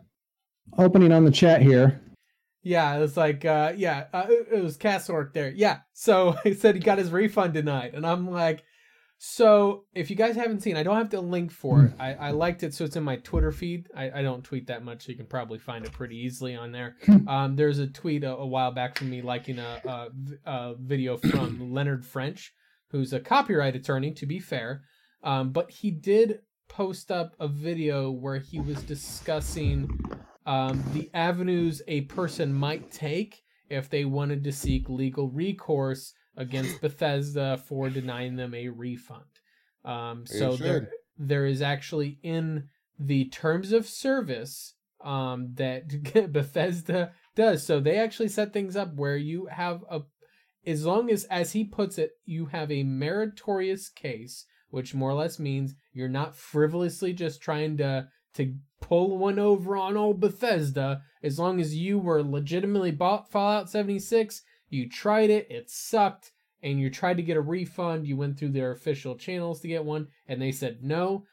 opening 0.85 1.13
on 1.13 1.25
the 1.25 1.31
chat 1.31 1.63
here. 1.63 2.01
Yeah, 2.63 2.97
it 2.97 3.01
was 3.01 3.17
like, 3.17 3.45
uh, 3.45 3.73
yeah, 3.77 4.07
uh, 4.13 4.27
it 4.29 4.49
it 4.59 4.63
was 4.63 4.77
Cassork 4.77 5.33
there. 5.33 5.51
Yeah, 5.55 5.79
so 5.95 6.33
he 6.45 6.53
said 6.53 6.75
he 6.75 6.81
got 6.83 6.99
his 6.99 7.11
refund 7.11 7.55
denied, 7.55 7.95
and 7.95 8.05
I'm 8.07 8.29
like, 8.31 8.65
so 9.19 9.85
if 9.95 10.11
you 10.11 10.17
guys 10.17 10.37
haven't 10.37 10.61
seen, 10.61 10.77
I 10.77 10.83
don't 10.83 10.97
have 10.97 11.11
to 11.11 11.21
link 11.21 11.51
for 11.51 11.85
it. 11.85 11.93
I, 11.99 12.14
I 12.14 12.31
liked 12.33 12.62
it, 12.62 12.75
so 12.75 12.85
it's 12.85 12.97
in 12.97 13.03
my 13.03 13.17
Twitter 13.17 13.51
feed. 13.51 13.89
I, 13.97 14.11
I 14.11 14.23
don't 14.23 14.45
tweet 14.45 14.67
that 14.67 14.85
much, 14.85 15.05
so 15.07 15.12
you 15.12 15.17
can 15.17 15.27
probably 15.27 15.59
find 15.59 15.85
it 15.85 15.93
pretty 15.93 16.17
easily 16.17 16.55
on 16.55 16.71
there. 16.71 16.97
um, 17.27 17.57
there's 17.57 17.79
a 17.79 17.87
tweet 17.87 18.25
a, 18.25 18.37
a 18.37 18.47
while 18.47 18.73
back 18.73 18.99
from 18.99 19.11
me 19.11 19.23
liking 19.23 19.59
a 19.59 20.75
video 20.79 21.17
from 21.31 21.73
Leonard 21.73 22.05
French, 22.05 22.53
who's 22.91 23.12
a 23.12 23.21
copyright 23.21 23.75
attorney, 23.75 24.12
to 24.12 24.27
be 24.27 24.39
fair, 24.39 24.83
um, 25.23 25.51
but 25.51 25.71
he 25.71 25.91
did 25.91 26.41
post 26.69 27.11
up 27.11 27.35
a 27.41 27.49
video 27.49 28.11
where 28.11 28.39
he 28.39 28.61
was 28.61 28.83
discussing 28.83 29.89
um, 30.45 30.83
the 30.93 31.11
avenues 31.14 31.81
a 31.89 32.03
person 32.03 32.53
might 32.53 32.91
take 32.91 33.43
if 33.69 33.89
they 33.89 34.05
wanted 34.05 34.45
to 34.45 34.53
seek 34.53 34.89
legal 34.89 35.29
recourse 35.31 36.12
against 36.37 36.80
Bethesda 36.82 37.61
for 37.66 37.91
denying 37.91 38.37
them 38.37 38.55
a 38.55 38.68
refund. 38.68 39.24
Um, 39.84 40.26
so 40.26 40.57
there, 40.57 40.91
there 41.18 41.47
is 41.47 41.62
actually 41.62 42.18
in 42.22 42.68
the 42.99 43.26
terms 43.26 43.72
of 43.72 43.87
service 43.87 44.74
um, 45.05 45.53
that 45.55 46.32
Bethesda 46.32 47.12
does. 47.34 47.64
So 47.64 47.80
they 47.80 47.99
actually 47.99 48.28
set 48.28 48.53
things 48.53 48.76
up 48.76 48.95
where 48.95 49.16
you 49.16 49.47
have 49.47 49.84
a, 49.91 50.01
as 50.66 50.84
long 50.84 51.11
as, 51.11 51.24
as 51.24 51.53
he 51.53 51.64
puts 51.64 51.99
it, 51.99 52.12
you 52.24 52.47
have 52.47 52.72
a 52.72 52.82
meritorious 52.82 53.89
case, 53.89 54.47
which 54.70 54.95
more 54.95 55.11
or 55.11 55.14
less 55.14 55.39
means 55.39 55.74
you're 55.93 56.09
not 56.09 56.37
frivolously 56.37 57.12
just 57.12 57.41
trying 57.41 57.76
to 57.78 58.09
to 58.34 58.55
pull 58.82 59.16
one 59.16 59.39
over 59.39 59.76
on 59.76 59.97
old 59.97 60.20
Bethesda. 60.20 61.01
As 61.22 61.39
long 61.39 61.59
as 61.59 61.74
you 61.74 61.99
were 61.99 62.22
legitimately 62.22 62.91
bought 62.91 63.30
Fallout 63.30 63.70
76, 63.70 64.43
you 64.69 64.89
tried 64.89 65.31
it, 65.31 65.47
it 65.51 65.71
sucked, 65.71 66.33
and 66.62 66.81
you 66.81 66.91
tried 66.91 67.17
to 67.17 67.23
get 67.23 67.37
a 67.37 67.41
refund. 67.41 68.07
You 68.07 68.17
went 68.17 68.39
through 68.39 68.51
their 68.51 68.73
official 68.73 69.17
channels 69.17 69.61
to 69.61 69.69
get 69.69 69.85
one, 69.85 70.09
and 70.29 70.41
they 70.41 70.53
said 70.53 70.83
no. 70.83 71.25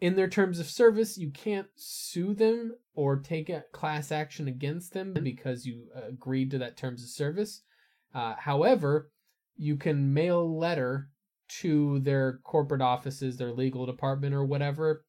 In 0.00 0.16
their 0.16 0.28
terms 0.28 0.58
of 0.58 0.68
service, 0.68 1.16
you 1.16 1.30
can't 1.30 1.68
sue 1.76 2.34
them 2.34 2.74
or 2.94 3.16
take 3.16 3.48
a 3.48 3.64
class 3.72 4.12
action 4.12 4.48
against 4.48 4.92
them 4.92 5.14
because 5.14 5.64
you 5.64 5.86
agreed 5.94 6.50
to 6.50 6.58
that 6.58 6.76
terms 6.76 7.02
of 7.02 7.08
service. 7.08 7.62
Uh, 8.14 8.34
however, 8.36 9.10
you 9.56 9.76
can 9.76 10.12
mail 10.12 10.40
a 10.40 10.58
letter 10.58 11.08
to 11.60 12.00
their 12.00 12.40
corporate 12.44 12.82
offices, 12.82 13.36
their 13.36 13.52
legal 13.52 13.86
department, 13.86 14.34
or 14.34 14.44
whatever, 14.44 15.04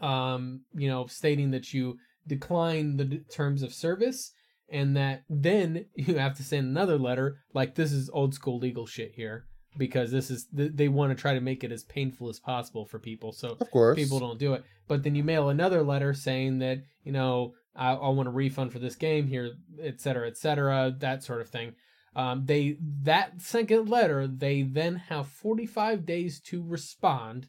um, 0.00 0.62
you 0.74 0.88
know, 0.88 1.06
stating 1.06 1.50
that 1.52 1.72
you 1.72 1.98
decline 2.26 2.96
the 2.96 3.22
terms 3.30 3.62
of 3.62 3.72
service, 3.72 4.32
and 4.68 4.96
that 4.96 5.24
then 5.28 5.86
you 5.94 6.16
have 6.18 6.36
to 6.36 6.42
send 6.42 6.66
another 6.66 6.98
letter. 6.98 7.38
Like 7.54 7.74
this 7.74 7.92
is 7.92 8.10
old 8.10 8.34
school 8.34 8.58
legal 8.58 8.86
shit 8.86 9.12
here 9.14 9.46
because 9.76 10.10
this 10.10 10.30
is 10.30 10.46
th- 10.56 10.72
they 10.74 10.88
want 10.88 11.16
to 11.16 11.20
try 11.20 11.34
to 11.34 11.40
make 11.40 11.64
it 11.64 11.72
as 11.72 11.84
painful 11.84 12.28
as 12.28 12.40
possible 12.40 12.84
for 12.84 12.98
people. 12.98 13.32
So 13.32 13.56
Of 13.60 13.70
course, 13.70 13.96
people 13.96 14.18
don't 14.18 14.38
do 14.38 14.54
it. 14.54 14.64
But 14.86 15.02
then 15.02 15.14
you 15.14 15.24
mail 15.24 15.48
another 15.48 15.82
letter 15.82 16.14
saying 16.14 16.58
that 16.58 16.82
you 17.04 17.12
know 17.12 17.54
I, 17.76 17.92
I 17.92 18.08
want 18.08 18.28
a 18.28 18.32
refund 18.32 18.72
for 18.72 18.78
this 18.78 18.96
game 18.96 19.26
here, 19.26 19.52
et 19.80 20.00
cetera, 20.00 20.26
et 20.26 20.36
cetera, 20.36 20.94
that 20.98 21.22
sort 21.22 21.40
of 21.40 21.48
thing. 21.48 21.74
Um, 22.16 22.46
they 22.46 22.78
that 23.02 23.40
second 23.40 23.88
letter 23.88 24.26
they 24.26 24.62
then 24.62 24.96
have 24.96 25.28
45 25.28 26.04
days 26.04 26.40
to 26.46 26.62
respond, 26.62 27.46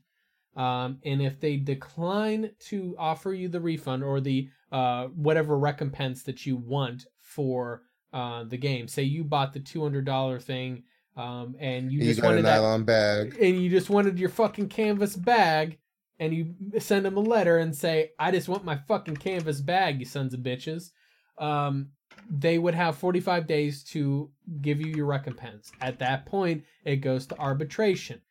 um, 0.55 0.99
and 1.03 1.21
if 1.21 1.39
they 1.39 1.57
decline 1.57 2.51
to 2.67 2.95
offer 2.99 3.33
you 3.33 3.47
the 3.47 3.61
refund 3.61 4.03
or 4.03 4.21
the 4.21 4.49
uh, 4.71 5.05
whatever 5.07 5.57
recompense 5.57 6.23
that 6.23 6.45
you 6.45 6.57
want 6.57 7.05
for 7.19 7.83
uh, 8.13 8.43
the 8.43 8.57
game, 8.57 8.87
say 8.87 9.03
you 9.03 9.23
bought 9.23 9.53
the 9.53 9.59
$200 9.59 10.41
thing. 10.41 10.83
Um, 11.17 11.55
and 11.59 11.91
you 11.91 11.99
you, 11.99 12.05
just 12.05 12.21
got 12.21 12.27
a 12.27 12.29
wanted 12.31 12.45
that 12.45 12.55
nylon 12.55 12.83
bag. 12.85 13.35
and 13.41 13.61
you 13.61 13.69
just 13.69 13.89
wanted 13.89 14.19
your 14.19 14.29
fucking 14.29 14.69
canvas 14.69 15.17
bag 15.17 15.77
and 16.17 16.33
you 16.33 16.53
send 16.79 17.05
them 17.05 17.17
a 17.17 17.19
letter 17.19 17.57
and 17.57 17.75
say 17.75 18.11
i 18.17 18.31
just 18.31 18.47
want 18.47 18.63
my 18.63 18.77
fucking 18.87 19.17
canvas 19.17 19.59
bag 19.59 19.99
you 19.99 20.05
sons 20.05 20.33
of 20.33 20.39
bitches 20.39 20.91
um, 21.39 21.89
they 22.29 22.57
would 22.57 22.75
have 22.75 22.97
45 22.97 23.47
days 23.47 23.83
to 23.85 24.29
give 24.61 24.79
you 24.79 24.87
your 24.87 25.05
recompense. 25.05 25.71
At 25.81 25.99
that 25.99 26.25
point, 26.25 26.63
it 26.85 26.97
goes 26.97 27.25
to 27.27 27.39
arbitration. 27.39 28.21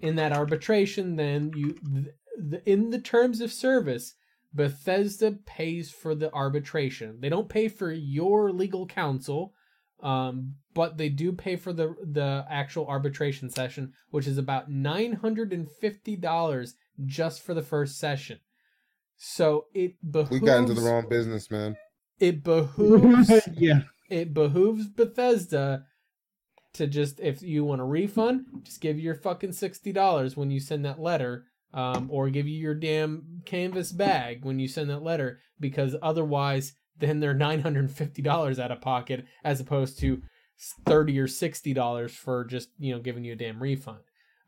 In 0.00 0.16
that 0.16 0.32
arbitration, 0.32 1.16
then 1.16 1.52
you, 1.54 1.72
th- 1.72 2.14
th- 2.50 2.62
in 2.66 2.90
the 2.90 3.00
terms 3.00 3.40
of 3.40 3.52
service, 3.52 4.14
Bethesda 4.54 5.32
pays 5.46 5.90
for 5.90 6.14
the 6.14 6.32
arbitration. 6.32 7.18
They 7.20 7.28
don't 7.28 7.48
pay 7.48 7.68
for 7.68 7.90
your 7.90 8.52
legal 8.52 8.86
counsel, 8.86 9.52
um, 10.00 10.54
but 10.74 10.96
they 10.96 11.08
do 11.08 11.32
pay 11.32 11.56
for 11.56 11.72
the 11.72 11.94
the 12.02 12.46
actual 12.48 12.86
arbitration 12.86 13.50
session, 13.50 13.92
which 14.10 14.26
is 14.26 14.38
about 14.38 14.70
nine 14.70 15.14
hundred 15.14 15.52
and 15.52 15.70
fifty 15.70 16.16
dollars 16.16 16.74
just 17.04 17.42
for 17.42 17.54
the 17.54 17.62
first 17.62 17.98
session. 17.98 18.38
So 19.16 19.66
it 19.74 19.94
behooves. 20.08 20.30
We 20.30 20.46
got 20.46 20.58
into 20.58 20.74
the 20.74 20.82
wrong 20.82 21.08
business, 21.08 21.50
man. 21.50 21.76
It 22.20 22.44
behooves. 22.44 23.30
yeah. 23.54 23.80
it 24.08 24.32
behooves 24.32 24.86
Bethesda 24.88 25.86
to 26.74 26.86
just 26.86 27.18
if 27.18 27.42
you 27.42 27.64
want 27.64 27.80
a 27.80 27.84
refund, 27.84 28.46
just 28.62 28.80
give 28.80 29.00
your 29.00 29.14
fucking 29.14 29.52
sixty 29.52 29.92
dollars 29.92 30.36
when 30.36 30.50
you 30.50 30.60
send 30.60 30.84
that 30.84 31.00
letter, 31.00 31.46
um, 31.74 32.08
or 32.10 32.30
give 32.30 32.48
you 32.48 32.58
your 32.58 32.74
damn 32.74 33.42
canvas 33.44 33.92
bag 33.92 34.44
when 34.44 34.58
you 34.58 34.68
send 34.68 34.88
that 34.88 35.02
letter, 35.02 35.40
because 35.60 35.94
otherwise, 36.00 36.72
then 36.98 37.20
they're 37.20 37.34
nine 37.34 37.60
hundred 37.60 37.80
and 37.80 37.94
fifty 37.94 38.22
dollars 38.22 38.58
out 38.58 38.72
of 38.72 38.80
pocket 38.80 39.26
as 39.42 39.60
opposed 39.60 39.98
to 39.98 40.22
thirty 40.86 41.18
or 41.18 41.28
sixty 41.28 41.74
dollars 41.74 42.14
for 42.14 42.44
just 42.44 42.70
you 42.78 42.94
know 42.94 43.00
giving 43.00 43.24
you 43.24 43.32
a 43.32 43.36
damn 43.36 43.62
refund. 43.62 44.00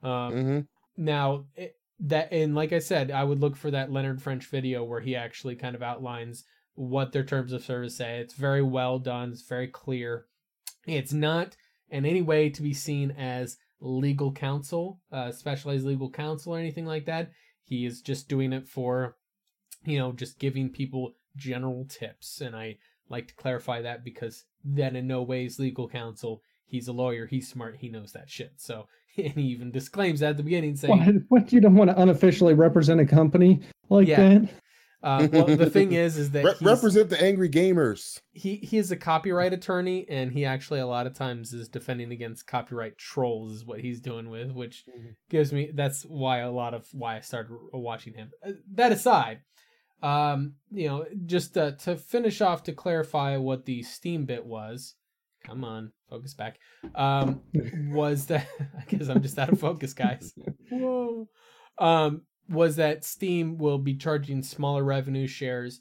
Um, 0.03 0.33
hmm 0.33 0.61
now 0.97 1.45
it, 1.55 1.77
that 2.01 2.33
and 2.33 2.55
like 2.55 2.73
I 2.73 2.79
said, 2.79 3.11
I 3.11 3.25
would 3.25 3.41
look 3.41 3.57
for 3.57 3.71
that 3.71 3.93
Leonard 3.93 4.23
French 4.23 4.47
video 4.47 4.85
where 4.85 5.01
he 5.01 5.17
actually 5.17 5.57
kind 5.57 5.75
of 5.75 5.83
outlines 5.83 6.45
what 6.75 7.13
their 7.13 7.25
terms 7.25 7.53
of 7.53 7.65
service 7.65 7.97
say. 7.97 8.19
It's 8.19 8.35
very 8.35 8.63
well 8.63 8.99
done. 8.99 9.31
It's 9.33 9.47
very 9.47 9.69
clear. 9.69 10.27
It's 10.87 11.13
not 11.13 11.57
in 11.89 12.05
any 12.05 12.23
way 12.23 12.51
to 12.51 12.63
be 12.63 12.75
seen 12.75 13.11
as 13.13 13.57
legal 13.87 14.33
counsel, 14.33 15.01
uh, 15.13 15.31
specialized 15.33 15.87
legal 15.87 16.11
counsel 16.11 16.55
or 16.55 16.59
anything 16.59 16.87
like 16.87 17.07
that. 17.07 17.31
He 17.65 17.85
is 17.87 18.01
just 18.01 18.29
doing 18.29 18.53
it 18.53 18.67
for, 18.69 19.17
you 19.85 19.99
know, 19.99 20.13
just 20.13 20.39
giving 20.39 20.69
people 20.69 21.13
general 21.37 21.85
tips. 21.89 22.41
And 22.41 22.55
I 22.55 22.77
like 23.09 23.29
to 23.29 23.35
clarify 23.35 23.83
that 23.83 24.05
because 24.05 24.45
that 24.65 24.97
in 24.97 25.07
no 25.07 25.23
way 25.23 25.45
is 25.45 25.59
legal 25.59 25.89
counsel. 25.89 26.43
He's 26.67 26.89
a 26.89 26.93
lawyer. 26.93 27.27
He's 27.27 27.49
smart. 27.49 27.77
He 27.79 27.89
knows 27.89 28.13
that 28.13 28.29
shit. 28.29 28.53
So, 28.57 28.89
and 29.17 29.33
he 29.35 29.43
even 29.43 29.71
disclaims 29.71 30.23
at 30.23 30.37
the 30.37 30.43
beginning 30.43 30.77
saying, 30.77 30.99
What, 31.29 31.43
what 31.43 31.53
you 31.53 31.61
don't 31.61 31.77
want 31.77 31.91
to 31.91 32.01
unofficially 32.01 32.55
represent 32.55 33.01
a 33.01 33.07
company 33.07 33.61
like 33.89 34.09
Yeah. 34.09 34.39
that? 34.41 34.49
Uh, 35.07 35.29
well, 35.33 35.47
the 35.57 35.71
thing 35.71 35.93
is, 36.05 36.17
is 36.19 36.31
that 36.33 36.45
Re- 36.45 36.55
represent 36.63 37.09
the 37.11 37.23
angry 37.23 37.49
gamers. 37.49 38.21
he 38.33 38.57
he 38.57 38.77
is 38.77 38.91
a 38.91 38.97
copyright 38.97 39.53
attorney 39.53 40.05
and 40.09 40.33
he 40.33 40.45
actually 40.45 40.81
a 40.81 40.87
lot 40.87 41.07
of 41.07 41.15
times 41.15 41.53
is 41.53 41.69
defending 41.69 42.11
against 42.13 42.47
copyright 42.47 42.99
trolls 42.99 43.53
is 43.53 43.65
what 43.65 43.81
he's 43.81 44.01
doing 44.01 44.29
with 44.29 44.51
which 44.51 44.85
Mhm. 44.89 45.15
gives 45.31 45.53
me 45.53 45.71
that's 45.75 46.03
why 46.05 46.39
a 46.39 46.51
lot 46.51 46.75
of 46.75 46.87
why 46.93 47.17
i 47.17 47.21
started 47.21 47.53
watching 47.73 48.15
him 48.15 48.31
Uh, 48.47 48.53
that 48.75 48.93
aside 48.93 49.39
um 50.03 50.55
you 50.71 50.89
know 50.89 51.07
just 51.25 51.57
uh, 51.57 51.71
to 51.85 51.97
finish 51.97 52.41
off 52.41 52.63
to 52.65 52.73
clarify 52.73 53.37
what 53.37 53.65
the 53.65 53.83
steam 53.83 54.27
bit 54.27 54.45
was 54.45 54.95
come 55.45 55.65
on 55.65 55.93
focus 56.11 56.35
back 56.35 56.59
um 56.95 57.41
was 57.91 58.27
that 58.27 58.47
i 58.81 58.85
guess 58.89 59.09
i'm 59.09 59.23
just 59.23 59.39
out 59.39 59.49
of 59.53 59.59
focus 59.61 59.95
guys 59.95 60.35
whoa 60.71 61.29
um 61.79 62.23
was 62.49 62.77
that 62.77 63.05
steam 63.05 63.59
will 63.59 63.79
be 63.79 63.95
charging 63.95 64.43
smaller 64.43 64.85
revenue 64.85 65.27
shares 65.27 65.81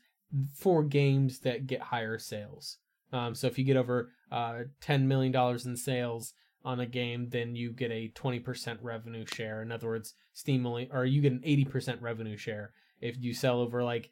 for 0.53 0.83
games 0.83 1.39
that 1.39 1.67
get 1.67 1.81
higher 1.81 2.17
sales. 2.17 2.77
Um, 3.13 3.35
so 3.35 3.47
if 3.47 3.57
you 3.57 3.63
get 3.63 3.77
over 3.77 4.11
uh, 4.31 4.63
ten 4.81 5.07
million 5.07 5.31
dollars 5.31 5.65
in 5.65 5.77
sales 5.77 6.33
on 6.63 6.79
a 6.79 6.85
game, 6.85 7.29
then 7.29 7.55
you 7.55 7.71
get 7.71 7.91
a 7.91 8.09
twenty 8.09 8.39
percent 8.39 8.79
revenue 8.81 9.25
share. 9.25 9.61
In 9.61 9.71
other 9.71 9.87
words, 9.87 10.15
Steam 10.33 10.65
only, 10.65 10.89
or 10.91 11.05
you 11.05 11.21
get 11.21 11.31
an 11.31 11.41
eighty 11.43 11.65
percent 11.65 12.01
revenue 12.01 12.37
share. 12.37 12.73
If 12.99 13.17
you 13.19 13.33
sell 13.33 13.59
over 13.59 13.83
like 13.83 14.09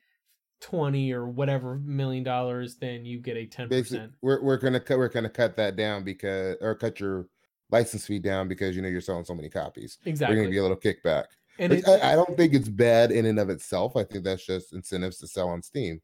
twenty 0.61 1.11
or 1.11 1.27
whatever 1.27 1.75
million 1.79 2.23
dollars, 2.23 2.75
then 2.75 3.05
you 3.05 3.19
get 3.19 3.35
a 3.35 3.45
ten 3.45 3.67
Basically, 3.67 3.97
percent. 3.97 4.13
we're 4.21 4.41
we're 4.41 4.57
gonna 4.57 4.79
cut 4.79 4.97
we're 4.97 5.09
gonna 5.09 5.29
cut 5.29 5.57
that 5.57 5.75
down 5.75 6.03
because 6.03 6.55
or 6.61 6.75
cut 6.75 6.99
your 6.99 7.27
license 7.71 8.05
fee 8.05 8.19
down 8.19 8.47
because 8.47 8.75
you 8.75 8.81
know 8.81 8.87
you're 8.87 9.01
selling 9.01 9.25
so 9.25 9.33
many 9.33 9.49
copies. 9.49 9.97
Exactly 10.05 10.37
we're 10.37 10.43
gonna 10.43 10.51
be 10.51 10.59
a 10.59 10.61
little 10.61 10.77
kickback. 10.77 11.25
And 11.59 11.73
it, 11.73 11.87
I, 11.87 12.13
I 12.13 12.15
don't 12.15 12.35
think 12.35 12.53
it's 12.53 12.69
bad 12.69 13.11
in 13.11 13.25
and 13.25 13.39
of 13.39 13.49
itself. 13.49 13.95
I 13.95 14.03
think 14.03 14.23
that's 14.23 14.45
just 14.45 14.73
incentives 14.73 15.17
to 15.19 15.27
sell 15.27 15.49
on 15.49 15.61
Steam. 15.61 16.01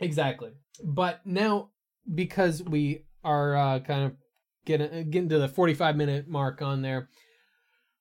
Exactly. 0.00 0.50
But 0.82 1.20
now, 1.24 1.70
because 2.12 2.62
we 2.62 3.04
are 3.22 3.56
uh, 3.56 3.78
kind 3.80 4.04
of 4.04 4.16
getting 4.64 5.10
getting 5.10 5.28
to 5.28 5.38
the 5.38 5.48
forty-five 5.48 5.96
minute 5.96 6.28
mark 6.28 6.62
on 6.62 6.82
there, 6.82 7.08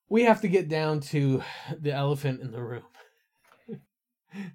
we 0.10 0.24
have 0.24 0.42
to 0.42 0.48
get 0.48 0.70
down 0.70 1.00
to 1.02 1.44
the 1.80 1.92
elephant 1.92 2.42
in 2.42 2.52
the 2.52 2.64
room. 2.64 2.84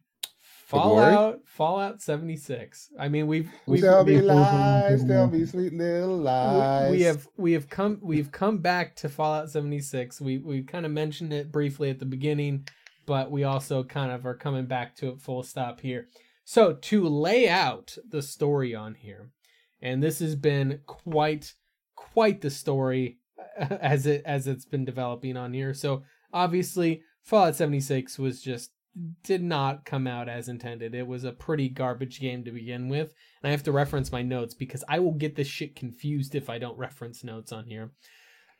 glory? 0.70 1.12
Fallout, 1.14 1.40
Fallout 1.44 2.02
seventy 2.02 2.36
six. 2.36 2.90
I 2.98 3.08
mean, 3.08 3.26
we've 3.26 3.50
we've 3.66 3.82
tell 3.82 4.04
me 4.04 4.14
we've- 4.14 4.26
lies, 4.26 5.04
tell 5.04 5.28
me 5.28 5.44
sweet 5.46 5.72
little 5.72 6.18
lies. 6.18 6.90
we, 6.90 6.96
we 6.98 7.02
have 7.04 7.28
we 7.36 7.52
have 7.52 7.68
come 7.68 7.98
we've 8.02 8.32
come 8.32 8.58
back 8.58 8.96
to 8.96 9.08
Fallout 9.08 9.50
76. 9.50 10.20
We 10.20 10.38
we 10.38 10.62
kind 10.62 10.84
of 10.86 10.92
mentioned 10.92 11.32
it 11.32 11.52
briefly 11.52 11.90
at 11.90 11.98
the 11.98 12.04
beginning, 12.06 12.66
but 13.06 13.30
we 13.30 13.44
also 13.44 13.84
kind 13.84 14.10
of 14.10 14.26
are 14.26 14.36
coming 14.36 14.66
back 14.66 14.96
to 14.96 15.08
it 15.10 15.20
full 15.20 15.42
stop 15.42 15.80
here. 15.80 16.08
So 16.44 16.74
to 16.74 17.08
lay 17.08 17.48
out 17.48 17.96
the 18.08 18.22
story 18.22 18.74
on 18.74 18.94
here, 18.94 19.30
and 19.80 20.02
this 20.02 20.18
has 20.20 20.34
been 20.36 20.80
quite 20.86 21.54
quite 21.94 22.40
the 22.40 22.50
story 22.50 23.18
as 23.58 24.06
it 24.06 24.22
as 24.24 24.46
it's 24.46 24.64
been 24.64 24.84
developing 24.84 25.36
on 25.36 25.52
here. 25.52 25.74
So 25.74 26.02
obviously 26.32 27.02
Fallout 27.22 27.56
76 27.56 28.18
was 28.18 28.40
just 28.40 28.70
did 29.22 29.42
not 29.42 29.84
come 29.84 30.06
out 30.06 30.28
as 30.28 30.48
intended. 30.48 30.94
It 30.94 31.06
was 31.06 31.24
a 31.24 31.32
pretty 31.32 31.68
garbage 31.68 32.20
game 32.20 32.44
to 32.44 32.50
begin 32.50 32.88
with. 32.88 33.12
And 33.42 33.48
I 33.48 33.50
have 33.50 33.62
to 33.64 33.72
reference 33.72 34.10
my 34.10 34.22
notes 34.22 34.54
because 34.54 34.82
I 34.88 34.98
will 34.98 35.12
get 35.12 35.36
this 35.36 35.48
shit 35.48 35.76
confused 35.76 36.34
if 36.34 36.48
I 36.48 36.58
don't 36.58 36.78
reference 36.78 37.22
notes 37.22 37.52
on 37.52 37.66
here. 37.66 37.92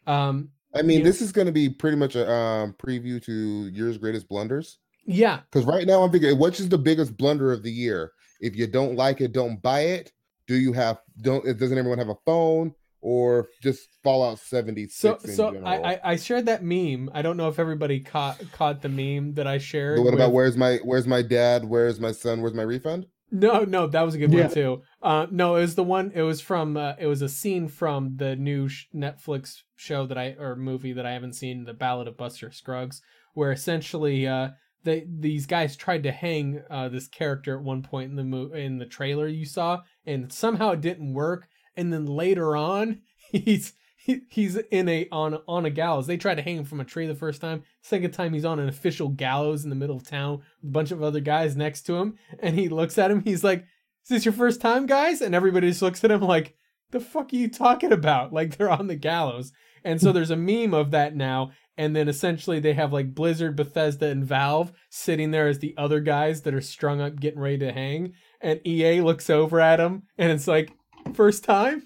Um 0.07 0.51
I 0.75 0.83
mean, 0.83 1.03
this 1.05 1.23
is 1.23 1.33
going 1.33 1.47
to 1.47 1.53
be 1.53 1.71
pretty 1.71 1.97
much 1.97 2.17
a 2.17 2.31
um, 2.31 2.75
preview 2.75 3.23
to 3.25 3.33
year's 3.33 3.97
greatest 3.97 4.29
blunders. 4.29 4.79
yeah, 5.07 5.41
Because 5.51 5.65
right 5.65 5.87
now 5.87 6.03
I'm 6.03 6.11
thinking, 6.11 6.39
which 6.39 6.61
is 6.61 6.69
the 6.69 6.77
biggest 6.77 7.17
blunder 7.17 7.51
of 7.51 7.63
the 7.63 7.71
year? 7.71 8.13
If 8.41 8.57
you 8.57 8.67
don't 8.67 8.95
like 8.95 9.23
it, 9.23 9.33
don't 9.33 9.63
buy 9.63 9.81
it. 9.81 10.13
Do 10.47 10.55
you 10.55 10.75
have 10.75 10.99
don't? 11.23 11.45
Doesn't 11.59 11.79
everyone 11.79 11.99
have 11.99 12.11
a 12.11 12.17
phone 12.27 12.75
or 13.07 13.47
just 13.63 13.89
Fallout 14.03 14.41
76 14.41 14.93
so 14.97 15.15
in 15.29 15.37
so 15.37 15.53
general? 15.53 15.69
I, 15.69 15.77
I 15.93 16.01
I 16.13 16.17
shared 16.17 16.47
that 16.47 16.65
meme. 16.65 17.09
I 17.15 17.23
don't 17.23 17.37
know 17.37 17.49
if 17.49 17.61
everybody 17.61 18.01
caught 18.01 18.41
caught 18.51 18.83
the 18.83 18.89
meme 18.89 19.35
that 19.35 19.47
I 19.47 19.59
shared. 19.59 19.99
But 19.99 20.03
what 20.07 20.15
about 20.15 20.33
where's 20.33 20.57
my 20.57 20.79
where's 20.83 21.07
my 21.07 21.23
dad? 21.23 21.65
Where's 21.65 22.01
my 22.01 22.11
son? 22.11 22.41
Where's 22.43 22.53
my 22.55 22.65
refund? 22.65 23.07
No, 23.31 23.65
no, 23.65 23.87
that 23.89 24.03
was 24.03 24.15
a 24.15 24.19
good 24.19 24.33
Yeah. 24.33 24.47
one 24.47 24.55
too. 24.55 24.83
Uh, 25.03 25.27
no, 25.31 25.55
it 25.57 25.61
was 25.61 25.77
the 25.77 25.85
one. 25.85 26.11
It 26.15 26.23
was 26.23 26.41
from. 26.41 26.77
Uh, 26.77 26.95
it 26.99 27.07
was 27.07 27.23
a 27.23 27.29
scene 27.29 27.69
from 27.69 28.17
the 28.17 28.35
new 28.35 28.69
sh- 28.69 28.87
Netflix 28.95 29.63
show 29.77 30.07
that 30.07 30.19
I 30.19 30.35
or 30.39 30.57
movie 30.57 30.93
that 30.93 31.07
I 31.07 31.13
haven't 31.13 31.35
seen, 31.35 31.65
The 31.65 31.75
Ballad 31.75 32.09
of 32.09 32.17
Buster 32.17 32.51
Scruggs, 32.51 33.03
where 33.35 33.53
essentially 33.53 34.27
uh, 34.27 34.51
they 34.85 35.07
these 35.09 35.47
guys 35.47 35.77
tried 35.77 36.03
to 36.05 36.13
hang 36.13 36.63
uh, 36.71 36.89
this 36.89 37.07
character 37.09 37.57
at 37.57 37.63
one 37.65 37.83
point 37.83 38.11
in 38.11 38.17
the 38.17 38.25
mo- 38.25 38.53
in 38.53 38.79
the 38.79 38.87
trailer 38.87 39.29
you 39.29 39.45
saw, 39.45 39.83
and 40.05 40.33
somehow 40.33 40.71
it 40.73 40.81
didn't 40.81 41.13
work. 41.15 41.49
And 41.77 41.93
then 41.93 42.07
later 42.07 42.57
on, 42.57 43.03
he's 43.31 43.75
he, 44.07 44.21
he's 44.31 44.57
in 44.71 44.89
a 44.89 45.09
on 45.11 45.39
on 45.49 45.67
a 45.67 45.71
gallows. 45.71 46.07
They 46.07 46.17
tried 46.17 46.37
to 46.37 46.43
hang 46.43 46.59
him 46.59 46.65
from 46.65 46.81
a 46.81 46.85
tree 46.85 47.07
the 47.07 47.15
first 47.15 47.41
time. 47.41 47.65
Second 47.83 48.13
time, 48.13 48.33
he's 48.33 48.45
on 48.45 48.61
an 48.61 48.69
official 48.69 49.09
gallows 49.09 49.65
in 49.65 49.71
the 49.71 49.77
middle 49.77 49.97
of 49.97 50.07
town 50.07 50.43
with 50.63 50.71
a 50.71 50.73
bunch 50.73 50.93
of 50.93 51.03
other 51.03 51.21
guys 51.21 51.57
next 51.57 51.83
to 51.83 51.97
him. 51.97 52.17
And 52.39 52.57
he 52.57 52.69
looks 52.69 52.99
at 52.99 53.11
him. 53.11 53.23
He's 53.23 53.43
like, 53.43 53.61
"Is 54.05 54.09
this 54.09 54.25
your 54.25 54.33
first 54.33 54.61
time, 54.61 54.87
guys?" 54.87 55.21
And 55.21 55.35
everybody 55.35 55.69
just 55.69 55.83
looks 55.83 56.05
at 56.05 56.13
him 56.13 56.21
like, 56.21 56.55
"The 56.93 57.01
fuck 57.01 57.33
are 57.33 57.37
you 57.37 57.49
talking 57.49 57.93
about?" 57.93 58.33
Like 58.37 58.57
they're 58.57 58.71
on 58.71 58.87
the 58.87 58.97
gallows. 58.97 59.53
And 59.83 60.01
so 60.01 60.11
there's 60.11 60.33
a 60.33 60.37
meme 60.37 60.75
of 60.75 60.91
that 60.91 61.15
now. 61.15 61.53
And 61.79 61.95
then 61.95 62.09
essentially 62.09 62.59
they 62.59 62.73
have 62.75 62.93
like 62.93 63.15
Blizzard, 63.15 63.55
Bethesda, 63.55 64.07
and 64.07 64.25
Valve 64.25 64.73
sitting 64.91 65.31
there 65.31 65.47
as 65.47 65.59
the 65.59 65.75
other 65.77 66.01
guys 66.01 66.43
that 66.43 66.55
are 66.55 66.61
strung 66.61 67.01
up, 67.01 67.21
getting 67.21 67.41
ready 67.41 67.59
to 67.59 67.73
hang. 67.73 68.15
And 68.41 68.61
EA 68.67 69.01
looks 69.01 69.31
over 69.31 69.61
at 69.61 69.81
him, 69.81 70.05
and 70.19 70.33
it's 70.33 70.49
like, 70.49 70.76
first 71.15 71.45
time. 71.45 71.85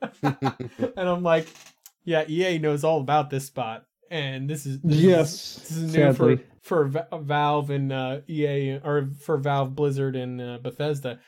and 0.22 0.94
I'm 0.96 1.22
like, 1.22 1.46
yeah, 2.04 2.24
EA 2.28 2.58
knows 2.58 2.84
all 2.84 3.00
about 3.00 3.30
this 3.30 3.46
spot, 3.46 3.84
and 4.10 4.48
this 4.48 4.64
is 4.66 4.80
this 4.80 4.96
is- 4.96 5.02
Yes, 5.02 5.54
this 5.56 5.70
is 5.76 5.94
new 5.94 6.12
for 6.12 6.12
sadly. 6.36 6.44
for 6.62 6.84
Va- 6.88 7.08
Valve 7.20 7.70
and 7.70 7.92
uh, 7.92 8.20
EA 8.28 8.80
or 8.84 9.10
for 9.20 9.36
Valve, 9.38 9.74
Blizzard, 9.74 10.16
and 10.16 10.40
uh, 10.40 10.58
Bethesda. 10.62 11.18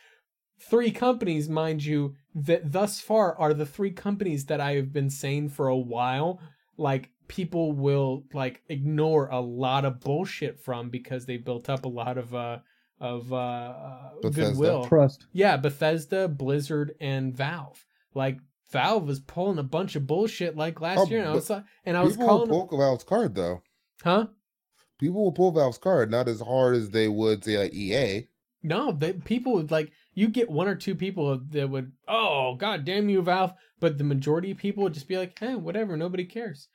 Three 0.69 0.91
companies, 0.91 1.49
mind 1.49 1.83
you, 1.85 2.15
that 2.35 2.71
thus 2.71 3.01
far 3.01 3.35
are 3.39 3.55
the 3.55 3.65
three 3.67 3.91
companies 3.93 4.45
that 4.47 4.61
I 4.61 4.75
have 4.75 4.93
been 4.93 5.09
saying 5.11 5.49
for 5.51 5.69
a 5.69 5.77
while. 5.77 6.41
Like 6.77 7.11
people 7.29 7.73
will 7.73 8.25
like 8.35 8.61
ignore 8.69 9.29
a 9.29 9.41
lot 9.41 9.85
of 9.85 10.01
bullshit 10.01 10.61
from 10.61 10.91
because 10.91 11.25
they 11.27 11.37
built 11.39 11.69
up 11.71 11.85
a 11.85 11.89
lot 11.89 12.19
of 12.19 12.35
uh 12.35 12.59
of 13.01 13.33
uh, 13.33 13.37
uh 13.37 14.11
goodwill. 14.23 14.85
Trust. 14.85 15.27
Yeah, 15.33 15.57
Bethesda, 15.57 16.29
Blizzard, 16.29 16.95
and 17.01 17.35
Valve. 17.35 17.85
Like 18.15 18.39
Valve 18.71 19.07
was 19.07 19.21
pulling 19.21 19.59
a 19.59 19.63
bunch 19.63 19.97
of 19.97 20.07
bullshit 20.07 20.57
like 20.57 20.81
last 20.81 20.99
Oh, 20.99 21.07
year, 21.07 21.21
and 21.21 21.29
I 21.29 21.33
was 21.35 21.51
like, 21.51 21.65
and 21.85 21.97
I 21.97 22.03
was 22.03 22.13
People 22.15 22.27
calling, 22.27 22.49
will 22.51 22.67
pull 22.67 22.79
Valve's 22.79 23.05
card 23.05 23.35
though. 23.35 23.63
huh? 24.03 24.27
People 24.99 25.25
will 25.25 25.33
pull 25.33 25.51
Valve's 25.53 25.79
card, 25.79 26.11
not 26.11 26.29
as 26.29 26.41
hard 26.41 26.77
as 26.77 26.91
they 26.91 27.09
would 27.09 27.43
say 27.45 27.57
like 27.59 27.73
EA. 27.75 28.29
No, 28.63 28.93
they, 28.93 29.15
people 29.15 29.55
would 29.55 29.71
like 29.71 29.91
you 30.13 30.29
get 30.29 30.51
one 30.51 30.69
or 30.69 30.75
two 30.75 30.95
people 30.95 31.41
that 31.51 31.71
would, 31.71 31.93
oh 32.07 32.57
god 32.57 32.85
damn 32.85 33.09
you, 33.09 33.23
Valve, 33.23 33.55
but 33.81 33.97
the 33.97 34.05
majority 34.05 34.51
of 34.51 34.59
people 34.59 34.83
would 34.83 34.93
just 34.95 35.09
be 35.09 35.17
like, 35.17 35.39
hey, 35.39 35.55
whatever, 35.55 35.97
nobody 35.97 36.25
cares. 36.27 36.69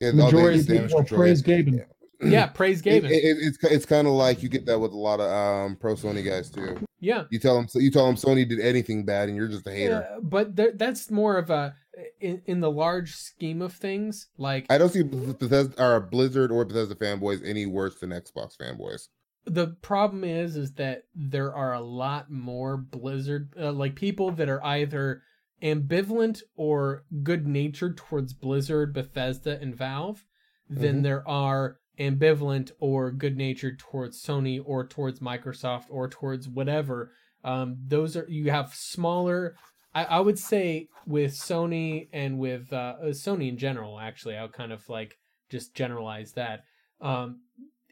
Yeah, 0.00 0.12
no, 0.12 0.16
they 0.16 0.24
Majority 0.24 0.56
use 0.58 0.68
of 0.68 0.74
damage 0.74 0.88
people 0.90 0.98
control. 1.00 1.18
praise 1.20 1.42
Yeah. 1.46 1.56
Gaben. 1.58 1.84
Yeah, 2.22 2.46
praise 2.54 2.80
It, 2.80 2.84
gaming. 2.84 3.10
it, 3.12 3.20
it's 3.22 3.58
it's 3.64 3.86
kind 3.86 4.06
of 4.06 4.12
like 4.14 4.42
you 4.42 4.48
get 4.48 4.66
that 4.66 4.78
with 4.78 4.92
a 4.92 4.96
lot 4.96 5.20
of 5.20 5.30
um 5.30 5.76
pro 5.76 5.94
Sony 5.94 6.24
guys 6.24 6.50
too. 6.50 6.78
yeah, 7.00 7.24
You 7.30 7.38
tell 7.38 7.56
them 7.56 7.66
you 7.74 7.90
tell 7.90 8.06
them 8.06 8.16
Sony 8.16 8.48
did 8.48 8.60
anything 8.60 9.04
bad, 9.04 9.28
and 9.28 9.36
you're 9.36 9.48
just 9.48 9.66
a 9.66 9.72
hater. 9.72 10.06
Yeah, 10.10 10.18
but 10.22 10.56
there, 10.56 10.72
that's 10.74 11.10
more 11.10 11.36
of 11.38 11.50
a 11.50 11.74
in 12.20 12.42
in 12.46 12.60
the 12.60 12.70
large 12.70 13.14
scheme 13.14 13.62
of 13.62 13.72
things. 13.72 14.28
Like 14.38 14.66
I 14.70 14.78
don't 14.78 14.90
see 14.90 15.02
Bethesda 15.02 15.74
or 15.82 16.00
Blizzard 16.00 16.50
or 16.50 16.64
Bethesda 16.64 16.94
fanboys 16.94 17.40
any 17.44 17.66
worse 17.66 17.98
than 18.00 18.10
Xbox 18.10 18.56
fanboys. 18.60 19.08
the 19.46 19.68
problem 19.82 20.24
is, 20.24 20.56
is 20.56 20.72
that 20.74 21.02
there 21.14 21.54
are 21.54 21.74
a 21.74 21.80
lot 21.80 22.30
more 22.30 22.76
Blizzard 22.78 23.52
uh, 23.60 23.72
like 23.72 23.94
people 23.94 24.30
that 24.32 24.48
are 24.48 24.64
either 24.64 25.22
ambivalent 25.62 26.40
or 26.56 27.04
good 27.22 27.46
natured 27.46 27.96
towards 27.96 28.32
Blizzard, 28.32 28.92
Bethesda, 28.92 29.58
and 29.60 29.74
Valve 29.74 30.24
than 30.68 31.00
Mhm. 31.00 31.02
there 31.02 31.28
are 31.28 31.78
ambivalent 31.98 32.72
or 32.80 33.10
good 33.10 33.36
natured 33.36 33.78
towards 33.78 34.22
Sony 34.22 34.60
or 34.64 34.86
towards 34.86 35.20
Microsoft 35.20 35.84
or 35.90 36.08
towards 36.08 36.48
whatever. 36.48 37.12
Um, 37.44 37.76
those 37.86 38.16
are 38.16 38.26
you 38.28 38.50
have 38.50 38.74
smaller. 38.74 39.56
I, 39.94 40.04
I 40.04 40.20
would 40.20 40.38
say 40.38 40.88
with 41.06 41.32
Sony 41.32 42.08
and 42.12 42.38
with 42.38 42.72
uh, 42.72 42.94
uh, 43.00 43.04
Sony 43.06 43.48
in 43.48 43.58
general, 43.58 44.00
actually, 44.00 44.36
I'll 44.36 44.48
kind 44.48 44.72
of 44.72 44.88
like 44.88 45.18
just 45.50 45.74
generalize 45.74 46.32
that. 46.32 46.64
Um, 47.00 47.40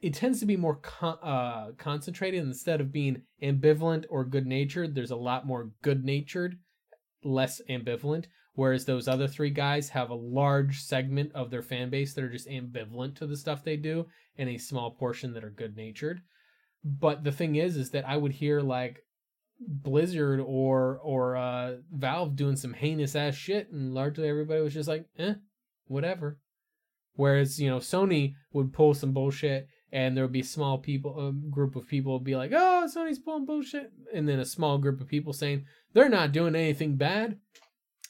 it 0.00 0.14
tends 0.14 0.40
to 0.40 0.46
be 0.46 0.56
more 0.56 0.76
con- 0.76 1.18
uh, 1.22 1.72
concentrated 1.78 2.42
instead 2.42 2.80
of 2.80 2.90
being 2.90 3.22
ambivalent 3.40 4.04
or 4.10 4.24
good 4.24 4.46
natured. 4.46 4.94
There's 4.94 5.12
a 5.12 5.16
lot 5.16 5.46
more 5.46 5.70
good 5.82 6.04
natured, 6.04 6.58
less 7.22 7.60
ambivalent. 7.70 8.24
Whereas 8.54 8.84
those 8.84 9.08
other 9.08 9.28
three 9.28 9.50
guys 9.50 9.88
have 9.90 10.10
a 10.10 10.14
large 10.14 10.82
segment 10.82 11.32
of 11.34 11.50
their 11.50 11.62
fan 11.62 11.88
base 11.88 12.12
that 12.14 12.24
are 12.24 12.28
just 12.28 12.48
ambivalent 12.48 13.16
to 13.16 13.26
the 13.26 13.36
stuff 13.36 13.64
they 13.64 13.76
do, 13.76 14.06
and 14.36 14.48
a 14.48 14.58
small 14.58 14.90
portion 14.90 15.32
that 15.34 15.44
are 15.44 15.50
good 15.50 15.76
natured. 15.76 16.20
But 16.84 17.24
the 17.24 17.32
thing 17.32 17.56
is, 17.56 17.76
is 17.76 17.90
that 17.90 18.06
I 18.06 18.16
would 18.16 18.32
hear 18.32 18.60
like 18.60 19.04
Blizzard 19.58 20.40
or 20.40 20.98
or 21.02 21.36
uh, 21.36 21.76
Valve 21.92 22.36
doing 22.36 22.56
some 22.56 22.74
heinous 22.74 23.16
ass 23.16 23.34
shit, 23.34 23.70
and 23.70 23.94
largely 23.94 24.28
everybody 24.28 24.60
was 24.60 24.74
just 24.74 24.88
like, 24.88 25.06
eh, 25.18 25.34
whatever. 25.86 26.38
Whereas 27.14 27.60
you 27.60 27.70
know 27.70 27.78
Sony 27.78 28.34
would 28.52 28.72
pull 28.72 28.94
some 28.94 29.12
bullshit, 29.12 29.68
and 29.92 30.16
there 30.16 30.24
would 30.24 30.32
be 30.32 30.40
a 30.40 30.44
small 30.44 30.78
people 30.78 31.28
a 31.28 31.32
group 31.32 31.76
of 31.76 31.88
people 31.88 32.14
would 32.14 32.24
be 32.24 32.36
like, 32.36 32.52
oh, 32.52 32.88
Sony's 32.94 33.18
pulling 33.18 33.46
bullshit, 33.46 33.92
and 34.12 34.28
then 34.28 34.40
a 34.40 34.44
small 34.44 34.78
group 34.78 35.00
of 35.00 35.08
people 35.08 35.32
saying 35.32 35.64
they're 35.92 36.08
not 36.08 36.32
doing 36.32 36.54
anything 36.54 36.96
bad. 36.96 37.38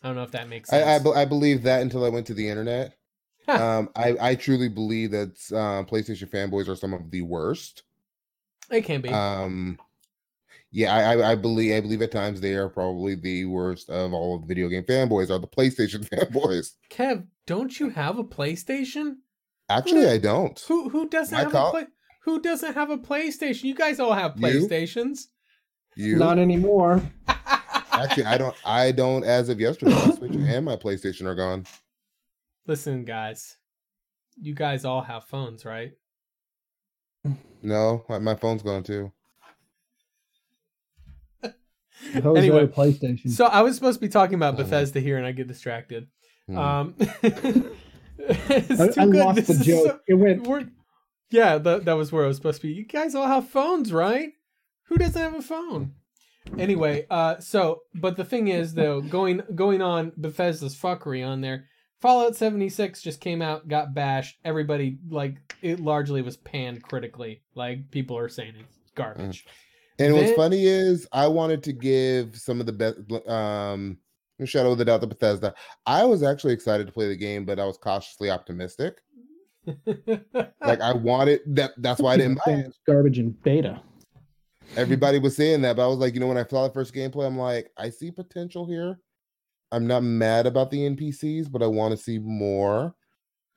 I 0.03 0.09
don't 0.09 0.16
know 0.16 0.22
if 0.24 0.32
that 0.32 0.48
makes 0.48 0.72
I, 0.72 0.78
I, 0.78 0.84
sense. 0.84 1.05
be- 1.05 1.11
I 1.12 1.24
believe 1.24 1.62
that 1.62 1.82
until 1.82 2.05
I 2.05 2.09
went 2.09 2.26
to 2.26 2.34
the 2.34 2.48
internet. 2.48 2.96
um, 3.48 3.88
I, 3.96 4.16
I 4.20 4.34
truly 4.34 4.68
believe 4.68 5.11
that 5.12 5.30
uh, 5.53 5.82
PlayStation 5.90 6.28
fanboys 6.30 6.68
are 6.68 6.76
some 6.76 6.92
of 6.94 7.11
the 7.11 7.22
worst. 7.22 7.82
it 8.70 8.82
can 8.82 9.00
be. 9.00 9.09
Um, 9.09 9.78
yeah, 10.70 10.94
I, 10.94 11.14
I, 11.16 11.32
I 11.32 11.34
believe 11.34 11.74
I 11.74 11.80
believe 11.80 12.00
at 12.03 12.12
times 12.12 12.40
they 12.40 12.55
are 12.55 12.68
probably 12.68 13.14
the 13.14 13.44
worst 13.44 13.90
of 13.90 14.12
all 14.14 14.36
of 14.36 14.42
the 14.42 14.46
video 14.46 14.68
game 14.68 14.84
fanboys. 14.84 15.28
Are 15.30 15.38
the 15.38 15.46
PlayStation 15.48 16.09
fanboys? 16.09 16.72
Kev, 16.90 17.26
don't 17.46 17.78
you 17.78 17.90
have 17.90 18.16
a 18.18 18.24
PlayStation? 18.24 19.16
Actually, 19.68 20.09
I 20.09 20.18
don't. 20.18 20.59
Who 20.68 20.88
who 20.88 21.09
doesn't 21.09 21.34
My 21.36 21.42
have 21.42 21.53
call- 21.53 21.68
a 21.68 21.70
play? 21.72 21.86
Who 22.24 22.40
doesn't 22.40 22.74
have 22.74 22.90
a 22.90 22.96
PlayStation? 22.98 23.64
You 23.64 23.74
guys 23.74 23.98
all 24.00 24.12
have 24.14 24.34
You? 24.38 24.46
PlayStations. 24.46 25.26
You 25.96 26.16
Not 26.16 26.38
anymore. 26.38 27.03
actually, 28.05 28.24
I 28.24 28.38
don't. 28.38 28.55
I 28.64 28.92
don't. 28.92 29.24
As 29.24 29.48
of 29.48 29.61
yesterday, 29.61 29.92
my 29.94 30.14
Switch 30.14 30.34
and 30.36 30.64
my 30.64 30.76
PlayStation 30.76 31.26
are 31.26 31.34
gone. 31.34 31.66
Listen, 32.66 33.05
guys, 33.05 33.57
you 34.40 34.55
guys 34.55 34.84
all 34.84 35.00
have 35.03 35.24
phones, 35.24 35.64
right? 35.64 35.92
No, 37.62 38.05
my, 38.09 38.18
my 38.18 38.34
phone's 38.34 38.62
gone 38.62 38.82
too. 38.82 39.12
Anyway, 42.14 42.66
PlayStation. 42.66 43.30
So 43.30 43.44
I 43.46 43.62
was 43.62 43.76
supposed 43.76 44.00
to 44.00 44.05
be 44.05 44.09
talking 44.11 44.34
about 44.34 44.55
Oh. 44.55 44.59
Bethesda 44.59 44.98
here, 45.00 45.18
and 45.18 45.26
I 45.26 45.32
get 45.32 45.46
distracted. 45.46 46.09
Hmm. 46.48 46.59
Um, 46.59 46.94
it's 46.98 48.80
I, 48.80 48.88
too 48.88 49.00
I 49.00 49.07
good. 49.07 49.14
lost 49.14 49.36
This 49.46 49.59
the 49.59 49.64
joke. 49.64 49.86
so- 49.86 49.98
it 50.09 50.14
went. 50.14 50.46
we're- 50.46 50.66
yeah, 51.30 51.57
that 51.59 51.84
that 51.86 51.94
was 51.94 52.12
where 52.12 52.24
I 52.24 52.28
was 52.28 52.36
supposed 52.36 52.61
to 52.61 52.66
be. 52.66 52.74
You 52.74 52.84
guys 52.84 53.14
all 53.14 53.26
have 53.26 53.48
phones, 53.48 53.92
right? 53.92 54.32
Who 54.88 54.98
doesn't 54.98 55.20
have 55.20 55.34
a 55.34 55.40
phone? 55.42 55.94
Anyway, 56.59 57.07
uh, 57.11 57.38
so 57.38 57.82
but 57.95 58.16
the 58.16 58.24
thing 58.24 58.49
is 58.49 58.74
though, 58.74 59.01
going 59.01 59.43
going 59.55 59.80
on 59.80 60.12
Bethesda's 60.16 60.76
fuckery 60.76 61.26
on 61.26 61.40
there, 61.40 61.68
Fallout 62.01 62.34
76 62.34 63.01
just 63.01 63.20
came 63.20 63.40
out, 63.40 63.68
got 63.68 63.95
bashed. 63.95 64.36
Everybody 64.45 64.99
like 65.09 65.55
it 65.62 65.78
largely 65.78 66.20
was 66.20 66.36
panned 66.36 66.82
critically. 66.82 67.43
Like 67.55 67.90
people 67.90 68.18
are 68.18 68.28
saying 68.28 68.55
it's 68.59 68.90
garbage. 68.95 69.47
And 69.99 70.14
what's 70.14 70.32
funny 70.32 70.66
is 70.66 71.07
I 71.12 71.28
wanted 71.28 71.62
to 71.64 71.72
give 71.72 72.36
some 72.36 72.59
of 72.59 72.66
the 72.66 72.72
best 72.72 72.99
um 73.28 73.99
Shadow 74.45 74.72
of 74.72 74.78
the 74.78 74.84
Doubt 74.84 75.03
to 75.03 75.07
Bethesda. 75.07 75.55
I 75.86 76.05
was 76.05 76.24
actually 76.24 76.55
excited 76.55 76.88
to 76.88 76.93
play 76.93 77.07
the 77.07 77.16
game, 77.16 77.45
but 77.45 77.61
I 77.61 77.64
was 77.64 77.78
cautiously 77.78 78.30
optimistic. 78.30 78.99
Like 80.61 80.80
I 80.80 80.93
wanted 80.93 81.40
that 81.55 81.72
that's 81.76 82.01
why 82.01 82.14
I 82.14 82.16
didn't 82.16 82.40
buy 82.45 82.53
it. 82.53 82.66
It's 82.66 82.80
garbage 82.86 83.18
in 83.20 83.30
beta. 83.30 83.80
Everybody 84.76 85.18
was 85.18 85.36
saying 85.36 85.60
that, 85.62 85.76
but 85.76 85.84
I 85.84 85.86
was 85.86 85.98
like, 85.98 86.14
you 86.14 86.20
know, 86.20 86.28
when 86.28 86.38
I 86.38 86.46
saw 86.46 86.66
the 86.66 86.72
first 86.72 86.94
gameplay, 86.94 87.26
I'm 87.26 87.38
like, 87.38 87.70
I 87.76 87.90
see 87.90 88.10
potential 88.10 88.66
here. 88.66 88.98
I'm 89.70 89.86
not 89.86 90.02
mad 90.02 90.46
about 90.46 90.70
the 90.70 90.78
NPCs, 90.78 91.50
but 91.50 91.62
I 91.62 91.66
want 91.66 91.92
to 91.92 92.02
see 92.02 92.18
more. 92.18 92.94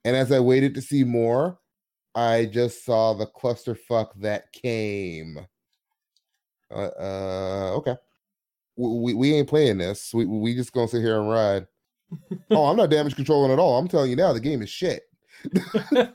And 0.04 0.16
as 0.16 0.32
I 0.32 0.40
waited 0.40 0.76
to 0.76 0.82
see 0.82 1.04
more, 1.04 1.60
I 2.14 2.46
just 2.46 2.86
saw 2.86 3.14
the 3.14 3.28
clusterfuck 3.28 4.10
that 4.18 4.52
came. 4.52 5.40
Uh, 6.70 6.90
uh 7.00 7.72
okay. 7.76 7.96
We, 8.76 8.90
we 9.00 9.14
we 9.14 9.34
ain't 9.36 9.50
playing 9.50 9.78
this. 9.78 10.14
We 10.14 10.26
we 10.26 10.54
just 10.54 10.74
gonna 10.74 10.88
sit 10.88 11.02
here 11.02 11.20
and 11.20 11.30
ride. 11.30 11.68
oh, 12.52 12.66
I'm 12.66 12.78
not 12.78 12.90
damage 12.90 13.16
controlling 13.16 13.52
at 13.52 13.60
all. 13.60 13.78
I'm 13.78 13.88
telling 13.88 14.10
you 14.10 14.16
now, 14.16 14.34
the 14.34 14.40
game 14.40 14.62
is 14.62 14.70
shit. 14.70 15.04
no, 15.92 16.10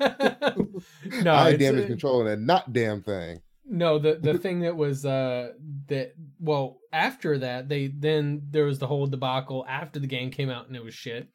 I 1.26 1.56
damage 1.56 1.84
uh, 1.84 1.88
controlling 1.88 2.28
a 2.28 2.36
not 2.36 2.72
damn 2.72 3.02
thing. 3.02 3.40
No, 3.72 3.98
the 4.00 4.14
the 4.20 4.36
thing 4.36 4.60
that 4.60 4.76
was 4.76 5.06
uh 5.06 5.52
that 5.86 6.12
well 6.40 6.78
after 6.92 7.38
that 7.38 7.68
they 7.68 7.86
then 7.86 8.42
there 8.50 8.64
was 8.64 8.80
the 8.80 8.86
whole 8.88 9.06
debacle 9.06 9.64
after 9.68 10.00
the 10.00 10.08
game 10.08 10.30
came 10.30 10.50
out 10.50 10.66
and 10.66 10.74
it 10.74 10.82
was 10.84 10.92
shit, 10.94 11.28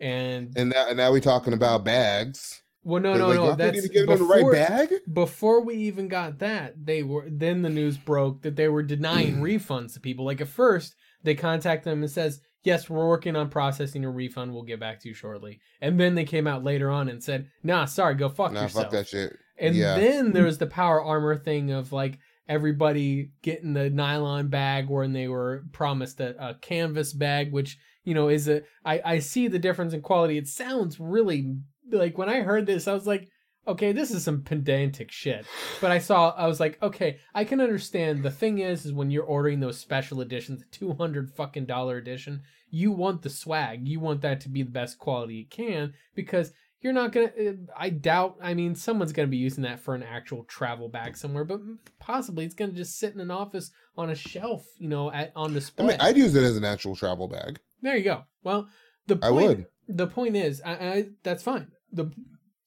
and 0.00 0.52
And 0.58 0.70
now, 0.70 0.88
and 0.88 0.96
now 0.96 1.12
we 1.12 1.20
talking 1.20 1.52
about 1.52 1.84
bags. 1.84 2.60
well 2.82 3.00
no 3.00 3.14
no 3.14 3.28
like, 3.28 3.36
no 3.36 3.44
"Y'all 3.46 3.56
couldn't 3.56 3.92
that's 3.92 4.06
them 4.06 4.18
the 4.18 4.24
right 4.24 4.38
before, 4.38 4.52
bag. 4.52 4.92
before 5.12 5.60
we 5.64 5.74
even 5.76 6.08
got 6.08 6.40
that 6.40 6.74
they 6.84 7.02
were 7.04 7.26
then 7.30 7.62
the 7.62 7.70
news 7.70 7.96
broke 7.96 8.42
that 8.42 8.56
they 8.56 8.68
were 8.68 8.82
denying 8.82 9.36
refunds 9.40 9.94
to 9.94 10.00
people 10.00 10.24
like 10.24 10.40
at 10.40 10.48
first 10.48 10.94
they 11.22 11.34
contact 11.36 11.84
them 11.84 12.02
and 12.02 12.10
says 12.10 12.40
yes 12.64 12.90
we're 12.90 13.06
working 13.08 13.36
on 13.36 13.48
processing 13.48 14.04
a 14.04 14.10
refund 14.10 14.52
we'll 14.52 14.62
get 14.62 14.80
back 14.80 14.98
to 15.00 15.08
you 15.08 15.14
shortly 15.14 15.60
and 15.80 15.98
then 16.00 16.14
they 16.16 16.24
came 16.24 16.46
out 16.48 16.64
later 16.64 16.90
on 16.90 17.08
and 17.08 17.22
said 17.22 17.48
nah 17.62 17.84
sorry 17.84 18.14
go 18.16 18.28
fuck 18.28 18.52
Nah, 18.52 18.62
yourself 18.62 18.84
fuck 18.86 18.92
that 18.92 19.08
shit. 19.08 19.36
And 19.58 19.74
Yeah. 19.74 19.96
then 19.98 20.26
hmm. 20.26 20.32
there 20.32 20.44
was 20.44 20.58
the 20.58 20.66
power 20.66 21.02
armor 21.02 21.36
thing 21.36 21.70
of 21.70 21.92
like 21.92 22.18
everybody 22.48 23.30
getting 23.42 23.72
the 23.72 23.90
nylon 23.90 24.48
bag 24.48 24.88
when 24.88 25.12
they 25.12 25.28
were 25.28 25.64
promised 25.72 26.20
a, 26.20 26.50
a 26.50 26.54
canvas 26.54 27.12
bag, 27.12 27.52
which 27.52 27.78
you 28.04 28.14
know 28.14 28.28
is 28.28 28.48
a 28.48 28.62
I 28.84 29.00
I 29.04 29.18
see 29.18 29.48
the 29.48 29.58
difference 29.58 29.94
in 29.94 30.02
quality. 30.02 30.38
It 30.38 30.48
sounds 30.48 31.00
really 31.00 31.56
like 31.90 32.18
when 32.18 32.28
I 32.28 32.40
heard 32.40 32.66
this, 32.66 32.88
I 32.88 32.92
was 32.92 33.06
like, 33.06 33.28
okay, 33.68 33.92
this 33.92 34.10
is 34.10 34.22
some 34.24 34.42
pedantic 34.42 35.10
shit. 35.10 35.44
But 35.80 35.90
I 35.90 35.98
saw, 35.98 36.30
I 36.36 36.46
was 36.46 36.60
like, 36.60 36.80
okay, 36.82 37.18
I 37.34 37.44
can 37.44 37.60
understand. 37.60 38.22
The 38.22 38.30
thing 38.30 38.58
is, 38.58 38.86
is 38.86 38.92
when 38.92 39.10
you're 39.10 39.24
ordering 39.24 39.60
those 39.60 39.78
special 39.78 40.20
editions, 40.20 40.60
the 40.60 40.66
two 40.70 40.92
hundred 40.94 41.30
fucking 41.30 41.66
dollar 41.66 41.96
edition, 41.96 42.42
you 42.70 42.92
want 42.92 43.22
the 43.22 43.30
swag. 43.30 43.86
You 43.86 44.00
want 44.00 44.20
that 44.22 44.40
to 44.42 44.48
be 44.48 44.62
the 44.62 44.70
best 44.70 44.98
quality 44.98 45.34
you 45.34 45.46
can 45.48 45.94
because 46.14 46.52
you're 46.80 46.92
not 46.92 47.12
gonna. 47.12 47.26
uh, 47.38 47.52
I 47.76 47.90
doubt. 47.90 48.36
I 48.42 48.54
mean, 48.54 48.74
someone's 48.74 49.12
gonna 49.12 49.28
be 49.28 49.36
using 49.36 49.62
that 49.64 49.80
for 49.80 49.94
an 49.94 50.02
actual 50.02 50.44
travel 50.44 50.88
bag 50.88 51.16
somewhere, 51.16 51.44
but 51.44 51.60
possibly 51.98 52.44
it's 52.44 52.54
gonna 52.54 52.72
just 52.72 52.98
sit 52.98 53.14
in 53.14 53.20
an 53.20 53.30
office 53.30 53.70
on 53.96 54.10
a 54.10 54.14
shelf, 54.14 54.66
you 54.78 54.88
know, 54.88 55.10
at 55.10 55.32
on 55.34 55.56
I 55.78 55.82
mean, 55.82 55.96
I'd 56.00 56.16
use 56.16 56.34
it 56.34 56.44
as 56.44 56.56
an 56.56 56.64
actual 56.64 56.94
travel 56.94 57.28
bag. 57.28 57.58
There 57.82 57.96
you 57.96 58.04
go. 58.04 58.24
Well, 58.42 58.68
the 59.06 59.18
I 59.22 59.30
point, 59.30 59.46
would. 59.46 59.66
The 59.88 60.06
point 60.06 60.36
is, 60.36 60.60
I, 60.64 60.72
I 60.72 61.04
that's 61.22 61.42
fine. 61.42 61.68
the 61.92 62.10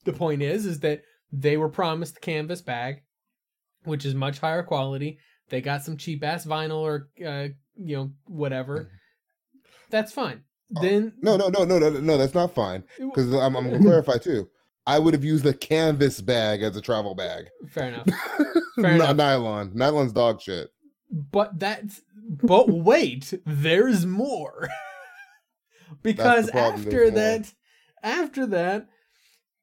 The 0.06 0.14
point 0.14 0.42
is, 0.42 0.66
is 0.66 0.80
that 0.80 1.04
they 1.32 1.58
were 1.58 1.70
promised 1.70 2.16
the 2.16 2.22
canvas 2.22 2.62
bag, 2.62 3.04
which 3.84 4.06
is 4.06 4.16
much 4.16 4.40
higher 4.40 4.64
quality. 4.64 5.20
They 5.50 5.62
got 5.62 5.84
some 5.84 5.98
cheap 5.98 6.24
ass 6.24 6.46
vinyl 6.46 6.80
or 6.80 7.10
uh, 7.26 7.50
you 7.78 7.96
know 7.96 8.12
whatever. 8.26 8.90
That's 9.90 10.12
fine. 10.12 10.44
Oh. 10.76 10.82
Then 10.82 11.14
No, 11.22 11.36
no, 11.36 11.50
no, 11.50 11.64
no, 11.66 11.80
no, 11.80 11.90
no. 11.90 12.18
That's 12.18 12.34
not 12.34 12.54
fine 12.54 12.84
because 12.98 13.34
I'm, 13.34 13.56
I'm 13.56 13.66
gonna 13.66 13.80
clarify 13.80 14.18
too. 14.18 14.50
I 14.86 15.00
would 15.00 15.14
have 15.14 15.24
used 15.24 15.46
a 15.46 15.54
canvas 15.54 16.22
bag 16.22 16.62
as 16.64 16.76
a 16.76 16.82
travel 16.82 17.16
bag. 17.16 17.46
fair 17.70 17.90
enough. 17.90 18.08
Fair 18.76 18.98
Not 18.98 19.12
enough. 19.12 19.16
nylon. 19.18 19.72
Nylon's 19.76 20.14
dog 20.14 20.42
shit. 20.42 20.70
But 21.12 21.60
that's 21.60 22.02
but 22.28 22.70
wait, 22.70 23.34
there's 23.46 24.06
more. 24.06 24.70
because 26.04 26.50
problem, 26.52 26.80
after 26.82 26.90
there's 26.90 27.12
more. 27.12 27.20
that 27.20 27.54
after 28.04 28.46
that 28.48 28.88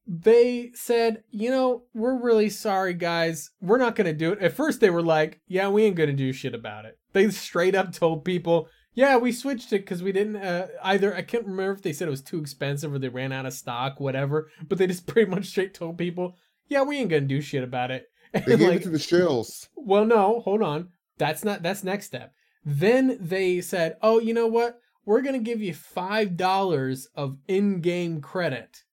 they 0.05 0.71
said, 0.73 1.23
"You 1.31 1.49
know, 1.51 1.83
we're 1.93 2.21
really 2.21 2.49
sorry 2.49 2.93
guys. 2.93 3.49
We're 3.59 3.77
not 3.77 3.95
to 4.05 4.13
do 4.13 4.31
it." 4.31 4.39
At 4.39 4.53
first 4.53 4.79
they 4.79 4.89
were 4.89 5.01
like, 5.01 5.41
"Yeah, 5.47 5.67
we 5.67 5.83
ain't 5.83 5.97
to 6.09 6.13
do 6.13 6.31
shit 6.31 6.55
about 6.55 6.85
it." 6.85 6.97
They 7.13 7.29
straight 7.29 7.75
up 7.75 7.91
told 7.91 8.23
people, 8.23 8.69
"Yeah, 8.97 9.17
we 9.17 9.31
switched 9.31 9.71
it 9.71 9.85
cuz 9.85 10.01
we 10.01 10.11
didn't 10.11 10.37
uh, 10.37 10.67
either 10.83 11.15
I 11.15 11.21
can't 11.21 11.45
remember 11.45 11.71
if 11.73 11.83
they 11.83 11.93
said 11.93 12.07
it 12.07 12.11
was 12.11 12.21
too 12.23 12.39
expensive 12.39 12.91
or 12.91 12.97
they 12.99 13.09
ran 13.09 13.31
out 13.31 13.45
of 13.45 13.53
stock, 13.53 13.99
whatever, 13.99 14.49
but 14.67 14.77
they 14.79 14.87
just 14.87 15.05
pretty 15.05 15.29
much 15.29 15.45
straight 15.45 15.73
told 15.73 15.97
people, 15.97 16.35
"Yeah, 16.67 16.81
we 16.81 16.97
ain't 16.97 17.11
to 17.11 17.21
do 17.21 17.39
shit 17.39 17.63
about 17.63 17.91
it." 17.91 18.07
They 18.33 18.39
And, 18.39 18.59
gave 18.59 18.67
like, 18.67 18.77
it 18.81 18.83
to 18.83 18.89
the 18.89 18.99
shells. 18.99 19.69
well, 19.75 20.03
no, 20.05 20.41
hold 20.41 20.61
on. 20.61 20.89
That's 21.17 21.45
not 21.45 21.61
that's 21.63 21.83
next 21.83 22.07
step. 22.07 22.33
Then 22.65 23.17
they 23.21 23.61
said, 23.61 23.97
"Oh, 24.01 24.19
you 24.19 24.33
know 24.33 24.47
what? 24.47 24.79
We're 25.05 25.21
going 25.21 25.39
to 25.41 25.49
give 25.51 25.61
you 25.61 25.73
$5 25.73 27.07
of 27.15 27.37
in-game 27.47 28.19
credit." 28.21 28.83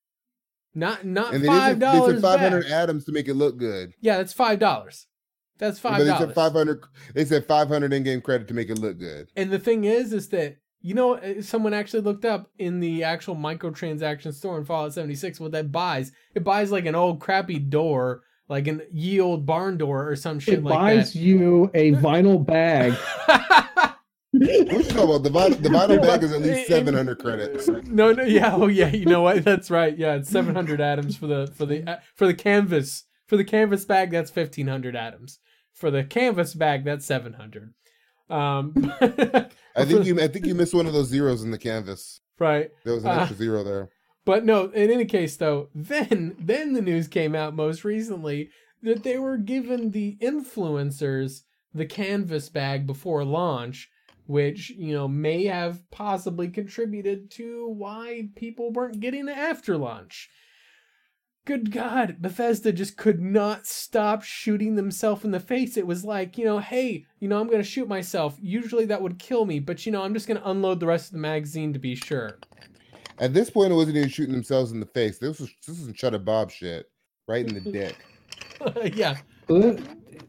Not 0.75 1.05
not 1.05 1.35
And 1.35 1.43
they, 1.45 1.49
$5 1.49 1.79
they 1.79 2.13
said 2.15 2.23
500 2.23 2.67
atoms 2.67 3.05
to 3.07 3.13
make 3.13 3.29
it 3.29 3.35
look 3.35 3.57
good. 3.57 3.93
Yeah, 4.01 4.17
that's 4.19 4.35
$5. 4.35 5.07
That's 5.59 5.79
five. 5.79 5.99
But 5.99 6.05
they 6.05 6.11
$5. 6.11 6.19
said 6.19 6.35
500. 6.35 6.85
They 7.15 7.25
said 7.25 7.47
500 7.47 7.93
in-game 7.93 8.21
credit 8.21 8.49
to 8.49 8.55
make 8.55 8.71
it 8.71 8.79
look 8.79 8.99
good. 8.99 9.29
And 9.37 9.51
the 9.51 9.59
thing 9.59 9.85
is, 9.85 10.13
is 10.13 10.29
that 10.31 10.59
you 10.85 10.93
know, 10.93 11.15
uh, 11.15 11.41
someone 11.41 11.73
actually 11.73 12.03
looked 12.03 12.27
up 12.27 12.51
in 12.59 12.79
the 12.79 13.05
actual 13.05 13.35
microtransaction 13.35 14.35
store 14.35 14.59
in 14.59 14.67
Fallout 14.67 14.93
76 14.93 15.41
what 15.41 15.53
that 15.53 15.73
buys. 15.73 16.13
It 16.35 16.45
buys 16.45 16.71
like 16.71 16.85
an 16.85 16.95
old 16.95 17.21
crappy 17.21 17.59
door, 17.59 18.23
like 18.51 18.67
an 18.69 18.83
ye 18.93 19.19
old 19.19 19.47
barn 19.47 19.79
door 19.79 20.07
or 20.07 20.15
some 20.15 20.39
shit 20.39 20.59
It 20.59 20.65
like 20.65 20.75
buys 20.79 21.17
you 21.17 21.71
a 21.73 21.93
vinyl 21.93 22.45
bag. 22.45 22.93
that. 23.27 23.97
What 24.33 24.51
you 24.51 24.83
talking 24.83 24.99
about? 24.99 25.23
The 25.23 25.31
vinyl, 25.31 25.63
the 25.63 25.69
vinyl 25.71 26.03
bag 26.03 26.23
is 26.23 26.33
at 26.33 26.43
least 26.43 26.69
700 26.69 27.19
credits. 27.19 27.67
no, 27.87 28.13
no, 28.13 28.23
yeah, 28.23 28.55
oh 28.55 28.67
yeah, 28.67 28.89
you 28.89 29.07
know 29.07 29.23
what? 29.23 29.43
That's 29.43 29.71
right. 29.71 29.97
Yeah, 29.97 30.17
it's 30.17 30.29
700 30.29 30.83
atoms 30.83 31.17
for 31.17 31.27
the 31.27 31.51
for 31.55 31.65
the 31.65 31.89
uh, 31.91 31.97
for 32.15 32.27
the 32.27 32.35
canvas 32.35 33.05
for 33.35 33.39
the 33.39 33.45
canvas 33.45 33.85
bag. 33.85 34.11
That's 34.12 34.35
1500 34.35 34.95
atoms. 34.97 35.41
For 35.72 35.91
the 35.91 36.05
canvas 36.05 36.55
bag, 36.55 36.85
that's 36.85 37.05
700. 37.05 37.74
Um, 38.30 38.72
I 39.01 39.85
think 39.85 40.07
you. 40.07 40.20
I 40.20 40.28
think 40.28 40.47
you 40.47 40.55
missed 40.55 40.72
one 40.74 40.87
of 40.87 40.93
those 40.93 41.09
zeros 41.09 41.43
in 41.43 41.51
the 41.51 41.59
canvas. 41.59 42.20
right. 42.39 42.70
There 42.85 42.95
was 42.95 43.05
an 43.05 43.11
Uh, 43.11 43.14
extra 43.20 43.37
zero 43.37 43.64
there. 43.64 43.91
But 44.24 44.45
no, 44.47 44.66
in 44.70 44.91
any 44.91 45.05
case 45.05 45.37
though, 45.37 45.68
then 45.74 46.37
then 46.39 46.72
the 46.72 46.80
news 46.80 47.09
came 47.09 47.35
out 47.35 47.55
most 47.55 47.85
recently 47.85 48.51
that 48.82 49.03
they 49.03 49.18
were 49.18 49.37
giving 49.37 49.91
the 49.91 50.16
influencers 50.22 51.41
the 51.74 51.87
canvas 51.87 52.49
bag 52.49 52.87
before 52.87 53.24
launch, 53.24 53.91
which, 54.26 54.70
you 54.70 54.95
know, 54.95 55.09
may 55.09 55.45
have 55.45 55.82
possibly 55.91 56.49
contributed 56.49 57.30
to 57.32 57.68
why 57.68 58.28
people 58.37 58.70
weren't 58.72 59.01
getting 59.01 59.28
it 59.28 59.37
after 59.37 59.76
launch. 59.76 60.30
Good 61.47 61.70
God, 61.70 62.16
Bethesda 62.20 62.72
just 62.72 62.97
could 62.97 63.20
not 63.20 63.66
stop 63.66 64.22
shooting 64.22 64.76
themselves 64.76 65.24
in 65.24 65.30
the 65.30 65.40
face. 65.40 65.76
It 65.76 65.86
was 65.86 66.03
like, 66.03 66.38
you 66.38 66.45
know, 66.47 66.59
hey, 66.59 67.05
you 67.20 67.28
know, 67.28 67.38
I'm 67.38 67.49
going 67.49 67.59
to 67.59 67.68
shoot 67.68 67.86
myself. 67.86 68.34
Usually 68.40 68.86
that 68.86 69.03
would 69.03 69.18
kill 69.18 69.45
me, 69.45 69.59
but, 69.61 69.84
you 69.84 69.92
know, 69.92 70.03
I'm 70.03 70.14
just 70.14 70.26
going 70.26 70.40
to 70.40 70.49
unload 70.49 70.80
the 70.80 70.86
rest 70.86 71.09
of 71.09 71.12
the 71.12 71.18
magazine 71.18 71.74
to 71.74 71.78
be 71.78 71.95
sure. 71.95 72.38
At 73.18 73.34
this 73.34 73.51
point, 73.51 73.72
it 73.72 73.74
wasn't 73.74 73.99
even 73.99 74.09
shooting 74.09 74.32
themselves 74.32 74.72
in 74.72 74.80
the 74.80 74.86
face. 74.86 75.18
This 75.18 75.38
was 75.38 75.51
this 75.66 75.78
is 75.78 75.86
Chutter 75.92 76.18
Bob 76.24 76.51
shit, 76.51 76.90
right 77.28 77.47
in 77.47 77.55
the 77.62 77.70
dick. 77.70 77.97
yeah. 78.97 79.18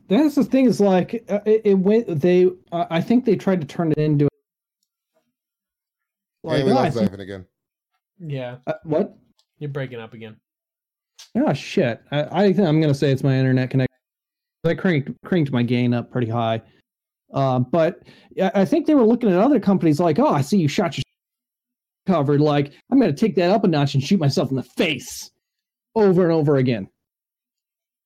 That's 0.08 0.36
the 0.36 0.44
thing 0.44 0.66
is 0.66 0.80
like 0.80 1.24
uh, 1.30 1.40
it, 1.48 1.62
it 1.66 1.74
went. 1.76 2.22
They 2.22 2.48
uh, 2.72 2.86
I 2.92 3.02
think 3.02 3.26
they 3.26 3.36
tried 3.38 3.62
to 3.62 3.66
turn 3.68 3.92
it 3.92 3.98
into. 3.98 4.26
Hey, 6.44 6.50
Like, 6.50 6.66
we 6.66 6.72
oh, 6.74 6.78
I 6.78 6.84
lost 6.84 6.98
think- 6.98 7.14
again. 7.14 7.46
Yeah. 8.20 8.58
uh, 8.68 8.74
what? 8.84 9.18
You're 9.58 9.72
breaking 9.72 10.00
up 10.00 10.14
again. 10.14 10.36
Oh 11.38 11.54
shit! 11.54 12.02
I, 12.12 12.24
I 12.24 12.44
I'm 12.46 12.82
gonna 12.82 12.94
say 12.94 13.12
it's 13.12 13.24
my 13.24 13.38
internet 13.38 13.70
connection. 13.70 13.96
I 14.66 14.74
cranked 14.74 15.12
cranked 15.24 15.52
my 15.52 15.64
gain 15.64 15.94
up 15.94 16.12
pretty 16.12 16.30
high. 16.30 16.62
Uh, 17.34 17.60
but 17.60 18.04
I 18.54 18.64
think 18.66 18.86
they 18.86 18.96
were 18.96 19.06
looking 19.06 19.30
at 19.30 19.40
other 19.40 19.60
companies 19.60 20.00
like, 20.00 20.20
oh, 20.20 20.28
I 20.28 20.42
see 20.42 20.58
you 20.58 20.68
shot 20.68 20.98
your 20.98 21.04
covered. 22.08 22.40
Like, 22.40 22.74
I'm 22.90 23.00
gonna 23.00 23.14
take 23.14 23.36
that 23.36 23.52
up 23.52 23.64
a 23.64 23.68
notch 23.68 23.94
and 23.94 24.04
shoot 24.04 24.20
myself 24.20 24.50
in 24.50 24.56
the 24.56 24.64
face 24.64 25.30
over 25.96 26.24
and 26.24 26.32
over 26.32 26.58
again. 26.58 26.90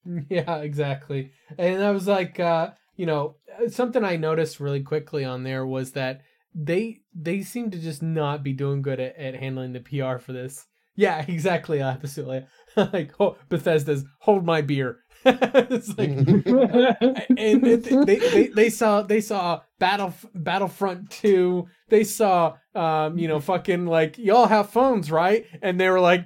Yeah, 0.30 0.57
exactly. 0.57 1.32
And 1.57 1.84
I 1.84 1.91
was 1.91 2.07
like, 2.07 2.39
uh, 2.39 2.72
you 2.95 3.05
know, 3.05 3.36
something 3.68 4.03
I 4.03 4.16
noticed 4.16 4.60
really 4.60 4.82
quickly 4.82 5.24
on 5.24 5.43
there 5.43 5.68
was 5.68 5.91
that 5.91 6.22
they 6.55 7.01
they 7.14 7.41
seem 7.41 7.70
to 7.72 7.80
just 7.80 8.01
not 8.01 8.41
be 8.41 8.53
doing 8.53 8.82
good 8.82 8.99
at, 8.99 9.16
at 9.18 9.36
handling 9.36 9.74
the 9.74 9.82
PR 9.82 10.18
for 10.18 10.34
this. 10.34 10.66
Yeah, 11.00 11.24
exactly, 11.28 11.80
absolutely. 11.80 12.45
like 12.76 13.14
oh, 13.22 13.38
Bethesda's 13.47 14.04
hold 14.20 14.45
my 14.45 14.62
beer. 14.62 15.00
it's 15.26 15.97
like 15.97 16.10
and 16.10 17.68
it, 17.68 18.06
they, 18.06 18.20
they 18.20 18.47
they 18.47 18.70
saw 18.70 19.02
they 19.02 19.20
saw 19.20 19.62
battle 19.78 20.14
battlefront 20.34 21.10
2 21.12 21.68
they 21.89 22.06
saw 22.06 22.56
um 22.74 23.18
you 23.18 23.28
know 23.28 23.41
fucking 23.41 23.86
like 23.86 24.18
y'all 24.18 24.45
have 24.47 24.70
phones 24.70 25.12
right 25.12 25.45
and 25.62 25.78
they 25.78 25.89
were 25.89 26.00
like 26.00 26.24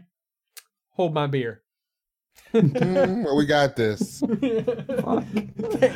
hold 0.92 1.12
my 1.14 1.26
beer 1.26 1.64
Mm, 2.54 3.24
well, 3.24 3.36
we 3.36 3.48
got 3.48 3.76
this. 3.76 4.22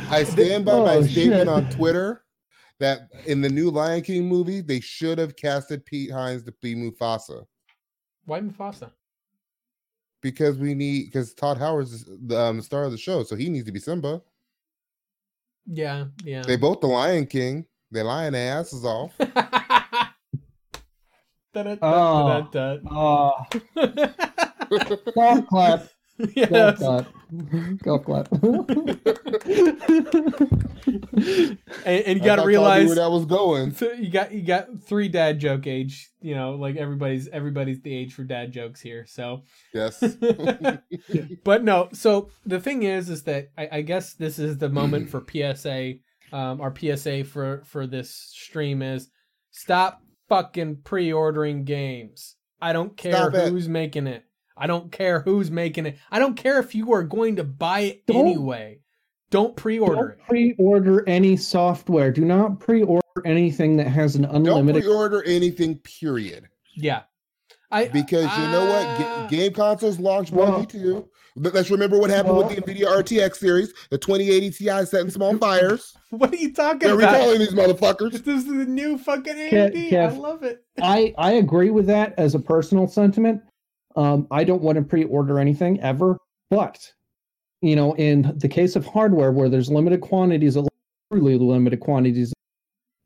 I 0.09 0.23
stand 0.23 0.65
by 0.65 0.79
my 0.79 0.95
Oh, 0.95 1.01
statement 1.03 1.37
shit. 1.41 1.47
on 1.47 1.69
Twitter 1.69 2.23
that 2.79 3.09
in 3.27 3.41
the 3.41 3.49
new 3.49 3.69
Lion 3.69 4.01
King 4.01 4.27
movie, 4.27 4.61
they 4.61 4.79
should 4.79 5.19
have 5.19 5.35
casted 5.35 5.85
Pete 5.85 6.11
Hines 6.11 6.41
to 6.45 6.53
be 6.63 6.73
Mufasa 6.73 7.45
why 8.27 8.39
Mufasa 8.39 8.91
because 10.21 10.57
we 10.57 10.73
need 10.73 11.05
because 11.05 11.33
Todd 11.33 11.57
Howard's 11.57 11.93
is 11.93 12.05
the 12.05 12.39
um, 12.39 12.61
star 12.61 12.83
of 12.83 12.91
the 12.91 12.97
show, 12.97 13.23
so 13.23 13.35
he 13.35 13.49
needs 13.49 13.65
to 13.65 13.71
be 13.71 13.79
Simba. 13.79 14.21
yeah 15.65 16.05
yeah 16.23 16.43
They 16.43 16.57
both 16.57 16.81
the 16.81 16.87
Lion 16.87 17.25
King. 17.25 17.65
They 17.91 18.03
lying 18.03 18.33
their 18.33 18.57
asses 18.57 18.83
off. 18.83 19.13
Da-da-da-da-da. 21.53 22.79
Oh, 22.91 23.45
golf 25.15 25.47
clap, 25.49 25.87
yeah, 26.35 26.47
golf 26.47 26.77
clap, 26.77 27.05
golf 27.83 28.05
clap. 28.05 28.31
and, 28.41 28.99
and 31.85 32.17
you 32.17 32.25
got 32.25 32.37
to 32.37 32.37
thought 32.37 32.37
y'all 32.37 32.37
knew 32.37 32.45
realize 32.45 32.87
where 32.87 32.95
that 32.95 33.11
was 33.11 33.25
going. 33.25 33.75
you 33.99 34.09
got 34.09 34.31
you 34.31 34.41
got 34.41 34.83
three 34.83 35.09
dad 35.09 35.39
joke 35.39 35.67
age. 35.67 36.09
You 36.21 36.35
know, 36.35 36.55
like 36.55 36.75
everybody's 36.75 37.27
everybody's 37.27 37.81
the 37.81 37.93
age 37.93 38.13
for 38.13 38.23
dad 38.23 38.51
jokes 38.51 38.81
here. 38.81 39.05
So, 39.07 39.43
Yes. 39.73 39.99
but 41.43 41.63
no. 41.63 41.89
So 41.93 42.29
the 42.45 42.59
thing 42.59 42.83
is, 42.83 43.09
is 43.09 43.23
that 43.23 43.49
I, 43.57 43.69
I 43.73 43.81
guess 43.81 44.13
this 44.13 44.39
is 44.39 44.57
the 44.57 44.69
moment 44.69 45.09
for 45.09 45.23
PSA. 45.29 45.95
Um, 46.33 46.61
our 46.61 46.73
PSA 46.75 47.25
for 47.25 47.61
for 47.65 47.85
this 47.85 48.11
stream 48.11 48.81
is 48.81 49.09
stop 49.51 50.01
fucking 50.29 50.77
pre-ordering 50.83 51.63
games. 51.63 52.35
I 52.59 52.73
don't 52.73 52.97
care 52.97 53.29
who's 53.29 53.69
making 53.69 54.07
it. 54.07 54.23
I 54.57 54.67
don't 54.67 54.91
care 54.91 55.21
who's 55.21 55.51
making 55.51 55.85
it. 55.85 55.97
I 56.11 56.19
don't 56.19 56.35
care 56.35 56.59
if 56.59 56.73
you 56.75 56.93
are 56.93 57.03
going 57.03 57.35
to 57.37 57.43
buy 57.43 57.79
it 57.81 58.05
Don't- 58.07 58.25
anyway. 58.27 58.79
Don't 59.29 59.57
pre-order 59.57 59.95
Don't 59.95 60.09
it. 60.11 60.19
pre-order 60.27 61.03
any 61.07 61.35
software. 61.35 62.11
Do 62.11 62.23
not 62.23 62.61
pre-order 62.61 63.01
anything 63.25 63.75
that 63.77 63.87
has 63.87 64.15
an 64.15 64.23
unlimited. 64.23 64.45
Don't 64.45 64.59
unlimited. 64.61 64.83
pre-order 64.83 65.23
anything. 65.25 65.75
Period. 65.79 66.45
Yeah. 66.75 67.01
I 67.69 67.89
Because 67.89 68.23
you 68.37 68.47
know 68.47 68.65
what? 68.65 68.85
Ah. 68.87 69.27
Ga- 69.29 69.35
game 69.37 69.53
consoles 69.53 69.99
launched 69.99 70.31
Well- 70.31 70.53
one 70.53 70.65
too. 70.65 71.09
Let's 71.35 71.69
remember 71.69 71.99
what 71.99 72.09
happened 72.09 72.37
with 72.37 72.49
the 72.49 72.55
NVIDIA 72.59 72.87
RTX 72.87 73.35
series, 73.37 73.71
the 73.91 73.97
2080 73.99 74.49
Ti 74.49 74.85
setting 74.85 75.11
small 75.11 75.37
fires. 75.37 75.93
What 76.09 76.31
are 76.33 76.37
you 76.37 76.53
talking 76.53 76.79
They're 76.79 76.97
about? 76.97 77.13
recalling 77.15 77.39
these 77.39 77.53
motherfuckers. 77.53 78.11
This 78.23 78.37
is 78.37 78.45
the 78.45 78.65
new 78.65 78.97
fucking 78.97 79.35
Kev- 79.35 79.75
AMD. 79.75 79.93
I 79.93 80.17
love 80.17 80.41
it. 80.43 80.63
I 80.81 81.13
I 81.17 81.33
agree 81.33 81.69
with 81.69 81.85
that 81.87 82.13
as 82.17 82.33
a 82.33 82.39
personal 82.39 82.87
sentiment. 82.87 83.41
Um, 83.97 84.27
I 84.31 84.43
don't 84.43 84.61
want 84.61 84.77
to 84.77 84.83
pre-order 84.83 85.39
anything 85.39 85.79
ever, 85.81 86.17
but 86.49 86.93
you 87.61 87.75
know, 87.75 87.93
in 87.95 88.33
the 88.37 88.47
case 88.47 88.75
of 88.75 88.85
hardware 88.85 89.31
where 89.31 89.49
there's 89.49 89.69
limited 89.69 90.01
quantities, 90.01 90.55
of 90.55 90.67
truly 91.11 91.37
limited 91.37 91.79
quantities, 91.79 92.31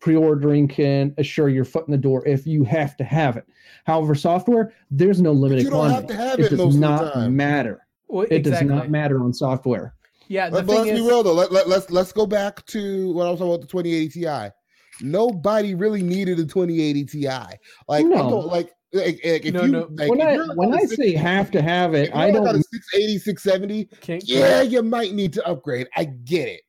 pre-ordering 0.01 0.67
can 0.67 1.13
assure 1.17 1.47
your 1.47 1.63
foot 1.63 1.87
in 1.87 1.91
the 1.91 1.97
door 1.97 2.27
if 2.27 2.45
you 2.45 2.63
have 2.65 2.97
to 2.97 3.03
have 3.05 3.37
it. 3.37 3.45
However, 3.85 4.13
software 4.15 4.73
there's 4.89 5.21
no 5.21 5.31
limited 5.31 5.63
you 5.63 5.69
don't 5.69 5.89
have 5.89 6.03
quantity. 6.07 6.13
to 6.13 6.15
have 6.29 6.39
it 6.39 6.45
it 6.45 6.49
does 6.49 6.59
most 6.59 6.73
of 6.73 6.73
the 6.73 6.79
not 6.79 7.13
time. 7.13 7.35
matter. 7.35 7.87
Well, 8.09 8.23
It 8.29 8.33
exactly. 8.33 8.67
does 8.67 8.75
not 8.77 8.89
matter 8.89 9.23
on 9.23 9.31
software. 9.33 9.95
Yeah, 10.27 10.49
the 10.49 10.57
Let, 10.57 10.65
but 10.65 10.73
thing 10.73 10.81
let's 10.87 10.91
is, 10.91 10.99
be 11.01 11.07
real 11.07 11.23
though. 11.23 11.33
Let, 11.33 11.51
let, 11.51 11.69
let's 11.69 11.89
let's 11.89 12.11
go 12.11 12.25
back 12.25 12.65
to 12.67 13.13
what 13.13 13.27
I 13.27 13.31
was 13.31 13.39
talking 13.39 13.53
about 13.53 13.61
the 13.61 13.67
2080 13.67 14.21
Ti. 14.21 14.49
Nobody 15.05 15.75
really 15.75 16.01
needed 16.01 16.39
a 16.39 16.43
2080 16.45 17.05
Ti. 17.05 17.27
Like 17.87 18.05
I'm 18.05 18.09
No. 18.09 18.39
like 18.39 18.71
like, 18.93 19.19
like 19.23 19.45
if 19.45 19.53
No, 19.53 19.63
you 19.63 19.71
no. 19.71 19.87
like, 19.91 20.09
when 20.09 20.21
if 20.21 20.27
I 20.27 20.53
when 20.55 20.73
on 20.73 20.79
a 20.79 20.81
I 20.81 20.85
say 20.85 21.13
have 21.13 21.51
to 21.51 21.61
have 21.61 21.93
it, 21.93 22.13
I 22.15 22.31
don't. 22.31 22.47
a 22.47 22.53
680, 22.61 23.17
670. 23.19 23.85
Can't- 24.01 24.27
Yeah, 24.27 24.61
you 24.61 24.83
might 24.83 25.13
need 25.13 25.33
to 25.33 25.47
upgrade. 25.47 25.87
I 25.95 26.05
get 26.05 26.47
it, 26.49 26.61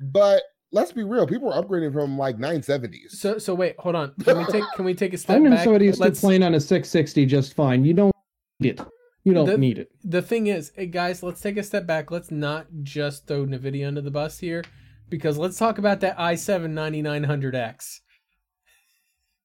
but 0.00 0.42
let's 0.72 0.92
be 0.92 1.02
real. 1.04 1.26
People 1.26 1.52
are 1.52 1.62
upgrading 1.62 1.92
from 1.92 2.18
like 2.18 2.36
970s. 2.38 3.10
So 3.10 3.38
so 3.38 3.54
wait, 3.54 3.76
hold 3.78 3.94
on. 3.94 4.12
Can 4.22 4.38
we 4.38 4.44
take 4.46 4.64
can 4.76 4.84
we 4.84 4.94
take 4.94 5.12
a 5.12 5.16
I 5.16 5.18
step 5.18 5.36
I 5.36 5.38
know 5.38 5.50
back? 5.50 5.64
somebody 5.64 5.86
who's 5.86 5.94
still 5.96 6.08
Let's- 6.08 6.20
playing 6.20 6.42
on 6.42 6.54
a 6.54 6.60
660 6.60 7.26
just 7.26 7.54
fine. 7.54 7.84
You 7.84 7.94
don't 7.94 8.14
need 8.60 8.80
it. 8.80 8.86
You 9.24 9.32
don't 9.32 9.46
The- 9.46 9.56
need 9.56 9.78
it. 9.78 9.90
the 10.04 10.20
thing 10.20 10.48
is, 10.48 10.70
hey 10.76 10.86
guys, 10.86 11.22
let's 11.22 11.40
take 11.40 11.56
a 11.56 11.62
step 11.62 11.86
back. 11.86 12.10
Let's 12.10 12.30
not 12.30 12.66
just 12.82 13.26
throw 13.26 13.46
Nvidia 13.46 13.86
under 13.88 14.02
the 14.02 14.10
bus 14.10 14.38
here, 14.38 14.62
because 15.08 15.38
let's 15.38 15.56
talk 15.56 15.78
about 15.78 16.00
that 16.00 16.18
i7 16.18 16.68
9900X, 16.74 18.00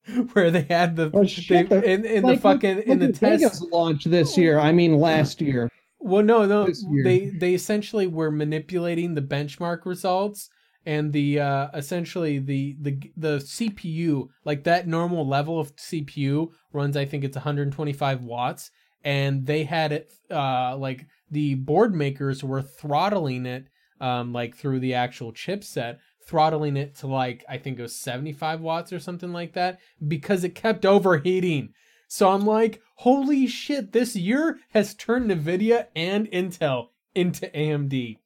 where 0.33 0.51
they 0.51 0.63
had 0.63 0.95
the 0.95 1.11
Oh, 1.13 1.25
shit, 1.25 1.69
they're- 1.69 1.83
in 1.83 2.05
in 2.05 2.23
Like, 2.23 2.37
the 2.37 2.41
fucking 2.41 2.79
in 2.83 2.99
the 2.99 3.07
test. 3.11 3.21
Vega's 3.43 3.61
launch 3.71 4.03
this 4.05 4.37
year. 4.37 4.59
I 4.59 4.71
mean, 4.71 4.95
last 4.97 5.41
year. 5.41 5.69
Well, 5.99 6.23
no, 6.23 6.45
no, 6.45 6.67
they 7.03 7.29
they 7.37 7.53
essentially 7.53 8.07
were 8.07 8.31
manipulating 8.31 9.15
the 9.15 9.21
benchmark 9.21 9.85
results 9.85 10.49
and 10.85 11.11
the 11.11 11.39
uh 11.41 11.67
essentially 11.73 12.39
the 12.39 12.77
the 12.81 12.97
the 13.17 13.37
CPU 13.39 14.27
like 14.45 14.63
that 14.63 14.87
normal 14.87 15.27
level 15.27 15.59
of 15.59 15.75
CPU 15.75 16.49
runs 16.71 16.95
I 16.95 17.03
think 17.03 17.25
it's 17.25 17.35
125 17.35 18.23
watts 18.23 18.71
and 19.03 19.45
they 19.45 19.65
had 19.65 19.91
it 19.91 20.09
uh 20.31 20.77
like 20.77 21.05
the 21.29 21.55
board 21.55 21.93
makers 21.93 22.45
were 22.45 22.61
throttling 22.61 23.45
it 23.45 23.65
um 23.99 24.31
like 24.31 24.55
through 24.55 24.79
the 24.79 24.93
actual 24.93 25.33
chipset 25.33 25.97
throttling 26.29 26.77
it 26.77 26.95
to 26.97 27.07
like 27.07 27.43
I 27.49 27.57
think 27.57 27.79
it 27.79 27.81
was 27.81 27.95
75 27.95 28.61
watts 28.61 28.93
or 28.93 28.99
something 28.99 29.33
like 29.33 29.53
that 29.53 29.79
because 30.07 30.43
it 30.43 30.53
kept 30.55 30.85
overheating. 30.85 31.73
So 32.07 32.29
I'm 32.29 32.45
like, 32.45 32.81
holy 32.95 33.47
shit, 33.47 33.91
this 33.91 34.15
year 34.15 34.59
has 34.69 34.93
turned 34.93 35.31
Nvidia 35.31 35.87
and 35.95 36.29
Intel 36.31 36.89
into 37.15 37.47
AMD. 37.47 38.17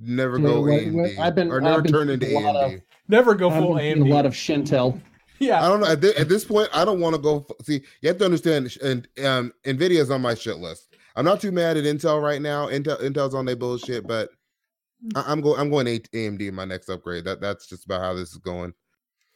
Never 0.00 0.38
Yeah, 0.38 0.46
go 0.46 0.60
what- 0.60 0.70
AMD 0.70 0.92
what- 0.94 1.18
I've 1.18 1.34
been- 1.34 1.50
or 1.50 1.60
never 1.60 1.76
I've 1.78 1.82
been 1.84 1.92
turn 1.92 2.10
into 2.10 2.26
a 2.30 2.34
lot 2.40 2.54
AMD. 2.56 2.74
of- 2.76 2.80
Never 3.08 3.34
go 3.34 3.50
I've 3.50 3.62
full 3.62 3.74
been 3.76 3.98
AMD. 4.02 4.10
a 4.10 4.14
lot 4.14 4.26
of 4.26 4.32
Shintel. 4.34 5.00
yeah. 5.38 5.64
I 5.64 5.68
don't 5.68 5.80
know. 5.80 5.86
At, 5.86 6.00
thi- 6.00 6.16
at 6.16 6.28
this 6.28 6.44
point, 6.44 6.68
I 6.72 6.84
don't 6.84 7.00
want 7.00 7.16
to 7.16 7.20
go. 7.22 7.46
f- 7.48 7.66
See, 7.66 7.80
you 8.00 8.08
have 8.08 8.18
to 8.18 8.24
understand, 8.24 8.76
and 8.82 9.08
um, 9.24 9.52
Nvidia 9.64 9.98
is 10.00 10.10
on 10.10 10.20
my 10.22 10.34
shit 10.34 10.58
list. 10.58 10.94
I'm 11.16 11.24
not 11.24 11.40
too 11.40 11.50
mad 11.50 11.76
at 11.76 11.84
Intel 11.84 12.22
right 12.22 12.40
now. 12.40 12.68
Intel, 12.68 13.00
Intel's 13.00 13.34
on 13.34 13.44
their 13.46 13.56
bullshit, 13.56 14.06
but 14.06 14.30
I, 15.14 15.24
I'm 15.26 15.40
going. 15.40 15.60
I'm 15.60 15.70
going 15.70 15.86
A- 15.86 15.98
AMD 16.00 16.40
in 16.48 16.54
my 16.54 16.64
next 16.64 16.88
upgrade. 16.88 17.24
That 17.24 17.40
that's 17.40 17.66
just 17.68 17.84
about 17.84 18.00
how 18.02 18.14
this 18.14 18.30
is 18.30 18.38
going. 18.38 18.72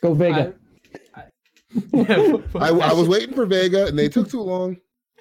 Go 0.02 0.14
Vega. 0.14 0.54
I, 1.14 1.20
I, 1.20 1.24
yeah, 1.92 2.36
I, 2.56 2.68
I 2.70 2.92
was 2.92 3.08
waiting 3.08 3.34
for 3.34 3.46
Vega, 3.46 3.86
and 3.86 3.98
they 3.98 4.08
took 4.08 4.28
too 4.28 4.40
long. 4.42 4.76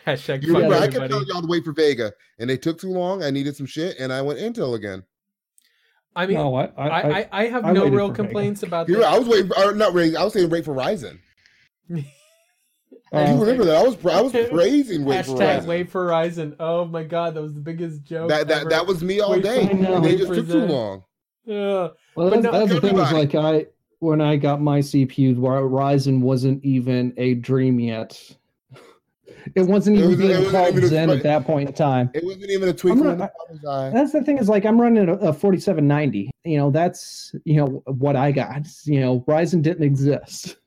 Hashtag 0.05 0.41
You 0.43 0.53
remember, 0.55 0.75
I 0.75 0.79
kept 0.81 0.95
everybody. 0.95 1.09
telling 1.13 1.27
y'all 1.27 1.41
to 1.41 1.47
wait 1.47 1.63
for 1.63 1.73
Vega, 1.73 2.11
and 2.39 2.49
they 2.49 2.57
took 2.57 2.79
too 2.79 2.89
long. 2.89 3.23
I 3.23 3.29
needed 3.29 3.55
some 3.55 3.67
shit, 3.67 3.97
and 3.99 4.11
I 4.11 4.21
went 4.23 4.39
Intel 4.39 4.73
again. 4.75 5.03
I 6.15 6.25
mean, 6.25 6.37
no, 6.37 6.55
I, 6.55 6.65
I, 6.75 6.87
I, 6.87 7.19
I, 7.19 7.29
I 7.31 7.47
have 7.47 7.63
I 7.65 7.71
no 7.71 7.85
real 7.85 8.07
for 8.07 8.13
Vega. 8.13 8.23
complaints 8.23 8.63
about 8.63 8.89
You're 8.89 8.97
this. 8.97 9.05
right, 9.05 9.13
I 9.15 9.19
was 9.19 9.27
waiting. 9.27 9.47
For, 9.49 9.63
or 9.63 9.73
not 9.75 9.93
waiting. 9.93 10.17
I 10.17 10.23
was 10.23 10.33
saying 10.33 10.49
wait 10.49 10.65
for 10.65 10.73
Ryzen. 10.75 11.19
Uh, 13.13 13.25
you 13.33 13.41
remember 13.41 13.65
that? 13.65 13.75
I 13.75 13.83
was 13.83 13.97
I 14.05 14.21
was 14.21 14.31
praising 14.49 15.03
wait 15.03 15.25
for 15.25 15.33
Hashtag 15.33 15.59
Ryzen. 15.61 15.65
wait 15.65 15.89
for 15.91 16.07
Ryzen. 16.07 16.55
Oh 16.59 16.85
my 16.85 17.03
god, 17.03 17.33
that 17.33 17.41
was 17.41 17.53
the 17.53 17.59
biggest 17.59 18.03
joke. 18.03 18.29
that 18.29 18.47
that 18.47 18.61
ever. 18.61 18.69
that 18.69 18.87
was 18.87 19.03
me 19.03 19.19
all 19.19 19.31
Wait 19.31 19.43
day. 19.43 19.65
for- 19.67 19.71
I 19.73 19.73
know. 19.73 19.95
and 19.95 20.05
they 20.05 20.15
just 20.15 20.33
took 20.33 20.47
too 20.47 20.65
long. 20.65 21.03
Yeah. 21.43 21.89
Well, 22.15 22.29
that's, 22.29 22.43
no- 22.43 22.51
that's 22.51 22.71
the 22.71 22.79
thing 22.81 22.97
is 22.97 23.11
like 23.11 23.35
I 23.35 23.65
when 23.99 24.21
I 24.21 24.37
got 24.37 24.61
my 24.61 24.79
CPU, 24.79 25.35
Ry- 25.37 25.59
Ryzen 25.95 26.21
wasn't 26.21 26.63
even 26.63 27.13
a 27.17 27.33
dream 27.35 27.79
yet. 27.79 28.17
It 29.55 29.63
wasn't 29.63 29.97
It 29.97 30.01
even 30.01 30.09
was- 30.11 30.17
being 30.19 30.29
wasn't 30.35 30.51
called 30.51 30.69
even 30.69 30.83
a- 30.83 30.87
Zen 30.87 31.09
at 31.09 31.23
that 31.23 31.45
point 31.45 31.69
in 31.69 31.75
time. 31.75 32.11
It 32.13 32.23
wasn't 32.23 32.51
even 32.51 32.69
a 32.69 32.73
twinkle 32.73 33.05
not- 33.15 33.31
in 33.49 33.57
the. 33.61 33.91
That's 33.91 34.11
the 34.11 34.21
thing 34.23 34.37
is 34.37 34.47
like 34.47 34.65
I'm 34.65 34.79
running 34.79 35.09
a, 35.09 35.13
a 35.15 35.33
4790. 35.33 36.29
You 36.45 36.57
know, 36.57 36.69
that's 36.71 37.33
you 37.43 37.55
know 37.57 37.81
what 37.87 38.15
I 38.15 38.31
got. 38.31 38.67
You 38.85 38.99
know, 39.01 39.21
Ryzen 39.27 39.61
didn't 39.63 39.83
exist. 39.83 40.57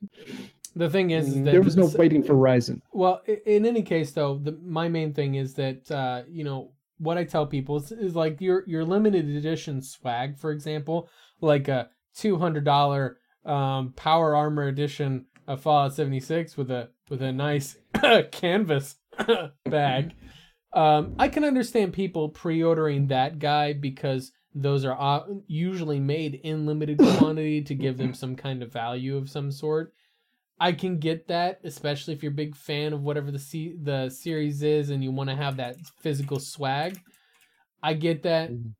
The 0.75 0.89
thing 0.89 1.11
is, 1.11 1.29
is 1.29 1.35
that 1.35 1.51
There 1.51 1.61
was 1.61 1.77
no 1.77 1.89
waiting 1.95 2.21
for 2.21 2.33
Ryzen. 2.33 2.81
Well, 2.91 3.21
in 3.45 3.65
any 3.65 3.81
case, 3.81 4.11
though, 4.11 4.37
the, 4.37 4.51
my 4.61 4.89
main 4.89 5.13
thing 5.13 5.35
is 5.35 5.53
that 5.53 5.89
uh, 5.89 6.23
you 6.29 6.43
know 6.43 6.71
what 6.97 7.17
I 7.17 7.23
tell 7.23 7.45
people 7.45 7.77
is, 7.77 7.91
is 7.91 8.15
like 8.15 8.41
your 8.41 8.63
your 8.67 8.83
limited 8.83 9.27
edition 9.29 9.81
swag, 9.81 10.37
for 10.37 10.51
example, 10.51 11.09
like 11.41 11.67
a 11.67 11.89
two 12.13 12.37
hundred 12.37 12.65
dollar 12.65 13.17
um, 13.45 13.93
Power 13.95 14.35
Armor 14.35 14.67
edition 14.67 15.25
of 15.47 15.61
Fallout 15.61 15.93
seventy 15.93 16.19
six 16.19 16.57
with 16.57 16.71
a 16.71 16.89
with 17.09 17.21
a 17.21 17.31
nice 17.31 17.77
canvas 18.31 18.95
bag. 19.65 20.13
Um, 20.73 21.15
I 21.17 21.29
can 21.29 21.45
understand 21.45 21.93
people 21.93 22.27
pre-ordering 22.27 23.07
that 23.07 23.39
guy 23.39 23.71
because 23.71 24.33
those 24.53 24.83
are 24.83 24.99
uh, 24.99 25.23
usually 25.47 26.01
made 26.01 26.35
in 26.43 26.65
limited 26.65 26.97
quantity 27.17 27.61
to 27.61 27.75
give 27.75 27.97
them 27.97 28.13
some 28.13 28.35
kind 28.35 28.61
of 28.61 28.73
value 28.73 29.15
of 29.15 29.29
some 29.29 29.51
sort. 29.51 29.93
I 30.59 30.71
can 30.71 30.99
get 30.99 31.27
that, 31.27 31.59
especially 31.63 32.13
if 32.13 32.23
you're 32.23 32.31
a 32.31 32.35
big 32.35 32.55
fan 32.55 32.93
of 32.93 33.01
whatever 33.03 33.31
the 33.31 33.39
se- 33.39 33.77
the 33.81 34.09
series 34.09 34.63
is 34.63 34.89
and 34.89 35.03
you 35.03 35.11
want 35.11 35.29
to 35.29 35.35
have 35.35 35.57
that 35.57 35.75
physical 35.99 36.39
swag. 36.39 36.99
I 37.83 37.93
get 37.93 38.23
that. 38.23 38.51
Mhm. 38.51 38.73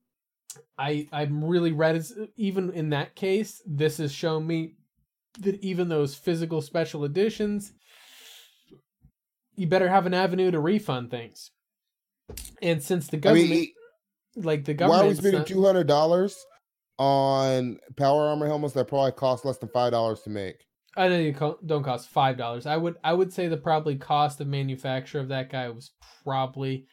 I 0.77 1.07
I'm 1.11 1.43
really 1.43 1.73
reticent. 1.73 2.31
Even 2.37 2.71
in 2.71 2.89
that 2.91 3.15
case, 3.15 3.61
this 3.65 3.97
has 3.97 4.11
shown 4.13 4.47
me 4.47 4.75
that 5.39 5.61
even 5.63 5.89
those 5.89 6.15
physical 6.15 6.61
special 6.61 7.03
editions, 7.03 7.73
you 9.55 9.67
better 9.67 9.89
have 9.89 10.05
an 10.05 10.13
avenue 10.13 10.51
to 10.51 10.59
refund 10.59 11.11
things. 11.11 11.51
And 12.61 12.81
since 12.81 13.07
the 13.07 13.17
I 13.17 13.19
government, 13.19 13.49
mean, 13.49 13.73
like 14.35 14.65
the 14.65 14.73
government, 14.73 15.01
why 15.01 15.05
are 15.05 15.09
we 15.09 15.15
spending 15.15 15.43
two 15.45 15.63
hundred 15.63 15.87
dollars 15.87 16.45
on 16.97 17.79
power 17.97 18.23
armor 18.23 18.47
helmets 18.47 18.73
that 18.73 18.87
probably 18.87 19.11
cost 19.11 19.45
less 19.45 19.57
than 19.57 19.69
five 19.69 19.91
dollars 19.91 20.21
to 20.21 20.29
make? 20.29 20.64
I 20.97 21.09
know 21.09 21.17
you 21.19 21.33
don't 21.65 21.83
cost 21.83 22.09
five 22.09 22.37
dollars. 22.37 22.65
I 22.65 22.77
would 22.77 22.95
I 23.03 23.13
would 23.13 23.31
say 23.33 23.47
the 23.47 23.57
probably 23.57 23.95
cost 23.95 24.39
of 24.41 24.47
manufacture 24.47 25.19
of 25.19 25.27
that 25.29 25.49
guy 25.51 25.69
was 25.69 25.91
probably 26.23 26.87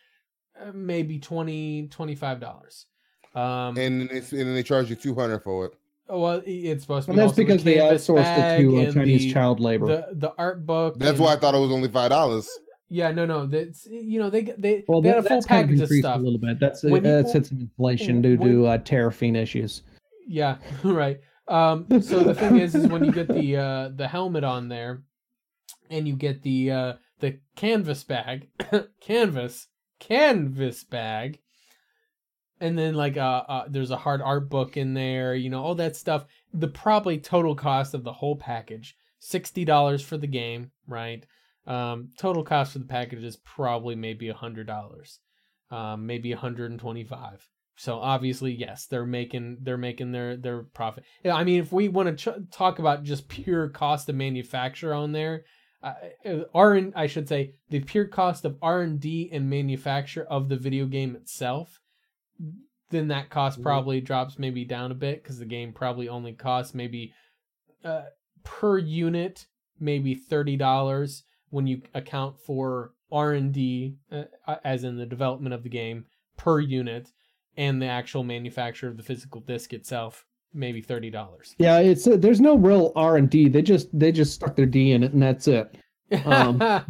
uh, 0.60 0.72
maybe 0.74 1.18
20 1.18 1.88
25 1.88 2.40
dollars. 2.40 2.86
Um, 3.34 3.76
And 3.78 4.10
it's, 4.10 4.32
and 4.32 4.54
they 4.56 4.62
charge 4.62 4.90
you 4.90 4.96
two 4.96 5.14
hundred 5.14 5.40
for 5.40 5.66
it. 5.66 5.72
well, 6.08 6.42
it's 6.44 6.82
supposed 6.82 7.06
to 7.06 7.12
And 7.12 7.16
be 7.16 7.20
that's 7.20 7.30
also 7.32 7.36
the 7.36 7.44
because 7.46 7.64
they 7.64 7.74
canvas 7.76 8.08
outsourced 8.08 8.58
it 8.58 8.62
to 8.62 8.80
uh, 8.88 8.92
Chinese 8.92 9.20
the, 9.22 9.32
child 9.32 9.60
labor. 9.60 9.86
the 9.86 10.06
the 10.12 10.32
art 10.36 10.66
book. 10.66 10.98
That's 10.98 11.12
and- 11.12 11.20
why 11.20 11.32
I 11.34 11.36
thought 11.36 11.54
it 11.54 11.58
was 11.60 11.70
only 11.70 11.88
five 11.88 12.10
dollars. 12.10 12.48
Yeah, 12.88 13.10
no, 13.10 13.24
no. 13.24 13.46
That's 13.46 13.86
you 13.86 14.18
know 14.20 14.28
they 14.28 14.42
they 14.42 14.84
well, 14.86 15.00
they 15.00 15.08
had 15.08 15.18
a 15.18 15.22
full 15.22 15.28
that's 15.36 15.46
kind 15.46 15.62
of 15.62 15.68
package 15.78 15.80
of 15.90 15.96
stuff. 15.98 16.16
a 16.16 16.20
little 16.22 16.38
bit. 16.38 16.60
That's 16.60 16.82
When 16.82 16.96
you- 16.96 17.00
that's 17.00 17.32
hit 17.32 17.46
some 17.46 17.60
inflation 17.60 18.20
due 18.20 18.36
when- 18.36 18.48
to 18.50 18.66
uh, 18.66 18.78
tariffing 18.78 19.36
issues. 19.36 19.82
Yeah, 20.28 20.58
right. 20.84 21.20
Um, 21.48 21.86
so 22.01 22.20
the 22.20 22.35
thing 22.35 22.59
is, 22.59 22.74
is 22.74 22.86
when 22.86 23.05
you 23.05 23.12
get 23.12 23.28
the 23.35 23.56
uh, 23.56 23.89
the 23.94 24.09
helmet 24.09 24.44
on 24.44 24.69
there, 24.69 25.02
and 25.90 26.06
you 26.06 26.14
get 26.14 26.43
the 26.43 26.70
uh, 26.70 26.93
the 27.20 27.39
canvas 27.56 28.05
bag, 28.05 28.48
canvas 29.01 29.69
canvas 29.98 30.82
bag, 30.85 31.39
and 32.60 32.78
then 32.78 32.94
like 32.94 33.16
uh, 33.16 33.43
uh, 33.48 33.64
there's 33.69 33.90
a 33.90 33.97
hard 33.97 34.23
art 34.23 34.48
book 34.51 34.77
in 34.77 34.94
there, 34.94 35.35
you 35.35 35.51
know, 35.51 35.62
all 35.62 35.74
that 35.77 35.97
stuff. 35.97 36.24
The 36.52 36.69
probably 36.69 37.19
total 37.19 37.55
cost 37.55 37.94
of 37.94 38.05
the 38.05 38.12
whole 38.12 38.36
package 38.36 38.97
sixty 39.19 39.64
dollars 39.64 40.02
for 40.02 40.16
the 40.16 40.27
game, 40.27 40.70
right? 40.86 41.24
Um, 41.66 42.10
total 42.19 42.43
cost 42.43 42.73
for 42.73 42.81
the 42.81 42.86
package 42.86 43.23
is 43.23 43.36
probably 43.36 43.94
maybe 43.94 44.28
a 44.28 44.35
hundred 44.35 44.66
dollars, 44.66 45.20
um, 45.70 46.06
maybe 46.06 46.32
a 46.32 46.36
hundred 46.36 46.70
and 46.70 46.81
twenty-five. 46.81 47.48
So 47.76 47.98
obviously, 47.98 48.52
yes, 48.52 48.86
they're 48.86 49.06
making 49.06 49.58
they're 49.62 49.78
making 49.78 50.12
their 50.12 50.36
their 50.36 50.62
profit. 50.62 51.04
I 51.24 51.42
mean, 51.44 51.60
if 51.60 51.72
we 51.72 51.88
want 51.88 52.16
to 52.18 52.32
ch- 52.32 52.50
talk 52.52 52.78
about 52.78 53.02
just 53.02 53.28
pure 53.28 53.68
cost 53.68 54.08
of 54.08 54.14
manufacture 54.14 54.92
on 54.92 55.12
there, 55.12 55.44
uh, 55.82 55.94
R 56.54 56.74
and 56.74 56.92
I 56.94 57.06
should 57.06 57.28
say 57.28 57.54
the 57.70 57.80
pure 57.80 58.06
cost 58.06 58.44
of 58.44 58.58
R 58.62 58.82
and 58.82 59.00
D 59.00 59.30
and 59.32 59.48
manufacture 59.48 60.24
of 60.24 60.48
the 60.48 60.56
video 60.56 60.86
game 60.86 61.16
itself, 61.16 61.80
then 62.90 63.08
that 63.08 63.30
cost 63.30 63.58
Mhm. 63.58 63.62
probably 63.62 64.00
drops 64.00 64.38
maybe 64.38 64.64
down 64.64 64.90
a 64.92 64.94
bit 64.94 65.22
because 65.22 65.38
the 65.38 65.46
game 65.46 65.72
probably 65.72 66.08
only 66.08 66.34
costs 66.34 66.74
maybe 66.74 67.12
uh, 67.84 68.04
per 68.44 68.78
unit 68.78 69.46
maybe 69.80 70.14
thirty 70.14 70.56
dollars 70.56 71.24
when 71.50 71.66
you 71.66 71.82
account 71.94 72.38
for 72.38 72.92
R 73.10 73.32
and 73.32 73.52
D, 73.52 73.96
uh, 74.10 74.24
as 74.62 74.84
in 74.84 74.96
the 74.96 75.06
development 75.06 75.54
of 75.54 75.62
the 75.64 75.68
game 75.68 76.04
per 76.36 76.60
unit, 76.60 77.10
and 77.56 77.80
the 77.80 77.86
actual 77.86 78.24
manufacture 78.24 78.88
of 78.88 78.96
the 78.96 79.02
physical 79.02 79.40
disc 79.40 79.72
itself, 79.72 80.24
maybe 80.54 80.80
thirty 80.80 81.10
dollars. 81.10 81.54
Yeah, 81.58 81.78
it's 81.78 82.06
uh, 82.06 82.16
there's 82.16 82.40
no 82.40 82.56
real 82.56 82.92
R 82.96 83.16
and 83.16 83.28
D. 83.28 83.48
They 83.48 83.62
just 83.62 83.88
they 83.98 84.12
just 84.12 84.34
stuck 84.34 84.56
their 84.56 84.66
D 84.66 84.92
in 84.92 85.02
it, 85.02 85.12
and 85.12 85.22
that's 85.22 85.48
it. 85.48 85.76
Um, 86.24 86.58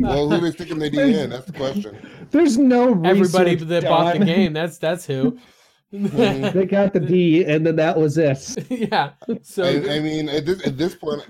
Well, 0.00 0.28
who 0.28 0.40
they 0.40 0.50
sticking 0.50 0.78
their 0.78 0.90
D 0.90 1.00
in? 1.00 1.30
That's 1.30 1.46
the 1.46 1.52
question. 1.52 1.96
There's 2.30 2.58
no 2.58 2.90
Everybody 3.02 3.52
research 3.52 3.68
that 3.68 3.84
bought 3.84 4.18
the 4.18 4.24
game, 4.24 4.52
that's 4.52 4.78
that's 4.78 5.06
who. 5.06 5.38
They 5.92 6.66
got 6.68 6.92
the 6.92 7.00
D, 7.00 7.44
and 7.44 7.64
then 7.64 7.76
that 7.76 7.96
was 7.96 8.18
it. 8.18 8.66
yeah. 8.90 9.12
So 9.42 9.62
I, 9.62 9.96
I 9.96 10.00
mean, 10.00 10.28
at 10.28 10.44
this 10.44 10.66
at 10.66 10.76
this 10.76 10.96
point, 10.96 11.22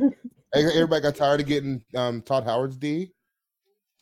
everybody 0.54 1.02
got 1.02 1.14
tired 1.14 1.40
of 1.40 1.46
getting 1.46 1.82
um, 1.94 2.22
Todd 2.22 2.44
Howard's 2.44 2.76
D 2.78 3.12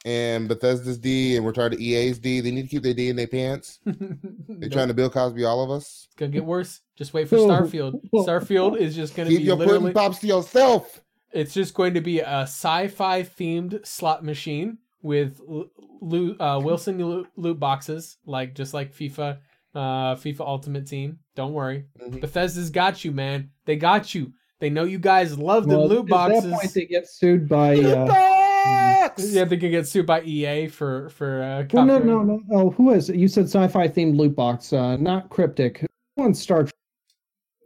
and 0.04 0.48
Bethesda's 0.48 0.98
D, 0.98 1.36
and 1.36 1.44
we're 1.44 1.52
tired 1.52 1.74
of 1.74 1.80
EA's 1.80 2.18
D. 2.18 2.40
They 2.40 2.50
need 2.50 2.62
to 2.62 2.68
keep 2.68 2.82
their 2.82 2.94
D 2.94 3.08
in 3.08 3.16
their 3.16 3.26
pants. 3.26 3.80
They're 3.84 4.68
trying 4.68 4.88
to 4.88 4.94
Bill 4.94 5.08
Cosby 5.10 5.44
all 5.44 5.62
of 5.64 5.70
us. 5.70 6.04
It's 6.06 6.14
gonna 6.16 6.32
get 6.32 6.44
worse. 6.44 6.80
Just 6.96 7.14
wait 7.14 7.28
for. 7.28 7.36
Starfield. 7.36 8.00
Starfield 8.12 8.76
is 8.78 8.94
just 8.94 9.14
gonna 9.16 9.30
Keep 9.30 9.38
be 9.40 9.44
your 9.44 9.56
literally. 9.56 9.78
pudding 9.92 9.94
pops 9.94 10.18
to 10.20 10.26
yourself. 10.26 11.00
It's 11.32 11.52
just 11.54 11.74
going 11.74 11.94
to 11.94 12.00
be 12.00 12.20
a 12.20 12.42
sci-fi 12.42 13.22
themed 13.22 13.84
slot 13.86 14.24
machine 14.24 14.78
with 15.02 15.40
l- 15.48 15.66
lo- 16.00 16.36
uh, 16.38 16.60
Wilson 16.62 17.26
loot 17.36 17.58
boxes, 17.58 18.18
like 18.24 18.54
just 18.54 18.72
like 18.72 18.94
FIFA, 18.94 19.38
uh, 19.74 20.14
FIFA 20.14 20.40
Ultimate 20.40 20.86
Team. 20.86 21.18
Don't 21.34 21.52
worry, 21.52 21.86
Mhm. 22.00 22.20
Bethesda's 22.20 22.70
got 22.70 23.04
you, 23.04 23.10
man. 23.10 23.50
They 23.64 23.74
got 23.74 24.14
you. 24.14 24.32
They 24.60 24.70
know 24.70 24.84
you 24.84 25.00
guys 25.00 25.36
love 25.36 25.66
the 25.68 25.76
Well, 25.76 25.88
loot 25.88 25.98
At 26.04 26.06
boxes. 26.06 26.44
that 26.44 26.52
point, 26.52 26.72
they 26.74 26.86
get 26.86 27.08
sued 27.08 27.48
by. 27.48 27.78
Uh, 27.80 28.93
Box! 29.08 29.32
yeah, 29.32 29.44
they 29.44 29.56
could 29.56 29.70
get 29.70 29.86
sued 29.86 30.06
by 30.06 30.22
EA 30.22 30.68
for 30.68 31.08
for. 31.10 31.42
Uh, 31.42 31.64
well, 31.72 31.84
no, 31.86 31.98
copyright. 31.98 32.04
no, 32.04 32.22
no. 32.22 32.40
Oh, 32.52 32.70
who 32.70 32.92
is 32.92 33.10
it? 33.10 33.16
You 33.16 33.28
said 33.28 33.44
sci-fi 33.44 33.88
themed 33.88 34.16
loot 34.16 34.34
box, 34.34 34.72
uh, 34.72 34.96
not 34.96 35.28
cryptic. 35.30 35.84
Who 36.16 36.22
on 36.24 36.34
Star 36.34 36.62
Trek? 36.62 36.72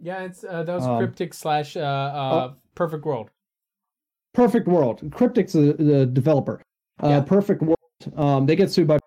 Yeah, 0.00 0.22
it's 0.22 0.44
uh, 0.44 0.62
that 0.62 0.74
was 0.74 0.86
Um, 0.86 0.98
Cryptic 0.98 1.34
slash 1.34 1.76
uh, 1.76 1.80
uh, 1.80 2.52
Perfect 2.74 3.04
World. 3.04 3.30
Perfect 4.34 4.68
World. 4.68 5.02
Cryptic's 5.10 5.52
the, 5.54 5.72
the 5.72 6.06
developer. 6.06 6.62
Uh, 7.02 7.08
Yeah. 7.08 7.20
Perfect 7.20 7.62
World. 7.62 7.76
Um, 8.16 8.46
they 8.46 8.54
get 8.54 8.70
sued 8.70 8.86
by, 8.86 8.98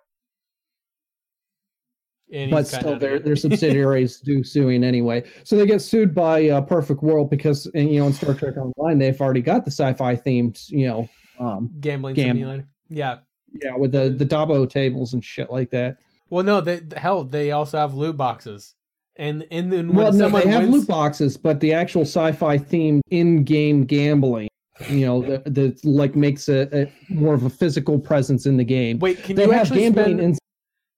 And 2.34 2.52
but 2.52 2.68
still, 2.68 2.98
their 3.00 3.20
their 3.20 3.36
subsidiaries 3.46 4.20
do 4.20 4.44
suing 4.44 4.84
anyway. 4.84 5.24
So 5.46 5.56
they 5.56 5.66
get 5.66 5.82
sued 5.82 6.14
by 6.14 6.50
uh, 6.50 6.62
Perfect 6.62 7.02
World 7.04 7.30
because 7.30 7.68
and, 7.74 7.90
you 7.90 8.00
know 8.02 8.08
in 8.08 8.14
Star 8.14 8.34
Trek 8.34 8.56
Online 8.58 8.98
they've 8.98 9.20
already 9.22 9.42
got 9.42 9.64
the 9.64 9.72
sci-fi 9.72 10.16
themed 10.16 10.70
you 10.70 10.88
know 10.88 11.08
um, 11.42 11.70
gambling 11.80 12.16
Gam- 12.16 12.36
simulator. 12.38 12.68
Yeah. 12.90 13.18
yeah 13.62 13.76
with 13.76 13.92
the 13.92 14.10
the 14.10 14.26
Dabo 14.26 14.70
tables 14.70 15.14
and 15.14 15.24
shit 15.24 15.52
like 15.52 15.70
that. 15.72 15.98
Well, 16.30 16.44
no, 16.46 16.62
they 16.62 16.82
hell, 16.96 17.24
they 17.26 17.52
also 17.52 17.78
have 17.78 17.94
loot 17.94 18.16
boxes, 18.16 18.76
and 19.18 19.46
and 19.52 19.72
then 19.72 19.94
Well, 19.94 20.14
no, 20.14 20.30
they 20.30 20.48
have 20.50 20.64
wins, 20.64 20.74
loot 20.74 20.88
boxes, 20.88 21.36
but 21.38 21.60
the 21.60 21.74
actual 21.74 22.04
sci-fi 22.04 22.58
themed 22.58 23.02
in-game 23.10 23.84
gambling, 23.84 24.48
you 24.90 25.06
know, 25.06 25.22
that 25.24 25.54
that 25.54 25.84
like 25.84 26.16
makes 26.16 26.48
a, 26.48 26.70
a 26.84 26.92
more 27.14 27.34
of 27.34 27.44
a 27.44 27.50
physical 27.50 28.00
presence 28.00 28.46
in 28.46 28.56
the 28.56 28.64
game. 28.64 29.00
wait, 29.00 29.22
can 29.24 29.36
they 29.36 29.44
you 29.46 29.52
have 29.52 29.62
actually 29.64 29.82
gambling. 29.82 30.06
spend? 30.18 30.20
In, 30.22 30.38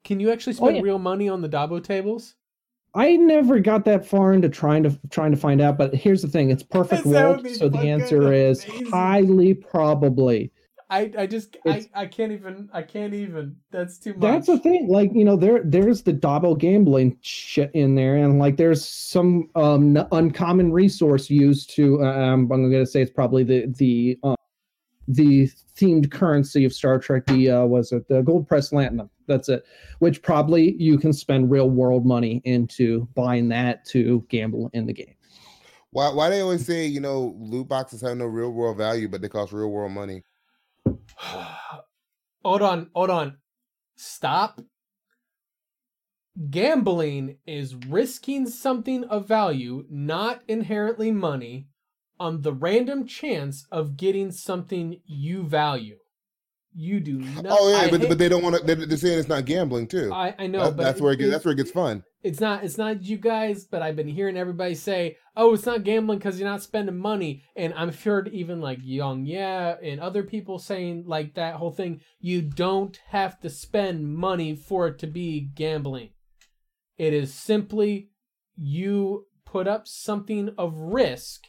Can 0.03 0.19
you 0.19 0.31
actually 0.31 0.55
Oh, 0.59 0.69
yeah. 0.69 0.81
real 0.81 0.99
money 0.99 1.29
on 1.29 1.41
the 1.41 1.49
Dabo 1.49 1.83
tables? 1.83 2.35
I 2.95 3.15
never 3.15 3.59
got 3.59 3.85
that 3.85 4.05
far 4.05 4.33
into 4.33 4.49
trying 4.49 4.83
to 4.83 4.99
trying 5.09 5.31
to 5.31 5.37
find 5.37 5.61
out, 5.61 5.77
but 5.77 5.95
here's 5.95 6.21
the 6.21 6.27
thing: 6.27 6.51
it's 6.51 6.63
perfect 6.63 7.05
world, 7.05 7.47
so 7.47 7.69
the 7.69 7.79
answer 7.79 8.31
is 8.31 8.63
amazing. 8.65 8.85
highly 8.91 9.53
probably. 9.53 10.51
I 10.89 11.11
I 11.17 11.25
just 11.25 11.57
I, 11.65 11.69
It's- 11.69 11.87
I 11.95 12.05
can't 12.05 12.31
even 12.31 12.69
I 12.71 12.83
can't 12.83 13.15
even. 13.15 13.55
That's 13.71 13.97
too 13.97 14.13
much. 14.13 14.21
That's 14.21 14.47
the 14.47 14.59
thing. 14.59 14.87
Like 14.89 15.09
you 15.13 15.23
know, 15.25 15.35
there 15.35 15.63
there's 15.63 16.03
the 16.03 16.13
Dabo 16.13 16.55
gambling 16.57 17.17
shit 17.21 17.71
in 17.73 17.95
there, 17.95 18.15
and 18.17 18.37
like 18.37 18.57
there's 18.57 18.85
some 18.85 19.49
um 19.55 19.97
uncommon 20.11 20.71
resource 20.71 21.31
used 21.31 21.71
to. 21.75 22.03
Um, 22.03 22.51
I'm 22.51 22.71
gonna 22.71 22.85
say 22.85 23.01
it's 23.01 23.09
probably 23.11 23.43
the 23.43 23.65
the 23.75 24.19
um, 24.23 24.35
the 25.07 25.47
themed 25.75 26.11
currency 26.11 26.65
of 26.65 26.73
Star 26.73 26.99
Trek. 26.99 27.25
The 27.27 27.49
uh, 27.49 27.65
was 27.65 27.91
it 27.91 28.07
the 28.07 28.21
gold 28.21 28.47
press 28.47 28.71
latinum? 28.71 29.09
That's 29.27 29.49
it. 29.49 29.63
Which 29.99 30.21
probably 30.21 30.75
you 30.81 30.97
can 30.97 31.13
spend 31.13 31.51
real 31.51 31.69
world 31.69 32.05
money 32.05 32.41
into 32.45 33.07
buying 33.15 33.49
that 33.49 33.85
to 33.85 34.25
gamble 34.29 34.69
in 34.73 34.85
the 34.85 34.93
game. 34.93 35.15
Why 35.91 36.09
why 36.09 36.29
they 36.29 36.41
always 36.41 36.65
say, 36.65 36.85
you 36.85 36.99
know, 36.99 37.35
loot 37.37 37.67
boxes 37.67 38.01
have 38.01 38.17
no 38.17 38.25
real 38.25 38.51
world 38.51 38.77
value, 38.77 39.07
but 39.07 39.21
they 39.21 39.29
cost 39.29 39.53
real 39.53 39.69
world 39.69 39.91
money? 39.91 40.23
hold 42.43 42.61
on, 42.61 42.89
hold 42.93 43.09
on. 43.09 43.37
Stop. 43.95 44.61
Gambling 46.49 47.37
is 47.45 47.75
risking 47.75 48.47
something 48.47 49.03
of 49.03 49.27
value, 49.27 49.85
not 49.87 50.41
inherently 50.47 51.11
money, 51.11 51.67
on 52.19 52.41
the 52.41 52.53
random 52.53 53.05
chance 53.05 53.65
of 53.71 53.97
getting 53.97 54.31
something 54.31 55.01
you 55.05 55.43
value. 55.43 55.97
You 56.75 56.99
do 56.99 57.21
oh, 57.37 57.41
not. 57.41 57.57
oh 57.59 57.69
yeah, 57.71 57.77
I 57.77 57.89
but 57.91 57.99
hate- 58.01 58.09
but 58.09 58.17
they 58.17 58.29
don't 58.29 58.41
want 58.41 58.55
to. 58.55 58.63
They're, 58.63 58.85
they're 58.87 58.97
saying 58.97 59.19
it's 59.19 59.29
not 59.29 59.45
gambling 59.45 59.87
too. 59.87 60.11
I, 60.11 60.33
I 60.39 60.47
know, 60.47 60.65
That- 60.65 60.77
but 60.77 60.83
that's 60.83 61.01
where 61.01 61.13
it 61.13 61.17
gets. 61.17 61.29
That's 61.29 61.45
where 61.45 61.51
it 61.53 61.57
gets 61.57 61.69
fun. 61.71 62.03
it's 62.23 62.39
not 62.39 62.63
it's 62.63 62.77
not 62.77 63.03
you 63.03 63.17
guys 63.17 63.65
but 63.65 63.81
i've 63.81 63.97
been 63.97 64.07
hearing 64.07 64.37
everybody 64.37 64.73
say 64.75 65.17
oh 65.35 65.53
it's 65.53 65.65
not 65.65 65.83
gambling 65.83 66.17
because 66.17 66.39
you're 66.39 66.49
not 66.49 66.63
spending 66.63 66.97
money 66.97 67.43
and 67.57 67.73
i'm 67.75 67.91
heard 67.91 68.29
even 68.29 68.61
like 68.61 68.79
YongYea 68.81 69.77
and 69.83 69.99
other 69.99 70.23
people 70.23 70.57
saying 70.57 71.03
like 71.05 71.33
that 71.33 71.55
whole 71.55 71.71
thing 71.71 71.99
you 72.21 72.41
don't 72.41 72.97
have 73.09 73.39
to 73.41 73.49
spend 73.49 74.07
money 74.15 74.55
for 74.55 74.87
it 74.87 74.97
to 74.99 75.07
be 75.07 75.41
gambling 75.53 76.11
it 76.97 77.13
is 77.13 77.33
simply 77.33 78.07
you 78.55 79.25
put 79.45 79.67
up 79.67 79.85
something 79.85 80.49
of 80.57 80.77
risk 80.77 81.41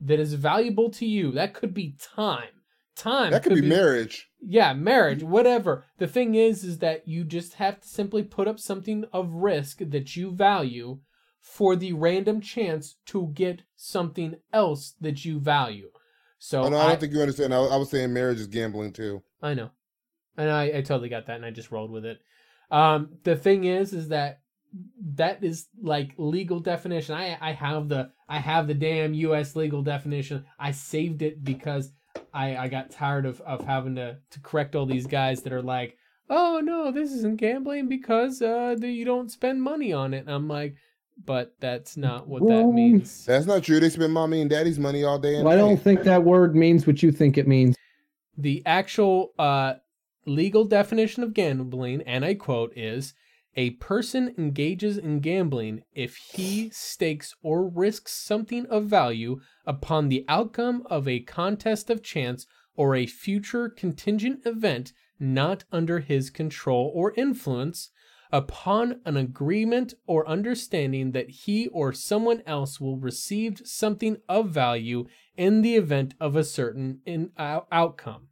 that 0.00 0.20
is 0.20 0.34
valuable 0.34 0.90
to 0.90 1.06
you 1.06 1.32
that 1.32 1.54
could 1.54 1.74
be 1.74 1.96
time 2.00 2.48
time 2.96 3.30
That 3.32 3.42
could 3.42 3.54
be 3.54 3.62
marriage. 3.62 4.28
yeah 4.40 4.72
marriage 4.72 5.22
whatever 5.22 5.84
the 5.98 6.06
thing 6.08 6.34
is 6.34 6.64
is 6.64 6.78
that 6.78 7.06
you 7.06 7.24
just 7.24 7.54
have 7.54 7.80
to 7.80 7.88
simply 7.88 8.22
put 8.22 8.48
up 8.48 8.58
something 8.58 9.04
of 9.12 9.30
risk 9.32 9.78
that 9.80 10.16
you 10.16 10.30
value 10.32 10.98
for 11.40 11.76
the 11.76 11.92
random 11.92 12.40
chance 12.40 12.96
to 13.06 13.30
get 13.34 13.62
something 13.76 14.36
else 14.52 14.94
that 15.00 15.24
you 15.24 15.38
value 15.38 15.90
so 16.38 16.62
Oh 16.64 16.68
no, 16.68 16.76
I 16.78 16.84
I, 16.84 16.88
don't 16.90 17.00
think 17.00 17.12
you 17.14 17.20
understand. 17.20 17.52
I, 17.54 17.58
was- 17.58 17.70
I 17.72 17.76
was 17.76 17.90
saying 17.90 18.12
marriage 18.12 18.38
is 18.38 18.46
gambling 18.46 18.92
too. 18.92 19.22
I 19.42 19.54
know 19.54 19.70
and 20.36 20.50
I, 20.50 20.64
I 20.78 20.80
totally 20.82 21.08
got 21.08 21.26
that 21.26 21.36
and 21.36 21.44
i 21.44 21.50
just 21.50 21.72
rolled 21.72 21.90
with 21.90 22.04
it 22.04 22.18
um 22.70 23.10
the 23.24 23.34
thing 23.36 23.64
is 23.64 23.92
is 23.92 24.08
that 24.08 24.40
that 25.14 25.42
is 25.42 25.68
like 25.80 26.12
legal 26.18 26.60
definition 26.60 27.14
i 27.14 27.36
i 27.40 27.52
have 27.52 27.88
the 27.88 28.10
i 28.28 28.38
have 28.38 28.66
the 28.66 28.74
damn 28.74 29.14
us 29.14 29.56
legal 29.56 29.82
definition 29.82 30.44
i 30.58 30.70
saved 30.70 31.22
it 31.22 31.42
because 31.42 31.92
i 32.34 32.56
i 32.56 32.68
got 32.68 32.90
tired 32.90 33.24
of 33.26 33.40
of 33.42 33.64
having 33.64 33.94
to 33.94 34.16
to 34.30 34.40
correct 34.40 34.74
all 34.76 34.86
these 34.86 35.06
guys 35.06 35.42
that 35.42 35.52
are 35.52 35.62
like 35.62 35.96
oh 36.28 36.60
no 36.62 36.90
this 36.90 37.12
isn't 37.12 37.36
gambling 37.36 37.88
because 37.88 38.42
uh 38.42 38.74
the, 38.78 38.88
you 38.90 39.04
don't 39.04 39.30
spend 39.30 39.62
money 39.62 39.92
on 39.92 40.12
it 40.12 40.18
and 40.18 40.30
i'm 40.30 40.48
like 40.48 40.76
but 41.24 41.54
that's 41.60 41.96
not 41.96 42.28
what 42.28 42.46
that 42.46 42.66
means 42.66 43.24
That's 43.24 43.46
not 43.46 43.64
true. 43.64 43.80
They 43.80 43.88
spend 43.88 44.12
mommy 44.12 44.40
and 44.40 44.48
daddy's 44.48 44.78
money 44.78 45.02
all 45.02 45.18
day. 45.18 45.34
And 45.34 45.44
Well, 45.44 45.52
I 45.52 45.56
don't 45.56 45.82
think 45.82 46.04
that 46.04 46.22
word 46.22 46.54
means 46.54 46.86
what 46.86 47.02
you 47.02 47.10
think 47.10 47.36
it 47.36 47.48
means. 47.48 47.74
the 48.36 48.62
actual 48.64 49.32
uh, 49.38 49.74
legal 50.26 50.64
definition 50.64 51.24
of 51.24 51.34
gambling, 51.34 52.02
and 52.02 52.24
I 52.24 52.34
quote, 52.34 52.72
is 52.76 53.14
a 53.58 53.70
person 53.70 54.32
engages 54.38 54.96
in 54.96 55.18
gambling 55.18 55.82
if 55.92 56.14
he 56.14 56.70
stakes 56.70 57.34
or 57.42 57.68
risks 57.68 58.12
something 58.12 58.64
of 58.66 58.84
value 58.84 59.40
upon 59.66 60.08
the 60.08 60.24
outcome 60.28 60.84
of 60.86 61.08
a 61.08 61.18
contest 61.18 61.90
of 61.90 62.00
chance 62.00 62.46
or 62.76 62.94
a 62.94 63.04
future 63.04 63.68
contingent 63.68 64.46
event 64.46 64.92
not 65.18 65.64
under 65.72 65.98
his 65.98 66.30
control 66.30 66.92
or 66.94 67.12
influence, 67.16 67.90
upon 68.30 69.00
an 69.04 69.16
agreement 69.16 69.92
or 70.06 70.28
understanding 70.28 71.10
that 71.10 71.28
he 71.28 71.66
or 71.68 71.92
someone 71.92 72.40
else 72.46 72.80
will 72.80 72.96
receive 72.96 73.60
something 73.64 74.18
of 74.28 74.50
value 74.50 75.04
in 75.36 75.62
the 75.62 75.74
event 75.74 76.14
of 76.20 76.36
a 76.36 76.44
certain 76.44 77.00
in, 77.04 77.32
uh, 77.36 77.58
outcome. 77.72 78.28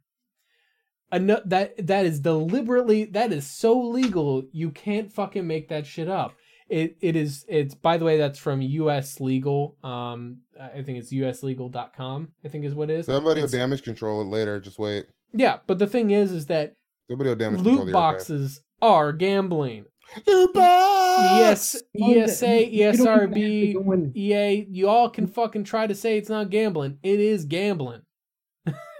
Ano- 1.11 1.41
that 1.45 1.87
that 1.87 2.05
is 2.05 2.19
deliberately 2.19 3.05
that 3.05 3.31
is 3.31 3.47
so 3.47 3.79
legal 3.79 4.43
you 4.51 4.71
can't 4.71 5.11
fucking 5.11 5.47
make 5.47 5.69
that 5.69 5.85
shit 5.85 6.09
up. 6.09 6.35
It 6.69 6.97
it 6.99 7.15
is 7.15 7.45
it's 7.47 7.75
by 7.75 7.97
the 7.97 8.03
way 8.05 8.17
that's 8.17 8.39
from 8.39 8.61
US 8.61 9.21
legal 9.21 9.77
um 9.83 10.39
I 10.59 10.81
think 10.83 10.97
it's 10.99 11.13
uslegal.com 11.13 12.29
I 12.43 12.47
think 12.49 12.65
is 12.65 12.75
what 12.75 12.89
it 12.89 12.99
is. 12.99 13.05
Somebody 13.05 13.41
will 13.41 13.47
damage 13.47 13.83
control 13.83 14.21
it 14.21 14.25
later. 14.25 14.59
Just 14.59 14.79
wait. 14.79 15.05
Yeah, 15.33 15.59
but 15.65 15.79
the 15.79 15.87
thing 15.87 16.11
is 16.11 16.31
is 16.31 16.47
that 16.47 16.73
Somebody 17.09 17.29
will 17.29 17.35
damage 17.37 17.59
control 17.59 17.77
loot 17.77 17.85
the 17.87 17.91
boxes 17.93 18.61
are 18.81 19.13
gambling. 19.13 19.85
archive. 20.15 20.27
Loot 20.27 20.53
box. 20.53 21.23
Yes, 21.39 21.75
ESA, 21.99 22.65
You 22.65 22.91
don't 22.91 22.93
even 22.93 23.05
have 23.05 23.33
to 23.33 23.39
ESRB, 23.39 24.15
EA, 24.15 24.67
you 24.69 24.87
all 24.87 25.09
can 25.09 25.27
fucking 25.27 25.63
try 25.63 25.87
to 25.87 25.95
say 25.95 26.17
it's 26.17 26.29
not 26.29 26.49
gambling. 26.49 26.99
It 27.03 27.19
is 27.19 27.45
gambling. 27.45 28.01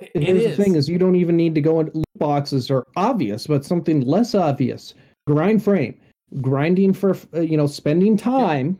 It 0.02 0.11
And 0.15 0.23
here's 0.23 0.44
is. 0.44 0.57
the 0.57 0.64
thing: 0.64 0.76
is 0.76 0.88
you 0.89 0.98
don't 0.98 1.15
even 1.15 1.35
need 1.38 1.56
to 1.56 1.61
go 1.61 1.80
into 1.80 1.91
loot 1.95 2.06
boxes 2.18 2.69
are 2.72 2.84
obvious, 2.95 3.48
but 3.48 3.65
something 3.65 4.02
less 4.02 4.35
obvious: 4.35 4.94
grind 5.27 5.64
frame, 5.64 5.95
grinding 6.41 6.94
for 6.94 7.15
uh, 7.35 7.41
you 7.41 7.57
know 7.57 7.68
spending 7.68 8.18
time. 8.18 8.77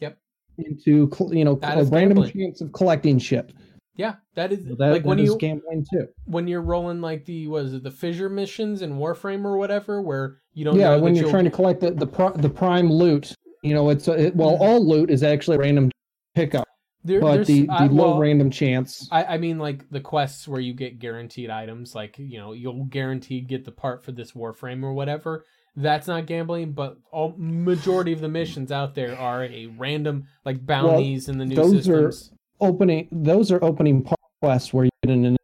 Yep. 0.00 0.18
Into 0.58 1.10
cl- 1.14 1.34
you 1.34 1.44
know 1.44 1.58
a 1.62 1.84
random 1.84 1.90
gambling. 2.18 2.32
chance 2.32 2.60
of 2.60 2.72
collecting 2.72 3.18
shit. 3.18 3.52
Yeah, 3.96 4.14
that 4.34 4.52
is 4.52 4.64
Well, 4.64 4.76
that, 4.76 4.92
like 4.92 5.04
when 5.04 5.18
that 5.18 5.24
is 5.24 5.30
you 5.30 5.38
gambling 5.38 5.84
too. 5.92 6.06
when 6.24 6.48
you're 6.48 6.62
rolling 6.62 7.00
like 7.02 7.24
the 7.26 7.48
was 7.48 7.74
it 7.74 7.82
the 7.82 7.90
fissure 7.90 8.28
missions 8.30 8.80
in 8.82 8.92
Warframe 8.98 9.44
or 9.44 9.58
whatever, 9.58 10.00
where 10.00 10.38
you 10.54 10.64
don't 10.64 10.76
Yeah, 10.78 10.90
know 10.96 11.00
when 11.00 11.14
you're 11.14 11.24
you'll- 11.24 11.30
trying 11.32 11.44
to 11.44 11.50
collect 11.50 11.80
the 11.80 11.90
the, 11.90 12.32
the 12.36 12.48
prime 12.48 12.90
loot, 12.90 13.34
you 13.62 13.74
know, 13.74 13.90
it's 13.90 14.08
it, 14.08 14.34
well, 14.36 14.52
Mhm. 14.56 14.60
all 14.60 14.86
loot 14.88 15.10
is 15.10 15.22
actually 15.22 15.58
random 15.58 15.90
pickup, 16.34 16.66
there, 17.04 17.20
but 17.20 17.46
the 17.46 17.62
the 17.66 17.72
I- 17.72 17.86
low 17.86 18.10
well, 18.12 18.18
random 18.18 18.50
chance. 18.50 19.08
I, 19.10 19.24
I 19.24 19.38
mean, 19.38 19.58
like 19.58 19.88
the 19.90 20.00
quests 20.00 20.46
where 20.48 20.60
you 20.60 20.74
get 20.74 20.98
guaranteed 20.98 21.50
items, 21.50 21.94
like 21.94 22.18
you 22.18 22.38
know, 22.38 22.52
you'll 22.52 22.84
guaranteed 22.84 23.48
get 23.48 23.64
the 23.64 23.72
part 23.72 24.04
for 24.04 24.12
this 24.12 24.32
Warframe 24.32 24.82
or 24.82 24.92
whatever. 24.92 25.44
That's 25.76 26.08
not 26.08 26.26
gambling, 26.26 26.72
but 26.72 26.98
all 27.12 27.34
majority 27.38 28.12
of 28.12 28.20
the 28.20 28.28
missions 28.28 28.72
out 28.72 28.94
there 28.94 29.16
are 29.16 29.44
a 29.44 29.66
random 29.78 30.26
like 30.44 30.64
bounties 30.66 31.28
in 31.28 31.38
the 31.38 31.46
new 31.46 31.54
those 31.54 31.88
are- 31.88 32.10
systems. 32.12 32.36
opening 32.60 33.08
those 33.12 33.50
are 33.52 33.62
opening 33.64 34.06
quests 34.42 34.72
where 34.74 34.84
you 34.84 34.90
get 35.02 35.12
an 35.12 35.36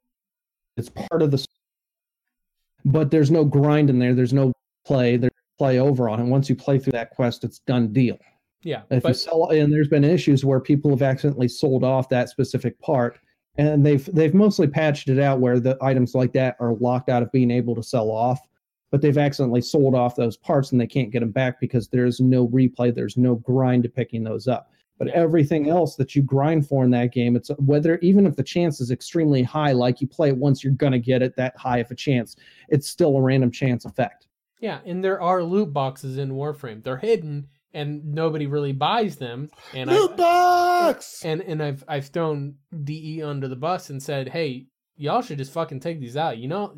it's 0.77 0.91
part 0.91 1.23
of 1.23 1.31
the 1.31 1.43
but 2.85 3.11
there's 3.11 3.31
no 3.31 3.45
grind 3.45 3.89
in 3.89 3.99
there 3.99 4.15
there's 4.15 4.33
no 4.33 4.53
play 4.85 5.16
there's 5.16 5.33
play 5.59 5.78
over 5.78 6.09
on 6.09 6.20
it 6.20 6.24
once 6.24 6.51
you 6.51 6.55
play 6.57 6.78
through 6.78 6.93
that 6.93 7.09
quest 7.11 7.43
it's 7.45 7.61
done 7.61 7.91
deal 7.93 8.19
yeah, 8.66 8.82
if 8.90 9.05
you 9.05 9.14
sell 9.14 9.48
and 9.51 9.72
there's 9.72 9.86
been 9.86 10.02
issues 10.02 10.44
where 10.44 10.59
people 10.59 10.90
have 10.90 11.02
accidentally 11.02 11.47
sold 11.47 11.84
off 11.84 12.09
that 12.09 12.28
specific 12.28 12.78
part 12.80 13.20
and 13.59 13.86
they've 13.86 14.12
they've 14.12 14.34
mostly 14.34 14.66
patched 14.66 15.09
it 15.09 15.20
out 15.20 15.38
where 15.38 15.60
the 15.60 15.78
items 15.80 16.16
like 16.16 16.32
that 16.32 16.56
are 16.59 16.74
locked 16.74 17.09
out 17.09 17.22
of 17.22 17.30
being 17.30 17.52
able 17.52 17.76
to 17.76 17.82
sell 17.82 18.10
off 18.10 18.40
but 18.90 19.01
they've 19.01 19.18
accidentally 19.18 19.60
sold 19.60 19.94
off 19.94 20.16
those 20.16 20.36
parts 20.36 20.72
and 20.72 20.80
they 20.80 20.86
can't 20.86 21.12
get 21.12 21.20
them 21.20 21.30
back 21.30 21.60
because 21.60 21.86
there's 21.88 22.18
no 22.18 22.48
replay 22.48 22.93
there's 22.93 23.16
no 23.16 23.36
grind 23.36 23.84
to 23.84 23.88
picking 23.88 24.24
those 24.24 24.48
up. 24.48 24.72
But 24.98 25.09
everything 25.09 25.68
else 25.68 25.94
that 25.97 26.16
you 26.16 26.22
grind 26.22 26.66
for 26.66 26.82
in 26.82 26.90
that 26.90 27.12
game 27.12 27.36
it's 27.36 27.51
whether 27.59 27.98
even 27.98 28.26
if 28.26 28.34
the 28.34 28.43
chance 28.43 28.80
is 28.80 28.90
extremely 28.90 29.44
high 29.44 29.72
like 29.72 30.01
you 30.01 30.09
play 30.09 30.28
it 30.30 30.36
once 30.36 30.64
you're 30.64 30.72
gonna 30.72 30.98
get 30.98 31.22
it 31.22 31.36
that 31.36 31.56
high 31.56 31.78
of 31.78 31.90
a 31.93 31.94
chance 31.94 32.34
it's 32.68 32.88
still 32.88 33.16
a 33.16 33.22
random 33.22 33.52
chance 33.52 33.84
effect. 33.84 34.26
Yeah, 34.59 34.80
and 34.84 35.05
there 35.05 35.20
are 35.20 35.44
loot 35.44 35.72
boxes 35.72 36.18
in 36.18 36.32
Warframe. 36.32 36.82
They're 36.82 36.97
hidden, 36.97 37.47
and 37.72 38.14
nobody 38.14 38.47
really 38.47 38.72
buys 38.72 39.16
them. 39.16 39.51
And 39.74 39.90
Loot 39.90 40.12
I 40.12 40.16
box. 40.16 41.24
and 41.24 41.40
and 41.43 41.62
I've 41.62 41.84
I've 41.88 42.06
thrown 42.06 42.56
DE 42.84 43.22
under 43.22 43.48
the 43.48 43.56
bus 43.56 43.90
and 43.90 44.02
said, 44.02 44.28
hey, 44.28 44.66
y'all 44.97 45.22
should 45.22 45.38
just 45.38 45.52
fucking 45.52 45.80
take 45.80 46.01
these 46.01 46.16
out. 46.16 46.38
You 46.38 46.48
know, 46.48 46.76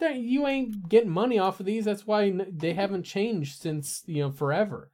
you 0.00 0.46
ain't 0.46 0.88
getting 0.88 1.10
money 1.10 1.38
off 1.38 1.60
of 1.60 1.66
these. 1.66 1.84
That's 1.84 2.06
why 2.06 2.32
they 2.50 2.74
haven't 2.74 3.04
changed 3.04 3.60
since 3.60 4.02
you 4.06 4.22
know 4.22 4.30
forever. 4.30 4.90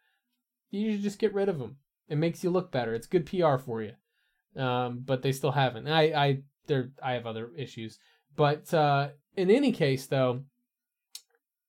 You 0.71 0.93
should 0.93 1.03
just 1.03 1.19
get 1.19 1.35
rid 1.35 1.49
of 1.49 1.59
them. 1.59 1.77
It 2.09 2.17
makes 2.17 2.45
you 2.45 2.51
look 2.51 2.71
better. 2.71 2.95
It's 2.95 3.07
good 3.07 3.27
PR 3.27 3.57
for 3.57 3.83
you. 3.83 3.93
Um, 4.61 5.03
but 5.05 5.23
they 5.23 5.33
still 5.33 5.53
haven't. 5.53 5.89
I 5.89 6.03
I 6.13 6.39
there 6.67 6.91
I 7.03 7.13
have 7.13 7.27
other 7.27 7.51
issues. 7.57 7.99
But 8.37 8.73
uh, 8.73 9.09
in 9.37 9.51
any 9.51 9.73
case, 9.73 10.07
though, 10.07 10.43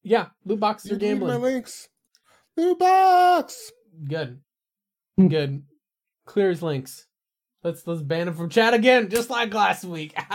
yeah, 0.02 0.28
loot 0.46 0.60
boxes 0.60 0.92
You 0.92 0.98
are 0.98 1.00
read 1.00 1.20
my 1.20 1.36
links. 1.36 1.90
Loot 2.58 2.80
box. 2.80 3.72
Good, 4.08 4.40
Hmm. 5.18 5.28
good. 5.28 5.64
Clears 6.26 6.62
links. 6.62 7.08
Let's 7.64 7.86
let's 7.88 8.02
ban 8.02 8.28
him 8.28 8.34
from 8.34 8.50
chat 8.50 8.74
again, 8.74 9.10
just 9.10 9.30
like 9.30 9.54
last 9.54 9.84
week. 9.86 10.14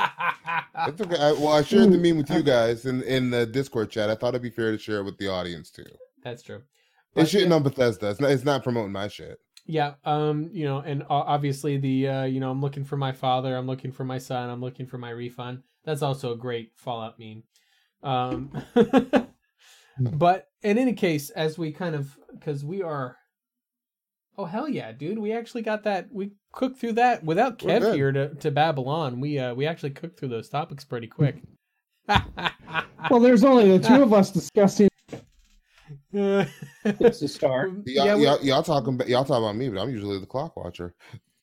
It's 0.87 1.01
okay. 1.01 1.17
I, 1.19 1.33
well, 1.33 1.49
I 1.49 1.63
shared 1.63 1.91
the 1.91 1.99
meme 1.99 2.17
with 2.19 2.31
you 2.31 2.43
guys 2.43 2.87
in 2.87 3.03
in 3.03 3.31
the 3.31 3.45
Discord 3.45 3.91
chat. 3.91 4.09
I 4.11 4.15
thought 4.15 4.29
it'd 4.29 4.43
be 4.43 4.49
fair 4.51 4.71
to 4.71 4.79
share 4.79 4.99
it 4.99 5.05
with 5.05 5.19
the 5.19 5.27
audience 5.29 5.71
too. 5.71 5.83
That's 6.23 6.41
true. 6.43 6.63
It's 7.17 7.33
But, 7.33 7.39
shitting 7.41 7.49
yeah, 7.49 7.55
on 7.57 7.63
Bethesda. 7.65 8.09
It's 8.11 8.21
not, 8.21 8.31
it's 8.31 8.45
not 8.45 8.63
promoting 8.63 8.93
my 8.93 9.09
shit. 9.09 9.39
yeah, 9.67 9.95
um, 10.05 10.49
you 10.53 10.65
know, 10.65 10.79
and 10.79 11.05
obviously 11.11 11.79
the 11.79 12.09
uh, 12.09 12.25
you 12.25 12.39
know, 12.39 12.51
I'm 12.51 12.61
looking 12.61 12.85
for 12.85 12.97
my 12.97 13.11
father, 13.13 13.57
I'm 13.57 13.67
looking 13.67 13.91
for 13.93 14.05
my 14.05 14.19
son, 14.19 14.49
I'm 14.51 14.61
looking 14.61 14.87
for 14.87 14.99
my 14.99 15.11
refund. 15.11 15.63
That's 15.85 16.03
also 16.03 16.33
a 16.33 16.37
great 16.37 16.71
Fallout 16.77 17.19
meme. 17.19 17.43
Um, 18.05 18.53
but 19.99 20.49
in 20.63 20.79
any 20.79 20.93
case, 20.93 21.31
as 21.31 21.59
we 21.59 21.73
kind 21.73 21.95
of 21.95 22.17
because 22.33 22.65
we 22.65 22.83
are, 22.83 23.17
oh 24.37 24.45
hell 24.45 24.69
yeah, 24.69 24.93
dude, 24.93 25.19
we 25.19 25.33
actually 25.33 25.63
got 25.63 25.85
that. 25.85 26.09
We 26.13 26.33
cooked 26.53 26.79
through 26.79 26.95
that 26.95 27.25
without 27.25 27.59
Kev 27.59 27.95
here 27.95 28.13
to 28.13 28.35
to 28.37 28.51
Babylon. 28.51 29.21
We 29.21 29.39
uh 29.39 29.55
we 29.55 29.67
actually 29.67 29.91
cooked 29.91 30.19
through 30.19 30.29
those 30.29 30.49
topics 30.49 30.85
pretty 30.85 31.07
quick. 31.07 31.43
well 33.11 33.21
there's 33.21 33.45
only 33.45 33.77
the 33.77 33.87
two 33.87 34.03
of 34.03 34.15
us 34.15 34.31
discussing 34.31 34.89
it's 36.13 37.01
a 37.01 37.11
to 37.11 37.29
start 37.29 37.71
Y'all, 37.85 38.17
we- 38.17 38.25
y'all, 38.25 38.41
y'all 38.43 38.63
talking 38.63 38.95
about 38.95 39.09
y'all 39.09 39.25
talking 39.25 39.45
about 39.45 39.57
me, 39.57 39.69
but 39.69 39.81
I'm 39.81 39.91
usually 39.91 40.19
the 40.19 40.27
clock 40.27 40.57
watcher. 40.57 40.95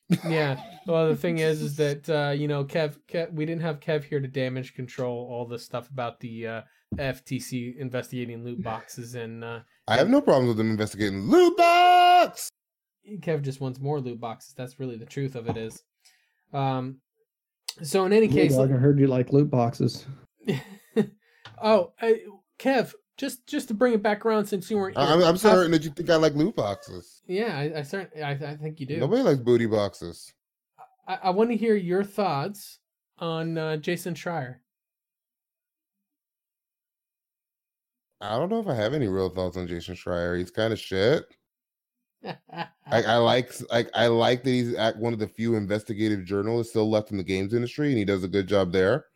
yeah. 0.28 0.60
Well, 0.86 1.08
the 1.08 1.16
thing 1.16 1.38
is, 1.38 1.62
is 1.62 1.76
that 1.76 2.08
uh, 2.08 2.30
you 2.30 2.46
know, 2.46 2.64
Kev, 2.64 2.96
Kev, 3.08 3.32
we 3.32 3.44
didn't 3.44 3.62
have 3.62 3.80
Kev 3.80 4.04
here 4.04 4.20
to 4.20 4.28
damage 4.28 4.74
control 4.74 5.28
all 5.30 5.46
the 5.46 5.58
stuff 5.58 5.90
about 5.90 6.20
the 6.20 6.46
uh, 6.46 6.62
FTC 6.94 7.76
investigating 7.76 8.44
loot 8.44 8.62
boxes, 8.62 9.14
and 9.14 9.44
uh, 9.44 9.60
I 9.88 9.96
have 9.96 10.08
no 10.08 10.20
problems 10.20 10.48
with 10.48 10.56
them 10.58 10.70
investigating 10.70 11.22
loot 11.22 11.56
box. 11.56 12.48
Kev 13.20 13.42
just 13.42 13.60
wants 13.60 13.80
more 13.80 14.00
loot 14.00 14.20
boxes. 14.20 14.54
That's 14.54 14.80
really 14.80 14.96
the 14.96 15.06
truth 15.06 15.34
of 15.36 15.48
it 15.48 15.56
is. 15.56 15.82
Um, 16.52 16.98
so 17.82 18.06
in 18.06 18.12
any 18.12 18.28
case, 18.28 18.54
Dog, 18.56 18.72
i 18.72 18.76
heard 18.76 18.98
you 18.98 19.06
like 19.06 19.32
loot 19.32 19.50
boxes 19.50 20.06
oh, 21.62 21.92
I, 22.00 22.20
Kev, 22.58 22.94
just 23.16 23.46
just 23.46 23.68
to 23.68 23.74
bring 23.74 23.94
it 23.94 24.02
back 24.02 24.24
around 24.24 24.46
since 24.46 24.70
you 24.70 24.76
weren't 24.76 24.96
here, 24.96 25.06
I- 25.06 25.12
I'm, 25.12 25.22
I'm 25.22 25.36
certain 25.36 25.72
that 25.72 25.84
you 25.84 25.90
think 25.90 26.10
I 26.10 26.16
like 26.16 26.34
loot 26.34 26.56
boxes. 26.56 27.22
yeah, 27.26 27.58
I, 27.58 27.80
I 27.80 27.82
certainly, 27.82 28.22
I, 28.22 28.32
I 28.32 28.56
think 28.56 28.80
you 28.80 28.86
do. 28.86 28.98
Nobody 28.98 29.22
likes 29.22 29.40
booty 29.40 29.66
boxes. 29.66 30.32
I, 31.06 31.18
I 31.24 31.30
want 31.30 31.50
to 31.50 31.56
hear 31.56 31.74
your 31.74 32.04
thoughts 32.04 32.78
on 33.18 33.58
uh, 33.58 33.76
Jason 33.76 34.14
Schreier. 34.14 34.56
I 38.20 38.36
don't 38.36 38.48
know 38.48 38.60
if 38.60 38.66
I 38.66 38.74
have 38.74 38.94
any 38.94 39.08
real 39.08 39.28
thoughts 39.28 39.56
on 39.56 39.66
Jason 39.66 39.94
Schreier. 39.94 40.38
He's 40.38 40.50
kind 40.50 40.72
of 40.72 40.78
shit. 40.78 41.24
I, 42.24 42.66
I 42.86 43.16
like 43.16 43.52
like 43.70 43.90
I 43.94 44.06
like 44.06 44.42
that 44.42 44.50
he's 44.50 44.74
at 44.74 44.96
one 44.96 45.12
of 45.12 45.18
the 45.18 45.28
few 45.28 45.54
investigative 45.54 46.24
journalists 46.24 46.72
still 46.72 46.90
left 46.90 47.10
in 47.10 47.18
the 47.18 47.24
games 47.24 47.54
industry, 47.54 47.88
and 47.88 47.98
he 47.98 48.04
does 48.04 48.24
a 48.24 48.28
good 48.28 48.46
job 48.46 48.72
there. 48.72 49.06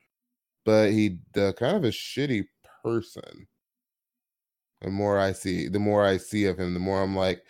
But 0.64 0.90
he 0.90 1.18
uh, 1.36 1.52
kind 1.52 1.76
of 1.76 1.84
a 1.84 1.88
shitty 1.88 2.44
person. 2.82 3.46
The 4.82 4.90
more 4.90 5.18
I 5.18 5.32
see, 5.32 5.68
the 5.68 5.78
more 5.78 6.04
I 6.04 6.16
see 6.16 6.46
of 6.46 6.58
him, 6.58 6.72
the 6.74 6.80
more 6.80 7.02
I'm 7.02 7.16
like, 7.16 7.42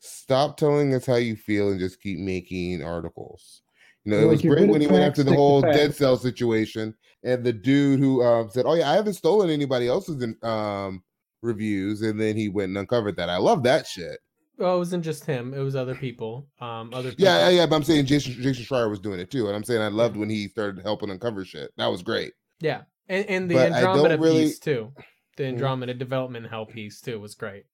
stop 0.00 0.56
telling 0.56 0.94
us 0.94 1.04
how 1.04 1.16
you 1.16 1.36
feel 1.36 1.70
and 1.70 1.80
just 1.80 2.00
keep 2.00 2.18
making 2.18 2.82
articles. 2.82 3.62
You 4.04 4.12
know, 4.12 4.18
it 4.20 4.24
was 4.26 4.44
you're 4.44 4.56
great 4.56 4.70
when 4.70 4.80
he 4.80 4.86
went 4.86 5.02
after 5.04 5.22
the 5.22 5.34
whole 5.34 5.60
facts. 5.62 5.76
dead 5.78 5.94
cell 5.94 6.16
situation, 6.16 6.94
and 7.24 7.44
the 7.44 7.52
dude 7.52 8.00
who 8.00 8.22
um, 8.22 8.48
said, 8.50 8.64
"Oh 8.66 8.74
yeah, 8.74 8.90
I 8.90 8.94
haven't 8.94 9.14
stolen 9.14 9.50
anybody 9.50 9.86
else's 9.88 10.24
um, 10.42 11.02
reviews," 11.42 12.02
and 12.02 12.18
then 12.20 12.36
he 12.36 12.48
went 12.48 12.68
and 12.70 12.78
uncovered 12.78 13.16
that. 13.16 13.28
I 13.28 13.36
love 13.36 13.62
that 13.64 13.86
shit. 13.86 14.18
Well, 14.56 14.74
it 14.76 14.78
wasn't 14.78 15.04
just 15.04 15.24
him; 15.26 15.52
it 15.52 15.60
was 15.60 15.76
other 15.76 15.94
people. 15.94 16.48
Um, 16.60 16.92
other 16.94 17.10
people. 17.10 17.24
Yeah, 17.26 17.48
yeah, 17.48 17.56
yeah. 17.60 17.66
But 17.66 17.76
I'm 17.76 17.84
saying 17.84 18.06
Jason 18.06 18.32
Jason 18.40 18.64
Schreier 18.64 18.88
was 18.88 19.00
doing 19.00 19.20
it 19.20 19.30
too, 19.30 19.46
and 19.48 19.54
I'm 19.54 19.64
saying 19.64 19.82
I 19.82 19.88
loved 19.88 20.16
when 20.16 20.30
he 20.30 20.48
started 20.48 20.82
helping 20.82 21.10
uncover 21.10 21.44
shit. 21.44 21.70
That 21.76 21.86
was 21.88 22.02
great. 22.02 22.32
yeah, 22.60 22.82
and 23.08 23.26
and 23.26 23.50
the 23.50 23.54
But 23.54 23.72
Andromeda 23.72 24.18
really- 24.18 24.44
piece 24.46 24.58
too. 24.58 24.92
The 25.36 25.44
Mhm. 25.44 25.48
Andromeda 25.50 25.94
development 25.94 26.48
hell 26.48 26.66
piece 26.66 27.00
too 27.00 27.20
was 27.20 27.36
great. 27.36 27.64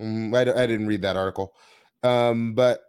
Mm, 0.00 0.34
I, 0.34 0.44
d- 0.44 0.52
I 0.52 0.66
didn't 0.66 0.86
read 0.86 1.02
that 1.02 1.16
article, 1.16 1.52
um, 2.02 2.54
but 2.54 2.80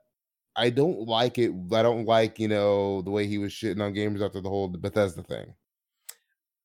I 0.56 0.70
don't 0.70 1.08
like 1.08 1.38
it. 1.38 1.52
I 1.72 1.82
don't 1.82 2.06
like 2.06 2.40
you 2.40 2.48
know 2.48 3.02
the 3.02 3.12
way 3.12 3.28
he 3.28 3.38
was 3.38 3.52
shitting 3.52 3.82
on 3.82 3.94
gamers 3.94 4.26
after 4.26 4.42
the 4.42 4.50
whole 4.50 4.68
Bethesda 4.68 5.24
thing. 5.24 5.54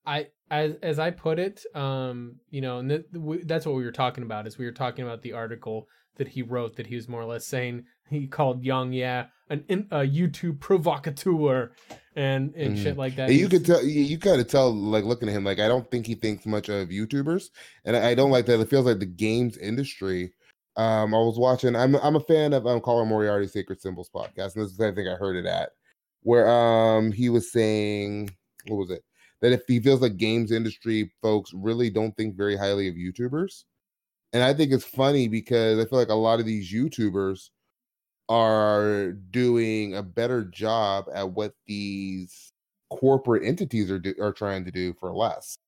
I 0.07 0.29
as 0.51 0.75
as 0.83 0.99
I 0.99 1.11
put 1.11 1.39
it, 1.39 1.65
um, 1.75 2.37
you 2.51 2.61
know, 2.61 2.79
and 2.79 2.91
th- 2.91 3.05
we, 3.15 3.39
that's 3.45 3.67
what 3.67 3.75
we 3.75 3.85
were 3.85 3.93
talking 3.93 4.25
about. 4.25 4.47
Is 4.47 4.59
we 4.59 4.67
were 4.67 4.73
talking 4.73 5.05
about 5.05 5.23
the 5.23 5.33
article 5.33 5.89
that 6.17 6.29
he 6.29 6.43
wrote 6.43 6.77
that 6.77 6.87
he 6.87 6.97
was 6.97 7.09
more 7.09 7.21
or 7.21 7.25
less 7.27 7.47
saying 7.47 7.85
he 8.11 8.27
called 8.27 8.63
YongYea, 8.63 9.29
an 9.51 9.65
in, 9.69 9.89
a 9.91 10.01
YouTube 10.01 10.61
provocateur 10.61 11.73
and 12.15 12.55
and 12.55 12.77
Mhm. 12.77 12.83
shit 12.83 12.97
like 12.99 13.17
that. 13.17 13.31
And 13.31 13.39
you 13.39 13.49
could 13.49 13.65
tell, 13.65 13.83
you, 13.83 14.03
you 14.03 14.19
kind 14.19 14.41
of 14.41 14.47
tell, 14.47 14.73
like 14.73 15.05
looking 15.05 15.29
at 15.29 15.35
him, 15.35 15.45
like 15.45 15.59
I 15.59 15.69
don't 15.69 15.91
think 15.91 16.07
he 16.07 16.15
thinks 16.15 16.47
much 16.47 16.69
of 16.69 16.89
YouTubers, 16.91 17.49
and 17.85 17.97
I, 17.97 18.11
I 18.11 18.15
don't 18.15 18.31
like 18.31 18.47
that. 18.47 18.61
It 18.61 18.69
feels 18.69 18.87
like 18.87 18.99
the 19.01 19.07
games 19.07 19.57
industry. 19.57 20.35
Um, 20.77 21.15
I 21.15 21.19
was 21.19 21.39
watching. 21.39 21.77
I'm 21.77 21.95
I'm 21.97 22.17
a 22.17 22.21
fan 22.21 22.53
of 22.53 22.67
um, 22.67 22.81
Colin 22.81 23.09
Moriarty's 23.09 23.53
Sacred 23.53 23.81
Symbols 23.81 24.11
podcast, 24.15 24.57
and 24.57 24.65
this 24.65 24.73
is 24.73 24.81
I 24.81 24.93
think 24.93 25.09
I 25.09 25.15
heard 25.15 25.37
it 25.37 25.47
at 25.47 25.71
where 26.23 26.49
um 26.49 27.13
he 27.13 27.29
was 27.29 27.53
saying 27.53 28.31
what 28.67 28.77
was 28.79 28.91
it 28.91 29.05
that 29.43 29.53
if 29.53 29.61
he 29.69 29.79
feels 29.79 30.01
like 30.01 30.17
games 30.17 30.51
industry 30.51 31.13
folks 31.21 31.51
really 31.55 31.91
don't 31.91 32.17
think 32.17 32.35
very 32.35 32.57
highly 32.57 32.89
of 32.89 32.95
YouTubers, 32.95 33.65
and 34.33 34.43
I 34.43 34.55
think 34.55 34.73
it's 34.73 34.85
funny 34.85 35.29
because 35.29 35.79
I 35.79 35.89
feel 35.89 35.99
like 35.99 36.09
a 36.09 36.15
lot 36.15 36.41
of 36.41 36.47
these 36.47 36.73
YouTubers 36.73 37.51
are 38.29 39.13
doing 39.31 39.95
a 39.97 40.03
better 40.03 40.45
job 40.45 41.07
at 41.15 41.31
what 41.31 41.53
these 41.67 42.53
corporate 42.91 43.45
entities 43.45 43.91
are 43.91 43.99
do, 43.99 44.15
are 44.21 44.33
trying 44.33 44.65
to 44.65 44.71
do 44.71 44.95
for 44.99 45.13
less. 45.15 45.59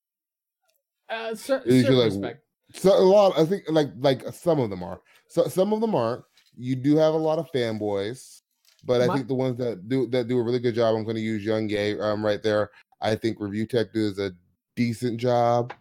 uh, 1.11 1.35
cer- 1.35 1.63
certain 1.69 1.95
like- 1.97 2.05
respect. 2.07 2.46
So 2.73 2.91
a 2.97 3.01
lot, 3.01 3.39
I 3.39 3.45
think, 3.47 3.65
like 3.69 3.91
like 3.99 4.23
some 4.33 4.59
of 4.61 4.71
them 4.71 4.83
are. 4.83 5.01
So 5.29 5.47
some 5.49 5.73
of 5.73 5.81
them 5.81 5.95
aren't. 5.95 6.25
You 6.57 6.75
do 6.77 6.97
have 6.97 7.15
a 7.15 7.19
lot 7.19 7.39
of 7.39 7.51
fanboys 7.53 8.43
But 8.85 9.03
I 9.03 9.07
My- 9.07 9.15
think 9.17 9.29
the 9.29 9.35
ones 9.35 9.57
that 9.59 9.89
do 9.89 10.07
that 10.09 10.29
do 10.29 10.39
a 10.39 10.43
really 10.43 10.59
good 10.59 10.75
job, 10.75 10.95
I'm 10.97 11.05
going 11.05 11.17
to 11.17 11.23
use 11.23 11.45
YongYea 11.47 12.01
um, 12.01 12.25
right 12.25 12.43
there. 12.43 12.71
I 13.01 13.15
think 13.17 13.39
Review 13.41 13.67
Tech 13.67 13.93
does 13.93 14.19
a 14.19 14.33
decent 14.75 15.19
job. 15.21 15.73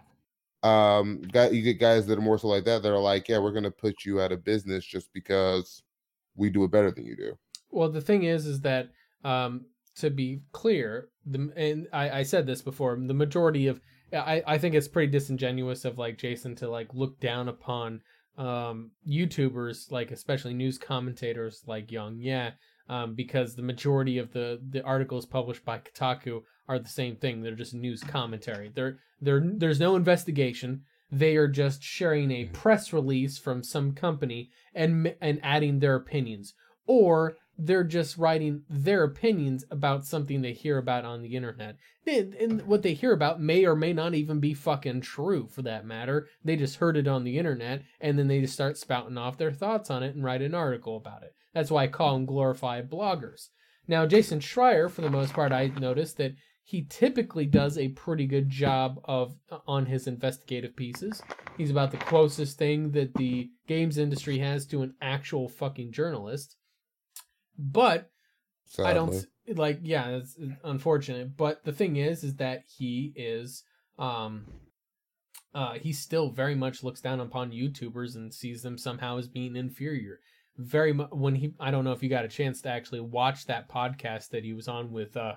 Um, 0.63 1.21
guy, 1.31 1.49
you 1.49 1.61
get 1.61 1.79
guys 1.79 2.07
that 2.07 2.17
are 2.17 2.21
more 2.21 2.39
so 2.39 2.47
like 2.47 2.65
that 2.65 2.81
that 2.81 2.91
are 2.91 2.99
like, 2.99 3.29
yeah, 3.29 3.37
we're 3.37 3.51
going 3.51 3.63
to 3.63 3.71
put 3.71 4.03
you 4.05 4.19
out 4.19 4.31
of 4.31 4.43
business 4.43 4.83
just 4.83 5.13
because 5.13 5.83
we 6.35 6.49
do 6.49 6.63
it 6.63 6.71
better 6.71 6.89
than 6.91 7.05
you 7.05 7.15
do. 7.15 7.37
Well, 7.69 7.89
the 7.89 8.01
thing 8.01 8.23
is, 8.23 8.47
is 8.47 8.61
that 8.61 8.89
um, 9.23 9.65
to 9.97 10.09
be 10.09 10.41
clear, 10.53 11.09
the 11.25 11.51
and 11.55 11.87
I, 11.93 12.19
I 12.19 12.23
said 12.23 12.47
this 12.47 12.61
before, 12.63 12.97
the 12.99 13.13
majority 13.13 13.67
of 13.67 13.79
I, 14.13 14.43
I 14.45 14.57
think 14.57 14.75
it's 14.75 14.87
pretty 14.87 15.11
disingenuous 15.11 15.85
of 15.85 15.97
like 15.97 16.17
Jason 16.17 16.55
to 16.55 16.69
like 16.69 16.93
look 16.93 17.19
down 17.19 17.49
upon 17.49 18.01
um, 18.37 18.91
YouTubers, 19.07 19.91
like 19.91 20.11
especially 20.11 20.53
news 20.53 20.77
commentators 20.77 21.63
like 21.65 21.87
YongYea, 21.87 22.53
um, 22.89 23.15
because 23.15 23.55
the 23.55 23.61
majority 23.61 24.17
of 24.17 24.31
the 24.31 24.59
the 24.69 24.83
articles 24.83 25.25
published 25.25 25.65
by 25.65 25.79
Kotaku 25.79 26.43
are 26.67 26.79
the 26.79 26.89
same 26.89 27.15
thing. 27.15 27.41
They're 27.41 27.55
just 27.55 27.73
news 27.73 28.03
commentary. 28.03 28.71
They're 28.73 28.99
they're 29.21 29.41
there's 29.43 29.79
no 29.79 29.95
investigation. 29.95 30.81
They 31.11 31.35
are 31.35 31.47
just 31.47 31.83
sharing 31.83 32.31
a 32.31 32.45
press 32.45 32.91
release 32.91 33.37
from 33.37 33.63
some 33.63 33.93
company 33.93 34.49
and 34.73 35.15
and 35.21 35.39
adding 35.43 35.79
their 35.79 35.95
opinions, 35.95 36.53
or 36.85 37.37
they're 37.57 37.83
just 37.83 38.17
writing 38.17 38.63
their 38.69 39.03
opinions 39.03 39.63
about 39.71 40.05
something 40.05 40.41
they 40.41 40.53
hear 40.53 40.77
about 40.77 41.05
on 41.05 41.21
the 41.21 41.35
internet. 41.35 41.77
And, 42.05 42.33
and 42.35 42.61
what 42.63 42.83
they 42.83 42.93
hear 42.93 43.13
about 43.13 43.41
may 43.41 43.65
or 43.65 43.75
may 43.75 43.93
not 43.93 44.13
even 44.13 44.39
be 44.39 44.53
fucking 44.53 45.01
true 45.01 45.47
for 45.47 45.61
that 45.63 45.85
matter. 45.85 46.27
They 46.43 46.55
just 46.55 46.77
heard 46.77 46.97
it 46.97 47.07
on 47.07 47.23
the 47.23 47.37
internet 47.37 47.83
and 48.01 48.19
then 48.19 48.27
they 48.27 48.41
just 48.41 48.53
start 48.53 48.77
spouting 48.77 49.17
off 49.17 49.37
their 49.37 49.51
thoughts 49.51 49.89
on 49.89 50.03
it 50.03 50.15
and 50.15 50.23
write 50.23 50.41
an 50.41 50.53
article 50.53 50.97
about 50.97 51.23
it. 51.23 51.33
That's 51.53 51.71
why 51.71 51.83
I 51.83 51.87
call 51.87 52.13
them 52.13 52.25
glorified 52.25 52.89
bloggers. 52.89 53.49
Now, 53.87 54.05
Jason 54.05 54.39
Schreier, 54.39 54.89
for 54.89 55.01
the 55.01 55.09
most 55.09 55.33
part, 55.33 55.51
I 55.51 55.67
noticed 55.67 56.17
that 56.17 56.33
he 56.63 56.83
typically 56.89 57.45
does 57.45 57.77
a 57.77 57.89
pretty 57.89 58.25
good 58.25 58.49
job 58.49 58.99
of 59.05 59.35
uh, 59.51 59.59
on 59.67 59.85
his 59.85 60.07
investigative 60.07 60.75
pieces. 60.75 61.21
He's 61.57 61.69
about 61.69 61.91
the 61.91 61.97
closest 61.97 62.57
thing 62.57 62.91
that 62.91 63.13
the 63.13 63.51
games 63.67 63.99
industry 63.99 64.39
has 64.39 64.65
to 64.67 64.81
an 64.81 64.95
actual 64.99 65.47
fucking 65.47 65.91
journalist. 65.91 66.57
But 67.57 68.09
Sadly. 68.65 68.91
I 68.91 68.93
don't 68.93 69.25
like 69.57 69.79
yeah, 69.83 70.07
it's 70.09 70.37
unfortunate, 70.63 71.37
but 71.37 71.63
the 71.63 71.71
thing 71.73 71.97
is 71.97 72.23
is 72.23 72.35
that 72.37 72.63
he 72.77 73.13
is 73.15 73.63
um 73.99 74.45
uh 75.53 75.73
he 75.73 75.93
still 75.93 76.29
very 76.29 76.55
much 76.55 76.83
looks 76.83 76.99
down 77.01 77.19
upon 77.19 77.51
YouTubers 77.51 78.15
and 78.15 78.33
sees 78.33 78.61
them 78.63 78.77
somehow 78.77 79.17
as 79.17 79.27
being 79.27 79.55
inferior. 79.55 80.19
Very 80.57 80.93
much 80.93 81.09
when 81.11 81.35
he 81.35 81.53
I 81.59 81.71
don't 81.71 81.83
know 81.83 81.91
if 81.91 82.01
you 82.01 82.09
got 82.09 82.25
a 82.25 82.29
chance 82.29 82.61
to 82.61 82.69
actually 82.69 83.01
watch 83.01 83.45
that 83.45 83.69
podcast 83.69 84.29
that 84.29 84.43
he 84.43 84.53
was 84.53 84.67
on 84.67 84.91
with 84.91 85.15
uh 85.15 85.33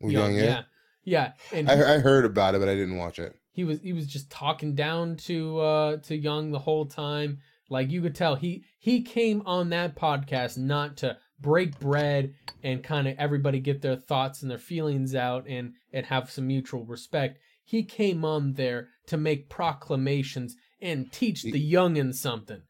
Young, 0.00 0.32
YongYea? 0.32 0.42
yeah. 0.44 0.62
Yeah, 1.04 1.32
and 1.52 1.68
he- 1.70 1.74
I, 1.74 1.94
I 1.94 1.98
heard 1.98 2.24
about 2.24 2.56
it, 2.56 2.58
but 2.58 2.68
I 2.68 2.74
didn't 2.74 2.96
watch 2.96 3.20
it. 3.20 3.32
he 3.52 3.62
was 3.62 3.80
he 3.80 3.92
was 3.92 4.08
just 4.08 4.28
talking 4.30 4.74
down 4.74 5.16
to 5.18 5.58
uh 5.60 5.96
to 5.98 6.16
Young 6.16 6.50
the 6.50 6.58
whole 6.58 6.86
time. 6.86 7.38
Like 7.68 7.90
you 7.90 8.02
could 8.02 8.14
tell 8.14 8.34
he 8.34 8.64
he 8.78 9.02
came 9.02 9.42
on 9.46 9.68
that 9.70 9.94
podcast 9.96 10.58
not 10.58 10.96
to 10.98 11.16
break 11.40 11.78
bread 11.78 12.34
and 12.62 12.82
kind 12.82 13.06
of 13.08 13.16
everybody 13.18 13.60
get 13.60 13.82
their 13.82 13.96
thoughts 13.96 14.42
and 14.42 14.50
their 14.50 14.58
feelings 14.58 15.14
out 15.14 15.46
and 15.48 15.74
and 15.92 16.06
have 16.06 16.30
some 16.30 16.46
mutual 16.46 16.84
respect. 16.84 17.38
He 17.64 17.82
came 17.82 18.24
on 18.24 18.54
there 18.54 18.88
to 19.08 19.16
make 19.16 19.48
proclamations 19.48 20.56
and 20.80 21.10
teach 21.12 21.42
the 21.42 21.72
youngin 21.72 22.14
something. 22.14 22.62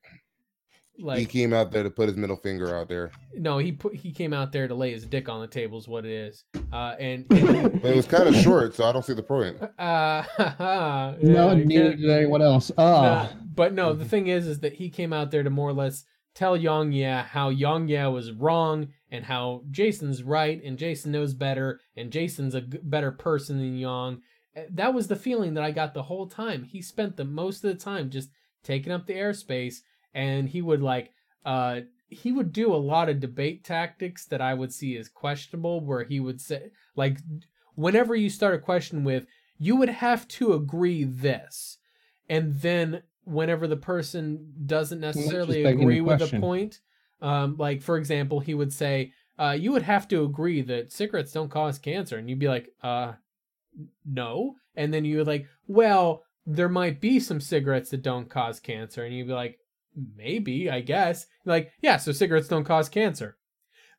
Like 0.99 1.19
he 1.19 1.27
came 1.27 1.53
out 1.53 1.73
there 1.73 1.83
to 1.83 1.91
put 1.91 2.09
his 2.09 2.17
middle 2.17 2.37
finger 2.37 2.75
out 2.75 2.89
there. 2.89 3.11
no, 3.37 3.59
he 3.59 3.71
put 3.73 3.95
he 3.95 4.13
came 4.13 4.33
out 4.33 4.51
there 4.53 4.67
to 4.67 4.75
lay 4.75 4.93
his 4.93 5.05
dick 5.05 5.29
on 5.29 5.43
the 5.43 5.47
table 5.47 5.77
is 5.79 5.87
what 5.87 6.07
it 6.07 6.11
is. 6.13 6.45
Uh 6.73 6.95
and, 6.99 7.27
and 7.31 7.83
But 7.83 7.91
it 7.93 7.97
was 7.97 8.07
kind 8.07 8.27
of 8.27 8.35
short, 8.37 8.75
so 8.75 8.85
I 8.85 8.93
don't 8.93 9.05
see 9.05 9.13
the 9.13 9.23
point. 9.23 9.59
uh 9.79 10.25
no, 10.39 11.15
yeah, 11.21 11.53
you 11.53 11.65
neither 11.67 11.89
can't- 11.91 12.01
did 12.01 12.11
anyone 12.11 12.41
else. 12.41 12.73
Ah, 12.79 12.83
Nah, 13.03 13.29
but 13.55 13.75
no, 13.75 13.93
the 13.93 14.07
thing 14.07 14.29
is, 14.29 14.47
is 14.47 14.61
that 14.61 14.73
he 14.73 14.89
came 14.89 15.13
out 15.13 15.31
there 15.31 15.43
to 15.43 15.51
more 15.51 15.69
or 15.69 15.75
less 15.75 16.05
tell 16.37 16.57
YongYea 16.57 17.25
how 17.25 17.51
YongYea 17.51 18.13
was 18.13 18.31
wrong 18.31 18.89
and 19.11 19.25
how 19.25 19.63
Jason's 19.71 20.23
right 20.23 20.63
and 20.63 20.79
Jason 20.79 21.11
knows 21.11 21.35
better 21.35 21.81
and 21.97 22.13
Jason's 22.13 22.55
a 22.55 22.61
g- 22.61 22.79
better 22.83 23.11
person 23.11 23.57
than 23.59 23.79
Yang. 23.79 24.21
Uh, 24.57 24.61
That 24.71 24.95
was 24.95 25.09
the 25.09 25.17
feeling 25.17 25.55
that 25.55 25.65
I 25.65 25.71
got 25.71 25.95
the 25.95 26.05
whole 26.05 26.29
time. 26.29 26.63
He 26.63 26.83
spent 26.83 27.17
the 27.17 27.25
most 27.25 27.65
of 27.65 27.71
the 27.71 27.83
time 27.83 28.11
just 28.11 28.29
taking 28.63 28.93
up 28.93 29.07
the 29.07 29.15
airspace 29.15 29.77
and 30.15 30.49
he 30.49 30.61
would 30.63 30.83
like 30.83 31.11
uh 31.45 31.81
he 32.09 32.31
would 32.33 32.53
do 32.53 32.73
a 32.73 32.77
lot 32.93 33.09
of 33.09 33.19
debate 33.21 33.65
tactics 33.65 34.27
that 34.27 34.41
I 34.41 34.55
would 34.55 34.73
see 34.73 34.97
as 34.97 35.09
questionable 35.09 35.81
where 35.85 36.05
he 36.05 36.21
would 36.21 36.41
say 36.41 36.71
like 36.97 37.19
whenever 37.75 38.15
you 38.15 38.29
start 38.29 38.55
a 38.55 38.59
question 38.59 39.05
with 39.05 39.27
you 39.59 39.77
would 39.77 39.89
have 39.89 40.29
to 40.29 40.53
agree 40.53 41.05
this 41.05 41.79
and 42.29 42.55
then 42.61 43.03
whenever 43.27 43.67
the 43.67 43.77
person 43.77 44.53
doesn't 44.67 45.01
necessarily 45.01 45.63
just 45.63 45.65
begging 45.65 45.79
the 45.79 45.85
agree 45.85 46.01
with 46.01 46.23
a 46.23 46.41
point 46.41 46.81
um, 47.21 47.57
like 47.59 47.83
for 47.83 47.97
example 47.97 48.41
he 48.41 48.55
would 48.55 48.73
say 48.73 49.13
uh, 49.39 49.57
you 49.59 49.73
would 49.73 49.83
have 49.83 50.09
to 50.09 50.25
agree 50.25 50.63
that 50.63 50.93
cigarettes 50.93 51.33
don't 51.33 51.51
cause 51.51 51.79
cancer 51.79 52.17
and 52.17 52.31
you'd 52.31 52.39
be 52.39 52.49
like 52.49 52.69
uh 52.83 53.13
no 54.07 54.55
and 54.75 54.95
then 54.95 55.05
you 55.05 55.19
would 55.19 55.27
like 55.27 55.47
well 55.67 56.23
there 56.47 56.69
might 56.69 57.01
be 57.01 57.21
some 57.21 57.41
cigarettes 57.41 57.91
that 57.91 58.03
don't 58.03 58.31
cause 58.31 58.61
cancer 58.61 59.05
and 59.05 59.15
you'd 59.15 59.27
be 59.27 59.33
like 59.35 59.59
maybe 60.17 60.71
i 60.71 60.81
guess 60.81 61.27
like 61.45 61.73
yeah 61.83 61.97
so 61.97 62.13
cigarettes 62.13 62.49
don't 62.49 62.65
cause 62.65 62.89
cancer 62.89 63.37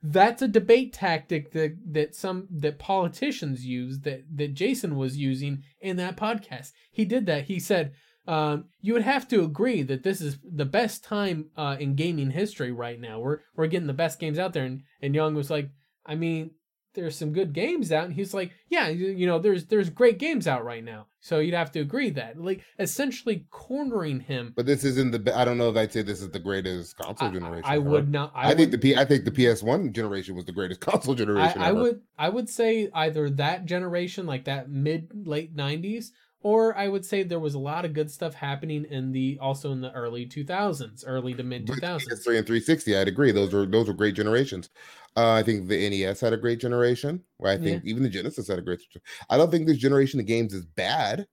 that's 0.04 0.42
a 0.42 0.48
debate 0.48 0.94
tactic 0.94 1.52
that 1.52 1.76
that 1.86 2.16
some 2.16 2.48
that 2.52 2.78
politicians 2.78 3.66
use 3.66 4.02
that 4.02 4.24
that 4.36 4.54
Jason 4.54 4.96
was 4.96 5.18
using 5.18 5.64
in 5.82 5.98
that 5.98 6.16
podcast. 6.16 6.72
He 6.92 7.04
did 7.04 7.26
that. 7.26 7.46
He 7.46 7.60
said 7.60 7.94
um, 8.28 8.66
you 8.82 8.94
would 8.94 9.04
have 9.04 9.28
to 9.30 9.44
agree 9.44 9.84
that 9.84 10.04
this 10.04 10.20
is 10.22 10.38
the 10.44 10.66
best 10.66 11.04
time 11.04 11.50
uh, 11.56 11.78
in 11.80 11.96
gaming 11.96 12.32
history 12.32 12.72
right 12.72 13.00
now. 13.00 13.20
We're 13.20 13.40
we're 13.56 13.68
getting 13.68 13.88
the 13.88 13.94
best 13.94 14.20
games 14.20 14.38
out 14.38 14.54
there, 14.54 14.66
and 14.66 14.84
and 15.02 15.16
Young 15.16 15.34
was 15.34 15.50
like, 15.50 15.70
I 16.06 16.16
mean, 16.16 16.52
there's 16.98 17.16
some 17.16 17.32
good 17.32 17.54
games 17.54 17.92
out, 17.92 18.06
and 18.06 18.14
he's 18.14 18.34
like, 18.34 18.52
yeah, 18.70 18.88
you, 18.88 19.10
you 19.10 19.28
know, 19.28 19.38
there's 19.38 19.68
there's 19.68 19.90
great 19.90 20.18
games 20.18 20.48
out 20.48 20.66
right 20.66 20.84
now. 20.84 21.06
So 21.20 21.40
you'd 21.40 21.54
have 21.54 21.72
to 21.74 21.80
agree 21.80 22.10
that, 22.12 22.42
like, 22.42 22.64
essentially 22.80 23.46
cornering 23.52 24.22
him. 24.22 24.54
But 24.56 24.66
this 24.66 24.84
isn't 24.84 25.12
the. 25.12 25.38
I 25.38 25.46
don't 25.46 25.58
know 25.58 25.70
if 25.70 25.78
I'd 25.78 25.94
say 25.94 26.02
this 26.02 26.22
is 26.22 26.32
the 26.32 26.40
greatest 26.40 26.98
console 26.98 27.28
I, 27.28 27.32
generation. 27.32 27.70
I 27.70 27.76
ever. 27.76 27.90
would 27.90 28.10
not. 28.10 28.32
I, 28.34 28.52
I, 28.52 28.56
think 28.56 28.72
would, 28.72 28.72
the 28.72 28.78
P. 28.80 28.96
I 28.98 29.06
think 29.06 29.26
the 29.26 29.32
PS 29.32 29.62
One 29.62 29.94
generation 29.94 30.36
was 30.36 30.46
the 30.46 30.52
greatest 30.52 30.80
console 30.82 31.16
generation. 31.16 31.62
I 31.62 31.70
ever. 31.70 31.82
would 31.82 32.02
I 32.18 32.30
would 32.30 32.50
say 32.50 32.90
either 32.94 33.30
that 33.30 33.66
generation, 33.66 34.26
like 34.26 34.46
that 34.46 34.70
mid 34.70 35.12
late 35.14 35.56
'90s, 35.56 36.08
or 36.44 36.78
I 36.78 36.88
would 36.88 37.06
say 37.06 37.24
there 37.24 37.40
was 37.40 37.56
a 37.56 37.60
lot 37.60 37.86
of 37.86 37.94
good 37.94 38.12
stuff 38.12 38.34
happening 38.34 38.86
in 38.86 39.12
the 39.12 39.38
also 39.42 39.72
in 39.72 39.82
the 39.82 39.92
early 39.94 40.26
2000s, 40.26 41.04
early 41.08 41.34
to 41.34 41.44
mid 41.44 41.66
2000s. 41.66 41.82
PS3 41.82 42.38
and 42.38 42.46
360, 42.46 42.98
I'd 42.98 43.08
agree. 43.08 43.32
Those 43.32 43.54
were 43.54 43.66
those 43.66 43.88
were 43.88 43.94
great 43.94 44.16
generations. 44.16 44.70
Uh, 45.16 45.32
I 45.32 45.44
think 45.44 45.68
the 45.68 45.90
NES 45.90 46.20
had 46.20 46.34
a 46.34 46.38
great 46.38 46.60
generation. 46.60 47.24
Where 47.38 47.52
I 47.52 47.58
think 47.58 47.84
even 47.86 48.04
the 48.04 48.10
Genesis 48.10 48.48
had 48.48 48.60
a 48.60 48.62
great. 48.62 48.82
I 49.30 49.38
don't 49.38 49.50
think 49.50 49.68
this 49.68 49.78
generation 49.78 50.20
of 50.20 50.26
games 50.26 50.54
is 50.54 50.66
bad. 50.66 51.28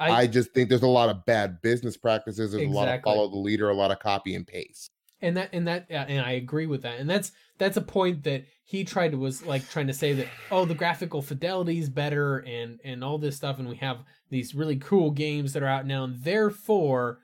I, 0.00 0.10
I, 0.10 0.26
just 0.28 0.52
think 0.52 0.68
there's 0.68 0.82
a 0.82 0.86
lot 0.86 1.08
of 1.08 1.26
bad 1.26 1.60
business 1.60 1.96
practices. 1.96 2.52
There's 2.52 2.68
a 2.68 2.70
lot 2.70 2.88
of 2.88 3.02
follow 3.02 3.28
the 3.28 3.36
leader, 3.36 3.68
a 3.68 3.74
lot 3.74 3.90
of 3.90 3.98
copy 3.98 4.36
and 4.36 4.46
paste. 4.46 4.92
And 5.20 5.36
that 5.36 5.50
and 5.52 5.66
that 5.68 5.86
yeah, 5.88 6.04
and 6.04 6.24
I 6.24 6.32
agree 6.32 6.66
with 6.66 6.82
that. 6.82 6.98
And 6.98 7.08
that's 7.08 7.32
that's 7.58 7.76
a 7.76 7.82
point 7.82 8.24
that 8.24 8.44
he 8.64 8.84
tried 8.84 9.12
to 9.12 9.18
was 9.18 9.44
like 9.44 9.68
trying 9.70 9.86
to 9.86 9.92
say 9.92 10.12
that 10.12 10.28
oh 10.50 10.64
the 10.64 10.74
graphical 10.74 11.22
fidelity 11.22 11.78
is 11.78 11.88
better 11.88 12.38
and 12.38 12.80
and 12.84 13.02
all 13.02 13.18
this 13.18 13.36
stuff 13.36 13.58
and 13.58 13.68
we 13.68 13.76
have 13.76 13.98
these 14.30 14.54
really 14.54 14.76
cool 14.76 15.10
games 15.10 15.52
that 15.54 15.62
are 15.62 15.68
out 15.68 15.86
now 15.86 16.04
and 16.04 16.22
therefore 16.22 17.18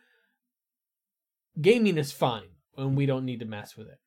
gaming 1.60 1.98
is 1.98 2.12
fine 2.12 2.48
and 2.76 2.96
we 2.96 3.06
don't 3.06 3.24
need 3.24 3.40
to 3.40 3.46
mess 3.46 3.76
with 3.76 3.88
it. 3.88 3.98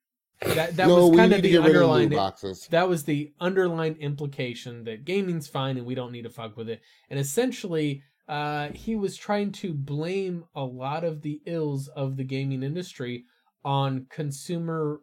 That 0.54 0.76
that 0.76 0.88
no, 0.88 1.08
was 1.08 1.16
kind 1.16 1.32
of 1.32 1.42
the 1.42 1.56
of 1.56 1.64
underlying 1.64 2.10
that 2.10 2.88
was 2.88 3.04
the 3.04 3.32
underlying 3.40 3.96
implication 3.96 4.84
that 4.84 5.04
gaming's 5.04 5.48
fine 5.48 5.76
and 5.76 5.86
we 5.86 5.94
don't 5.94 6.12
need 6.12 6.22
to 6.22 6.30
fuck 6.30 6.56
with 6.56 6.68
it. 6.68 6.80
And 7.10 7.18
essentially, 7.18 8.02
uh, 8.28 8.68
he 8.68 8.94
was 8.94 9.16
trying 9.16 9.52
to 9.52 9.72
blame 9.72 10.44
a 10.54 10.62
lot 10.62 11.02
of 11.02 11.22
the 11.22 11.40
ills 11.46 11.88
of 11.88 12.16
the 12.16 12.24
gaming 12.24 12.62
industry 12.62 13.24
on 13.68 14.06
consumer 14.08 15.02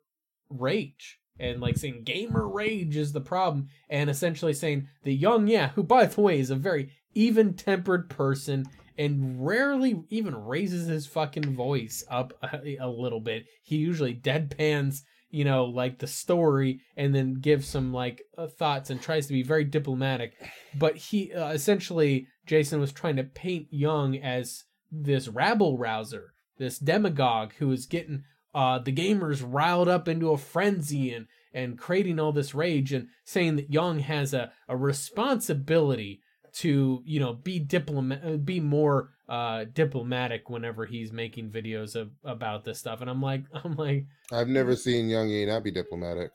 rage 0.49 1.19
and 1.39 1.61
like 1.61 1.77
saying 1.77 2.01
gamer 2.03 2.49
rage 2.49 2.97
is 2.97 3.13
the 3.13 3.21
problem 3.21 3.67
and 3.91 4.09
essentially 4.09 4.55
saying 4.55 4.87
the 5.03 5.21
YongYea 5.21 5.69
who 5.73 5.83
by 5.83 6.03
the 6.03 6.19
way 6.19 6.39
is 6.39 6.49
a 6.49 6.55
very 6.55 6.89
even 7.13 7.53
tempered 7.53 8.09
person 8.09 8.65
and 8.97 9.45
rarely 9.45 10.01
even 10.09 10.33
raises 10.33 10.87
his 10.87 11.05
fucking 11.05 11.53
voice 11.53 12.03
up 12.09 12.33
a, 12.41 12.77
a 12.77 12.89
little 12.89 13.19
bit. 13.19 13.45
He 13.61 13.75
usually 13.75 14.15
deadpans 14.15 15.01
you 15.29 15.45
know 15.45 15.65
like 15.65 15.99
the 15.99 16.07
story 16.07 16.81
and 16.97 17.13
then 17.13 17.35
gives 17.35 17.67
some 17.67 17.93
like 17.93 18.23
uh, 18.35 18.47
thoughts 18.47 18.89
and 18.89 18.99
tries 18.99 19.27
to 19.27 19.33
be 19.33 19.43
very 19.43 19.63
diplomatic. 19.63 20.33
But 20.73 20.95
he 20.95 21.31
uh, 21.31 21.49
essentially 21.49 22.25
jason 22.47 22.79
was 22.79 22.91
trying 22.91 23.17
to 23.17 23.23
paint 23.23 23.67
young 23.69 24.17
as 24.17 24.63
this 24.91 25.27
rabble 25.27 25.77
rouser 25.77 26.31
this 26.57 26.79
demagogue 26.79 27.53
who 27.59 27.71
is 27.71 27.85
getting 27.85 28.23
uh, 28.56 28.80
the 28.80 28.91
gamers 28.91 29.44
riled 29.45 29.88
up 29.88 30.07
into 30.07 30.32
a 30.32 30.38
frenzy 30.38 31.14
and 31.14 31.27
and 31.53 31.77
creating 31.77 32.19
all 32.19 32.32
this 32.32 32.56
rage 32.56 32.91
and 32.91 33.07
saying 33.23 33.57
that 33.57 33.72
Young 33.72 33.99
has 33.99 34.34
a, 34.34 34.52
a 34.68 34.76
responsibility 34.76 36.22
to 36.53 37.03
you 37.06 37.19
know 37.19 37.34
be 37.34 37.60
diplomat 37.60 38.45
be 38.45 38.61
more 38.61 39.10
uh 39.27 39.65
diplomatic 39.73 40.49
whenever 40.49 40.86
he's 40.86 41.11
making 41.11 41.49
videos 41.49 41.95
of 41.95 42.11
about 42.23 42.64
this 42.64 42.80
stuff 42.80 43.02
and 43.02 43.10
i'm 43.10 43.22
like 43.22 43.44
i'm 43.65 43.76
like 43.76 44.06
I've 44.32 44.48
never 44.48 44.76
seen 44.76 45.10
Young 45.10 45.30
E 45.30 45.45
not 45.45 45.64
be 45.64 45.72
diplomatic. 45.72 46.32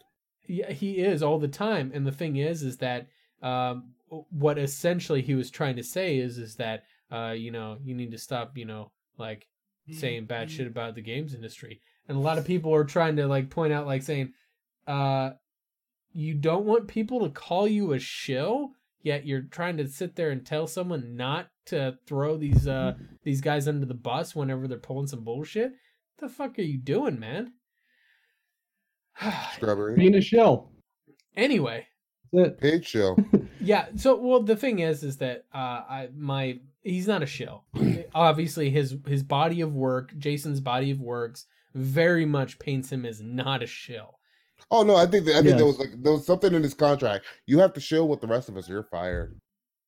yeah, 0.46 0.70
he 0.70 0.98
is 0.98 1.22
all 1.22 1.38
the 1.38 1.48
time. 1.48 1.90
And 1.94 2.06
the 2.06 2.12
thing 2.12 2.36
is, 2.36 2.62
is 2.62 2.76
that 2.78 3.06
um, 3.42 3.94
what 4.08 4.58
essentially 4.58 5.22
he 5.22 5.34
was 5.34 5.50
trying 5.50 5.76
to 5.76 5.82
say 5.82 6.18
is, 6.18 6.38
is 6.38 6.56
that 6.56 6.84
uh, 7.10 7.32
you 7.36 7.50
know, 7.50 7.78
you 7.82 7.94
need 7.94 8.12
to 8.12 8.18
stop, 8.18 8.56
you 8.56 8.64
know, 8.64 8.92
like 9.18 9.46
saying 9.90 10.26
bad 10.26 10.50
shit 10.50 10.66
about 10.68 10.94
the 10.94 11.00
games 11.00 11.34
industry. 11.34 11.80
And 12.10 12.18
a 12.18 12.22
lot 12.22 12.38
of 12.38 12.44
people 12.44 12.74
are 12.74 12.82
trying 12.82 13.14
to 13.16 13.28
like 13.28 13.50
point 13.50 13.72
out, 13.72 13.86
like 13.86 14.02
saying, 14.02 14.32
uh, 14.88 15.30
you 16.12 16.34
don't 16.34 16.64
want 16.64 16.88
people 16.88 17.20
to 17.20 17.30
call 17.30 17.68
you 17.68 17.92
a 17.92 18.00
shill, 18.00 18.72
yet 19.00 19.24
you're 19.24 19.42
trying 19.42 19.76
to 19.76 19.86
sit 19.86 20.16
there 20.16 20.30
and 20.30 20.44
tell 20.44 20.66
someone 20.66 21.14
not 21.14 21.50
to 21.66 21.96
throw 22.08 22.36
these 22.36 22.66
uh 22.66 22.94
these 23.22 23.40
guys 23.40 23.68
under 23.68 23.86
the 23.86 23.94
bus 23.94 24.34
whenever 24.34 24.66
they're 24.66 24.76
pulling 24.76 25.06
some 25.06 25.22
bullshit. 25.22 25.70
What 25.70 26.28
the 26.28 26.28
fuck 26.28 26.58
are 26.58 26.62
you 26.62 26.78
doing, 26.78 27.20
man? 27.20 27.52
Strawberry. 29.54 29.94
Being 29.94 30.16
a 30.16 30.20
shell. 30.20 30.72
anyway, 31.36 31.86
That's 32.32 32.48
it. 32.48 32.60
Page 32.60 32.88
show. 32.88 33.16
yeah. 33.60 33.86
So, 33.94 34.16
well, 34.16 34.42
the 34.42 34.56
thing 34.56 34.80
is, 34.80 35.04
is 35.04 35.18
that 35.18 35.44
uh, 35.54 35.58
I 35.88 36.08
my 36.12 36.58
he's 36.82 37.06
not 37.06 37.22
a 37.22 37.26
shill. 37.26 37.66
Obviously, 38.16 38.68
his 38.68 38.96
his 39.06 39.22
body 39.22 39.60
of 39.60 39.76
work, 39.76 40.12
Jason's 40.18 40.58
body 40.58 40.90
of 40.90 41.00
works, 41.00 41.46
very 41.74 42.26
much 42.26 42.58
paints 42.58 42.90
him 42.90 43.04
as 43.04 43.20
not 43.20 43.62
a 43.62 43.66
shill. 43.66 44.18
Oh 44.70 44.82
no, 44.82 44.94
I 44.96 45.06
think 45.06 45.24
that, 45.26 45.36
I 45.36 45.42
think 45.42 45.56
there 45.56 45.66
was 45.66 45.78
like 45.78 45.90
there 46.02 46.12
was 46.12 46.26
something 46.26 46.52
in 46.54 46.62
his 46.62 46.74
contract. 46.74 47.24
You 47.46 47.58
have 47.60 47.72
to 47.74 47.80
show 47.80 48.04
with 48.04 48.20
the 48.20 48.26
rest 48.26 48.48
of 48.48 48.56
us. 48.56 48.68
You're 48.68 48.82
fired. 48.84 49.38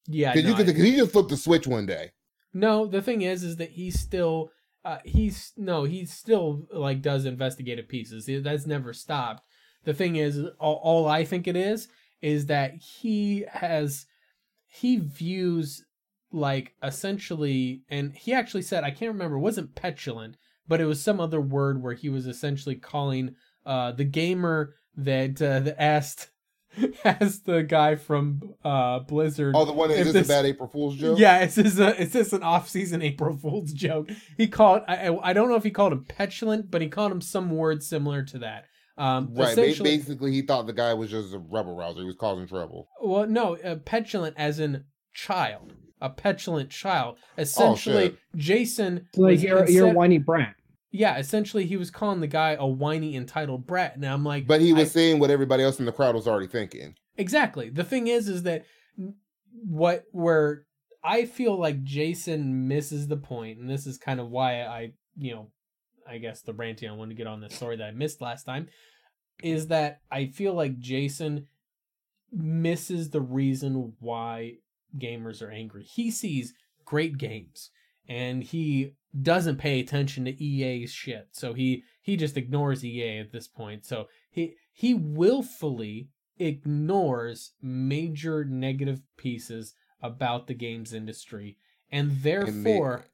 Yeah. 0.09 0.33
Because 0.35 0.67
no, 0.67 0.73
I- 0.73 0.77
he 0.77 0.97
just 0.97 1.13
flipped 1.13 1.29
the 1.29 1.37
switch 1.37 1.67
one 1.67 1.87
day. 1.87 2.13
No, 2.55 2.87
the 2.87 3.03
thing 3.03 3.23
is, 3.23 3.43
is 3.45 3.57
that 3.57 3.71
he's 3.71 3.99
still, 3.99 4.51
uh, 4.85 4.99
he's 5.05 5.53
no, 5.57 5.85
he 5.85 6.05
still 6.05 6.67
like 6.73 7.01
does 7.01 7.25
investigative 7.25 7.89
pieces. 7.89 8.29
That's 8.43 8.67
never 8.67 8.93
stopped. 8.93 9.43
The 9.85 9.95
thing 9.95 10.17
is, 10.17 10.39
all, 10.59 10.81
all 10.83 11.09
I 11.09 11.25
think 11.25 11.49
it 11.49 11.57
is 11.57 11.89
is 12.21 12.47
that 12.47 12.75
he 12.77 13.45
has, 13.51 14.07
he 14.69 14.99
views 14.99 15.85
like 16.31 16.75
essentially, 16.83 17.83
and 17.89 18.15
he 18.15 18.33
actually 18.33 18.63
said, 18.63 18.85
I 18.85 18.91
can't 18.91 19.13
remember, 19.13 19.39
wasn't 19.39 19.75
petulant, 19.75 20.37
but 20.73 20.81
it 20.81 20.87
was 20.87 21.01
some 21.03 21.21
other 21.21 21.41
word 21.41 21.83
where 21.83 21.95
he 21.95 22.09
was 22.09 22.27
essentially 22.27 22.77
calling 22.77 23.35
uh 23.67 23.93
the 23.93 24.05
gamer 24.05 24.75
that 24.97 25.41
uh, 25.43 25.61
that 25.61 25.77
asked 25.81 26.31
asked 27.05 27.45
the 27.45 27.63
guy 27.63 27.97
from 27.97 28.55
uh 28.65 29.01
Blizzard. 29.01 29.55
Oh, 29.57 29.65
the 29.67 29.73
one 29.73 29.91
that 29.91 29.99
if 30.01 30.07
is 30.09 30.13
this- 30.15 30.27
a 30.27 30.29
bad 30.29 30.47
April 30.47 30.69
Fool's 30.69 30.97
joke. 30.97 31.19
yeah, 31.19 31.43
is 31.45 31.55
this 31.55 31.79
a 31.79 32.01
is 32.01 32.13
this 32.13 32.33
an 32.33 32.43
off 32.43 32.69
season 32.69 33.03
April 33.03 33.37
Fool's 33.43 33.73
joke? 33.73 34.11
He 34.39 34.47
called 34.49 34.83
I 34.89 35.09
I 35.09 35.31
I 35.31 35.33
don't 35.35 35.49
know 35.51 35.57
if 35.57 35.65
he 35.65 35.71
called 35.71 35.93
him 35.93 36.05
petulant, 36.05 36.71
but 36.71 36.81
he 36.81 36.89
called 36.89 37.13
him 37.13 37.21
some 37.21 37.51
word 37.51 37.83
similar 37.83 38.23
to 38.25 38.39
that. 38.39 38.65
Um, 38.99 39.35
Right. 39.35 39.53
essentially, 39.53 39.97
Basically, 39.99 40.33
he 40.33 40.43
thought 40.43 40.67
the 40.67 40.73
guy 40.73 40.93
was 40.95 41.11
just 41.11 41.33
a 41.35 41.39
rebel 41.39 41.75
rouser. 41.75 42.01
He 42.01 42.07
was 42.07 42.17
causing 42.17 42.47
trouble. 42.47 42.89
well, 43.03 43.27
no, 43.27 43.57
uh, 43.57 43.77
petulant 43.77 44.35
as 44.39 44.61
in 44.61 44.85
child, 45.15 45.73
a 46.01 46.11
petulant 46.11 46.69
child. 46.71 47.17
Essentially, 47.39 48.11
Oh. 48.15 48.17
Jason 48.37 49.07
It's 49.09 49.19
like 49.19 49.31
was 49.37 49.43
you're, 49.45 49.69
you're 49.71 49.91
a 49.91 49.95
whiny 49.95 50.19
brat. 50.19 50.55
Yeah, 50.93 51.17
essentially 51.19 51.67
he 51.67 51.77
was 51.77 51.91
calling 51.91 52.21
the 52.21 52.27
guy 52.29 52.53
a 52.53 52.67
whiny 52.67 53.17
entitled 53.17 53.67
brat, 53.67 53.97
and 53.97 54.05
I'm 54.05 54.25
like, 54.25 54.47
But 54.47 54.61
he 54.61 54.73
was 54.73 54.91
I- 54.91 54.93
saying 54.93 55.19
what 55.19 55.31
everybody 55.31 55.65
else 55.65 55.81
in 55.81 55.87
the 55.87 55.93
crowd 55.93 56.15
was 56.15 56.29
already 56.29 56.47
thinking. 56.47 56.95
Exactly. 57.17 57.69
The 57.71 57.83
thing 57.85 58.07
is, 58.07 58.29
is 58.29 58.43
that 58.45 58.65
what 59.65 60.05
where 60.13 60.67
I 61.05 61.25
feel 61.25 61.59
like 61.59 61.83
Jason 61.83 62.69
misses 62.69 63.09
the 63.09 63.17
point, 63.17 63.59
and 63.59 63.69
this 63.69 63.87
is 63.87 63.99
kind 63.99 64.21
of 64.21 64.29
why 64.31 64.63
I, 64.63 64.93
you 65.17 65.35
know, 65.35 65.51
I 66.09 66.19
guess 66.19 66.43
the 66.43 66.53
ranting 66.55 66.89
I 66.89 66.93
wanted 66.93 67.11
to 67.11 67.17
get 67.17 67.27
on 67.27 67.41
this 67.41 67.55
story 67.55 67.77
that 67.77 67.89
I 67.89 67.91
missed 67.91 68.21
last 68.21 68.45
time, 68.45 68.69
is 69.43 69.69
that 69.69 70.01
I 70.11 70.27
feel 70.27 70.55
like 70.55 70.79
Jason 70.79 71.49
misses 72.31 73.11
the 73.11 73.21
reason 73.21 73.95
why 73.99 74.55
gamers 74.99 75.43
are 75.43 75.51
angry. 75.51 75.85
He 75.85 76.11
sees 76.11 76.55
great 76.85 77.19
games 77.19 77.71
and 78.09 78.43
he 78.43 78.95
doesn't 79.21 79.59
pay 79.59 79.81
attention 79.81 80.25
to 80.25 80.43
EA's 80.43 80.91
shit. 80.91 81.29
So 81.33 81.53
he 81.53 81.85
he 82.01 82.17
just 82.17 82.37
ignores 82.37 82.85
EA 82.85 83.19
at 83.19 83.33
this 83.33 83.49
point. 83.49 83.85
So 83.85 84.09
he 84.31 84.55
he 84.73 84.95
willfully 84.95 86.09
ignores 86.39 87.53
major 87.61 88.45
negative 88.45 89.03
pieces 89.17 89.75
about 90.01 90.47
the 90.47 90.55
games 90.55 90.93
industry 90.93 91.57
and 91.93 92.11
therefore 92.23 93.05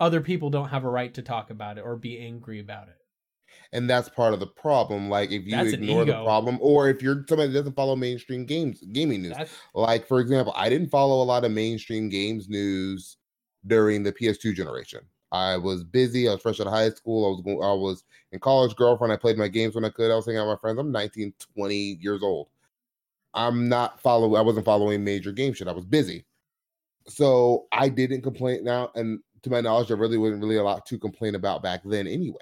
other 0.00 0.20
people 0.20 0.50
don't 0.50 0.70
have 0.70 0.84
a 0.84 0.90
right 0.90 1.14
to 1.14 1.22
talk 1.22 1.50
about 1.50 1.78
it 1.78 1.82
or 1.82 1.96
be 1.96 2.18
angry 2.18 2.58
about 2.58 2.88
it. 2.88 2.94
And 3.72 3.88
that's 3.88 4.08
part 4.08 4.34
of 4.34 4.40
the 4.40 4.46
problem. 4.46 5.08
Like 5.08 5.30
if 5.30 5.46
you 5.46 5.52
That's 5.52 5.72
ignore 5.72 6.04
the 6.04 6.24
problem, 6.24 6.58
or 6.60 6.88
if 6.88 7.02
you're 7.02 7.24
somebody 7.28 7.52
that 7.52 7.58
doesn't 7.60 7.76
follow 7.76 7.96
mainstream 7.96 8.44
games 8.44 8.82
gaming 8.92 9.22
news. 9.22 9.36
That's 9.36 9.52
Like 9.74 10.06
for 10.06 10.20
example, 10.20 10.52
I 10.56 10.68
didn't 10.68 10.90
follow 10.90 11.22
a 11.22 11.24
lot 11.24 11.44
of 11.44 11.52
mainstream 11.52 12.08
games 12.08 12.48
news 12.48 13.16
during 13.66 14.02
the 14.02 14.12
PS2 14.12 14.54
generation. 14.54 15.00
I 15.32 15.56
was 15.56 15.82
busy. 15.84 16.28
I 16.28 16.32
was 16.32 16.42
fresh 16.42 16.60
out 16.60 16.66
of 16.66 16.72
high 16.72 16.90
school. 16.90 17.26
I 17.26 17.30
was 17.30 17.40
going, 17.42 17.62
I 17.62 17.72
was 17.72 18.04
in 18.32 18.38
college. 18.38 18.76
Girlfriend. 18.76 19.12
I 19.12 19.16
played 19.16 19.36
my 19.36 19.48
games 19.48 19.74
when 19.74 19.84
I 19.84 19.90
could. 19.90 20.10
I 20.10 20.14
was 20.14 20.26
hanging 20.26 20.38
out 20.38 20.48
with 20.48 20.58
my 20.58 20.60
friends. 20.60 20.78
I'm 20.78 20.92
19, 20.92 21.34
20 21.54 21.98
years 22.00 22.22
old. 22.22 22.48
I'm 23.34 23.68
not 23.68 24.00
following. 24.00 24.36
I 24.36 24.40
wasn't 24.40 24.64
following 24.64 25.04
major 25.04 25.32
game 25.32 25.52
shit. 25.52 25.68
I 25.68 25.72
was 25.72 25.84
busy, 25.84 26.24
so 27.06 27.66
I 27.72 27.88
didn't 27.90 28.22
complain. 28.22 28.64
Now, 28.64 28.90
and 28.94 29.20
to 29.42 29.50
my 29.50 29.60
knowledge, 29.60 29.88
there 29.88 29.96
really 29.96 30.16
wasn't 30.16 30.42
really 30.42 30.56
a 30.56 30.62
lot 30.62 30.86
to 30.86 30.98
complain 30.98 31.34
about 31.34 31.62
back 31.62 31.82
then. 31.84 32.06
Anyway, 32.06 32.38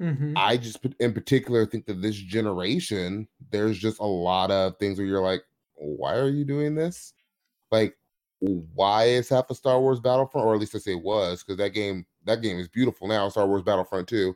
Mhm. 0.00 0.32
I 0.34 0.56
just, 0.56 0.78
in 0.98 1.12
particular, 1.12 1.64
think 1.64 1.86
that 1.86 2.02
this 2.02 2.16
generation, 2.16 3.28
there's 3.50 3.78
just 3.78 4.00
a 4.00 4.06
lot 4.06 4.50
of 4.50 4.76
things 4.78 4.98
where 4.98 5.06
you're 5.06 5.22
like, 5.22 5.42
why 5.74 6.16
are 6.16 6.28
you 6.28 6.44
doing 6.44 6.74
this? 6.74 7.14
Like, 7.70 7.96
why 8.74 9.04
is 9.04 9.28
half 9.28 9.50
a 9.50 9.54
Star 9.54 9.80
Wars 9.80 10.00
Battlefront, 10.00 10.46
or 10.46 10.54
at 10.54 10.60
least 10.60 10.74
I 10.74 10.78
say 10.78 10.94
was, 10.94 11.42
because 11.42 11.58
that 11.58 11.70
game, 11.70 12.06
that 12.24 12.42
game 12.42 12.58
is 12.58 12.68
beautiful 12.68 13.08
now. 13.08 13.28
Star 13.28 13.46
Wars 13.46 13.62
Battlefront 13.62 14.08
2. 14.08 14.34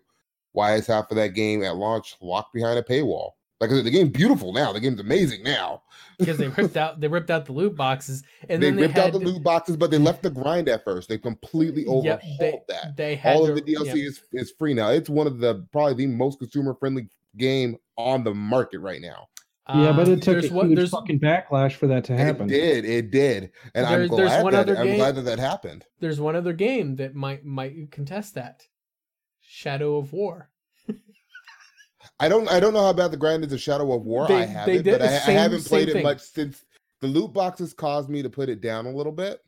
Why 0.53 0.75
is 0.75 0.87
half 0.87 1.11
of 1.11 1.17
that 1.17 1.35
game 1.35 1.63
at 1.63 1.77
launch 1.77 2.17
locked 2.21 2.53
behind 2.55 2.79
a 2.79 2.83
paywall? 2.83 3.33
Like 3.61 3.71
the 3.71 3.91
game's 3.91 4.11
beautiful 4.11 4.53
now. 4.53 4.73
The 4.73 4.79
game's 4.79 5.01
amazing 5.01 5.43
now. 5.43 5.83
because 6.17 6.39
they 6.39 6.47
ripped 6.49 6.77
out 6.77 7.01
they 7.01 7.09
ripped 7.09 7.29
out 7.31 7.45
the 7.45 7.53
loot 7.53 7.75
boxes 7.75 8.23
and 8.49 8.63
they 8.63 8.69
then 8.69 8.77
they 8.77 8.83
ripped 8.83 8.95
had 8.97 9.07
out 9.07 9.13
the 9.13 9.19
loot 9.27 9.43
boxes, 9.43 9.77
but 9.77 9.91
they 9.91 9.99
left 9.99 10.23
the 10.23 10.31
grind 10.31 10.69
at 10.69 10.85
first. 10.85 11.09
They 11.09 11.19
completely 11.19 11.85
overhauled 11.87 12.05
Yep, 12.05 12.23
they, 12.39 12.61
that. 12.69 12.97
they 12.97 13.17
had 13.17 13.37
All 13.37 13.47
to- 13.47 13.53
of 13.53 13.57
the 13.57 13.75
DLC 13.75 14.07
is, 14.07 14.23
is 14.33 14.53
free 14.57 14.75
now. 14.75 14.91
It's 14.91 15.11
one 15.11 15.27
of 15.27 15.39
the 15.41 15.67
probably 15.73 15.95
the 15.95 16.07
most 16.07 16.39
consumer 16.39 16.75
friendly 16.79 17.09
game 17.37 17.77
on 17.97 18.23
the 18.23 18.33
market 18.33 18.79
right 18.79 19.01
now. 19.01 19.27
Yeah, 19.75 19.93
but 19.93 20.07
Um, 20.07 20.15
it 20.15 20.23
took 20.23 20.39
a 20.39 20.41
there's 20.41 20.51
one- 20.53 20.69
huge 20.69 20.77
there's- 20.77 20.91
fucking 20.91 21.21
backlash 21.21 21.73
for 21.73 21.87
that 21.89 22.05
to 22.05 22.17
happen. 22.17 22.47
It 22.49 22.53
did, 22.55 22.85
it 22.87 23.11
did, 23.11 23.51
and 23.75 23.85
I'm 23.87 23.93
There's- 24.09 24.11
there's 24.17 24.29
glad 24.31 24.43
one 24.45 24.53
that 24.55 24.61
other 24.61 24.77
I'm 24.79 24.87
game- 24.87 24.97
glad 24.97 25.15
that 25.17 25.23
that 25.23 25.39
happened. 25.39 25.85
there's 26.01 26.19
one 26.21 26.37
other 26.37 26.55
game 26.55 26.97
that 26.97 27.15
might 27.15 27.45
might 27.45 27.91
contest 27.91 28.35
that. 28.37 28.67
Shadow 29.41 29.97
of 29.99 30.13
War. 30.13 30.51
I 32.21 32.29
don't, 32.29 32.49
I 32.51 32.59
don't 32.61 32.73
know 32.73 32.83
how 32.83 32.93
bad 32.93 33.11
the 33.13 33.17
grind 33.17 33.45
is 33.45 33.53
of 33.53 33.61
Shadow 33.61 33.93
of 33.93 34.05
War. 34.05 34.27
They- 34.27 34.35
I 34.37 34.47
they 34.47 34.53
haven't, 34.53 34.75
did 34.85 34.85
but 34.93 34.99
the 35.01 35.05
I, 35.09 35.17
I 35.17 35.31
haven't 35.33 35.65
played 35.67 35.89
it 35.89 35.93
thing. 35.93 36.03
much 36.03 36.21
since 36.21 36.65
the 37.01 37.07
loot 37.07 37.33
boxes 37.33 37.73
caused 37.75 38.09
me 38.09 38.23
to 38.23 38.31
put 38.31 38.49
it 38.49 38.61
down 38.61 38.87
a 38.87 38.91
little 38.91 39.13
bit. 39.13 39.41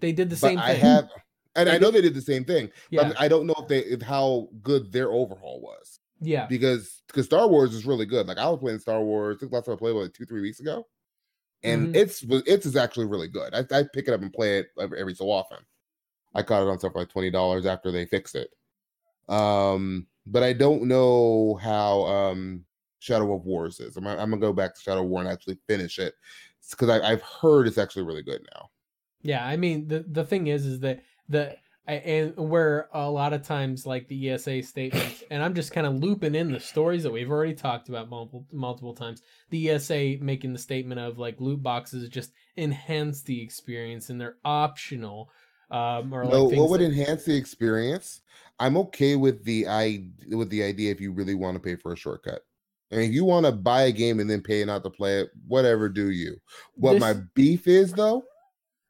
They 0.00 0.12
did 0.12 0.28
the 0.30 0.34
But 0.36 0.48
same 0.48 0.58
I 0.58 0.72
thing. 0.72 0.80
have, 0.82 1.08
and 1.56 1.68
They 1.68 1.74
I 1.74 1.78
know 1.78 1.90
they 1.90 2.00
did 2.00 2.14
the 2.14 2.20
same 2.22 2.44
thing. 2.44 2.70
yeah, 2.90 3.08
But 3.08 3.20
I 3.20 3.28
don't 3.28 3.46
know 3.46 3.54
if 3.58 3.68
they, 3.68 3.78
if 3.80 4.02
how 4.02 4.48
good 4.62 4.92
their 4.92 5.10
overhaul 5.10 5.60
was. 5.62 5.98
Yeah. 6.22 6.46
because 6.46 7.02
because 7.06 7.26
Star 7.26 7.48
Wars 7.48 7.74
is 7.74 7.86
really 7.86 8.06
good. 8.06 8.26
Like 8.26 8.38
I 8.38 8.48
was 8.48 8.60
playing 8.60 8.78
Star 8.78 9.02
Wars. 9.02 9.36
I 9.36 9.40
think 9.40 9.52
last 9.52 9.66
time 9.66 9.74
I 9.74 9.78
played 9.78 9.94
was 9.94 10.06
like 10.06 10.14
two 10.14 10.24
three 10.26 10.40
weeks 10.40 10.60
ago, 10.60 10.86
and 11.62 11.88
Mhm. 11.88 11.96
it's 11.96 12.24
it's 12.46 12.66
is 12.66 12.76
actually 12.76 13.06
really 13.06 13.28
good. 13.28 13.54
I, 13.54 13.60
I 13.76 13.84
pick 13.84 14.08
it 14.08 14.14
up 14.14 14.22
and 14.22 14.32
play 14.32 14.58
it 14.58 14.68
every, 14.80 15.00
every 15.00 15.14
so 15.14 15.30
often. 15.30 15.58
I 16.34 16.42
caught 16.42 16.62
it 16.62 16.68
on 16.68 16.78
stuff 16.78 16.92
for 16.92 17.00
like 17.00 17.10
twenty 17.10 17.30
dollars 17.30 17.66
after 17.66 17.90
they 17.92 18.06
fixed 18.06 18.34
it. 18.34 18.50
Um, 19.28 20.06
but 20.26 20.42
I 20.42 20.52
don't 20.52 20.84
know 20.84 21.58
how 21.62 22.02
um 22.06 22.64
Shadow 22.98 23.34
of 23.34 23.44
Wars 23.44 23.80
is. 23.80 23.96
I'm, 23.96 24.06
I'm 24.06 24.16
gonna 24.30 24.38
go 24.38 24.52
back 24.52 24.74
to 24.74 24.80
Shadow 24.80 25.02
of 25.02 25.08
War 25.08 25.20
and 25.20 25.30
actually 25.30 25.58
finish 25.68 25.98
it 25.98 26.14
because 26.70 26.88
I've 26.88 27.22
heard 27.22 27.66
it's 27.66 27.78
actually 27.78 28.04
really 28.04 28.22
good 28.22 28.46
now. 28.54 28.70
Yeah, 29.22 29.44
I 29.44 29.56
mean 29.56 29.88
the 29.88 30.04
the 30.08 30.24
thing 30.24 30.46
is 30.48 30.66
is 30.66 30.80
that 30.80 31.02
the 31.28 31.56
I- 31.88 31.94
and 31.94 32.36
where 32.36 32.88
a 32.94 33.10
lot 33.10 33.32
of 33.32 33.42
times 33.42 33.84
like 33.86 34.06
the 34.08 34.30
ESA 34.30 34.62
statements 34.62 35.24
and 35.30 35.42
I'm 35.42 35.52
just 35.54 35.72
kind 35.72 35.86
of 35.86 35.94
looping 35.96 36.34
in 36.36 36.52
the 36.52 36.60
stories 36.60 37.02
that 37.02 37.10
we've 37.12 37.30
already 37.30 37.54
talked 37.54 37.88
about 37.88 38.08
multiple 38.08 38.46
multiple 38.52 38.94
times. 38.94 39.22
The 39.50 39.70
ESA 39.70 40.18
making 40.20 40.52
the 40.52 40.58
statement 40.60 41.00
of 41.00 41.18
like 41.18 41.40
loot 41.40 41.62
boxes 41.62 42.08
just 42.08 42.32
enhance 42.56 43.22
the 43.22 43.42
experience 43.42 44.10
and 44.10 44.20
they're 44.20 44.36
optional. 44.44 45.30
Um, 45.72 46.12
or 46.12 46.24
like 46.24 46.32
no, 46.34 46.48
things 46.50 46.60
what 46.60 46.70
would 46.70 46.80
that- 46.80 46.86
enhance 46.86 47.24
the 47.24 47.36
experience? 47.36 48.20
I'm 48.60 48.76
okay 48.76 49.16
with 49.16 49.42
the 49.44 49.66
I 49.66 50.04
with 50.28 50.50
the 50.50 50.62
idea 50.62 50.92
if 50.92 51.00
you 51.00 51.10
really 51.12 51.34
want 51.34 51.56
to 51.56 51.60
pay 51.60 51.74
for 51.76 51.92
a 51.92 51.96
shortcut. 51.96 52.42
And 52.92 53.00
if 53.00 53.10
you 53.10 53.24
want 53.24 53.46
to 53.46 53.52
buy 53.52 53.82
a 53.84 53.92
game 53.92 54.20
and 54.20 54.28
then 54.30 54.42
pay 54.42 54.62
not 54.64 54.84
to 54.84 54.90
play 54.90 55.20
it, 55.20 55.30
whatever, 55.48 55.88
do 55.88 56.10
you? 56.10 56.36
What 56.74 56.92
This- 56.92 57.00
my 57.00 57.14
beef 57.34 57.66
is 57.66 57.92
though, 57.92 58.22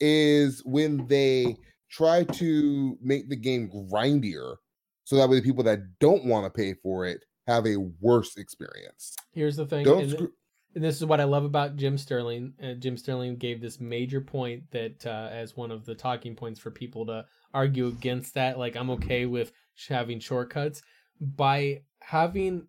is 0.01 0.61
when 0.65 1.07
they 1.07 1.57
try 1.93 2.25
to 2.25 2.99
make 3.01 3.29
the 3.29 3.37
game 3.37 3.71
grindier, 3.71 4.57
so 5.05 5.17
that 5.17 5.29
way 5.29 5.37
the 5.37 5.43
people 5.43 5.65
that 5.65 5.99
don't 6.01 6.25
want 6.25 6.45
to 6.45 6.51
pay 6.51 6.75
for 6.83 7.07
it 7.07 7.23
have 7.47 7.67
a 7.67 7.77
worse 8.01 8.37
experience. 8.37 9.15
Here's 9.33 9.57
the 9.57 9.67
thing. 9.67 9.85
Don't 9.85 10.03
and, 10.03 10.11
screw- 10.11 10.33
and 10.75 10.83
this 10.83 10.97
is 10.97 11.05
what 11.05 11.21
I 11.21 11.25
love 11.25 11.45
about 11.45 11.77
Jim 11.77 11.99
Sterling. 11.99 12.55
Uh, 12.63 12.75
Jim 12.75 12.97
Sterling 12.97 13.37
gave 13.37 13.61
this 13.61 13.81
major 13.81 14.21
point 14.21 14.63
that 14.71 15.05
uh, 15.05 15.29
as 15.31 15.57
one 15.57 15.71
of 15.71 15.85
the 15.85 15.95
talking 15.95 16.35
points 16.35 16.59
for 16.59 16.71
people 16.71 17.05
to 17.07 17.27
argue 17.53 17.89
against 17.89 18.35
that. 18.35 18.59
Like 18.59 18.77
I'm 18.77 18.91
okay 18.91 19.27
with 19.27 19.53
having 19.89 20.21
shortcuts 20.21 20.83
by 21.21 21.83
having 22.01 22.67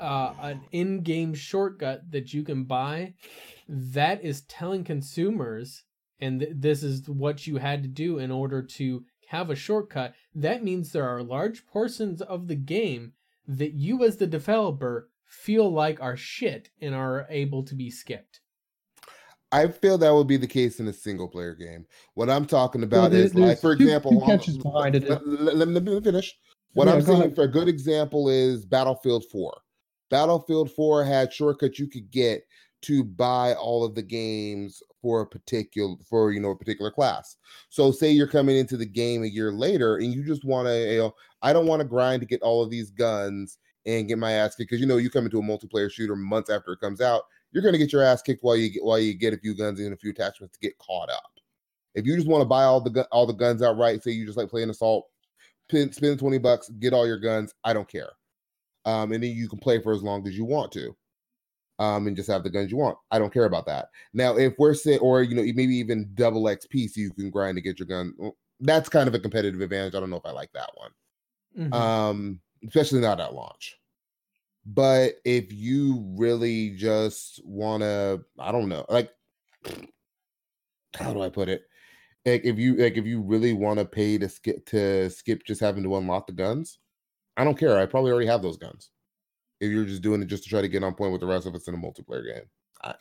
uh, 0.00 0.34
an 0.40 0.60
in-game 0.72 1.34
shortcut 1.34 2.02
that 2.10 2.32
you 2.32 2.42
can 2.42 2.64
buy. 2.64 3.14
That 3.68 4.22
is 4.22 4.42
telling 4.42 4.84
consumers, 4.84 5.82
and 6.20 6.40
th- 6.40 6.52
this 6.54 6.82
is 6.82 7.08
what 7.08 7.46
you 7.46 7.56
had 7.58 7.82
to 7.82 7.88
do 7.88 8.18
in 8.18 8.30
order 8.30 8.62
to 8.62 9.04
have 9.28 9.50
a 9.50 9.56
shortcut. 9.56 10.14
That 10.34 10.62
means 10.64 10.92
there 10.92 11.08
are 11.08 11.22
large 11.22 11.66
portions 11.66 12.22
of 12.22 12.48
the 12.48 12.54
game 12.54 13.12
that 13.46 13.74
you 13.74 14.04
as 14.04 14.16
the 14.16 14.26
developer 14.26 15.08
feel 15.26 15.70
like 15.70 16.00
are 16.00 16.16
shit 16.16 16.70
and 16.80 16.94
are 16.94 17.26
able 17.30 17.62
to 17.64 17.74
be 17.74 17.90
skipped. 17.90 18.40
I 19.52 19.68
feel 19.68 19.96
that 19.98 20.12
would 20.12 20.26
be 20.26 20.36
the 20.36 20.46
case 20.46 20.80
in 20.80 20.88
a 20.88 20.92
single 20.92 21.28
player 21.28 21.54
game. 21.54 21.86
What 22.14 22.28
I'm 22.30 22.46
talking 22.46 22.80
Well, 22.82 22.86
about 23.06 23.10
there- 23.12 23.22
is 23.22 23.34
like, 23.34 23.58
for 23.58 23.76
two- 23.76 23.84
example, 23.84 24.20
two 24.20 24.26
catches 24.26 24.56
let- 24.56 24.62
behind 24.62 24.94
it. 24.96 25.08
Let, 25.08 25.26
let- 25.26 25.56
let- 25.56 25.68
let 25.68 25.82
me 25.84 26.00
finish. 26.00 26.36
What 26.74 26.88
Yeah, 26.88 26.94
I'm 26.94 27.02
saying 27.02 27.20
ahead. 27.20 27.34
for 27.36 27.44
a 27.44 27.48
good 27.50 27.68
example 27.68 28.28
is 28.28 28.66
Battlefield 28.66 29.24
4. 29.30 29.56
Battlefield 30.10 30.70
4 30.70 31.04
had 31.04 31.32
shortcuts 31.32 31.78
you 31.78 31.88
could 31.88 32.10
get 32.10 32.42
to 32.82 33.02
buy 33.02 33.54
all 33.54 33.84
of 33.84 33.94
the 33.94 34.02
games 34.02 34.82
for 35.06 35.20
a 35.20 35.26
particular 35.26 35.94
for 36.10 36.32
you 36.32 36.40
know 36.40 36.50
a 36.50 36.56
particular 36.56 36.90
class. 36.90 37.36
So 37.68 37.92
say 37.92 38.10
you're 38.10 38.26
coming 38.26 38.56
into 38.56 38.76
the 38.76 38.84
game 38.84 39.22
a 39.22 39.28
year 39.28 39.52
later 39.52 39.98
and 39.98 40.12
you 40.12 40.24
just 40.24 40.44
want 40.44 40.66
to 40.66 40.92
you 40.92 40.98
know 40.98 41.14
I 41.42 41.52
don't 41.52 41.68
want 41.68 41.80
to 41.80 41.86
grind 41.86 42.22
to 42.22 42.26
get 42.26 42.42
all 42.42 42.60
of 42.60 42.70
these 42.70 42.90
guns 42.90 43.58
and 43.86 44.08
get 44.08 44.18
my 44.18 44.32
ass 44.32 44.56
kicked 44.56 44.70
because 44.70 44.80
you 44.80 44.86
know 44.86 44.96
you 44.96 45.08
come 45.08 45.26
into 45.26 45.38
a 45.38 45.42
multiplayer 45.42 45.88
shooter 45.88 46.16
months 46.16 46.50
after 46.50 46.72
it 46.72 46.80
comes 46.80 47.00
out 47.00 47.22
you're 47.52 47.70
to 47.70 47.78
get 47.78 47.92
your 47.92 48.02
ass 48.02 48.20
kicked 48.20 48.42
while 48.42 48.56
you 48.56 48.68
get 48.70 48.84
while 48.84 48.98
you 48.98 49.14
get 49.14 49.32
a 49.32 49.38
few 49.38 49.54
guns 49.54 49.78
and 49.78 49.92
a 49.92 49.96
few 49.96 50.10
attachments 50.10 50.58
to 50.58 50.60
get 50.60 50.76
caught 50.78 51.08
up. 51.08 51.30
If 51.94 52.04
you 52.04 52.16
just 52.16 52.26
want 52.26 52.42
to 52.42 52.46
buy 52.46 52.64
all 52.64 52.80
the 52.80 52.90
gu- 52.90 53.06
all 53.12 53.26
the 53.26 53.32
guns 53.32 53.62
outright, 53.62 54.02
say 54.02 54.10
you 54.10 54.26
just 54.26 54.36
like 54.36 54.50
playing 54.50 54.70
assault, 54.70 55.08
spend, 55.70 55.94
spend 55.94 56.18
20 56.18 56.38
bucks, 56.38 56.68
get 56.80 56.92
all 56.92 57.06
your 57.06 57.18
guns, 57.18 57.54
I 57.64 57.72
don't 57.72 57.88
care. 57.88 58.10
Um, 58.84 59.12
and 59.12 59.22
then 59.22 59.30
you 59.30 59.48
can 59.48 59.58
play 59.58 59.80
for 59.80 59.92
as 59.92 60.02
long 60.02 60.26
as 60.26 60.36
you 60.36 60.44
want 60.44 60.72
to. 60.72 60.94
Um, 61.78 62.06
and 62.06 62.16
just 62.16 62.30
have 62.30 62.42
the 62.42 62.50
guns 62.50 62.70
you 62.70 62.78
want. 62.78 62.96
I 63.10 63.18
don't 63.18 63.32
care 63.32 63.44
about 63.44 63.66
that. 63.66 63.90
Now, 64.14 64.36
if 64.38 64.54
we're 64.58 64.72
saying, 64.74 65.00
or 65.00 65.22
you 65.22 65.34
know, 65.34 65.42
maybe 65.42 65.76
even 65.76 66.10
double 66.14 66.48
XP 66.48 66.88
so 66.88 67.00
you 67.00 67.12
can 67.12 67.30
grind 67.30 67.56
to 67.56 67.62
get 67.62 67.78
your 67.78 67.86
gun, 67.86 68.14
that's 68.60 68.88
kind 68.88 69.08
of 69.08 69.14
a 69.14 69.20
competitive 69.20 69.60
advantage. 69.60 69.94
I 69.94 70.00
don't 70.00 70.08
know 70.10 70.16
if 70.16 70.24
I 70.24 70.30
like 70.30 70.52
that 70.54 70.70
one 70.74 70.92
Mhm. 71.54 71.72
um 71.72 72.40
especially 72.66 73.00
not 73.00 73.20
at 73.20 73.34
launch 73.34 73.76
but 74.64 75.14
if 75.24 75.52
you 75.52 76.04
really 76.18 76.70
just 76.76 77.44
want 77.44 77.82
to 77.82 78.24
i 78.38 78.52
don't 78.52 78.68
know 78.68 78.84
like 78.88 79.12
how 80.96 81.12
do 81.12 81.20
i 81.22 81.28
put 81.28 81.48
it 81.48 81.66
like 82.26 82.44
if 82.44 82.58
you 82.58 82.76
like 82.76 82.96
if 82.96 83.06
you 83.06 83.22
really 83.22 83.52
want 83.54 83.78
to 83.78 83.84
pay 83.86 84.18
to 84.18 84.28
skip 84.28 84.66
to 84.66 85.10
skip 85.10 85.44
just 85.44 85.60
having 85.60 85.82
to 85.84 85.96
unlock 85.96 86.26
the 86.26 86.32
guns 86.32 86.78
i 87.36 87.44
don't 87.44 87.58
care 87.58 87.78
i 87.78 87.86
probably 87.86 88.12
already 88.12 88.26
have 88.28 88.42
those 88.42 88.58
guns 88.58 88.90
if 89.60 89.70
you're 89.70 89.84
just 89.84 90.02
doing 90.02 90.22
it 90.22 90.26
just 90.26 90.44
to 90.44 90.50
try 90.50 90.60
to 90.60 90.68
get 90.68 90.84
on 90.84 90.94
point 90.94 91.12
with 91.12 91.20
the 91.20 91.26
rest 91.26 91.46
of 91.46 91.54
us 91.54 91.68
in 91.68 91.74
a 91.74 91.78
multiplayer 91.78 92.24
game 92.24 92.44
I, 92.82 92.94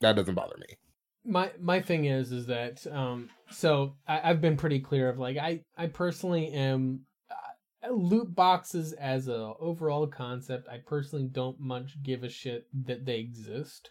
that 0.00 0.16
doesn't 0.16 0.34
bother 0.34 0.56
me 0.58 0.76
my 1.24 1.50
my 1.60 1.80
thing 1.80 2.06
is 2.06 2.32
is 2.32 2.46
that 2.46 2.86
um 2.90 3.28
so 3.50 3.94
I, 4.06 4.30
I've 4.30 4.40
been 4.40 4.56
pretty 4.56 4.80
clear 4.80 5.08
of 5.08 5.18
like 5.18 5.36
I 5.36 5.62
I 5.76 5.86
personally 5.86 6.52
am 6.52 7.00
uh, 7.30 7.90
loot 7.90 8.34
boxes 8.34 8.92
as 8.94 9.28
a 9.28 9.52
overall 9.60 10.06
concept. 10.06 10.68
I 10.68 10.78
personally 10.78 11.28
don't 11.30 11.60
much 11.60 12.02
give 12.02 12.24
a 12.24 12.28
shit 12.28 12.66
that 12.86 13.04
they 13.04 13.18
exist. 13.18 13.90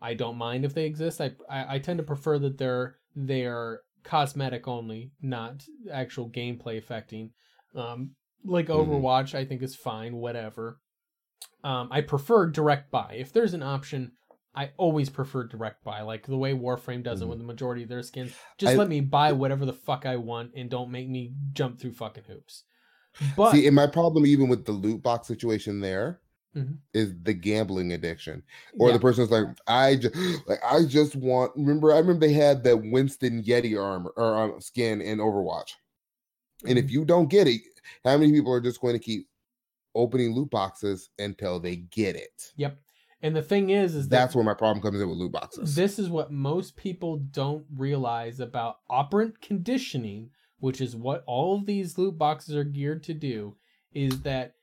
I 0.00 0.14
don't 0.14 0.36
mind 0.36 0.64
if 0.64 0.74
they 0.74 0.86
exist. 0.86 1.20
I 1.20 1.32
I, 1.48 1.74
I 1.74 1.78
tend 1.78 1.98
to 1.98 2.04
prefer 2.04 2.38
that 2.38 2.58
they're 2.58 2.96
they 3.14 3.44
are 3.44 3.82
cosmetic 4.04 4.66
only, 4.66 5.12
not 5.20 5.64
actual 5.92 6.30
gameplay 6.30 6.78
affecting. 6.78 7.30
Um, 7.74 8.12
like 8.44 8.68
Mhm. 8.68 8.86
Overwatch, 8.86 9.34
I 9.34 9.44
think 9.44 9.62
is 9.62 9.76
fine. 9.76 10.16
Whatever. 10.16 10.78
Um, 11.64 11.88
I 11.90 12.00
prefer 12.00 12.46
direct 12.46 12.90
buy. 12.90 13.16
If 13.18 13.32
there's 13.32 13.54
an 13.54 13.62
option, 13.62 14.12
I 14.54 14.70
always 14.76 15.10
prefer 15.10 15.44
direct 15.44 15.84
buy, 15.84 16.00
like 16.02 16.26
the 16.26 16.36
way 16.36 16.52
Warframe 16.54 17.02
does 17.02 17.20
it 17.20 17.24
Mhm. 17.24 17.28
with 17.28 17.38
the 17.38 17.44
majority 17.44 17.82
of 17.82 17.88
their 17.88 18.02
skins. 18.02 18.32
Just 18.58 18.74
I- 18.74 18.76
let 18.76 18.88
me 18.88 19.00
buy 19.00 19.32
whatever 19.32 19.64
the 19.64 19.72
fuck 19.72 20.06
I 20.06 20.16
want 20.16 20.52
and 20.56 20.68
don't 20.70 20.90
make 20.90 21.08
me 21.08 21.34
jump 21.52 21.78
through 21.78 21.92
fucking 21.92 22.24
hoops. 22.24 22.64
But 23.36 23.52
see 23.52 23.66
and 23.66 23.74
my 23.76 23.86
problem 23.86 24.24
even 24.26 24.48
with 24.48 24.64
the 24.64 24.72
loot 24.72 25.02
box 25.02 25.26
situation 25.28 25.80
there 25.80 26.20
is 26.94 27.10
Mhm. 27.10 27.24
the 27.24 27.34
gambling 27.34 27.92
addiction 27.92 28.42
or 28.78 28.88
yeah, 28.88 28.94
the 28.94 29.00
person's 29.00 29.30
like 29.30 29.46
i 29.66 29.96
just 29.96 30.14
like 30.48 30.60
i 30.64 30.84
just 30.84 31.14
want 31.16 31.52
remember 31.56 31.92
i 31.92 31.98
remember 31.98 32.26
they 32.26 32.32
had 32.32 32.62
that 32.64 32.76
winston 32.76 33.42
yeti 33.42 33.80
armor 33.80 34.12
or 34.16 34.36
um, 34.36 34.60
skin 34.60 35.00
in 35.00 35.18
overwatch 35.18 35.72
and 36.64 36.76
Mm-hmm. 36.78 36.84
if 36.86 36.90
you 36.90 37.04
don't 37.04 37.28
get 37.30 37.46
it 37.48 37.60
how 38.04 38.16
many 38.16 38.32
people 38.32 38.52
are 38.52 38.60
just 38.60 38.80
going 38.80 38.94
to 38.94 38.98
keep 39.00 39.28
opening 39.94 40.34
loot 40.34 40.50
boxes 40.50 41.10
until 41.18 41.60
they 41.60 41.76
get 41.76 42.16
it 42.16 42.52
yep. 42.56 42.78
And 43.22 43.36
the 43.36 43.42
thing 43.42 43.68
is, 43.68 43.94
is 43.94 44.08
that's 44.08 44.32
that 44.32 44.36
where 44.36 44.44
my 44.44 44.54
problem 44.54 44.82
comes 44.82 44.98
in 44.98 45.06
with 45.06 45.18
loot 45.18 45.32
boxes 45.32 45.74
this 45.74 45.98
is 45.98 46.08
what 46.08 46.32
most 46.32 46.76
people 46.76 47.18
don't 47.18 47.66
realize 47.76 48.40
about 48.40 48.76
operant 48.88 49.42
conditioning, 49.42 50.30
which 50.58 50.80
is 50.80 50.96
what 50.96 51.22
all 51.26 51.58
of 51.58 51.66
these 51.66 51.98
loot 51.98 52.16
boxes 52.16 52.56
are 52.56 52.64
geared 52.64 53.02
to 53.04 53.14
do, 53.14 53.56
is 53.92 54.22
that 54.22 54.54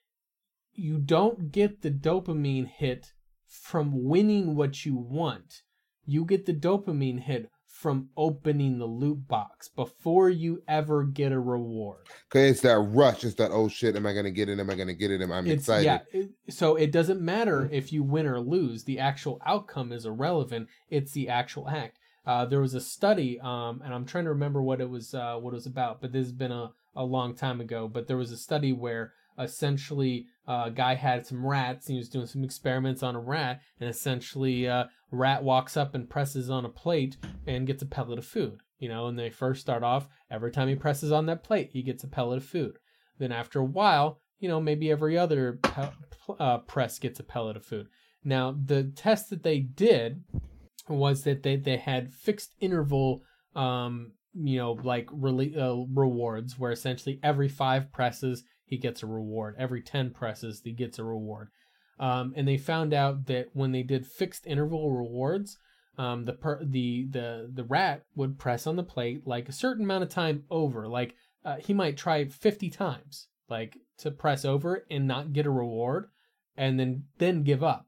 you 0.74 1.00
don't 1.00 1.52
get 1.52 1.82
the 1.82 1.92
dopamine 1.92 2.68
hit 2.68 3.14
from 3.48 4.04
winning 4.04 4.56
what 4.56 4.86
you 4.86 4.96
want. 4.96 5.64
You 6.06 6.24
get 6.24 6.46
the 6.46 6.54
dopamine 6.54 7.22
hit 7.22 7.50
from 7.78 8.10
opening 8.18 8.80
the 8.80 8.86
loot 8.86 9.28
box 9.28 9.68
before 9.68 10.32
you 10.32 10.64
ever 10.68 11.04
get 11.04 11.32
a 11.32 11.40
reward. 11.40 12.08
because 12.28 12.50
it's 12.50 12.62
that 12.62 12.80
rush. 12.80 13.24
It's 13.24 13.36
that 13.36 13.52
oh 13.52 13.70
shit 13.70 13.96
am 13.96 14.08
i 14.08 14.14
gonna 14.14 14.32
get 14.32 14.50
it? 14.50 14.60
Am 14.60 14.68
i 14.72 14.74
gonna 14.74 14.96
get 14.96 15.12
it? 15.12 15.22
Am 15.22 15.32
i'm 15.32 15.46
excited 15.46 15.86
yeah 15.86 16.00
it, 16.12 16.32
so 16.50 16.76
it 16.76 16.92
doesn't 16.92 17.22
matter 17.22 17.70
if 17.72 17.94
you 17.94 18.02
win 18.02 18.26
or 18.26 18.40
lose. 18.40 18.84
The 18.84 18.98
actual 18.98 19.40
outcome 19.46 19.92
is 19.92 20.08
irrelevant. 20.08 20.70
It's 20.90 21.12
the 21.12 21.30
actual 21.30 21.70
act. 21.70 22.00
Uh, 22.26 22.46
there 22.46 22.62
was 22.62 22.74
a 22.74 22.82
study 22.82 23.40
um, 23.42 23.82
and 23.86 23.94
i'm 23.94 24.06
trying 24.06 24.26
to 24.26 24.32
remember 24.32 24.62
what 24.62 24.82
it 24.82 24.90
was 24.90 25.14
uh, 25.14 25.36
what 25.36 25.52
it 25.52 25.56
was 25.56 25.68
about 25.68 26.02
but 26.02 26.12
this 26.12 26.26
has 26.26 26.34
been 26.34 26.52
a, 26.52 26.72
a 26.96 27.04
long 27.04 27.36
time 27.36 27.62
ago 27.62 27.88
but 27.88 28.08
there 28.08 28.18
was 28.18 28.32
a 28.32 28.38
study 28.38 28.74
where 28.74 29.14
essentially 29.40 30.26
uh, 30.48 30.64
a 30.68 30.72
guy 30.72 30.96
had 30.96 31.26
some 31.26 31.46
rats 31.46 31.88
and 31.88 31.94
he 31.94 32.00
was 32.00 32.10
doing 32.10 32.26
some 32.26 32.44
experiments 32.44 33.04
on 33.04 33.16
a 33.16 33.20
rat 33.20 33.62
and 33.80 33.90
essentially 33.90 34.68
uh, 34.68 34.86
rat 35.12 35.44
walks 35.44 35.78
up 35.78 35.94
and 35.96 36.10
presses 36.10 36.50
on 36.50 36.66
a 36.66 36.70
plate 36.70 37.18
and 37.46 37.68
gets 37.68 37.84
a 37.84 37.86
pellet 37.86 38.20
of 38.20 38.26
food 38.26 38.60
you 38.80 38.90
know 38.90 39.08
and 39.08 39.18
they 39.18 39.30
first 39.30 39.62
start 39.62 39.84
off 39.84 40.08
every 40.30 40.52
time 40.52 40.68
he 40.68 40.76
presses 40.76 41.12
on 41.12 41.26
that 41.26 41.44
plate 41.44 41.70
he 41.74 41.82
gets 41.82 42.04
a 42.04 42.08
pellet 42.08 42.38
of 42.38 42.46
food. 42.46 42.78
Then 43.20 43.32
after 43.32 43.60
a 43.60 43.66
while 43.66 44.20
you 44.40 44.48
know 44.48 44.60
maybe 44.62 44.92
every 44.92 45.18
other 45.18 45.60
pe- 45.62 45.90
uh, 46.40 46.60
press 46.60 47.00
gets 47.00 47.20
a 47.20 47.24
pellet 47.24 47.58
of 47.58 47.66
food. 47.66 47.88
Now 48.24 48.56
the 48.66 48.84
test 48.96 49.30
that 49.30 49.44
they 49.44 49.60
did 49.60 50.24
was 50.88 51.24
that 51.24 51.44
they, 51.44 51.56
they 51.58 51.78
had 51.78 52.14
fixed 52.14 52.56
interval 52.60 53.24
um 53.56 54.14
you 54.34 54.58
know 54.58 54.74
like 54.84 55.10
uh, 55.12 55.76
rewards 55.94 56.60
where 56.60 56.72
essentially 56.72 57.20
every 57.24 57.50
five 57.50 57.92
presses 57.92 58.44
he 58.68 58.78
gets 58.78 59.02
a 59.02 59.08
reward. 59.08 59.56
Every 59.58 59.82
10 59.82 60.12
presses 60.12 60.62
he 60.64 60.72
gets 60.72 61.00
a 61.00 61.04
reward. 61.04 61.50
Um, 62.00 62.34
and 62.36 62.48
they 62.48 62.58
found 62.58 62.94
out 62.94 63.26
that 63.26 63.48
when 63.54 63.72
they 63.72 63.82
did 63.82 64.06
fixed 64.06 64.46
interval 64.46 64.92
rewards 64.92 65.58
um, 65.98 66.26
the 66.26 66.34
per- 66.34 66.64
the 66.64 67.08
the 67.10 67.50
the 67.52 67.64
rat 67.64 68.06
would 68.16 68.38
press 68.38 68.68
on 68.68 68.76
the 68.76 68.84
plate 68.84 69.26
like 69.26 69.50
a 69.50 69.54
certain 69.54 69.84
amount 69.84 70.04
of 70.04 70.10
time 70.10 70.44
over. 70.52 70.88
Like 70.88 71.16
uh, 71.44 71.58
he 71.58 71.74
might 71.74 71.98
try 71.98 72.26
50 72.26 72.70
times 72.70 73.28
like 73.50 73.78
to 74.00 74.12
press 74.12 74.46
over 74.46 74.86
and 74.92 75.08
not 75.08 75.34
get 75.34 75.46
a 75.46 75.52
reward 75.52 76.10
and 76.56 76.80
then 76.80 77.06
then 77.18 77.44
give 77.44 77.64
up. 77.64 77.88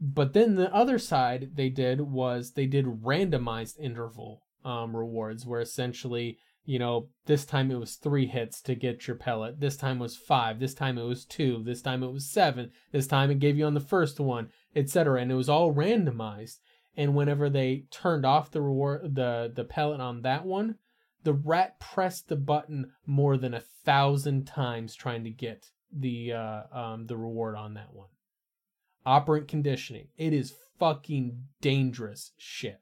But 0.00 0.32
then 0.32 0.56
the 0.56 0.74
other 0.74 0.98
side 0.98 1.52
they 1.54 1.68
did 1.68 2.00
was 2.00 2.52
they 2.52 2.66
did 2.66 2.86
randomized 2.86 3.78
interval 3.78 4.42
um, 4.64 4.96
rewards 4.96 5.46
where 5.46 5.60
essentially 5.60 6.38
you 6.66 6.78
know 6.78 7.08
this 7.26 7.46
time 7.46 7.70
it 7.70 7.78
was 7.78 7.94
three 7.94 8.26
hits 8.26 8.60
to 8.62 8.74
get 8.74 9.06
your 9.06 9.16
pellet. 9.16 9.60
This 9.60 9.76
time 9.76 9.98
was 9.98 10.16
five. 10.16 10.58
This 10.58 10.74
time 10.74 10.98
it 10.98 11.04
was 11.04 11.24
two. 11.24 11.62
This 11.64 11.80
time 11.80 12.02
it 12.02 12.12
was 12.12 12.28
seven. 12.28 12.72
This 12.92 13.06
time 13.06 13.30
it 13.30 13.38
gave 13.38 13.56
you 13.56 13.64
on 13.64 13.74
the 13.74 13.80
first 13.80 14.20
one 14.20 14.50
etc 14.74 15.22
and 15.22 15.30
it 15.30 15.36
was 15.36 15.48
all 15.48 15.72
randomized. 15.72 16.58
And 16.96 17.14
whenever 17.14 17.48
they 17.48 17.84
turned 17.90 18.26
off 18.26 18.50
the 18.50 18.60
reward 18.60 19.14
the 19.14 19.50
the 19.54 19.64
pellet 19.64 20.00
on 20.00 20.22
that 20.22 20.44
one 20.44 20.76
the 21.22 21.32
rat 21.32 21.80
pressed 21.80 22.28
the 22.28 22.36
button 22.36 22.92
more 23.06 23.36
than 23.36 23.54
a 23.54 23.64
thousand 23.84 24.46
times 24.46 24.94
trying 24.94 25.24
to 25.24 25.30
get 25.30 25.70
the 25.92 26.32
uh 26.32 26.62
um 26.72 27.06
the 27.06 27.16
reward 27.16 27.54
on 27.56 27.74
that 27.74 27.94
one. 27.94 28.08
Operant 29.04 29.46
conditioning. 29.46 30.08
It 30.16 30.32
is 30.32 30.54
fucking 30.78 31.44
dangerous 31.60 32.32
shit. 32.36 32.80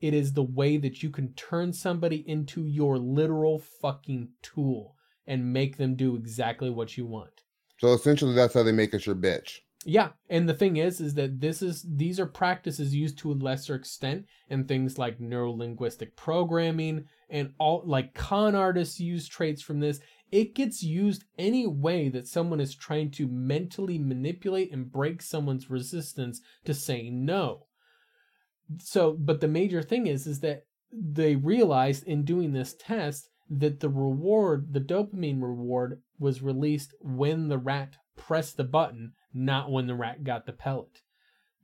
It 0.00 0.14
is 0.14 0.32
the 0.32 0.42
way 0.42 0.76
that 0.76 1.02
you 1.02 1.10
can 1.10 1.32
turn 1.34 1.72
somebody 1.72 2.24
into 2.28 2.66
your 2.66 2.98
literal 2.98 3.58
fucking 3.58 4.28
tool 4.42 4.94
and 5.26 5.52
make 5.52 5.76
them 5.76 5.94
do 5.94 6.16
exactly 6.16 6.70
what 6.70 6.96
you 6.96 7.06
want. 7.06 7.42
So 7.78 7.92
essentially, 7.92 8.34
that's 8.34 8.54
how 8.54 8.62
they 8.62 8.72
make 8.72 8.94
us 8.94 9.06
your 9.06 9.14
bitch. 9.14 9.60
Yeah, 9.84 10.08
and 10.28 10.48
the 10.48 10.54
thing 10.54 10.76
is, 10.76 11.00
is 11.00 11.14
that 11.14 11.40
this 11.40 11.62
is 11.62 11.86
these 11.88 12.18
are 12.18 12.26
practices 12.26 12.94
used 12.94 13.18
to 13.18 13.30
a 13.30 13.34
lesser 13.34 13.76
extent 13.76 14.26
in 14.50 14.64
things 14.64 14.98
like 14.98 15.20
neurolinguistic 15.20 16.16
programming 16.16 17.04
and 17.30 17.52
all 17.58 17.82
like 17.86 18.12
con 18.14 18.56
artists 18.56 18.98
use 18.98 19.28
traits 19.28 19.62
from 19.62 19.78
this. 19.78 20.00
It 20.32 20.54
gets 20.54 20.82
used 20.82 21.24
any 21.38 21.66
way 21.66 22.08
that 22.08 22.26
someone 22.26 22.60
is 22.60 22.74
trying 22.74 23.12
to 23.12 23.28
mentally 23.28 23.98
manipulate 23.98 24.72
and 24.72 24.90
break 24.90 25.22
someone's 25.22 25.70
resistance 25.70 26.40
to 26.64 26.74
saying 26.74 27.24
no. 27.24 27.67
So, 28.78 29.16
but 29.18 29.40
the 29.40 29.48
major 29.48 29.82
thing 29.82 30.06
is, 30.06 30.26
is 30.26 30.40
that 30.40 30.64
they 30.92 31.36
realized 31.36 32.04
in 32.04 32.24
doing 32.24 32.52
this 32.52 32.74
test 32.78 33.28
that 33.50 33.80
the 33.80 33.88
reward, 33.88 34.72
the 34.72 34.80
dopamine 34.80 35.42
reward, 35.42 36.02
was 36.18 36.42
released 36.42 36.94
when 37.00 37.48
the 37.48 37.58
rat 37.58 37.96
pressed 38.16 38.56
the 38.56 38.64
button, 38.64 39.12
not 39.32 39.70
when 39.70 39.86
the 39.86 39.94
rat 39.94 40.24
got 40.24 40.46
the 40.46 40.52
pellet. 40.52 41.00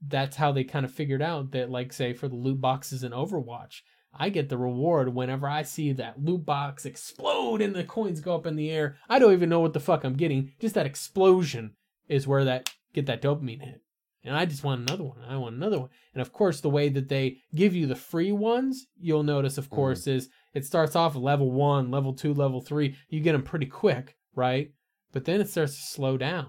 That's 0.07 0.37
how 0.37 0.53
they 0.53 0.65
kind 0.65 0.85
of 0.85 0.93
figured 0.93 1.23
out 1.23 1.53
that, 1.53 1.71
like, 1.71 1.93
say, 1.93 2.13
for 2.13 2.29
the 2.29 2.37
loot 2.37 2.61
boxes 2.61 3.03
in 3.03 3.13
Overwatch, 3.13 3.81
I 4.17 4.29
get 4.29 4.49
the 4.49 4.59
reward 4.59 5.15
whenever 5.15 5.49
I 5.49 5.63
see 5.63 5.93
that 5.93 6.23
loot 6.23 6.45
box 6.45 6.87
explode 6.87 7.61
and 7.61 7.75
the 7.75 7.85
coins 7.85 8.21
go 8.21 8.35
up 8.35 8.47
in 8.47 8.57
the 8.57 8.71
air. 8.71 8.97
I 9.09 9.19
don't 9.19 9.33
even 9.33 9.49
know 9.49 9.61
what 9.61 9.73
the 9.73 9.81
fuck 9.81 10.05
I'm 10.05 10.17
getting. 10.17 10.53
Just 10.61 10.75
that 10.75 10.87
explosion 10.87 11.75
is 12.09 12.27
where 12.27 12.45
that 12.45 12.71
get 12.93 13.07
that 13.07 13.23
dopamine 13.23 13.63
hit. 13.63 13.83
And 14.25 14.35
I 14.35 14.47
just 14.47 14.65
want 14.65 14.81
another 14.81 15.05
one. 15.05 15.19
I 15.29 15.37
want 15.37 15.55
another 15.55 15.79
one. 15.79 15.91
And 16.15 16.23
of 16.23 16.33
course, 16.33 16.61
the 16.61 16.71
way 16.71 16.89
that 16.89 17.09
they 17.09 17.39
give 17.55 17.75
you 17.75 17.87
the 17.87 17.95
free 17.95 18.33
ones, 18.33 18.87
you'll 18.99 19.23
notice, 19.23 19.59
of 19.59 19.67
mm-hmm. 19.67 19.75
course, 19.75 20.07
is 20.07 20.31
it 20.55 20.65
starts 20.65 20.97
off 20.97 21.15
level 21.15 21.51
one, 21.51 21.91
level 21.91 22.15
two, 22.15 22.33
level 22.33 22.61
three. 22.61 22.97
You 23.09 23.21
get 23.21 23.33
them 23.33 23.43
pretty 23.43 23.67
quick, 23.67 24.17
right? 24.35 24.71
But 25.13 25.27
then 25.27 25.41
it 25.41 25.51
starts 25.51 25.77
to 25.77 25.83
slow 25.83 26.17
down, 26.17 26.49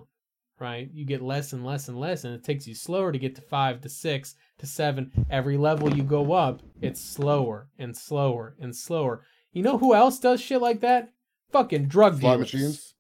right? 0.60 0.90
You 0.94 1.06
get 1.06 1.22
less 1.22 1.52
and 1.52 1.66
less 1.66 1.90
and 1.90 2.00
less, 2.00 2.24
and 2.24 2.34
it 2.34 2.44
takes 2.44 2.66
you 2.66 2.76
slower 2.76 3.12
to 3.12 3.20
get 3.20 3.36
to 3.36 3.42
five, 3.42 3.82
to 3.82 3.90
six, 3.90 4.36
to 4.60 4.66
seven. 4.66 5.12
Every 5.30 5.58
level 5.58 5.94
you 5.94 6.04
go 6.04 6.32
up, 6.32 6.62
it's 6.82 7.02
slower 7.02 7.68
and 7.78 7.96
slower 7.96 8.56
and 8.60 8.74
slower. 8.76 9.24
You 9.52 9.64
know 9.64 9.78
who 9.78 9.94
else 9.94 10.18
does 10.20 10.40
shit 10.40 10.62
like 10.62 10.80
that? 10.82 11.10
Fucking 11.52 11.88
drug 11.88 12.20
dealers. 12.22 12.40
machines. 12.40 12.94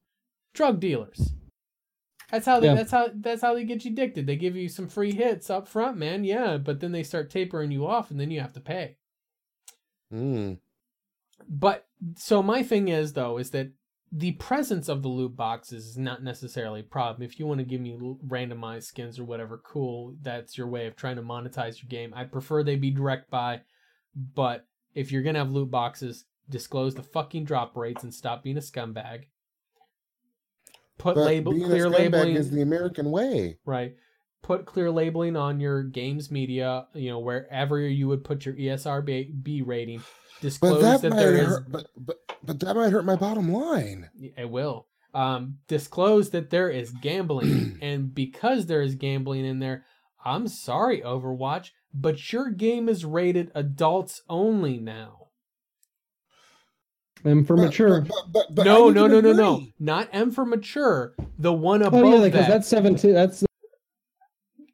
Drug 0.53 0.79
dealers. 0.79 1.33
That's 2.31 2.45
how 2.45 2.59
they. 2.59 2.67
Yeah. 2.67 2.75
That's 2.75 2.91
how. 2.91 3.09
That's 3.13 3.41
how 3.41 3.53
they 3.53 3.63
get 3.63 3.85
you 3.85 3.91
addicted. 3.91 4.27
They 4.27 4.35
give 4.35 4.55
you 4.55 4.69
some 4.69 4.87
free 4.87 5.13
hits 5.13 5.49
up 5.49 5.67
front, 5.67 5.97
man. 5.97 6.23
Yeah, 6.23 6.57
but 6.57 6.79
then 6.79 6.91
they 6.91 7.03
start 7.03 7.29
tapering 7.29 7.71
you 7.71 7.85
off, 7.85 8.11
and 8.11 8.19
then 8.19 8.31
you 8.31 8.41
have 8.41 8.53
to 8.53 8.59
pay. 8.59 8.97
Mm. 10.13 10.59
But 11.47 11.87
so 12.15 12.41
my 12.41 12.63
thing 12.63 12.87
is 12.87 13.13
though 13.13 13.37
is 13.37 13.51
that 13.51 13.71
the 14.11 14.33
presence 14.33 14.87
of 14.87 15.01
the 15.01 15.09
loot 15.09 15.35
boxes 15.35 15.85
is 15.85 15.97
not 15.97 16.23
necessarily 16.23 16.79
a 16.79 16.83
problem. 16.83 17.23
If 17.23 17.39
you 17.39 17.45
want 17.45 17.59
to 17.59 17.65
give 17.65 17.81
me 17.81 17.97
randomized 18.25 18.83
skins 18.83 19.19
or 19.19 19.25
whatever, 19.25 19.57
cool. 19.57 20.15
That's 20.21 20.57
your 20.57 20.67
way 20.67 20.87
of 20.87 20.95
trying 20.95 21.17
to 21.17 21.21
monetize 21.21 21.81
your 21.81 21.89
game. 21.89 22.13
I 22.15 22.23
prefer 22.23 22.63
they 22.63 22.75
be 22.75 22.91
direct 22.91 23.29
buy, 23.29 23.61
but 24.15 24.67
if 24.93 25.11
you're 25.11 25.23
gonna 25.23 25.39
have 25.39 25.51
loot 25.51 25.69
boxes, 25.69 26.25
disclose 26.49 26.95
the 26.95 27.03
fucking 27.03 27.45
drop 27.45 27.75
rates 27.75 28.03
and 28.03 28.13
stop 28.13 28.43
being 28.43 28.57
a 28.57 28.61
scumbag. 28.61 29.25
Put 30.97 31.15
But 31.15 31.25
label 31.25 31.51
clear 31.53 31.89
labeling 31.89 32.35
is 32.35 32.51
the 32.51 32.61
American 32.61 33.11
way. 33.11 33.57
right 33.65 33.95
put 34.45 34.67
clear 34.67 34.91
labeling 34.91 35.35
on 35.35 35.59
your 35.59 35.81
games 35.81 36.29
media 36.29 36.85
you 36.93 37.09
know 37.09 37.17
wherever 37.17 37.79
you 37.79 38.07
would 38.07 38.23
put 38.23 38.45
your 38.45 38.53
esrb 38.53 39.63
rating 39.65 39.99
But 40.35 40.41
disclose 40.41 40.81
that, 40.83 41.01
that, 41.01 41.09
might 41.09 41.15
there 41.15 41.33
is 41.37 41.47
hurt. 41.47 41.71
But, 41.71 41.87
but 41.97 42.17
but 42.43 42.59
that 42.59 42.75
might 42.75 42.91
hurt 42.91 43.05
my 43.05 43.15
bottom 43.15 43.51
line. 43.51 44.09
it 44.37 44.47
will 44.47 44.85
um 45.15 45.57
disclose 45.67 46.29
that 46.29 46.51
there 46.51 46.69
is 46.69 46.91
gambling 46.91 47.79
and 47.81 48.13
because 48.13 48.67
there 48.67 48.83
is 48.83 48.93
gambling 48.93 49.45
in 49.45 49.57
there 49.57 49.83
i'm 50.23 50.47
sorry 50.47 51.01
overwatch 51.01 51.71
but 51.91 52.31
your 52.31 52.51
game 52.51 52.87
is 52.87 53.03
rated 53.03 53.51
adults 53.55 54.21
only 54.29 54.77
now 54.77 55.24
And 57.25 57.45
for 57.45 57.55
But- 57.57 57.63
mature. 57.65 58.01
But, 58.01 58.09
but, 58.09 58.31
but, 58.33 58.55
but 58.55 58.65
no 58.65 58.89
no 58.89 59.07
no 59.07 59.19
to 59.21 59.33
no 59.33 59.33
no 59.33 59.63
not 59.79 60.07
m 60.13 60.31
for 60.31 60.45
mature 60.45 61.15
the 61.39 61.51
one 61.51 61.81
above 61.81 62.03
Oh 62.05 62.17
yeah, 62.19 62.23
because 62.25 62.41
that 62.41 62.49
that's 62.49 62.67
seventeen. 62.67 63.13
That's 63.13 63.43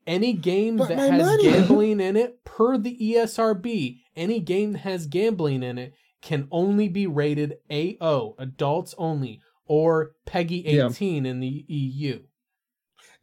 any 0.08 0.34
game 0.34 0.78
But 0.78 0.90
that 0.90 0.98
has 0.98 1.22
money- 1.26 1.44
gambling 1.44 2.00
in 2.00 2.16
it 2.18 2.44
per 2.44 2.78
the 2.78 2.98
ESRB, 3.00 4.00
any 4.16 4.40
game 4.40 4.74
that 4.74 4.80
has 4.80 5.06
gambling 5.08 5.64
in 5.64 5.78
it 5.78 5.94
can 6.22 6.48
only 6.52 6.88
be 6.90 7.08
rated 7.08 7.58
AO, 7.72 8.36
adults 8.38 8.94
only, 8.98 9.40
or 9.66 10.12
PEGI 10.28 10.64
Yeah. 10.66 10.88
18 10.90 11.26
in 11.26 11.40
the 11.40 11.66
EU. 11.68 12.20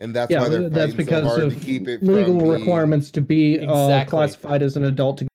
and 0.00 0.14
that's 0.14 0.30
yeah. 0.30 0.40
why 0.40 0.48
they're 0.48 0.68
That's 0.68 0.94
because 0.94 1.24
so 1.24 1.28
hard 1.28 1.42
of 1.42 1.54
to 1.54 1.60
keep 1.60 1.88
it 1.88 2.02
legal 2.02 2.38
from 2.38 2.48
the- 2.48 2.54
requirements 2.54 3.10
to 3.12 3.20
be 3.20 3.58
uh, 3.60 4.04
classified 4.06 4.62
as 4.62 4.76
an 4.76 4.84
adult. 4.84 5.18
To, 5.18 5.28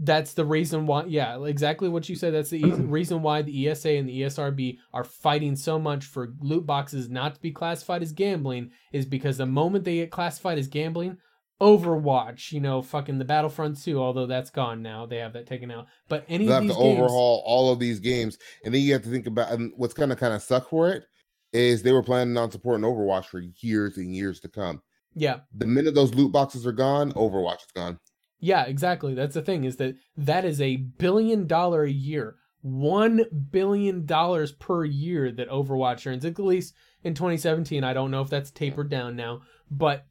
That's 0.00 0.34
the 0.34 0.44
reason 0.44 0.86
why, 0.86 1.04
yeah, 1.06 1.44
exactly 1.44 1.88
what 1.88 2.08
you 2.08 2.14
said. 2.14 2.32
That's 2.32 2.50
the 2.50 2.64
e- 2.64 2.70
reason 2.72 3.22
why 3.22 3.42
the 3.42 3.68
ESA 3.68 3.90
and 3.90 4.08
the 4.08 4.22
ESRB 4.22 4.78
are 4.92 5.04
fighting 5.04 5.56
so 5.56 5.78
much 5.78 6.04
for 6.04 6.34
loot 6.40 6.66
boxes 6.66 7.08
not 7.08 7.34
to 7.34 7.40
be 7.40 7.50
classified 7.50 8.02
as 8.02 8.12
gambling, 8.12 8.70
is 8.92 9.06
because 9.06 9.38
the 9.38 9.46
moment 9.46 9.84
they 9.84 9.96
get 9.96 10.10
classified 10.10 10.58
as 10.58 10.68
gambling, 10.68 11.18
Overwatch, 11.60 12.52
you 12.52 12.60
know, 12.60 12.82
fucking 12.82 13.18
the 13.18 13.24
Battlefront 13.24 13.82
2, 13.82 14.00
although 14.00 14.26
that's 14.26 14.50
gone 14.50 14.80
now, 14.80 15.06
they 15.06 15.16
have 15.16 15.32
that 15.32 15.48
taken 15.48 15.72
out. 15.72 15.86
But 16.08 16.24
any 16.28 16.46
They 16.46 16.52
have 16.52 16.62
to 16.62 16.68
games, 16.68 16.78
overhaul 16.78 17.42
all 17.44 17.72
of 17.72 17.80
these 17.80 17.98
games, 17.98 18.38
and 18.64 18.72
then 18.72 18.82
you 18.82 18.92
have 18.92 19.02
to 19.02 19.10
think 19.10 19.26
about 19.26 19.50
and 19.50 19.72
what's 19.76 19.94
gonna 19.94 20.14
kind 20.14 20.32
of 20.32 20.40
suck 20.42 20.68
for 20.68 20.90
it 20.90 21.04
is 21.52 21.82
they 21.82 21.90
were 21.92 22.02
planning 22.02 22.36
on 22.36 22.52
supporting 22.52 22.84
Overwatch 22.84 23.24
for 23.24 23.42
years 23.60 23.96
and 23.96 24.14
years 24.14 24.38
to 24.40 24.48
come. 24.48 24.80
yeah, 25.14 25.40
The 25.52 25.66
minute 25.66 25.94
those 25.96 26.14
loot 26.14 26.30
boxes 26.30 26.64
are 26.64 26.72
gone, 26.72 27.12
Overwatch 27.14 27.56
is 27.62 27.72
gone. 27.74 27.98
Yeah, 28.40 28.64
exactly. 28.64 29.14
That's 29.14 29.34
the 29.34 29.42
thing 29.42 29.64
is 29.64 29.76
that 29.76 29.96
that 30.16 30.44
is 30.44 30.60
a 30.60 30.76
billion 30.76 31.46
dollar 31.46 31.82
a 31.82 31.90
year, 31.90 32.36
one 32.62 33.24
billion 33.50 34.06
dollars 34.06 34.52
per 34.52 34.84
year 34.84 35.32
that 35.32 35.50
Overwatch 35.50 36.06
earns. 36.06 36.24
At 36.24 36.38
least 36.38 36.74
in 37.02 37.14
2017, 37.14 37.82
I 37.82 37.92
don't 37.92 38.10
know 38.10 38.22
if 38.22 38.30
that's 38.30 38.50
tapered 38.50 38.90
down 38.90 39.16
now, 39.16 39.42
but 39.70 40.06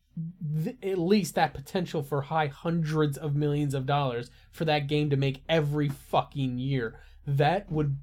th- 0.63 0.77
at 0.83 0.97
least 0.97 1.35
that 1.35 1.53
potential 1.53 2.03
for 2.03 2.23
high 2.23 2.47
hundreds 2.47 3.17
of 3.17 3.35
millions 3.35 3.73
of 3.73 3.85
dollars 3.85 4.29
for 4.51 4.65
that 4.65 4.87
game 4.87 5.09
to 5.09 5.17
make 5.17 5.43
every 5.47 5.89
fucking 5.89 6.57
year. 6.57 6.99
That 7.25 7.71
would 7.71 7.97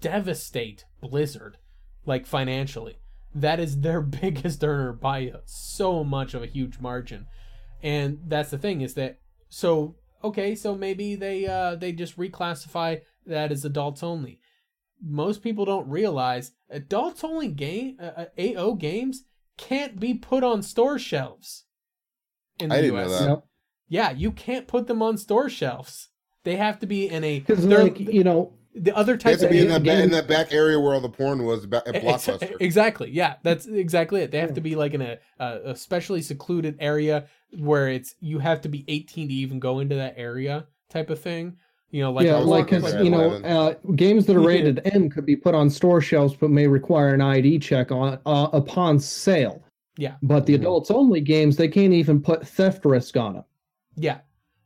devastate 0.00 0.84
Blizzard, 1.00 1.58
like 2.06 2.26
financially. 2.26 2.98
That 3.34 3.60
is 3.60 3.80
their 3.80 4.00
biggest 4.00 4.64
earner 4.64 4.92
by 4.92 5.32
so 5.44 6.02
much 6.02 6.34
of 6.34 6.42
a 6.42 6.46
huge 6.46 6.80
margin. 6.80 7.26
And 7.82 8.18
that's 8.26 8.50
the 8.50 8.58
thing 8.58 8.80
is 8.80 8.94
that 8.94 9.18
so 9.50 9.96
okay, 10.24 10.54
so 10.54 10.74
maybe 10.74 11.14
they 11.16 11.46
uh 11.46 11.74
they 11.74 11.92
just 11.92 12.16
reclassify 12.16 13.00
that 13.26 13.52
as 13.52 13.64
adults 13.64 14.02
only. 14.02 14.40
Most 15.02 15.42
people 15.42 15.64
don't 15.64 15.88
realize 15.88 16.52
adults 16.70 17.24
only 17.24 17.48
game 17.48 17.96
uh, 18.00 18.24
uh, 18.24 18.26
AO 18.38 18.74
games 18.74 19.24
can't 19.58 20.00
be 20.00 20.14
put 20.14 20.42
on 20.42 20.62
store 20.62 20.98
shelves 20.98 21.64
in 22.58 22.70
the 22.70 22.76
I 22.76 22.80
didn't 22.80 22.96
know 22.96 23.08
that. 23.08 23.28
Yep. 23.28 23.44
Yeah, 23.88 24.10
you 24.12 24.30
can't 24.30 24.68
put 24.68 24.86
them 24.86 25.02
on 25.02 25.18
store 25.18 25.50
shelves. 25.50 26.08
They 26.44 26.56
have 26.56 26.78
to 26.78 26.86
be 26.86 27.08
in 27.08 27.24
a 27.24 27.40
Because 27.40 27.66
like 27.66 27.98
you 27.98 28.24
know, 28.24 28.54
the 28.74 28.96
other 28.96 29.14
They 29.14 29.18
types 29.18 29.40
have 29.40 29.40
to 29.40 29.46
of 29.46 29.52
be 29.52 29.58
in 29.60 29.66
a 29.66 29.72
that, 29.74 29.78
ba- 29.80 29.84
game- 29.86 30.00
in 30.04 30.10
that 30.12 30.28
back 30.28 30.52
area 30.52 30.78
where 30.78 30.94
all 30.94 31.00
the 31.00 31.08
porn 31.08 31.44
was 31.44 31.64
at 31.64 31.70
Blockbuster. 31.70 32.56
Exactly. 32.60 33.10
Yeah, 33.10 33.34
that's 33.42 33.66
exactly 33.66 34.22
it. 34.22 34.30
They 34.30 34.38
have 34.38 34.54
to 34.54 34.60
be 34.60 34.76
like 34.76 34.94
in 34.94 35.02
a, 35.02 35.18
a 35.38 35.60
a 35.70 35.76
specially 35.76 36.22
secluded 36.22 36.76
area 36.80 37.26
where 37.58 37.88
it's 37.88 38.14
you 38.20 38.38
have 38.38 38.60
to 38.62 38.68
be 38.68 38.84
18 38.88 39.28
to 39.28 39.34
even 39.34 39.58
go 39.58 39.80
into 39.80 39.96
that 39.96 40.14
area 40.16 40.66
type 40.88 41.10
of 41.10 41.20
thing. 41.20 41.56
You 41.90 42.02
know, 42.02 42.12
like 42.12 42.26
yeah, 42.26 42.36
like 42.36 42.66
because 42.66 42.94
you 43.04 43.10
know, 43.10 43.32
uh, 43.42 43.74
games 43.96 44.24
that 44.26 44.36
are 44.36 44.40
rated 44.40 44.80
M 44.84 45.10
could 45.10 45.26
be 45.26 45.34
put 45.34 45.56
on 45.56 45.68
store 45.68 46.00
shelves, 46.00 46.36
but 46.36 46.50
may 46.50 46.68
require 46.68 47.12
an 47.14 47.20
ID 47.20 47.58
check 47.58 47.90
on 47.90 48.20
uh, 48.26 48.48
upon 48.52 49.00
sale. 49.00 49.64
Yeah. 49.96 50.14
But 50.22 50.46
the 50.46 50.52
Mhm. 50.52 50.60
adults 50.60 50.92
only 50.92 51.20
games, 51.20 51.56
they 51.56 51.66
can't 51.66 51.92
even 51.92 52.22
put 52.22 52.46
theft 52.46 52.84
risk 52.84 53.16
on 53.16 53.34
them. 53.34 53.44
Yeah, 53.96 54.18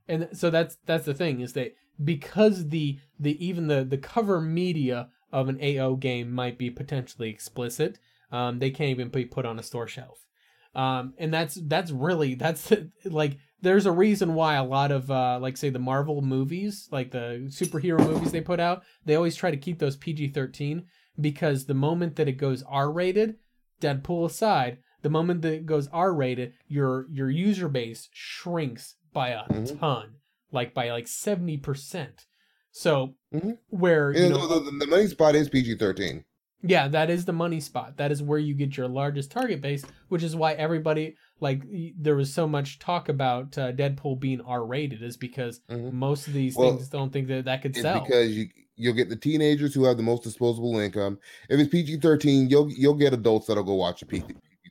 and 0.06 0.28
so 0.34 0.50
that's 0.50 0.76
that's 0.84 1.06
the 1.06 1.14
thing 1.14 1.40
is 1.40 1.54
that 1.54 1.74
because 2.02 2.68
the 2.68 2.98
the 3.18 3.44
even 3.44 3.66
the 3.68 3.84
the 3.84 3.98
cover 3.98 4.40
media 4.40 5.08
of 5.32 5.48
an 5.48 5.58
AO 5.60 5.94
game 5.96 6.30
might 6.30 6.58
be 6.58 6.70
potentially 6.70 7.28
explicit, 7.28 7.98
um, 8.32 8.58
they 8.58 8.70
can't 8.70 8.90
even 8.90 9.08
be 9.08 9.24
put 9.24 9.44
on 9.46 9.58
a 9.58 9.62
store 9.62 9.86
shelf, 9.88 10.26
um, 10.74 11.14
and 11.18 11.32
that's 11.32 11.54
that's 11.66 11.90
really 11.90 12.34
that's 12.34 12.72
like 13.04 13.38
there's 13.60 13.86
a 13.86 13.92
reason 13.92 14.34
why 14.34 14.54
a 14.56 14.64
lot 14.64 14.90
of 14.92 15.10
uh, 15.10 15.38
like 15.40 15.56
say 15.56 15.70
the 15.70 15.78
Marvel 15.78 16.20
movies, 16.22 16.88
like 16.90 17.10
the 17.10 17.46
superhero 17.48 17.98
movies 18.06 18.32
they 18.32 18.40
put 18.40 18.60
out, 18.60 18.82
they 19.04 19.14
always 19.14 19.36
try 19.36 19.50
to 19.50 19.56
keep 19.56 19.78
those 19.78 19.96
PG 19.96 20.28
thirteen 20.28 20.84
because 21.20 21.66
the 21.66 21.74
moment 21.74 22.16
that 22.16 22.28
it 22.28 22.32
goes 22.32 22.62
R 22.64 22.90
rated, 22.90 23.36
Deadpool 23.80 24.26
aside, 24.26 24.78
The 25.02 25.10
moment 25.10 25.42
that 25.42 25.52
it 25.52 25.66
goes 25.66 25.86
R 25.88 26.14
rated, 26.14 26.54
your 26.66 27.06
your 27.10 27.28
user 27.30 27.68
base 27.68 28.08
shrinks 28.12 28.94
by 29.12 29.28
a 29.28 29.42
Mhm. 29.50 29.78
ton, 29.78 30.14
like 30.54 30.72
by 30.72 30.90
like 30.90 31.08
seventy 31.08 31.58
percent. 31.58 32.26
So 32.72 33.14
Mhm. 33.34 33.58
where 33.68 34.12
you 34.12 34.30
know, 34.30 34.46
the, 34.48 34.70
the, 34.70 34.78
the 34.78 34.86
money 34.86 35.06
spot 35.08 35.34
is 35.34 35.48
PG 35.48 35.76
thirteen. 35.76 36.24
yeah, 36.62 36.88
that 36.88 37.10
is 37.10 37.24
the 37.26 37.32
money 37.32 37.60
spot. 37.60 37.98
That 37.98 38.10
is 38.10 38.22
where 38.22 38.38
you 38.38 38.54
get 38.54 38.76
your 38.76 38.88
largest 38.88 39.30
target 39.30 39.60
base, 39.60 39.84
which 40.08 40.22
is 40.22 40.34
why 40.34 40.54
everybody 40.54 41.16
like 41.40 41.62
there 41.98 42.16
was 42.16 42.32
so 42.32 42.46
much 42.48 42.78
talk 42.78 43.08
about 43.08 43.58
uh, 43.58 43.72
Deadpool 43.72 44.18
being 44.20 44.40
R 44.40 44.64
rated, 44.64 45.02
is 45.02 45.16
because 45.16 45.60
Mhm. 45.70 45.92
most 45.92 46.26
of 46.28 46.32
these 46.32 46.56
Well, 46.56 46.76
things 46.76 46.88
don't 46.88 47.12
think 47.12 47.28
that 47.28 47.44
that 47.44 47.60
could 47.62 47.72
It's 47.72 47.82
sell. 47.82 48.00
because 48.02 48.34
you 48.36 48.48
you'll 48.76 48.94
get 48.94 49.08
the 49.08 49.16
teenagers 49.16 49.72
who 49.74 49.84
have 49.84 49.96
the 49.96 50.02
most 50.02 50.24
disposable 50.24 50.76
income. 50.80 51.18
If 51.48 51.60
it's 51.60 51.68
PG 51.70 51.98
thirteen, 51.98 52.48
you'll 52.48 52.70
you'll 52.72 52.94
get 52.94 53.12
adults 53.12 53.46
that'll 53.48 53.62
go 53.64 53.74
watch 53.74 54.02
a 54.02 54.06
PG 54.06 54.24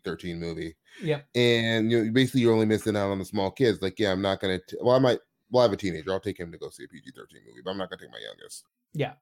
thirteen 0.04 0.40
movie, 0.40 0.76
Yep. 1.02 1.26
and 1.36 1.90
you 1.92 2.04
know, 2.06 2.12
basically 2.12 2.42
you're 2.42 2.54
only 2.54 2.66
missing 2.66 2.98
out 2.98 3.12
on 3.12 3.20
the 3.20 3.26
small 3.26 3.50
kids. 3.52 3.82
Like, 3.82 3.98
yeah, 4.00 4.12
I'm 4.12 4.22
not 4.22 4.42
gonna. 4.42 4.60
T- 4.60 4.78
well, 4.82 4.96
I 4.96 5.00
might. 5.00 5.20
Well, 5.54 5.62
I 5.62 5.66
have 5.66 5.74
a 5.74 5.78
teenager. 5.78 6.12
I'll 6.12 6.20
take 6.20 6.40
him 6.40 6.52
to 6.52 6.58
go 6.58 6.70
see 6.70 6.84
a 6.84 6.88
PG 6.88 7.12
thirteen 7.16 7.42
movie, 7.48 7.62
but 7.64 7.72
I'm 7.72 7.78
not 7.78 7.90
gonna 7.90 8.02
take 8.02 8.12
my 8.12 8.18
youngest. 8.18 8.66
Yeah. 8.94 9.14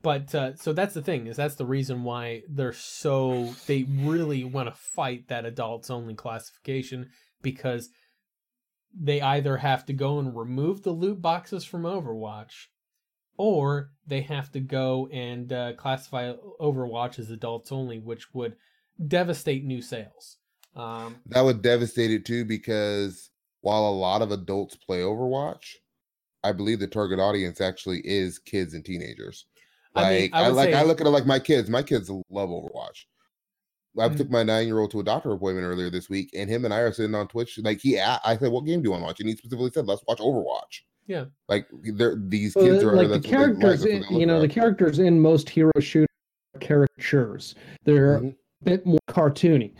But 0.00 0.34
uh, 0.34 0.56
so 0.56 0.72
that's 0.72 0.94
the 0.94 1.02
thing 1.02 1.28
is 1.28 1.36
that's 1.36 1.54
the 1.54 1.66
reason 1.66 2.02
why 2.02 2.42
they're 2.48 2.72
so 2.72 3.54
they 3.66 3.84
really 3.84 4.42
want 4.42 4.68
to 4.68 4.74
fight 4.74 5.28
that 5.28 5.44
adults 5.44 5.90
only 5.90 6.14
classification 6.14 7.10
because 7.40 7.90
they 8.98 9.20
either 9.20 9.58
have 9.58 9.86
to 9.86 9.92
go 9.92 10.18
and 10.18 10.36
remove 10.36 10.82
the 10.82 10.90
loot 10.90 11.22
boxes 11.22 11.64
from 11.64 11.82
Overwatch 11.82 12.66
or 13.36 13.90
they 14.06 14.22
have 14.22 14.50
to 14.52 14.60
go 14.60 15.08
and 15.12 15.52
uh, 15.52 15.72
classify 15.74 16.32
Overwatch 16.60 17.18
as 17.18 17.30
adults 17.30 17.70
only, 17.72 17.98
which 17.98 18.34
would 18.34 18.56
devastate 19.06 19.64
new 19.64 19.80
sales. 19.80 20.38
Um, 20.74 21.16
That 21.26 21.42
would 21.42 21.62
devastate 21.62 22.10
it 22.10 22.24
too, 22.24 22.44
because 22.44 23.30
while 23.62 23.86
a 23.88 23.90
lot 23.90 24.22
of 24.22 24.30
adults 24.30 24.76
play 24.76 25.00
Overwatch, 25.00 25.76
I 26.44 26.52
believe 26.52 26.78
the 26.80 26.86
target 26.86 27.18
audience 27.18 27.60
actually 27.60 28.00
is 28.04 28.38
kids 28.38 28.74
and 28.74 28.84
teenagers. 28.84 29.46
I 29.94 30.10
mean, 30.10 30.20
Like 30.22 30.34
I 30.34 30.44
I, 30.44 30.48
like 30.48 30.68
say- 30.70 30.74
I 30.74 30.82
look 30.82 31.00
at 31.00 31.06
it 31.06 31.10
like 31.10 31.26
my 31.26 31.38
kids. 31.38 31.68
My 31.70 31.82
kids 31.82 32.10
love 32.10 32.48
Overwatch. 32.50 33.04
I 33.98 34.08
Mm. 34.08 34.16
took 34.16 34.30
my 34.30 34.42
nine 34.42 34.66
year 34.66 34.78
old 34.78 34.90
to 34.92 35.00
a 35.00 35.04
doctor 35.04 35.32
appointment 35.32 35.66
earlier 35.66 35.90
this 35.90 36.08
week, 36.08 36.30
and 36.34 36.48
him 36.48 36.64
and 36.64 36.72
I 36.72 36.78
are 36.78 36.92
sitting 36.92 37.14
on 37.14 37.28
Twitch. 37.28 37.58
Like 37.62 37.80
he, 37.80 37.96
a- 37.96 38.20
I 38.24 38.36
said, 38.38 38.50
"What 38.50 38.64
game 38.64 38.80
do 38.80 38.86
you 38.86 38.90
want 38.92 39.02
to 39.02 39.06
watch?" 39.06 39.20
And 39.20 39.28
he 39.28 39.36
specifically 39.36 39.70
said, 39.70 39.86
"Let's 39.86 40.02
watch 40.08 40.18
Overwatch." 40.18 40.82
Yeah. 41.06 41.24
like 41.48 41.66
they're 41.82 42.14
these 42.16 42.54
Well, 42.54 42.64
kids 42.64 42.82
are 42.84 42.92
like 42.96 43.08
the 43.08 43.14
that's 43.14 43.24
they 43.26 43.30
characters, 43.30 43.82
that's 43.82 44.08
in, 44.10 44.18
you 44.18 44.24
know, 44.24 44.40
the 44.40 44.48
characters 44.48 44.98
in 45.00 45.20
most 45.20 45.50
hero 45.50 45.72
shooter 45.80 46.06
caricatures. 46.60 47.54
They're 47.84 48.20
Mhm. 48.20 48.30
a 48.32 48.64
bit 48.64 48.86
more 48.86 48.98
cartoony. 49.10 49.74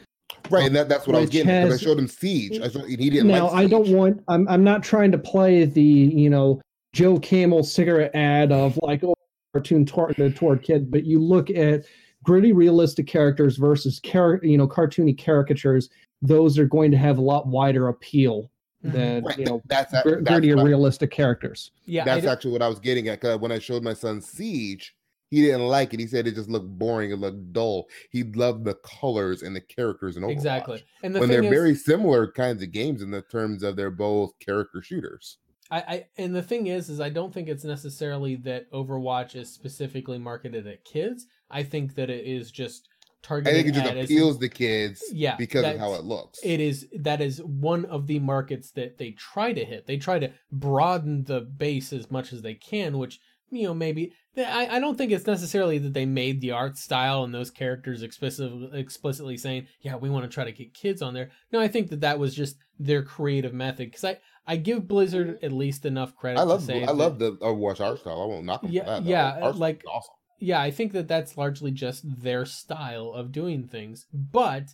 Right, 0.50 0.66
and 0.66 0.74
that, 0.76 0.88
that's 0.88 1.06
what 1.06 1.16
I 1.16 1.20
was 1.20 1.26
which 1.28 1.32
getting 1.44 1.62
because 1.64 1.80
I 1.80 1.84
showed 1.84 1.98
him 1.98 2.08
Siege. 2.08 2.60
I 2.60 2.68
showed, 2.68 2.82
and 2.84 3.00
he 3.00 3.10
didn't. 3.10 3.28
now 3.28 3.46
like 3.46 3.54
i 3.54 3.66
don't 3.66 3.88
want 3.88 4.22
I'm, 4.28 4.46
I'm 4.48 4.64
not 4.64 4.82
trying 4.82 5.12
to 5.12 5.18
play 5.18 5.64
the 5.64 5.82
you 5.82 6.30
know 6.30 6.60
joe 6.92 7.18
camel 7.18 7.62
cigarette 7.62 8.14
ad 8.14 8.52
of 8.52 8.78
like 8.82 9.02
oh 9.04 9.14
cartoon 9.54 9.84
toward, 9.86 10.16
toward 10.36 10.62
kid 10.62 10.90
but 10.90 11.04
you 11.04 11.18
look 11.20 11.50
at 11.50 11.84
gritty 12.24 12.52
realistic 12.52 13.06
characters 13.06 13.56
versus 13.56 14.00
char- 14.00 14.40
you 14.42 14.56
know 14.58 14.66
cartoony 14.68 15.16
caricatures 15.18 15.88
those 16.22 16.58
are 16.58 16.66
going 16.66 16.90
to 16.90 16.96
have 16.96 17.18
a 17.18 17.22
lot 17.22 17.46
wider 17.46 17.88
appeal 17.88 18.50
Mhm. 18.84 18.92
than 18.92 19.24
Right, 19.24 19.38
you 19.38 19.44
know 19.44 19.62
that's 19.66 19.92
gr- 20.02 20.16
that's 20.16 20.22
gritty 20.28 20.50
or 20.52 20.56
what 20.56 20.62
I- 20.62 20.68
realistic 20.68 21.10
characters 21.12 21.70
yeah, 21.86 22.04
That's 22.04 22.24
don't- 22.24 22.32
actually 22.32 22.52
what 22.52 22.62
I 22.62 22.68
was 22.68 22.78
getting 22.80 23.06
at. 23.08 23.20
Cause 23.20 23.38
when 23.38 23.52
I 23.52 23.58
showed 23.60 23.82
my 23.84 23.92
son 23.94 24.20
Siege, 24.20 24.94
he 25.32 25.40
didn't 25.40 25.66
like 25.66 25.94
it. 25.94 26.00
He 26.00 26.06
said 26.06 26.26
it 26.26 26.34
just 26.34 26.50
looked 26.50 26.68
boring. 26.78 27.10
It 27.10 27.18
looked 27.18 27.54
dull. 27.54 27.88
He 28.10 28.22
loved 28.22 28.66
the 28.66 28.74
colors 28.74 29.42
and 29.42 29.56
the 29.56 29.62
characters 29.62 30.18
in 30.18 30.22
Overwatch. 30.24 30.32
exactly. 30.32 30.84
And 31.02 31.14
the 31.14 31.20
when 31.20 31.30
they're 31.30 31.42
is, 31.42 31.48
very 31.48 31.74
similar 31.74 32.30
kinds 32.30 32.62
of 32.62 32.70
games 32.70 33.00
in 33.00 33.10
the 33.10 33.22
terms 33.22 33.62
of 33.62 33.74
they're 33.74 33.90
both 33.90 34.38
character 34.40 34.82
shooters. 34.82 35.38
I, 35.70 35.78
I 35.78 36.06
and 36.18 36.36
the 36.36 36.42
thing 36.42 36.66
is 36.66 36.90
is 36.90 37.00
I 37.00 37.08
don't 37.08 37.32
think 37.32 37.48
it's 37.48 37.64
necessarily 37.64 38.36
that 38.36 38.70
Overwatch 38.72 39.34
is 39.34 39.50
specifically 39.50 40.18
marketed 40.18 40.66
at 40.66 40.84
kids. 40.84 41.26
I 41.50 41.62
think 41.62 41.94
that 41.94 42.10
it 42.10 42.26
is 42.26 42.50
just 42.50 42.90
I 43.24 43.26
targeted 43.26 43.54
think 43.54 43.68
it 43.68 43.80
just 43.80 44.04
appeals 44.04 44.36
to 44.36 44.50
kids 44.50 45.02
yeah, 45.14 45.36
because 45.36 45.64
of 45.64 45.78
how 45.78 45.94
it 45.94 46.04
looks. 46.04 46.40
it 46.42 46.60
is 46.60 46.88
that 46.98 47.22
is 47.22 47.42
one 47.42 47.86
of 47.86 48.06
the 48.06 48.18
markets 48.18 48.70
that 48.72 48.98
they 48.98 49.12
try 49.12 49.54
to 49.54 49.64
hit. 49.64 49.86
They 49.86 49.96
try 49.96 50.18
to 50.18 50.30
broaden 50.50 51.24
the 51.24 51.40
base 51.40 51.94
as 51.94 52.10
much 52.10 52.34
as 52.34 52.42
they 52.42 52.54
can, 52.54 52.98
which 52.98 53.18
you 53.52 53.66
know 53.68 53.74
maybe 53.74 54.12
I, 54.36 54.66
I 54.72 54.80
don't 54.80 54.96
think 54.96 55.12
it's 55.12 55.26
necessarily 55.26 55.78
that 55.78 55.92
they 55.92 56.06
made 56.06 56.40
the 56.40 56.52
art 56.52 56.78
style 56.78 57.22
and 57.22 57.34
those 57.34 57.50
characters 57.50 58.02
explicitly 58.02 58.70
explicitly 58.72 59.36
saying 59.36 59.66
yeah 59.82 59.96
we 59.96 60.10
want 60.10 60.24
to 60.24 60.34
try 60.34 60.44
to 60.44 60.52
get 60.52 60.74
kids 60.74 61.02
on 61.02 61.14
there. 61.14 61.30
No, 61.52 61.60
I 61.60 61.68
think 61.68 61.90
that 61.90 62.00
that 62.00 62.18
was 62.18 62.34
just 62.34 62.56
their 62.78 63.02
creative 63.02 63.52
method 63.54 63.88
because 63.90 64.04
I 64.04 64.18
I 64.46 64.56
give 64.56 64.88
Blizzard 64.88 65.36
mm-hmm. 65.36 65.44
at 65.44 65.52
least 65.52 65.84
enough 65.84 66.16
credit. 66.16 66.40
I 66.40 66.44
love 66.44 66.60
to 66.60 66.66
say 66.66 66.82
I 66.82 66.86
that- 66.86 66.96
love 66.96 67.18
the 67.18 67.32
Overwatch 67.36 67.80
art 67.80 68.00
style. 68.00 68.22
I 68.22 68.26
won't 68.26 68.44
knock 68.46 68.62
them 68.62 68.72
Yeah, 68.72 68.84
for 68.84 68.90
that. 68.90 69.04
yeah, 69.04 69.38
art 69.40 69.56
like- 69.56 69.84
awesome. 69.86 70.14
yeah, 70.40 70.60
I 70.60 70.70
think 70.70 70.92
that 70.92 71.06
that's 71.08 71.36
largely 71.36 71.70
just 71.70 72.02
their 72.22 72.44
style 72.46 73.12
of 73.12 73.30
doing 73.32 73.68
things. 73.68 74.06
But 74.12 74.64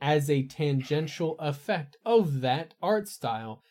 as 0.00 0.28
a 0.28 0.42
tangential 0.46 1.36
effect 1.38 1.96
of 2.04 2.40
that 2.42 2.74
art 2.82 3.08
style, 3.08 3.62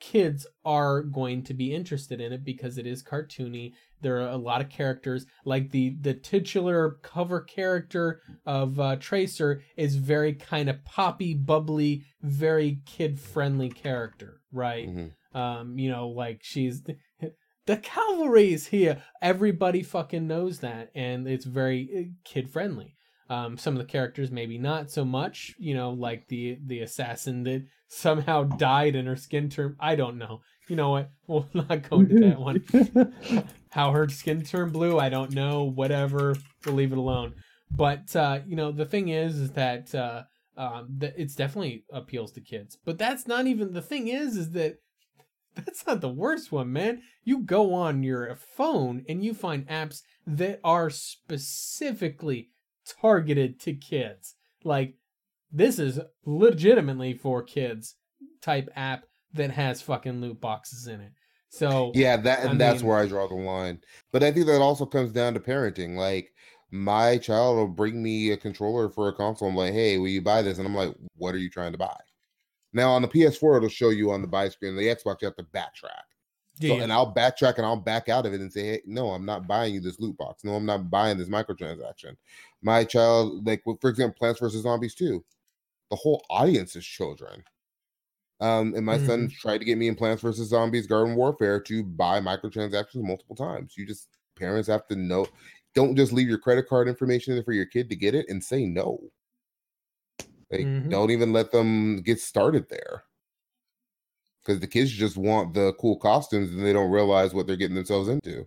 kids 0.00 0.46
are 0.64 1.02
going 1.02 1.42
to 1.44 1.54
be 1.54 1.74
interested 1.74 2.20
in 2.20 2.32
it 2.32 2.44
because 2.44 2.78
it 2.78 2.86
is 2.86 3.02
cartoony. 3.02 3.72
There 4.00 4.16
are 4.18 4.28
a 4.28 4.36
lot 4.36 4.60
of 4.60 4.68
characters, 4.68 5.26
like 5.44 5.70
the 5.70 5.96
the 6.00 6.14
titular 6.14 6.98
cover 7.02 7.40
character 7.40 8.20
of 8.46 8.78
uh, 8.78 8.96
Tracer 8.96 9.62
is 9.76 9.96
very 9.96 10.34
kind 10.34 10.68
of 10.68 10.84
poppy, 10.84 11.34
bubbly, 11.34 12.04
very 12.22 12.80
kid 12.86 13.18
friendly 13.18 13.70
character, 13.70 14.40
right? 14.52 14.88
Mhm. 14.88 15.12
Um, 15.34 15.78
you 15.78 15.90
know, 15.90 16.08
like 16.08 16.40
she's 16.42 16.82
the 17.68 17.76
cavalry's 17.76 18.66
here. 18.68 19.02
Everybody 19.20 19.82
fucking 19.82 20.26
knows 20.26 20.60
that, 20.60 20.90
and 20.94 21.28
it's 21.28 21.44
very 21.44 22.12
kid 22.24 22.48
friendly. 22.50 22.94
Um, 23.28 23.58
some 23.58 23.74
of 23.74 23.78
the 23.78 23.92
characters 23.92 24.30
maybe 24.30 24.56
not 24.56 24.90
so 24.90 25.04
much. 25.04 25.54
You 25.58 25.74
know, 25.74 25.90
like 25.90 26.28
the 26.28 26.58
the 26.64 26.80
assassin 26.80 27.42
that 27.44 27.66
somehow 27.88 28.44
died 28.44 28.94
and 28.94 29.08
her 29.08 29.16
skin 29.16 29.48
turned. 29.48 29.76
I 29.80 29.96
don't 29.96 30.18
know. 30.18 30.42
You 30.68 30.76
know 30.76 30.90
what? 30.90 31.10
We'll 31.26 31.46
not 31.52 31.88
go 31.88 32.00
into 32.00 32.20
that 32.20 32.40
one. 32.40 33.44
How 33.70 33.92
her 33.92 34.08
skin 34.08 34.42
turned 34.44 34.72
blue, 34.72 34.98
I 34.98 35.10
don't 35.10 35.32
know. 35.32 35.64
Whatever. 35.64 36.34
We'll 36.64 36.74
leave 36.74 36.92
it 36.92 36.98
alone. 36.98 37.34
But 37.70 38.14
uh, 38.16 38.40
you 38.46 38.56
know, 38.56 38.72
the 38.72 38.86
thing 38.86 39.08
is, 39.08 39.36
is 39.36 39.50
that 39.52 39.94
uh, 39.94 40.22
um, 40.56 40.88
that 40.98 41.14
it's 41.18 41.34
definitely 41.34 41.84
appeals 41.92 42.32
to 42.32 42.40
kids. 42.40 42.78
But 42.82 42.98
that's 42.98 43.26
not 43.26 43.46
even 43.46 43.74
the 43.74 43.82
thing. 43.82 44.08
Is 44.08 44.36
is 44.36 44.52
that 44.52 44.78
that's 45.54 45.86
not 45.86 46.00
the 46.00 46.08
worst 46.08 46.52
one, 46.52 46.72
man. 46.72 47.02
You 47.24 47.40
go 47.40 47.74
on 47.74 48.02
your 48.02 48.34
phone 48.36 49.04
and 49.08 49.24
you 49.24 49.34
find 49.34 49.66
apps 49.68 50.02
that 50.26 50.60
are 50.64 50.88
specifically 50.90 52.50
targeted 53.00 53.60
to 53.60 53.74
kids. 53.74 54.34
Like 54.64 54.94
this 55.50 55.78
is 55.78 56.00
legitimately 56.24 57.14
for 57.14 57.42
kids 57.42 57.96
type 58.40 58.68
app 58.76 59.04
that 59.34 59.50
has 59.50 59.82
fucking 59.82 60.20
loot 60.20 60.40
boxes 60.40 60.86
in 60.86 61.00
it. 61.00 61.12
So 61.50 61.92
Yeah, 61.94 62.16
that 62.18 62.40
and 62.40 62.50
I 62.50 62.54
that's 62.54 62.80
mean- 62.82 62.88
where 62.88 62.98
I 62.98 63.06
draw 63.06 63.26
the 63.26 63.34
line. 63.34 63.80
But 64.12 64.22
I 64.22 64.30
think 64.32 64.46
that 64.46 64.60
also 64.60 64.84
comes 64.86 65.12
down 65.12 65.34
to 65.34 65.40
parenting. 65.40 65.96
Like 65.96 66.32
my 66.70 67.16
child 67.18 67.56
will 67.56 67.68
bring 67.68 68.02
me 68.02 68.30
a 68.32 68.36
controller 68.36 68.90
for 68.90 69.08
a 69.08 69.12
console. 69.14 69.48
I'm 69.48 69.56
like, 69.56 69.72
hey, 69.72 69.96
will 69.98 70.08
you 70.08 70.20
buy 70.22 70.42
this? 70.42 70.58
And 70.58 70.66
I'm 70.66 70.74
like, 70.74 70.94
what 71.16 71.34
are 71.34 71.38
you 71.38 71.48
trying 71.50 71.72
to 71.72 71.78
buy? 71.78 71.96
Now 72.74 72.90
on 72.90 73.00
the 73.02 73.08
PS4, 73.08 73.56
it'll 73.56 73.68
show 73.70 73.88
you 73.88 74.10
on 74.10 74.20
the 74.20 74.28
buy 74.28 74.50
screen. 74.50 74.76
The 74.76 74.82
Xbox, 74.82 75.22
you 75.22 75.26
have 75.26 75.36
to 75.36 75.44
backtrack. 75.44 76.02
So, 76.60 76.66
yeah, 76.66 76.82
and 76.82 76.92
I'll 76.92 77.14
backtrack 77.14 77.56
and 77.56 77.64
I'll 77.64 77.76
back 77.76 78.08
out 78.08 78.26
of 78.26 78.34
it 78.34 78.40
and 78.40 78.52
say, 78.52 78.62
hey, 78.66 78.80
no, 78.84 79.10
I'm 79.10 79.24
not 79.24 79.46
buying 79.46 79.72
you 79.72 79.80
this 79.80 80.00
loot 80.00 80.18
box. 80.18 80.42
No, 80.44 80.54
I'm 80.54 80.66
not 80.66 80.90
buying 80.90 81.16
this 81.16 81.28
microtransaction. 81.28 82.16
My 82.62 82.82
child, 82.84 83.46
like 83.46 83.62
for 83.80 83.88
example, 83.88 84.16
Plants 84.18 84.40
vs. 84.40 84.62
Zombies 84.64 84.94
2, 84.96 85.24
the 85.90 85.96
whole 85.96 86.24
audience 86.30 86.76
is 86.76 86.84
children. 86.84 87.44
Um, 88.40 88.74
and 88.74 88.86
my 88.86 88.98
son 88.98 89.28
tried 89.28 89.58
to 89.58 89.64
get 89.64 89.78
me 89.78 89.88
in 89.88 89.96
Plants 89.96 90.22
vs. 90.22 90.48
Zombies 90.48 90.86
Garden 90.86 91.16
Warfare 91.16 91.60
to 91.62 91.82
buy 91.82 92.20
microtransactions 92.20 93.02
multiple 93.02 93.34
times. 93.34 93.76
You 93.76 93.84
just 93.84 94.08
parents 94.36 94.68
have 94.68 94.86
to 94.88 94.96
know. 94.96 95.26
Don't 95.74 95.96
just 95.96 96.12
leave 96.12 96.28
your 96.28 96.38
credit 96.38 96.68
card 96.68 96.88
information 96.88 97.42
for 97.42 97.52
your 97.52 97.66
kid 97.66 97.90
to 97.90 97.96
get 97.96 98.14
it 98.14 98.26
and 98.28 98.42
say 98.42 98.64
no. 98.64 99.00
Like, 100.50 100.60
Mhm. 100.60 100.90
don't 100.90 101.10
even 101.10 101.32
let 101.32 101.50
them 101.52 102.00
get 102.02 102.20
started 102.20 102.68
there. 102.68 103.04
Because 104.42 104.60
the 104.60 104.66
kids 104.66 104.90
just 104.90 105.16
want 105.16 105.52
the 105.52 105.74
cool 105.74 105.96
costumes 105.98 106.52
and 106.52 106.64
they 106.64 106.72
don't 106.72 106.90
realize 106.90 107.34
what 107.34 107.46
they're 107.46 107.56
getting 107.56 107.74
themselves 107.76 108.08
into. 108.08 108.46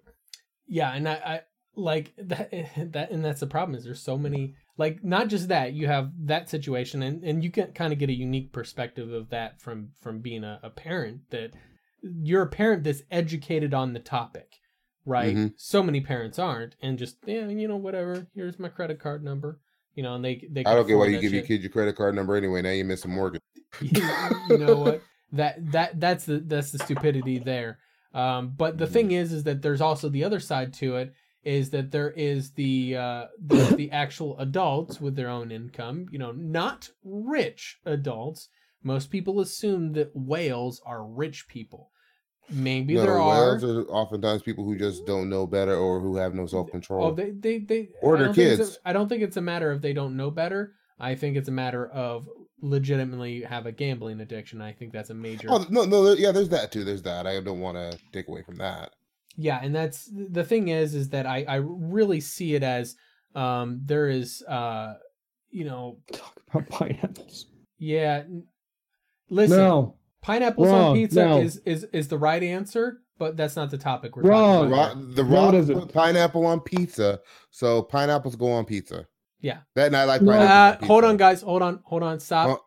yeah, 0.68 0.94
and 0.94 1.08
I, 1.08 1.14
I 1.14 1.42
like 1.76 2.14
that 2.18 2.50
that 2.94 3.12
and 3.12 3.24
that's 3.26 3.42
the 3.42 3.48
problem 3.48 3.76
is 3.76 3.84
there's 3.84 4.02
so 4.02 4.18
many 4.18 4.56
like 4.82 5.04
not 5.04 5.28
just 5.28 5.48
that 5.48 5.74
you 5.74 5.88
have 5.88 6.12
that 6.26 6.50
situation 6.50 7.02
and 7.04 7.24
and 7.24 7.44
you 7.44 7.52
can 7.52 7.72
kind 7.72 7.94
of 7.94 8.00
get 8.00 8.10
a 8.10 8.14
unique 8.28 8.52
perspective 8.52 9.12
of 9.14 9.30
that 9.30 9.62
from 9.62 9.90
from 10.02 10.20
being 10.20 10.44
a, 10.44 10.60
a 10.64 10.70
parent 10.70 11.22
that 11.30 11.52
you're 12.02 12.44
a 12.44 12.56
parent 12.62 12.84
that's 12.84 13.04
educated 13.12 13.74
on 13.74 13.94
the 13.94 14.00
topic 14.00 14.50
right 15.06 15.36
Mhm. 15.36 15.54
so 15.56 15.84
many 15.84 16.02
parents 16.02 16.38
aren't 16.40 16.76
and 16.82 16.98
just 16.98 17.18
yeah 17.26 17.48
you 17.48 17.68
know 17.68 17.78
whatever 17.78 18.28
here's 18.36 18.60
my 18.60 18.70
credit 18.70 19.00
card 19.00 19.24
number 19.24 19.60
you 19.96 20.04
know, 20.04 20.16
and 20.16 20.24
they 20.24 20.48
they. 20.50 20.64
I 20.66 20.74
don't 20.76 20.88
get 20.88 20.98
why 20.98 21.08
you 21.08 21.20
give 21.20 21.34
your 21.34 21.44
kid 21.44 21.62
your 21.62 21.70
credit 21.70 21.96
card 21.96 22.16
number 22.16 22.36
anyway. 22.36 22.62
Now 22.62 22.70
you 22.70 22.86
miss 22.86 23.04
a 23.06 23.08
mortgage. 23.08 23.42
you 23.82 24.58
know 24.58 24.76
what? 24.78 25.02
That 25.34 25.72
that 25.72 26.00
that's 26.00 26.26
the 26.26 26.40
that's 26.40 26.72
the 26.72 26.80
stupidity 26.80 27.40
there. 27.40 27.80
Um, 28.14 28.54
but 28.58 28.78
the 28.78 28.88
thing 28.88 29.12
is, 29.12 29.32
is 29.32 29.44
that 29.44 29.62
there's 29.62 29.82
also 29.82 30.10
the 30.10 30.24
other 30.24 30.40
side 30.40 30.74
to 30.76 30.98
it. 30.98 31.14
Is 31.44 31.72
that 31.72 31.92
there 31.92 32.12
is 32.12 32.52
the 32.52 32.96
uh, 32.98 33.26
there's 33.40 33.70
the 33.76 33.92
actual 33.92 34.38
adults 34.38 35.02
with 35.02 35.16
their 35.16 35.30
own 35.30 35.52
income. 35.52 36.06
You 36.12 36.20
know, 36.20 36.32
not 36.32 36.90
rich 37.04 37.80
adults. 37.86 38.50
Most 38.84 39.10
people 39.10 39.40
assume 39.40 39.94
that 39.94 40.12
whales 40.16 40.82
are 40.86 41.04
rich 41.04 41.48
people. 41.48 41.90
Maybe 42.50 42.96
no, 42.96 43.02
there 43.04 43.20
are. 43.20 43.58
whales 43.58 43.64
are 43.64 43.84
oftentimes 43.86 44.42
people 44.44 44.66
who 44.66 44.78
just 44.78 45.06
don't 45.06 45.30
know 45.30 45.48
better 45.48 45.76
or 45.76 46.00
who 46.00 46.18
have 46.18 46.34
no 46.34 46.46
self 46.46 46.70
control. 46.70 47.06
Oh, 47.06 47.12
they 47.14 47.32
they 47.32 47.60
they. 47.60 47.90
Or 48.02 48.16
I 48.16 48.20
their 48.20 48.28
don't 48.28 48.36
think 48.36 48.50
it's 48.50 48.60
a- 48.60 48.64
kids. 48.66 48.80
I 48.86 48.94
don't 48.94 49.08
think 49.08 49.24
it's 49.24 49.38
a 49.38 49.42
matter 49.42 49.72
of 49.72 49.82
they 49.82 49.94
don't 49.94 50.18
know 50.18 50.30
better. 50.32 50.74
I 51.00 51.16
think 51.16 51.38
it's 51.38 51.48
a 51.50 51.52
matter 51.52 51.88
of 51.88 52.30
legitimately 52.62 53.42
have 53.42 53.66
a 53.66 53.72
gambling 53.72 54.20
addiction. 54.22 54.62
I 54.62 54.74
think 54.74 54.94
that's 54.94 55.10
a 55.10 55.16
major. 55.16 55.48
Oh 55.50 55.66
no, 55.70 55.86
no, 55.86 56.14
yeah, 56.14 56.32
there's 56.32 56.50
that 56.50 56.72
too. 56.72 56.84
There's 56.84 57.02
that. 57.04 57.26
I 57.26 57.40
don't 57.42 57.60
want 57.60 57.78
to 57.78 57.98
take 58.12 58.28
away 58.28 58.44
from 58.44 58.58
that. 58.58 58.92
Yeah 59.42 59.60
and 59.64 59.74
that's 59.76 60.10
the 60.14 60.44
thing 60.44 60.68
is 60.68 60.94
is 60.96 61.10
that 61.10 61.26
i 61.26 61.44
i 61.48 61.56
really 61.56 62.20
see 62.20 62.54
it 62.56 62.64
as 62.64 62.96
um 63.36 63.82
there 63.86 64.08
is 64.10 64.42
uh 64.44 64.94
you 65.50 65.66
know 65.66 66.00
Talk 66.12 66.36
about 66.50 66.70
pineapples. 66.78 67.46
yeah 67.78 68.24
listen 69.30 69.58
No, 69.58 69.96
pineapples 70.22 70.68
on 70.70 70.96
pizza 70.96 71.26
no. 71.26 71.42
is 71.42 71.58
is 71.66 71.84
is 71.94 72.08
the 72.08 72.18
right 72.18 72.44
answer 72.44 73.00
but 73.18 73.38
that's 73.38 73.56
not 73.56 73.70
the 73.70 73.78
topic 73.78 74.16
we're 74.16 74.24
Wrong. 74.24 74.70
talking 74.70 74.74
about 74.74 74.96
Ro- 74.96 75.14
the 75.14 75.24
No, 75.24 75.30
rock 75.30 75.54
it 75.54 75.58
isn't. 75.60 75.94
pineapple 75.94 76.46
on 76.46 76.60
pizza, 76.60 77.20
so 77.52 77.84
pineapples 77.84 78.36
go 78.36 78.52
on 78.52 78.66
pizza. 78.66 79.06
Yeah. 79.40 79.60
that 79.76 79.92
night 79.92 80.02
I 80.02 80.06
like 80.06 80.22
No. 80.24 80.32
pineapples. 80.32 80.50
uh, 80.50 80.78
on 80.82 80.88
hold 80.88 81.04
on 81.06 81.18
guys 81.18 81.42
hold 81.42 81.62
on 81.62 81.80
hold 81.84 82.04
on 82.04 82.20
stop 82.20 82.50
Oh, 82.50 82.66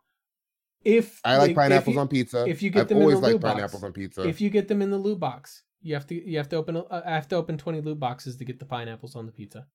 if 0.85 1.21
I 1.25 1.39
like 1.39 1.51
if 1.51 1.57
pineapples 1.57 1.95
you, 1.95 2.01
on 2.01 2.09
pizza. 2.09 2.45
if 2.47 2.63
you 2.63 2.71
get 2.71 2.83
I've 2.83 2.89
them 2.89 2.99
in 2.99 3.03
always 3.03 3.17
the 3.19 3.23
liked 3.23 3.33
loot 3.35 3.43
box, 3.43 3.55
pineapples 3.55 3.85
on 3.85 3.93
pizza. 3.93 4.23
if 4.29 4.41
you 4.41 4.49
get 4.51 4.69
them 4.69 4.81
in 4.83 4.91
the 4.91 4.99
loot 4.99 5.19
box 5.19 5.63
you 5.85 5.95
have 5.95 6.07
to 6.09 6.15
you 6.29 6.37
have 6.39 6.49
to 6.49 6.57
open 6.57 6.77
a- 6.77 7.03
I 7.07 7.11
have 7.15 7.29
to 7.29 7.37
open 7.37 7.57
20 7.59 7.81
loot 7.83 8.01
boxes 8.01 8.37
to 8.39 8.45
get 8.45 8.59
the 8.59 8.65
pineapples 8.65 9.15
on 9.15 9.27
the 9.27 9.33
pizza 9.33 9.67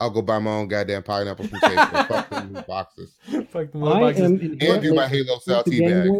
I'll 0.00 0.10
go 0.10 0.20
buy 0.22 0.38
my 0.40 0.50
own 0.50 0.68
goddamn 0.68 1.02
pineapple 1.04 1.46
from 1.48 1.58
Chase. 1.60 2.06
Fuck 2.06 2.28
them 2.28 2.52
loot 2.52 2.66
boxes. 2.66 3.16
Fuck 3.48 3.72
the 3.72 3.78
loot 3.78 3.92
I 3.96 4.00
boxes. 4.00 4.22
am 4.24 4.58
And 4.60 4.82
do 4.82 4.92
my 4.92 5.08
Halo 5.08 5.38
style 5.38 5.64
tea 5.64 5.80
bag. 5.80 6.10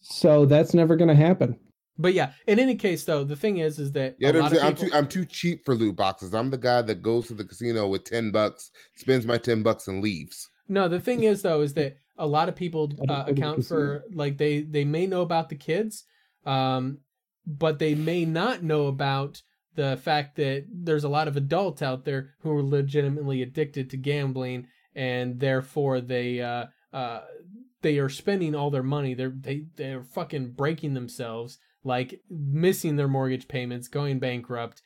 so 0.00 0.44
that's 0.44 0.74
never 0.74 0.96
going 0.96 1.08
to 1.08 1.14
happen. 1.14 1.58
But 1.96 2.12
yeah, 2.12 2.32
in 2.46 2.58
any 2.58 2.74
case, 2.74 3.04
though, 3.04 3.24
the 3.24 3.34
thing 3.36 3.56
is, 3.58 3.78
is 3.78 3.92
that 3.92 4.16
Yeah, 4.18 4.30
a 4.30 4.32
I'm, 4.34 4.38
lot 4.40 4.52
of 4.52 4.58
saying 4.58 4.68
I'm 4.68 4.76
too 4.76 4.90
I'm 4.92 5.08
too 5.08 5.24
cheap 5.24 5.64
for 5.64 5.74
loot 5.74 5.96
boxes. 5.96 6.34
I'm 6.34 6.50
the 6.50 6.58
guy 6.58 6.82
that 6.82 7.00
goes 7.00 7.28
to 7.28 7.34
the 7.34 7.44
casino 7.44 7.88
with 7.88 8.04
ten 8.04 8.32
bucks, 8.32 8.70
spends 8.96 9.24
my 9.24 9.38
ten 9.38 9.62
bucks, 9.62 9.88
and 9.88 10.02
leaves. 10.02 10.50
no, 10.68 10.88
the 10.88 11.00
thing 11.00 11.22
is 11.22 11.40
though, 11.40 11.62
is 11.62 11.72
that 11.74 11.96
a 12.18 12.26
lot 12.26 12.50
of 12.50 12.54
people 12.56 12.92
uh, 13.08 13.22
go 13.22 13.24
to 13.28 13.32
the 13.32 13.40
account 13.40 13.64
for 13.64 14.02
like 14.12 14.36
they 14.36 14.60
they 14.60 14.84
may 14.84 15.06
know 15.06 15.22
about 15.22 15.48
the 15.48 15.56
kids, 15.56 16.04
um, 16.44 16.98
but 17.46 17.78
they 17.78 17.94
may 17.94 18.24
not 18.24 18.62
know 18.62 18.86
about 18.86 19.42
the 19.74 19.98
fact 20.02 20.36
that 20.36 20.66
there's 20.70 21.04
a 21.04 21.08
lot 21.08 21.28
of 21.28 21.36
adults 21.36 21.82
out 21.82 22.04
there 22.04 22.34
who 22.40 22.54
are 22.54 22.62
legitimately 22.62 23.42
addicted 23.42 23.90
to 23.90 23.96
gambling, 23.96 24.66
and 24.94 25.40
therefore 25.40 26.00
they 26.00 26.40
uh 26.40 26.66
uh 26.92 27.22
they 27.80 27.98
are 27.98 28.08
spending 28.08 28.54
all 28.54 28.70
their 28.70 28.82
money. 28.82 29.14
They're 29.14 29.32
they 29.34 29.66
they're 29.76 30.02
fucking 30.02 30.52
breaking 30.52 30.94
themselves, 30.94 31.58
like 31.84 32.20
missing 32.30 32.96
their 32.96 33.08
mortgage 33.08 33.48
payments, 33.48 33.88
going 33.88 34.18
bankrupt, 34.18 34.82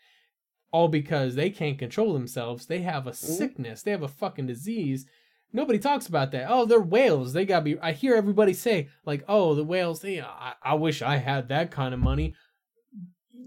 all 0.71 0.89
because 0.89 1.35
they 1.35 1.51
can't 1.51 1.79
control 1.79 2.13
themselves. 2.13 2.67
They 2.67 2.81
have 2.81 3.07
a 3.07 3.15
sickness. 3.15 3.83
They 3.83 3.91
have 3.91 4.03
a 4.03 4.09
fucking 4.09 4.47
disease. 4.47 5.07
Nobody 5.53 5.79
talks 5.79 6.07
about 6.07 6.33
that. 6.33 6.47
Oh, 6.49 6.65
they're 6.65 6.81
whales. 6.81 7.33
They 7.33 7.45
gotta 7.45 7.65
be. 7.65 7.79
I 7.81 7.93
hear 7.93 8.15
everybody 8.15 8.53
say 8.53 8.89
like, 9.05 9.25
"Oh, 9.29 9.55
the 9.55 9.65
whales. 9.65 10.01
They. 10.01 10.21
I, 10.21 10.55
I 10.63 10.75
wish 10.75 11.03
I 11.03 11.17
had 11.17 11.49
that 11.49 11.71
kind 11.71 11.95
of 11.95 12.01
money." 12.01 12.35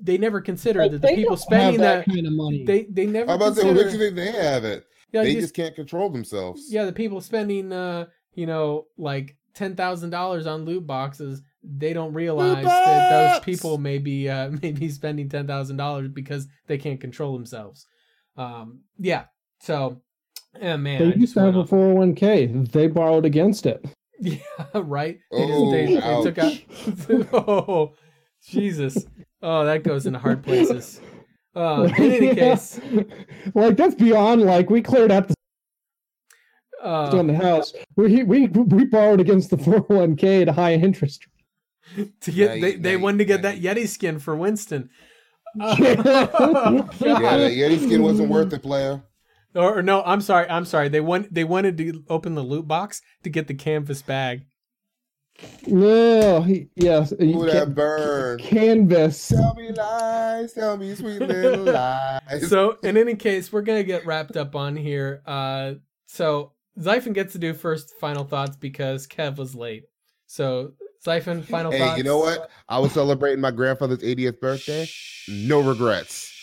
They 0.01 0.17
never 0.17 0.41
consider 0.41 0.87
that 0.87 1.01
the 1.01 1.07
people 1.09 1.37
spending 1.37 1.81
have 1.81 2.05
that. 2.05 2.13
kind 2.13 2.25
of 2.27 2.33
money. 2.33 2.63
They 2.65 2.83
they 2.83 3.05
never 3.05 3.29
How 3.29 3.35
about 3.35 3.55
that? 3.55 3.65
What 3.65 3.75
consider. 3.75 3.83
makes 3.85 3.93
you 3.93 3.99
think 3.99 4.15
they 4.15 4.31
have 4.41 4.63
it? 4.63 4.85
yeah, 5.11 5.23
they 5.23 5.31
you 5.31 5.41
just 5.41 5.53
can't 5.55 5.75
control 5.75 6.09
themselves. 6.09 6.67
yeah, 6.69 6.85
the 6.85 6.93
people 6.93 7.19
spending 7.21 7.71
uh, 7.73 8.05
you 8.33 8.45
know, 8.45 8.85
like 8.97 9.35
ten 9.53 9.75
thousand 9.75 10.11
dollars 10.11 10.45
on 10.47 10.63
loot 10.65 10.85
boxes, 10.87 11.41
they 11.63 11.91
don't 11.93 12.13
realize 12.13 12.63
that 12.63 13.09
those 13.33 13.39
people 13.43 13.77
may 13.77 13.97
be 13.97 14.29
uh 14.29 14.49
may 14.61 14.71
be 14.71 14.89
spending 14.89 15.27
ten 15.29 15.45
thousand 15.47 15.77
dollars 15.77 16.07
because 16.09 16.47
they 16.67 16.77
can't 16.77 17.01
control 17.01 17.33
themselves. 17.33 17.85
Um 18.37 18.81
yeah. 18.97 19.25
So 19.61 20.01
yeah, 20.59 20.77
man. 20.77 20.99
they 20.99 21.13
I 21.13 21.17
used 21.17 21.33
to 21.35 21.41
have 21.41 21.55
a 21.55 21.63
401k. 21.63 22.71
They 22.71 22.87
borrowed 22.87 23.25
against 23.25 23.65
it. 23.65 23.85
Yeah, 24.21 24.39
right. 24.73 25.17
They 25.31 25.37
just- 25.47 25.51
Oh, 25.53 25.71
they, 25.71 25.85
they 25.85 26.01
ouch. 26.01 26.23
took 26.25 26.37
out 26.39 27.33
Oh 27.47 27.93
Jesus. 28.45 29.05
Oh, 29.41 29.65
that 29.65 29.83
goes 29.83 30.05
into 30.05 30.19
hard 30.19 30.43
places. 30.43 31.01
Uh, 31.55 31.89
in 31.97 32.03
any 32.13 32.27
Yeah. 32.27 32.33
case, 32.55 32.79
like 33.55 33.75
that's 33.75 33.95
beyond 33.95 34.43
like 34.43 34.69
we 34.69 34.83
cleared 34.83 35.11
out 35.11 35.27
the 35.27 35.33
uh, 36.83 37.09
on 37.17 37.25
the 37.25 37.33
house. 37.33 37.73
We 37.95 38.23
we 38.23 38.47
we 38.47 38.85
borrowed 38.85 39.19
against 39.19 39.49
the 39.49 39.57
401k 39.57 40.43
at 40.43 40.47
a 40.47 40.53
high 40.53 40.75
interest. 40.75 41.25
to 42.21 42.31
get 42.31 42.55
Now 42.55 42.61
they, 42.61 42.71
you- 42.73 42.77
they 42.77 42.91
now 42.91 42.97
you- 42.97 42.99
wanted 43.03 43.17
to 43.17 43.25
get 43.25 43.41
now 43.41 43.49
that 43.49 43.59
Yeti 43.61 43.87
skin 43.87 44.19
for 44.19 44.35
Winston. 44.35 44.89
Yeah. 45.55 46.27
Oh, 46.39 46.89
Yeah, 46.99 47.37
that 47.37 47.51
Yeti 47.51 47.79
skin 47.83 48.03
wasn't 48.03 48.29
worth 48.29 48.53
it, 48.53 48.61
player. 48.61 49.01
Or, 49.55 49.79
or 49.79 49.81
no, 49.81 50.03
I'm 50.03 50.21
sorry, 50.21 50.47
I'm 50.47 50.65
sorry. 50.65 50.87
They 50.87 51.01
want 51.01 51.33
they 51.33 51.43
wanted 51.43 51.77
to 51.79 52.03
open 52.09 52.35
the 52.35 52.43
loot 52.43 52.67
box 52.67 53.01
to 53.23 53.29
get 53.31 53.47
the 53.47 53.55
canvas 53.55 54.03
bag. 54.03 54.43
No, 55.67 56.41
he, 56.41 56.67
yes, 56.75 57.13
you 57.19 57.39
Ooh, 57.41 57.45
that 57.45 57.51
can't- 57.51 57.75
burn. 57.75 58.39
canvas. 58.39 59.27
Tell 59.29 59.53
me 59.55 59.71
lies, 59.71 60.53
tell 60.53 60.77
me 60.77 60.95
sweet 60.95 61.19
little 61.19 61.63
lies. 61.73 62.47
So 62.49 62.77
in 62.83 62.97
any 62.97 63.15
case, 63.15 63.51
we're 63.51 63.61
gonna 63.61 63.83
get 63.83 64.05
wrapped 64.05 64.37
up 64.37 64.55
on 64.55 64.75
here. 64.75 65.21
Uh, 65.25 65.73
so 66.07 66.53
Xaiphen 66.79 67.13
gets 67.13 67.33
to 67.33 67.39
do 67.39 67.53
first 67.53 67.93
final 67.99 68.23
thoughts 68.23 68.55
because 68.55 69.05
Kev 69.07 69.37
was 69.37 69.53
late. 69.53 69.83
So 70.27 70.73
Xaiphen, 71.05 71.43
final 71.43 71.71
hey, 71.71 71.79
thoughts. 71.79 71.97
you 71.97 72.03
know 72.03 72.17
what? 72.19 72.49
I 72.67 72.79
was 72.79 72.91
celebrating 72.93 73.41
my 73.41 73.51
grandfather's 73.51 73.99
80th 73.99 74.39
birthday. 74.39 74.87
No 75.27 75.61
regrets. 75.61 76.35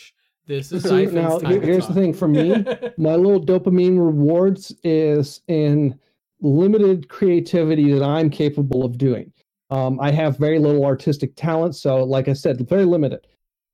This 0.46 0.70
is 0.72 0.84
See, 0.84 0.88
Xaiphen's 0.90 1.12
now 1.14 1.38
time 1.38 1.50
here- 1.52 1.60
to 1.60 1.66
here's 1.66 1.88
the 1.88 1.94
thing 1.94 2.12
for 2.14 2.28
me. 2.28 2.50
my 2.98 3.16
little 3.16 3.44
dopamine 3.44 3.98
rewards 3.98 4.72
is 4.84 5.40
in 5.48 5.98
limited 6.40 7.08
creativity 7.08 7.92
that 7.92 8.02
I'm 8.04 8.30
capable 8.30 8.84
of 8.84 8.98
doing. 8.98 9.32
Um, 9.70 9.98
I 10.00 10.10
have 10.12 10.38
very 10.38 10.58
little 10.58 10.84
artistic 10.84 11.34
talent, 11.34 11.74
so 11.74 12.04
like 12.04 12.28
I 12.28 12.32
said, 12.34 12.68
very 12.68 12.84
limited. 12.84 13.26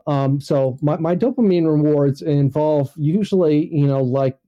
Um, 0.07 0.41
so 0.41 0.79
my, 0.81 0.97
my 0.97 1.15
dopamine 1.15 1.67
rewards 1.67 2.23
involve 2.23 2.93
usually, 2.97 3.67
you 3.75 3.87
know, 3.87 4.03
like 4.03 4.39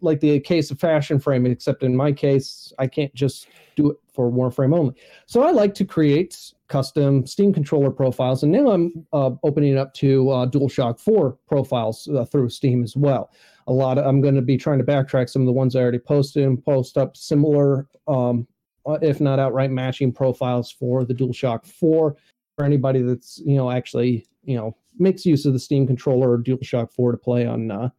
like 0.00 0.20
the 0.20 0.40
case 0.40 0.70
of 0.70 0.78
fashion 0.78 1.18
frame, 1.18 1.46
except 1.46 1.82
in 1.82 1.94
my 1.94 2.12
case, 2.12 2.72
I 2.78 2.86
can't 2.86 3.14
just 3.14 3.46
do 3.76 3.90
it 3.90 3.96
for 4.12 4.30
Warframe 4.30 4.76
only. 4.76 4.94
So 5.26 5.42
I 5.42 5.50
like 5.50 5.74
to 5.74 5.84
create 5.84 6.52
custom 6.72 7.26
Steam 7.26 7.52
controller 7.52 7.90
profiles, 7.90 8.42
and 8.42 8.50
now 8.50 8.68
I'm 8.70 9.06
uh, 9.12 9.30
opening 9.44 9.72
it 9.74 9.78
up 9.78 9.92
to 9.94 10.30
uh, 10.30 10.46
DualShock 10.46 10.98
4 10.98 11.38
profiles 11.46 12.08
uh, 12.08 12.24
through 12.24 12.48
Steam 12.48 12.82
as 12.82 12.96
well. 12.96 13.30
A 13.66 13.72
lot 13.72 13.98
of 13.98 14.06
I'm 14.06 14.22
going 14.22 14.34
to 14.34 14.42
be 14.42 14.56
trying 14.56 14.78
to 14.78 14.84
backtrack 14.84 15.28
some 15.28 15.42
of 15.42 15.46
the 15.46 15.52
ones 15.52 15.76
I 15.76 15.80
already 15.80 15.98
posted 15.98 16.44
and 16.44 16.64
post 16.64 16.96
up 16.96 17.14
similar, 17.16 17.86
um, 18.08 18.48
uh, 18.86 18.98
if 19.02 19.20
not 19.20 19.38
outright 19.38 19.70
matching 19.70 20.12
profiles 20.12 20.72
for 20.72 21.04
the 21.04 21.14
DualShock 21.14 21.66
4 21.66 22.16
for 22.56 22.64
anybody 22.64 23.02
that's 23.02 23.38
you 23.46 23.56
know 23.56 23.70
actually 23.70 24.26
you 24.42 24.56
know 24.56 24.76
makes 24.98 25.24
use 25.26 25.44
of 25.46 25.52
the 25.52 25.58
Steam 25.58 25.86
controller 25.86 26.32
or 26.32 26.38
DualShock 26.38 26.90
4 26.92 27.12
to 27.12 27.18
play 27.18 27.46
on. 27.46 27.70
Uh, 27.70 27.90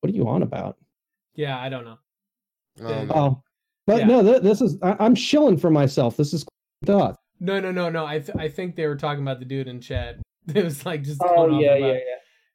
what 0.00 0.10
are 0.10 0.16
you 0.16 0.26
on 0.26 0.42
about? 0.42 0.78
Yeah, 1.34 1.58
I 1.60 1.68
don't 1.68 1.84
know. 1.84 1.98
Um, 2.86 3.10
Oh, 3.14 3.42
but 3.86 3.98
Yeah. 4.00 4.06
no, 4.06 4.22
th- 4.22 4.42
this 4.42 4.62
is 4.62 4.78
I- 4.82 4.96
I'm 4.98 5.14
shilling 5.14 5.58
for 5.58 5.70
myself. 5.70 6.16
This 6.16 6.32
is 6.32 6.44
thought. 6.86 7.18
No, 7.44 7.60
no, 7.60 7.70
no, 7.70 7.90
no. 7.90 8.06
I 8.06 8.18
th- 8.20 8.36
I 8.38 8.48
think 8.48 8.74
they 8.74 8.86
were 8.86 8.96
talking 8.96 9.22
about 9.22 9.38
the 9.38 9.44
dude 9.44 9.68
in 9.68 9.80
chat. 9.80 10.16
It 10.54 10.62
was 10.64 10.84
like 10.84 11.02
just 11.02 11.20
Oh 11.22 11.48
going 11.48 11.60
yeah, 11.60 11.74
about- 11.74 11.80
yeah, 11.88 11.92
yeah. 11.94 12.00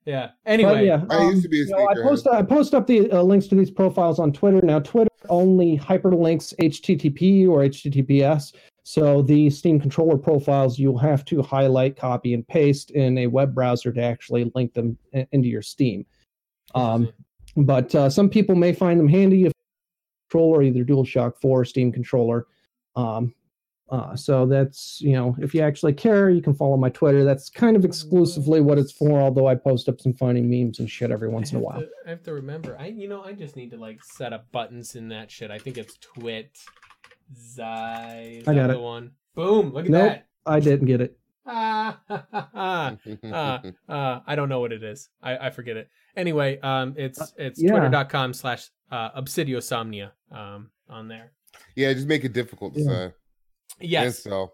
yeah. 0.06 0.28
But 0.44 0.52
Anyway, 0.52 0.86
yeah, 0.88 1.06
I 1.10 1.24
used 1.24 1.36
um, 1.38 1.41
to 1.44 1.49
be 1.49 1.61
a 1.61 1.66
you 1.66 1.70
know, 1.72 1.88
I 1.88 1.94
post 1.95 2.28
I 2.28 2.41
post 2.44 2.74
up 2.74 2.86
the 2.88 3.11
uh, 3.11 3.22
links 3.24 3.48
to 3.48 3.56
these 3.56 3.72
profiles 3.72 4.20
on 4.20 4.32
Twitter. 4.32 4.60
Now 4.64 4.80
Twitter 4.80 5.10
only 5.30 5.78
hyperlinks 5.78 6.53
HTTP 6.60 7.48
or 7.48 7.60
HTTPS. 7.60 8.53
So 8.84 9.22
the 9.22 9.49
Steam 9.52 9.80
controller 9.80 10.18
profiles 10.18 10.80
you'll 10.80 10.98
have 10.98 11.24
to 11.26 11.41
highlight, 11.44 11.95
copy, 11.95 12.34
and 12.34 12.48
paste 12.48 12.91
in 12.91 13.18
a 13.20 13.28
web 13.28 13.53
browser 13.53 13.91
to 13.91 14.02
actually 14.02 14.52
link 14.56 14.74
them 14.74 14.98
i- 15.16 15.28
into 15.32 15.48
your 15.48 15.61
Steam. 15.61 16.06
Um, 16.76 17.10
but 17.57 17.94
uh, 17.95 18.10
some 18.10 18.30
people 18.30 18.56
may 18.56 18.74
find 18.74 18.99
them 18.99 19.07
handy 19.07 19.45
if 19.45 19.52
controller 20.30 20.61
either 20.64 20.84
DualShock 20.84 21.34
4 21.41 21.61
or 21.61 21.66
Steam 21.66 21.91
controller. 21.91 22.45
Um, 22.95 23.34
Uh, 23.91 24.16
so 24.16 24.45
that's 24.45 25.02
you 25.02 25.14
know, 25.14 25.36
if 25.40 25.53
you 25.56 25.61
actually 25.61 25.94
care, 25.94 26.30
you 26.30 26.41
can 26.41 26.53
follow 26.53 26.78
my 26.78 26.90
Twitter. 26.90 27.24
That's 27.24 27.49
kind 27.49 27.76
of 27.76 27.84
exclusively 27.84 28.61
what 28.61 28.78
it's 28.78 28.91
for. 28.91 29.20
Although 29.20 29.48
I 29.48 29.56
post 29.56 29.90
up 29.90 29.99
some 29.99 30.14
funny 30.14 30.41
memes 30.41 30.80
and 30.80 30.90
shit 30.90 31.10
every 31.11 31.28
once 31.30 31.52
in 31.52 31.57
a 31.57 31.60
while. 31.60 31.80
to- 31.80 31.90
I 32.06 32.10
have 32.11 32.22
to 32.24 32.34
remember. 32.34 32.78
I 32.80 32.88
you 32.88 33.07
know 33.07 33.24
I 33.24 33.34
just 33.34 33.56
need 33.56 33.72
to 33.72 33.78
like 33.78 34.03
set 34.03 34.32
up 34.34 34.52
buttons 34.52 34.95
in 34.95 35.10
that 35.10 35.32
shit. 35.32 35.49
I 35.52 35.57
think 35.57 35.78
it's 35.78 35.98
Twit. 35.98 36.56
Zai. 37.36 38.41
I 38.48 38.53
got 38.53 38.68
that 38.68 38.70
it. 38.72 38.80
one. 38.80 39.11
Boom! 39.36 39.74
Look 39.74 39.86
at 39.86 39.91
Nope. 39.91 40.10
that. 40.11 40.28
I 40.45 40.60
didn't 40.60 40.88
get 40.88 41.02
it. 41.02 41.18
Ah, 41.45 41.99
ha, 42.07 42.26
ha, 42.32 42.49
ha. 42.53 43.61
uh, 43.88 43.91
uh, 43.91 44.20
I 44.28 44.36
don't 44.36 44.49
know 44.49 44.60
what 44.60 44.72
it 44.72 44.84
is. 44.84 45.10
I, 45.22 45.38
I 45.48 45.49
forget 45.49 45.78
it. 45.78 45.90
Anyway, 46.16 46.60
um, 46.60 46.94
it's 46.98 47.34
it's 47.38 47.61
yeah. 47.61 47.72
twitter.com 47.72 48.34
slash 48.34 48.70
uh, 48.91 49.11
obsideosomnia 49.20 50.11
um, 50.32 50.70
on 50.90 51.07
there. 51.07 51.32
yeah, 51.76 51.91
just 51.94 52.07
make 52.07 52.24
it 52.24 52.34
difficult 52.34 52.74
to 52.76 52.82
Yeah. 52.82 52.88
say. 52.88 53.14
Yes, 53.82 54.06
And 54.06 54.16
so 54.34 54.54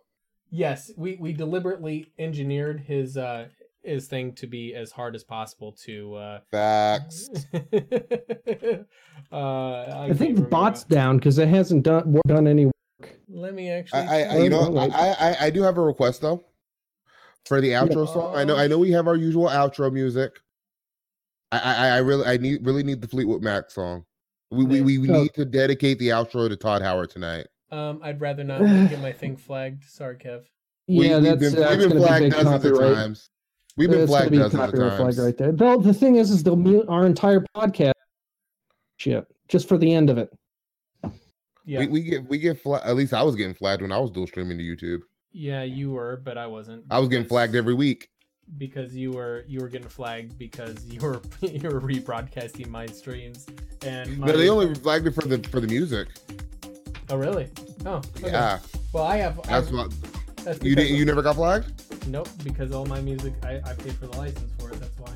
yes, 0.49 0.91
we 0.97 1.15
we 1.19 1.33
deliberately 1.33 2.11
engineered 2.19 2.79
his 2.81 3.17
uh 3.17 3.47
his 3.83 4.07
thing 4.07 4.33
to 4.33 4.47
be 4.47 4.73
as 4.73 4.91
hard 4.91 5.15
as 5.15 5.23
possible 5.23 5.71
to. 5.85 6.15
uh 6.15 6.39
facts. 6.51 7.29
uh, 7.53 9.35
I, 9.35 10.05
I, 10.05 10.07
think 10.07 10.17
the 10.17 10.25
remember. 10.27 10.49
bot's 10.49 10.83
down 10.83 11.17
because 11.17 11.37
it 11.39 11.47
hasn't 11.47 11.83
done 11.83 12.19
done 12.27 12.47
any. 12.47 12.65
Work. 12.65 12.73
Let 13.29 13.53
me 13.53 13.69
actually. 13.69 14.01
I, 14.01 14.21
I, 14.21 14.23
I 14.23 14.37
you 14.37 14.49
know. 14.49 14.77
I, 14.77 14.87
I, 14.87 15.35
I 15.45 15.49
do 15.49 15.61
have 15.61 15.77
a 15.77 15.81
request 15.81 16.21
though 16.21 16.43
for 17.45 17.61
the 17.61 17.69
outro 17.71 18.07
song. 18.11 18.35
I 18.35 18.43
know, 18.43 18.57
I 18.57 18.67
know, 18.67 18.79
we 18.79 18.91
have 18.91 19.07
our 19.07 19.15
usual 19.15 19.47
outro 19.47 19.91
music. 19.93 20.39
I, 21.51 21.59
I, 21.59 21.87
I 21.89 21.97
really, 21.99 22.25
I 22.25 22.37
need, 22.37 22.65
really 22.65 22.81
need 22.81 23.01
the 23.01 23.07
Fleetwood 23.07 23.43
Mac 23.43 23.69
song. 23.69 24.03
We, 24.49 24.65
we, 24.65 24.81
we, 24.81 24.97
we 24.97 25.09
Oh. 25.11 25.21
need 25.21 25.33
to 25.35 25.45
dedicate 25.45 25.99
the 25.99 26.07
outro 26.09 26.49
to 26.49 26.55
Todd 26.55 26.81
Howard 26.81 27.11
tonight. 27.11 27.45
Um, 27.75 27.99
I'd 28.03 28.21
rather 28.21 28.43
not 28.43 28.61
get 28.89 29.01
my 29.01 29.11
thing 29.11 29.35
flagged. 29.47 29.83
Sorry, 29.83 30.15
Kev. 30.15 30.43
We, 30.87 31.09
Yeah, 31.09 31.15
we've 31.15 31.23
that's, 31.23 31.39
been, 31.39 31.55
that's 31.61 31.77
we've 31.77 31.89
been 31.89 31.89
going 31.89 31.89
to 31.89 31.95
be 31.95 31.99
flagged 32.07 32.23
big 32.23 32.31
dozens 32.31 32.65
of 32.65 32.95
times. 32.95 33.29
We've 33.77 33.89
been 33.89 33.97
gonna 33.99 34.07
flagged 34.07 34.31
be 34.31 34.37
dozens 34.37 34.53
of 34.63 34.69
copyright 34.71 34.97
times. 34.97 35.15
flag 35.15 35.25
right 35.25 35.37
there. 35.37 35.51
Though 35.51 35.77
the 35.81 35.93
thing 35.93 36.15
is, 36.15 36.31
is 36.31 36.43
they'll 36.43 36.55
mute 36.55 36.85
our 36.87 37.05
entire 37.05 37.43
podcast 37.55 37.91
shit 38.97 39.27
just 39.49 39.67
for 39.67 39.77
the 39.77 39.93
end 39.93 40.09
of 40.09 40.17
it. 40.17 40.29
Yeah, 41.65 41.79
We, 41.79 41.87
we 41.87 42.01
get, 42.03 42.29
we 42.29 42.37
get 42.37 42.61
flagged. 42.61 42.85
At 42.85 42.95
least 42.95 43.13
I 43.13 43.23
was 43.23 43.35
getting 43.35 43.55
flagged 43.55 43.81
when 43.81 43.91
I 43.91 43.97
was 43.97 44.11
dual 44.11 44.27
streaming 44.27 44.57
to 44.59 44.63
YouTube. 44.63 44.99
yeah, 45.31 45.63
you 45.63 45.91
were, 45.91 46.21
but 46.23 46.37
I 46.37 46.45
wasn't. 46.47 46.85
I 46.91 46.99
was 46.99 47.09
getting 47.09 47.27
flagged 47.27 47.55
every 47.55 47.73
week. 47.73 48.09
because 48.59 48.95
you 48.95 49.11
were 49.11 49.43
you 49.47 49.59
were 49.59 49.67
getting 49.67 49.87
flagged 49.89 50.37
because 50.37 50.85
you 50.85 50.99
were 51.01 51.19
you 51.41 51.67
were 51.67 51.81
rebroadcasting 51.81 52.67
my 52.69 52.85
streams 52.85 53.47
and 53.83 54.15
my, 54.19 54.27
No, 54.27 54.37
they 54.37 54.47
only 54.49 54.73
flagged 54.75 55.07
it 55.07 55.15
for 55.15 55.23
the 55.27 55.39
for 55.49 55.59
the 55.59 55.67
music. 55.67 56.07
Oh 57.09 57.17
really 57.17 57.49
oh 57.85 57.95
okay. 58.17 58.31
Yeah, 58.31 58.59
well 58.93 59.03
I 59.03 59.17
have 59.17 59.35
that's 59.43 59.67
I've, 59.67 59.73
what 59.73 59.93
that's 60.43 60.63
you 60.63 60.75
didn't. 60.75 60.95
You 60.95 61.05
never 61.05 61.21
got 61.21 61.35
flagged. 61.35 62.07
nope 62.07 62.27
because 62.43 62.71
all 62.71 62.85
my 62.85 62.99
music 63.01 63.33
I 63.43 63.57
I 63.65 63.73
paid 63.73 63.93
for 63.93 64.07
the 64.07 64.17
license 64.17 64.51
for 64.59 64.71
it 64.71 64.79
that's 64.79 64.97
why 64.99 65.09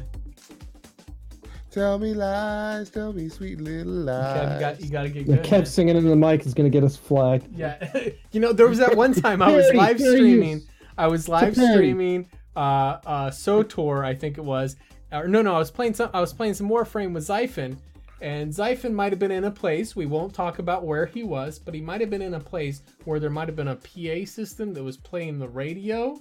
Tell 1.71 1.99
me 1.99 2.15
lies, 2.15 2.89
tell 2.89 3.13
me 3.13 3.29
sweet 3.29 3.61
little 3.61 3.93
lies. 3.93 4.37
Kev, 4.37 4.53
you 4.55 4.59
got 4.59 4.81
you 4.81 4.89
got 4.89 5.03
to 5.03 5.09
get 5.09 5.27
Yeah, 5.27 5.35
good 5.35 5.45
Kev 5.45 5.51
man. 5.51 5.65
singing 5.67 5.97
into 5.97 6.09
the 6.09 6.15
mic 6.15 6.45
is 6.45 6.53
going 6.55 6.69
to 6.69 6.75
get 6.75 6.83
us 6.83 6.95
flagged. 6.97 7.45
yeah 7.55 7.77
you 8.31 8.39
know 8.39 8.51
there 8.53 8.67
was 8.67 8.79
that 8.79 8.95
one 8.97 9.13
time 9.13 9.41
I 9.41 9.51
was 9.51 9.71
live 9.73 9.99
streaming. 9.99 10.61
I 10.97 11.07
was 11.07 11.29
live 11.29 11.53
streaming 11.55 12.27
uh 12.55 12.97
uh 13.05 13.29
SWTOR 13.29 14.03
I 14.03 14.15
think 14.15 14.37
it 14.39 14.43
was 14.43 14.75
or 15.11 15.27
no 15.27 15.41
no 15.43 15.53
I 15.55 15.59
was 15.59 15.69
playing 15.71 15.93
some 15.93 16.09
I 16.13 16.19
was 16.21 16.33
playing 16.33 16.55
some 16.55 16.67
Warframe 16.69 17.13
with 17.13 17.27
Xaiphen 17.27 17.77
and 18.21 18.51
Xaiphen 18.51 18.91
might 18.93 19.11
have 19.11 19.19
been 19.19 19.31
in 19.31 19.45
a 19.45 19.51
place 19.51 19.95
we 19.95 20.05
won't 20.05 20.33
talk 20.33 20.59
about 20.59 20.85
where 20.85 21.05
he 21.05 21.23
was 21.23 21.57
but 21.59 21.73
he 21.73 21.81
might 21.81 22.01
have 22.01 22.09
been 22.09 22.21
in 22.21 22.33
a 22.33 22.39
place 22.39 22.81
where 23.05 23.19
there 23.19 23.29
might 23.29 23.47
have 23.47 23.55
been 23.55 23.69
a 23.69 23.75
PA 23.75 24.25
system 24.25 24.73
that 24.73 24.83
was 24.83 24.97
playing 24.97 25.39
the 25.39 25.47
radio 25.47 26.19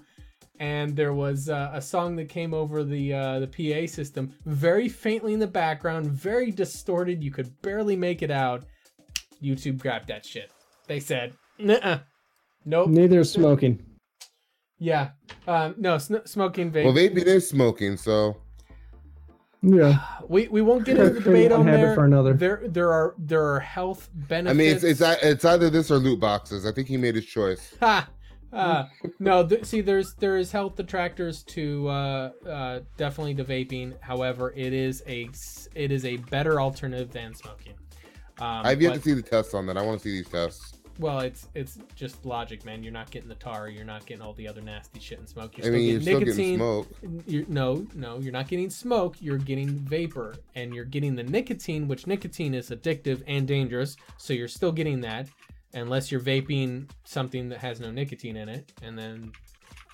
and 0.60 0.96
there 0.96 1.12
was 1.12 1.48
uh, 1.48 1.70
a 1.72 1.80
song 1.80 2.16
that 2.16 2.28
came 2.28 2.52
over 2.52 2.82
the 2.84 3.12
uh, 3.12 3.40
the 3.40 3.46
PA 3.46 3.86
system 3.90 4.32
very 4.44 4.88
faintly 4.88 5.32
in 5.32 5.40
the 5.40 5.46
background 5.46 6.06
very 6.06 6.50
distorted 6.50 7.22
you 7.22 7.30
could 7.30 7.50
barely 7.62 7.96
make 7.96 8.22
it 8.22 8.30
out 8.30 8.64
YouTube 9.42 9.78
grabbed 9.78 10.08
that 10.08 10.24
shit 10.26 10.50
they 10.86 11.00
said 11.00 11.32
Nuh-uh. 11.58 11.98
nope 12.64 12.88
Neither 12.88 13.24
smoking. 13.24 13.82
yeah. 14.78 15.10
Um, 15.48 15.74
no, 15.78 15.96
sn- 15.98 16.24
smoking 16.26 16.70
vape. 16.70 16.84
Well, 16.84 16.92
vaping 16.94 17.24
is 17.24 17.48
smoking, 17.48 17.96
so 17.96 18.36
Yeah. 19.62 20.02
we 20.28 20.48
we 20.48 20.62
won't 20.62 20.84
get 20.84 20.98
into 20.98 21.14
the 21.14 21.20
debate 21.20 21.52
on 21.52 21.66
habit 21.66 21.80
there. 21.80 21.94
for 21.94 22.04
another. 22.04 22.32
There 22.34 22.62
there 22.66 22.92
are 22.92 23.14
there 23.18 23.44
are 23.44 23.60
health 23.60 24.08
benefits. 24.12 24.50
I 24.50 24.56
mean, 24.56 24.74
it's 24.74 24.84
it's 24.84 25.00
it's 25.22 25.44
either 25.44 25.68
this 25.70 25.90
or 25.90 25.96
loot 25.96 26.20
boxes. 26.20 26.64
I 26.66 26.72
think 26.72 26.88
he 26.88 26.96
made 26.96 27.14
his 27.16 27.26
choice. 27.26 27.74
ha. 27.80 28.08
Uh, 28.50 28.84
no, 29.18 29.46
th- 29.46 29.64
see, 29.66 29.82
there's 29.82 30.14
there 30.14 30.38
is 30.38 30.50
health 30.50 30.74
detractors 30.76 31.42
to 31.42 31.86
uh, 31.88 32.30
uh, 32.48 32.80
definitely 32.96 33.34
to 33.34 33.44
vaping. 33.44 33.92
However, 34.00 34.54
it 34.56 34.72
is 34.72 35.02
a 35.06 35.28
it 35.74 35.92
is 35.92 36.04
a 36.06 36.16
better 36.16 36.58
alternative 36.60 37.10
than 37.10 37.34
smoking. 37.34 37.74
Um, 38.40 38.62
I've 38.64 38.80
yet 38.80 38.90
but- 38.90 38.94
to 38.96 39.02
see 39.02 39.12
the 39.12 39.22
tests 39.22 39.52
on 39.52 39.66
that. 39.66 39.76
I 39.76 39.82
want 39.82 40.00
to 40.00 40.04
see 40.08 40.12
these 40.12 40.28
tests. 40.28 40.77
Well, 40.98 41.20
it's 41.20 41.46
it's 41.54 41.78
just 41.94 42.24
logic, 42.26 42.64
man. 42.64 42.82
You're 42.82 42.92
not 42.92 43.10
getting 43.10 43.28
the 43.28 43.34
tar. 43.36 43.68
You're 43.68 43.84
not 43.84 44.04
getting 44.04 44.20
all 44.22 44.32
the 44.32 44.48
other 44.48 44.60
nasty 44.60 44.98
shit 44.98 45.18
in 45.20 45.26
smoke. 45.26 45.56
You're 45.56 45.66
I 45.66 45.68
still 45.68 45.78
mean, 45.78 45.90
you're 45.90 46.00
getting 46.00 46.02
still 46.02 46.18
getting 46.20 46.36
nicotine. 46.36 46.56
smoke. 46.58 46.88
You're, 47.26 47.44
no, 47.48 47.86
no, 47.94 48.18
you're 48.18 48.32
not 48.32 48.48
getting 48.48 48.68
smoke. 48.70 49.16
You're 49.20 49.38
getting 49.38 49.68
vapor, 49.68 50.34
and 50.56 50.74
you're 50.74 50.84
getting 50.84 51.14
the 51.14 51.22
nicotine, 51.22 51.86
which 51.86 52.06
nicotine 52.06 52.52
is 52.54 52.70
addictive 52.70 53.22
and 53.28 53.46
dangerous. 53.46 53.96
So 54.16 54.32
you're 54.32 54.48
still 54.48 54.72
getting 54.72 55.00
that, 55.02 55.28
unless 55.74 56.10
you're 56.10 56.20
vaping 56.20 56.90
something 57.04 57.48
that 57.50 57.58
has 57.60 57.78
no 57.80 57.90
nicotine 57.92 58.36
in 58.36 58.48
it, 58.48 58.72
and 58.82 58.98
then 58.98 59.30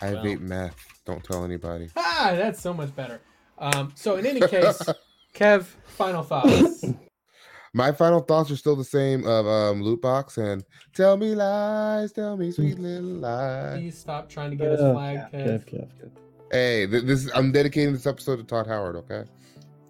I 0.01 0.13
Well. 0.15 0.25
vape 0.25 0.41
meth. 0.41 0.77
Don't 1.05 1.23
tell 1.23 1.45
anybody. 1.45 1.91
ah, 1.97 2.33
that's 2.35 2.61
so 2.63 2.73
much 2.73 2.95
better. 2.97 3.21
Um, 3.59 3.93
so 3.95 4.17
in 4.17 4.25
any 4.27 4.41
case, 4.41 4.81
Kev, 5.35 5.65
final 5.85 6.23
thoughts. 6.23 6.85
My 7.77 7.91
final 7.91 8.21
thoughts 8.21 8.51
are 8.53 8.57
still 8.57 8.77
the 8.77 8.85
same 8.85 9.27
of 9.27 9.47
um, 9.49 9.83
loot 9.83 10.01
box 10.01 10.39
and 10.39 10.65
tell 10.95 11.17
me 11.17 11.35
lies, 11.35 12.13
tell 12.13 12.37
me 12.37 12.53
sweet 12.53 12.79
little 12.79 13.03
lies. 13.19 13.79
Please 13.79 13.99
stop 13.99 14.29
trying 14.29 14.51
to 14.51 14.57
get 14.57 14.71
us 14.71 14.81
Uh, 14.81 14.93
flagged, 14.93 15.33
Kev. 15.33 15.45
Kev, 15.45 15.65
Kev, 15.67 15.89
Kev. 16.01 16.11
Hey, 16.53 16.87
th- 16.87 17.03
this 17.03 17.29
I'm 17.35 17.51
dedicating 17.51 17.93
this 17.93 18.07
episode 18.07 18.37
to 18.37 18.45
Todd 18.45 18.69
Howard. 18.69 18.95
Okay. 18.97 19.25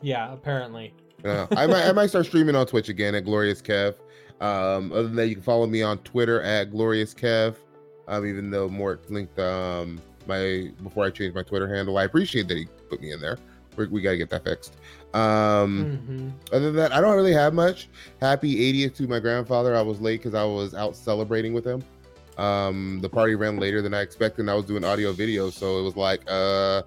Yeah, 0.00 0.32
apparently. 0.32 0.94
Uh, 1.24 1.46
I 1.56 1.66
might 1.66 1.84
I 1.86 1.92
might 1.92 2.06
start 2.06 2.24
streaming 2.26 2.56
on 2.56 2.66
Twitch 2.66 2.88
again 2.88 3.14
at 3.14 3.26
Glorious 3.26 3.60
Kev. 3.60 3.94
Um, 4.40 4.90
other 4.92 5.04
than 5.04 5.16
that, 5.16 5.28
you 5.28 5.34
can 5.34 5.44
follow 5.44 5.66
me 5.66 5.82
on 5.82 5.98
Twitter 5.98 6.40
at 6.42 6.70
Glorious 6.70 7.12
Kev. 7.12 7.56
Um, 8.08 8.26
even 8.26 8.50
though 8.50 8.68
Mort 8.68 9.10
linked 9.10 9.38
um 9.38 10.00
my 10.26 10.70
before 10.82 11.04
I 11.04 11.10
changed 11.10 11.34
my 11.36 11.42
Twitter 11.42 11.68
handle, 11.74 11.98
I 11.98 12.04
appreciate 12.04 12.48
that 12.48 12.56
he 12.56 12.66
put 12.88 13.02
me 13.02 13.12
in 13.12 13.20
there. 13.20 13.36
We, 13.76 13.88
we 13.88 14.00
gotta 14.00 14.16
get 14.16 14.30
that 14.30 14.44
fixed. 14.44 14.76
Um, 15.14 16.00
hmm 16.06 16.54
other 16.54 16.66
than 16.66 16.76
that, 16.76 16.92
I 16.92 17.00
don't 17.00 17.16
really 17.16 17.32
have 17.32 17.54
much. 17.54 17.88
Happy 18.20 18.86
80th 18.86 18.96
to 18.96 19.06
my 19.06 19.18
grandfather. 19.18 19.74
I 19.74 19.82
was 19.82 20.00
late 20.00 20.20
because 20.20 20.34
I 20.34 20.44
was 20.44 20.74
out 20.74 20.94
celebrating 20.94 21.52
with 21.52 21.66
him. 21.66 21.82
Um, 22.36 22.98
the 23.00 23.08
party 23.08 23.34
ran 23.34 23.58
later 23.58 23.80
than 23.80 23.94
I 23.94 24.00
expected, 24.02 24.42
and 24.42 24.50
I 24.50 24.54
was 24.54 24.64
doing 24.64 24.84
audio 24.84 25.12
video, 25.12 25.50
so 25.50 25.78
it 25.78 25.82
was 25.82 25.96
like, 25.96 26.22
uh, 26.28 26.82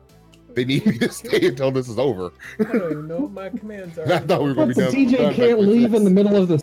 they 0.53 0.65
need 0.65 0.85
me 0.85 0.97
to 0.99 1.11
stay 1.11 1.47
until 1.47 1.71
this 1.71 1.87
is 1.87 1.97
over. 1.97 2.31
I 2.59 2.63
don't 2.63 2.91
even 2.91 3.07
know 3.07 3.21
what 3.21 3.31
my 3.31 3.49
commands 3.49 3.97
are. 3.99 4.11
I 4.11 4.19
thought 4.19 4.41
we 4.41 4.49
were 4.49 4.55
gonna 4.55 4.67
be 4.67 4.73
done. 4.73 4.91
DJ 4.91 5.33
can't 5.33 5.59
leave 5.59 5.93
in 5.93 6.03
the 6.03 6.09
middle 6.09 6.35
of 6.35 6.47
the. 6.47 6.61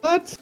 What? 0.00 0.36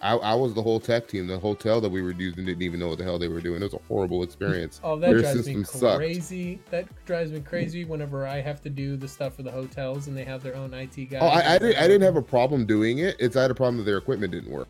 I, 0.00 0.12
I 0.16 0.34
was 0.34 0.54
the 0.54 0.62
whole 0.62 0.78
tech 0.78 1.08
team. 1.08 1.26
The 1.26 1.38
hotel 1.38 1.80
that 1.80 1.88
we 1.88 2.02
were 2.02 2.12
using 2.12 2.44
didn't 2.44 2.62
even 2.62 2.78
know 2.78 2.88
what 2.88 2.98
the 2.98 3.04
hell 3.04 3.18
they 3.18 3.28
were 3.28 3.40
doing. 3.40 3.60
It 3.60 3.64
was 3.64 3.74
a 3.74 3.80
horrible 3.88 4.22
experience. 4.22 4.80
Oh, 4.84 4.96
that 4.98 5.10
Their 5.10 5.20
drives 5.20 5.36
me 5.38 5.42
system 5.42 5.64
sucked. 5.64 5.98
crazy. 5.98 6.60
That 6.70 6.86
drives 7.04 7.32
me 7.32 7.40
crazy 7.40 7.84
whenever 7.84 8.26
I 8.26 8.40
have 8.40 8.60
to 8.62 8.70
do 8.70 8.96
the 8.96 9.08
stuff 9.08 9.34
for 9.34 9.42
the 9.42 9.50
hotels 9.50 10.06
and 10.06 10.16
they 10.16 10.24
have 10.24 10.42
their 10.42 10.54
own 10.54 10.72
IT 10.72 10.96
guys. 11.10 11.20
Oh, 11.22 11.26
I, 11.26 11.54
I 11.54 11.58
didn't. 11.58 11.76
I 11.76 11.88
didn't 11.88 12.02
have 12.02 12.16
a 12.16 12.22
problem 12.22 12.64
doing 12.64 12.98
it. 12.98 13.16
It's 13.18 13.34
I 13.36 13.42
had 13.42 13.50
a 13.50 13.54
problem 13.54 13.78
that 13.78 13.84
their 13.84 13.98
equipment 13.98 14.32
didn't 14.32 14.50
work, 14.52 14.68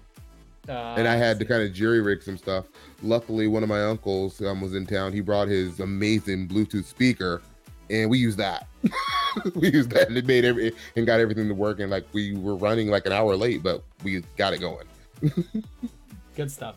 Uh, 0.69 0.95
and 0.97 1.07
I 1.07 1.17
had 1.17 1.39
to 1.41 1.45
kind 1.45 1.63
of 1.63 1.73
jury 1.75 2.01
rig 2.01 2.23
some 2.23 2.39
stuff. 2.39 2.67
Luckily, 3.03 3.47
one 3.49 3.63
of 3.63 3.69
my 3.69 3.85
uncles 3.85 4.41
um, 4.43 4.61
was 4.63 4.75
in 4.75 4.87
town. 4.87 5.13
He 5.13 5.21
brought 5.21 5.49
his 5.49 5.81
amazing 5.81 6.49
Bluetooth 6.49 6.85
speaker, 6.85 7.43
and 7.91 8.09
we 8.09 8.17
used 8.19 8.39
that. 8.39 8.67
we 9.55 9.71
used 9.71 9.91
that, 9.91 10.09
and 10.09 10.17
it 10.17 10.25
made 10.27 10.47
every 10.47 10.73
and 10.97 11.07
got 11.07 11.21
everything 11.21 11.49
to 11.49 11.55
work. 11.55 11.81
And 11.81 11.91
like 11.91 12.07
we 12.13 12.35
were 12.35 12.57
running 12.57 12.89
like 12.89 13.05
an 13.05 13.13
hour 13.13 13.37
late, 13.37 13.63
but 13.63 13.85
we 14.03 14.23
got 14.39 14.55
it 14.55 14.61
going. 14.61 14.87
Good 16.37 16.51
stuff. 16.51 16.77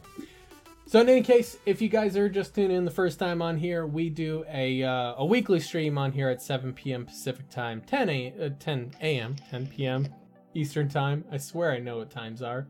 So 0.88 1.00
in 1.00 1.08
any 1.08 1.22
case, 1.22 1.58
if 1.66 1.82
you 1.82 1.88
guys 1.88 2.18
are 2.18 2.28
just 2.28 2.54
tuning 2.54 2.76
in 2.76 2.84
the 2.84 2.92
first 2.92 3.18
time 3.18 3.42
on 3.42 3.58
here, 3.58 3.88
we 3.88 4.10
do 4.10 4.44
a 4.52 4.84
uh, 4.84 5.14
a 5.18 5.26
weekly 5.26 5.62
stream 5.62 5.98
on 5.98 6.12
here 6.12 6.28
at 6.28 6.42
7 6.42 6.74
p.m. 6.74 7.06
Pacific 7.06 7.50
time, 7.50 7.82
10 7.88 8.10
a 8.10 8.34
uh, 8.42 8.50
10 8.60 8.96
a.m. 9.02 9.36
10 9.50 9.68
p.m. 9.68 10.08
Eastern 10.54 10.90
time. 10.90 11.24
I 11.32 11.38
swear 11.38 11.72
I 11.72 11.80
know 11.80 12.00
what 12.00 12.12
times 12.12 12.42
are. 12.42 12.68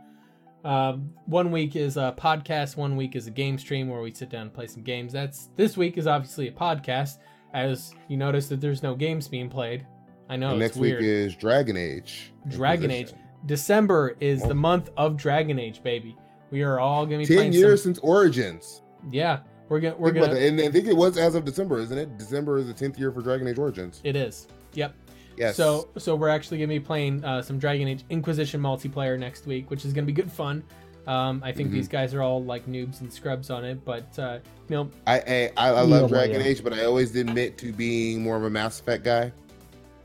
Um, 0.63 1.13
one 1.25 1.51
week 1.51 1.75
is 1.75 1.97
a 1.97 2.13
podcast. 2.15 2.77
One 2.77 2.95
week 2.95 3.15
is 3.15 3.25
a 3.25 3.31
game 3.31 3.57
stream 3.57 3.89
where 3.89 4.01
we 4.01 4.13
sit 4.13 4.29
down 4.29 4.43
and 4.43 4.53
play 4.53 4.67
some 4.67 4.83
games. 4.83 5.11
That's 5.13 5.49
this 5.55 5.75
week 5.75 5.97
is 5.97 6.05
obviously 6.05 6.47
a 6.47 6.51
podcast, 6.51 7.17
as 7.53 7.95
you 8.07 8.17
notice 8.17 8.47
that 8.49 8.61
there's 8.61 8.83
no 8.83 8.93
games 8.93 9.27
being 9.27 9.49
played. 9.49 9.85
I 10.29 10.35
know 10.35 10.51
and 10.51 10.59
next 10.59 10.77
weird. 10.77 11.01
week 11.01 11.09
is 11.09 11.35
Dragon 11.35 11.75
Age. 11.75 12.31
Dragon 12.47 12.91
Age. 12.91 13.13
Inquisition. 13.43 13.47
December 13.47 14.15
is 14.19 14.43
Oh. 14.43 14.47
the 14.47 14.55
month 14.55 14.89
of 14.97 15.17
Dragon 15.17 15.59
Age, 15.59 15.83
baby. 15.83 16.15
We 16.51 16.63
are 16.63 16.79
all 16.79 17.05
gonna 17.05 17.19
be 17.19 17.25
Ten 17.25 17.37
playing 17.37 17.53
years 17.53 17.81
some 17.83 17.95
since 17.95 17.99
Origins. 18.03 18.81
Yeah, 19.11 19.39
we're 19.69 19.79
gonna 19.79 19.95
we're 19.97 20.11
Think 20.13 20.25
gonna. 20.25 20.39
And 20.39 20.59
I 20.61 20.69
think 20.69 20.87
it 20.87 20.95
was 20.95 21.17
as 21.17 21.35
of 21.35 21.45
December, 21.45 21.79
isn't 21.79 21.97
it? 21.97 22.17
December 22.17 22.57
is 22.57 22.67
the 22.67 22.73
tenth 22.73 22.99
year 22.99 23.11
for 23.11 23.21
Dragon 23.21 23.47
Age 23.47 23.57
Origins. 23.57 24.01
It 24.03 24.15
is. 24.15 24.47
Yep. 24.73 24.93
Yes. 25.37 25.55
So 25.55 25.87
so 25.97 26.15
we're 26.15 26.29
actually 26.29 26.57
gonna 26.57 26.67
be 26.67 26.79
playing 26.79 27.23
uh, 27.23 27.41
some 27.41 27.57
Dragon 27.57 27.87
Age 27.87 28.03
Inquisition 28.09 28.61
multiplayer 28.61 29.17
next 29.17 29.47
week, 29.47 29.69
which 29.69 29.85
is 29.85 29.93
gonna 29.93 30.05
be 30.07 30.13
good 30.13 30.31
fun. 30.31 30.63
Um, 31.07 31.41
I 31.43 31.51
think 31.51 31.69
Mhm. 31.69 31.73
these 31.73 31.87
guys 31.87 32.13
are 32.13 32.21
all 32.21 32.43
like 32.43 32.67
noobs 32.67 33.01
and 33.01 33.11
scrubs 33.11 33.49
on 33.49 33.65
it, 33.65 33.83
but 33.83 34.19
uh, 34.19 34.37
you 34.69 34.75
know, 34.75 34.89
I 35.07 35.15
I, 35.15 35.21
I, 35.21 35.69
I 35.69 35.71
Yeah, 35.71 35.81
love 35.81 35.89
well, 35.89 36.07
Dragon 36.09 36.41
yeah. 36.41 36.47
Age, 36.47 36.63
but 36.63 36.73
I 36.73 36.83
always 36.85 37.15
admit 37.15 37.57
to 37.59 37.71
being 37.71 38.21
more 38.21 38.35
of 38.37 38.43
a 38.43 38.49
Mass 38.51 38.79
Effect 38.79 39.03
guy. 39.03 39.31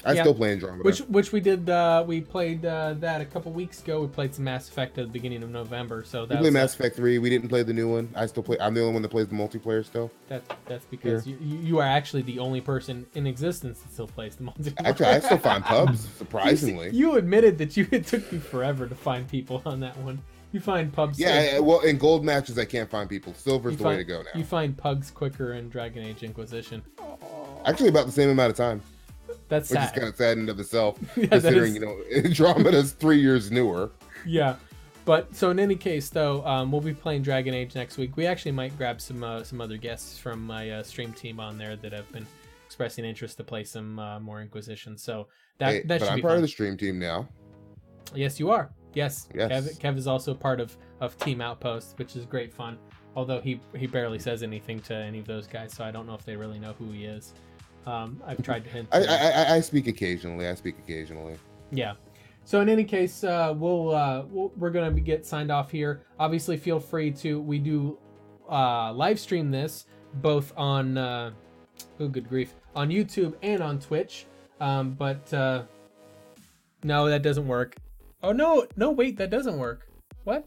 I 0.06 0.12
Yeah. 0.12 0.22
still 0.22 0.34
play 0.34 0.52
Andromeda. 0.52 0.84
which 0.84 1.00
which 1.00 1.32
we 1.32 1.40
did. 1.40 1.68
Uh, 1.68 2.04
we 2.06 2.20
played 2.20 2.64
uh, 2.64 2.94
that 3.00 3.20
a 3.20 3.24
couple 3.24 3.50
weeks 3.52 3.82
ago. 3.82 4.00
We 4.02 4.06
played 4.06 4.32
some 4.34 4.44
Mass 4.44 4.68
Effect 4.68 4.96
at 4.98 5.06
the 5.06 5.10
beginning 5.12 5.42
of 5.42 5.50
November, 5.50 6.04
so 6.06 6.20
we 6.22 6.26
that 6.28 6.34
play 6.38 6.44
was, 6.46 6.52
Mass 6.54 6.74
Effect 6.74 6.94
three. 6.94 7.18
We 7.18 7.28
didn't 7.28 7.48
play 7.48 7.64
the 7.64 7.72
new 7.72 7.88
one. 7.90 8.08
I 8.14 8.26
still 8.26 8.44
play. 8.44 8.56
I'm 8.60 8.72
the 8.72 8.82
only 8.82 8.92
one 8.92 9.02
that 9.02 9.08
plays 9.08 9.26
the 9.26 9.34
multiplayer 9.34 9.84
still. 9.84 10.12
that, 10.28 10.42
that's 10.66 10.84
because 10.86 11.26
you, 11.26 11.36
you 11.40 11.78
are 11.80 11.86
actually 11.88 12.22
the 12.22 12.38
only 12.38 12.60
person 12.60 13.04
in 13.16 13.26
existence 13.26 13.80
that 13.80 13.92
still 13.92 14.06
plays 14.06 14.36
the 14.36 14.44
multiplayer. 14.44 14.74
Actually, 14.86 15.06
I 15.06 15.18
still 15.20 15.38
find 15.38 15.64
pubs 15.74 16.04
You- 16.04 16.10
surprisingly. 16.18 16.90
you 16.90 17.16
admitted 17.16 17.58
that 17.58 17.76
you 17.76 17.88
it 17.90 18.06
took 18.06 18.30
you 18.32 18.38
forever 18.38 18.86
to 18.86 18.94
find 18.94 19.28
people 19.28 19.60
on 19.66 19.80
that 19.80 19.96
one. 19.98 20.22
You 20.52 20.60
find 20.60 20.92
pubs. 20.92 21.18
Yeah, 21.18 21.54
I- 21.56 21.58
well, 21.60 21.80
in 21.80 21.98
gold 21.98 22.24
matches, 22.24 22.56
I 22.60 22.64
can't 22.64 22.88
find 22.88 23.08
people. 23.10 23.34
Silver's 23.34 23.72
you 23.72 23.78
the 23.78 23.82
find, 23.82 23.96
way 23.98 24.04
to 24.04 24.08
go 24.08 24.22
now. 24.22 24.30
You 24.36 24.44
find 24.44 24.76
pugs 24.76 25.10
quicker 25.10 25.54
in 25.54 25.68
Dragon 25.68 26.04
Age 26.04 26.22
Inquisition. 26.22 26.82
Actually, 27.64 27.88
about 27.88 28.06
the 28.06 28.12
same 28.12 28.30
amount 28.30 28.50
of 28.52 28.56
time, 28.56 28.80
That's 29.48 29.70
which 29.70 29.78
sad. 29.78 29.86
is 29.86 29.93
kind 29.93 30.09
of 30.09 30.16
sad 30.16 30.39
in 30.39 30.48
of 30.48 30.59
itself, 30.60 30.98
Yeah, 31.16 31.27
considering 31.27 31.70
is- 31.70 31.74
you 31.74 31.81
know 31.81 31.97
Andromeda's 32.16 32.93
three 32.93 33.20
years 33.20 33.51
newer. 33.51 33.93
Yeah, 34.27 34.56
but 35.05 35.35
so 35.35 35.51
in 35.51 35.59
any 35.60 35.77
case, 35.77 36.09
though, 36.09 36.44
um, 36.44 36.73
we'll 36.73 36.81
be 36.81 36.94
playing 36.94 37.23
Dragon 37.23 37.55
Age 37.55 37.74
next 37.74 37.97
week. 37.97 38.16
We 38.16 38.27
actually 38.27 38.52
might 38.52 38.77
grab 38.77 39.01
some 39.01 39.23
uh, 39.23 39.44
some 39.44 39.60
other 39.60 39.77
guests 39.77 40.18
from 40.18 40.44
my 40.44 40.70
uh, 40.70 40.82
stream 40.82 41.12
team 41.12 41.39
on 41.40 41.59
there 41.59 41.77
that 41.77 41.93
have 41.93 42.10
been 42.12 42.27
expressing 42.66 43.05
interest 43.05 43.36
to 43.36 43.44
play 43.44 43.62
some 43.64 43.98
uh, 43.98 44.18
more 44.20 44.40
Inquisition. 44.43 44.98
So 44.98 45.28
that 45.59 45.70
Hey, 45.73 45.82
that 45.85 46.01
should 46.01 46.09
I'm 46.10 46.16
be 46.16 46.23
part 46.23 46.32
fun. 46.32 46.36
of 46.39 46.43
the 46.43 46.48
stream 46.48 46.77
team 46.77 46.98
now. 46.98 47.28
Yes, 48.14 48.39
you 48.40 48.51
are. 48.51 48.70
Yes, 48.94 49.28
Yes. 49.35 49.51
Kev, 49.51 49.78
Kev 49.78 49.97
is 49.98 50.06
also 50.06 50.35
part 50.35 50.59
of 50.60 50.77
of 51.01 51.16
Team 51.18 51.40
Outpost, 51.40 51.98
which 51.98 52.16
is 52.16 52.24
great 52.24 52.52
fun. 52.52 52.78
Although 53.14 53.40
he 53.40 53.60
he 53.77 53.86
barely 53.86 54.18
says 54.18 54.43
anything 54.43 54.81
to 54.81 54.94
any 54.94 55.18
of 55.20 55.27
those 55.27 55.47
guys, 55.47 55.73
so 55.73 55.85
I 55.85 55.90
don't 55.90 56.06
know 56.06 56.14
if 56.14 56.24
they 56.24 56.35
really 56.36 56.59
know 56.59 56.73
who 56.78 56.90
he 56.90 57.05
is. 57.05 57.32
Um, 57.86 58.20
I've 58.26 58.42
tried 58.42 58.64
to 58.64 58.70
hint. 58.70 58.88
I, 58.92 59.04
I, 59.04 59.14
I, 59.14 59.54
I 59.54 59.60
speak 59.60 59.86
occasionally. 59.86 60.48
I 60.48 60.54
speak 60.54 60.76
occasionally. 60.78 61.36
Yeah. 61.70 61.94
So 62.44 62.60
in 62.60 62.68
any 62.68 62.84
case, 62.84 63.24
uh, 63.24 63.54
we'll, 63.56 63.94
uh, 63.94 64.24
we'll 64.28 64.52
we're 64.56 64.70
gonna 64.70 64.92
get 65.00 65.26
signed 65.26 65.50
off 65.50 65.70
here. 65.70 66.02
Obviously, 66.18 66.56
feel 66.56 66.78
free 66.78 67.10
to 67.12 67.40
we 67.40 67.58
do 67.58 67.98
uh, 68.48 68.92
live 68.92 69.18
stream 69.18 69.50
this 69.50 69.86
both 70.14 70.52
on 70.56 70.96
uh, 70.96 71.30
oh 72.00 72.08
good 72.08 72.28
grief 72.28 72.54
on 72.74 72.88
YouTube 72.88 73.34
and 73.42 73.62
on 73.62 73.78
Twitch. 73.78 74.26
Um, 74.60 74.92
but 74.92 75.32
uh, 75.34 75.62
no, 76.82 77.08
that 77.08 77.22
doesn't 77.22 77.46
work. 77.46 77.76
Oh 78.22 78.32
no, 78.32 78.66
no 78.76 78.90
wait, 78.90 79.16
that 79.18 79.30
doesn't 79.30 79.58
work. 79.58 79.88
What? 80.24 80.46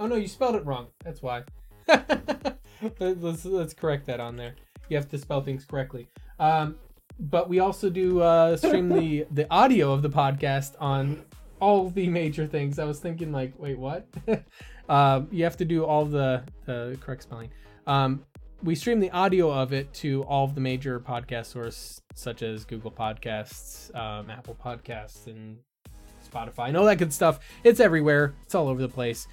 Oh 0.00 0.06
no, 0.06 0.14
you 0.14 0.28
spelled 0.28 0.54
it 0.54 0.64
wrong. 0.64 0.88
That's 1.04 1.22
why. 1.22 1.44
let's 3.00 3.44
let's 3.44 3.74
correct 3.74 4.06
that 4.06 4.20
on 4.20 4.36
there. 4.36 4.54
You 4.88 4.96
have 4.96 5.08
to 5.08 5.18
spell 5.18 5.42
things 5.42 5.64
correctly. 5.64 6.08
Um, 6.38 6.76
but 7.18 7.48
we 7.48 7.58
also 7.58 7.90
do 7.90 8.20
uh, 8.20 8.56
stream 8.56 8.88
the 8.88 9.26
the 9.30 9.50
audio 9.50 9.92
of 9.92 10.02
the 10.02 10.10
podcast 10.10 10.74
on 10.80 11.24
all 11.60 11.90
the 11.90 12.08
major 12.08 12.46
things. 12.46 12.78
I 12.78 12.84
was 12.84 13.00
thinking 13.00 13.32
like, 13.32 13.52
wait, 13.58 13.78
what? 13.78 14.06
um, 14.88 15.28
you 15.30 15.44
have 15.44 15.56
to 15.58 15.64
do 15.64 15.84
all 15.84 16.04
the 16.04 16.42
the 16.64 16.96
correct 17.00 17.24
spelling. 17.24 17.50
Um, 17.86 18.24
we 18.62 18.74
stream 18.74 19.00
the 19.00 19.10
audio 19.10 19.52
of 19.52 19.72
it 19.72 19.92
to 19.94 20.22
all 20.24 20.44
of 20.44 20.54
the 20.54 20.60
major 20.60 20.98
podcast 20.98 21.46
sources 21.46 22.02
such 22.14 22.42
as 22.42 22.64
Google 22.64 22.90
Podcasts, 22.90 23.94
um, 23.94 24.30
Apple 24.30 24.56
Podcasts, 24.62 25.26
and 25.28 25.58
Spotify, 26.28 26.68
and 26.68 26.76
all 26.76 26.84
that 26.86 26.96
good 26.96 27.12
stuff. 27.12 27.38
It's 27.62 27.80
everywhere. 27.80 28.34
It's 28.44 28.54
all 28.54 28.68
over 28.68 28.80
the 28.80 28.88
place. 28.88 29.28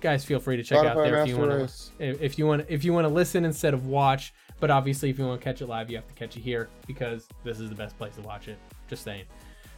Guys, 0.00 0.24
feel 0.24 0.38
free 0.38 0.56
to 0.56 0.62
check 0.62 0.84
out 0.84 0.96
there 0.96 1.22
if 1.22 1.28
you 1.28 1.36
want 1.36 1.68
to 1.98 2.24
if 2.24 2.38
you 2.38 2.46
want 2.46 2.66
if 2.68 2.84
you 2.84 2.92
want 2.92 3.04
to 3.06 3.12
listen 3.12 3.44
instead 3.44 3.74
of 3.74 3.86
watch 3.86 4.32
but 4.60 4.70
obviously 4.70 5.10
if 5.10 5.18
you 5.18 5.26
want 5.26 5.40
to 5.40 5.44
catch 5.44 5.60
it 5.62 5.66
live 5.66 5.90
you 5.90 5.96
have 5.96 6.06
to 6.06 6.14
catch 6.14 6.36
it 6.36 6.40
here 6.40 6.68
because 6.86 7.28
this 7.44 7.60
is 7.60 7.68
the 7.68 7.74
best 7.74 7.96
place 7.98 8.14
to 8.16 8.22
watch 8.22 8.48
it. 8.48 8.58
Just 8.88 9.04
saying. 9.04 9.24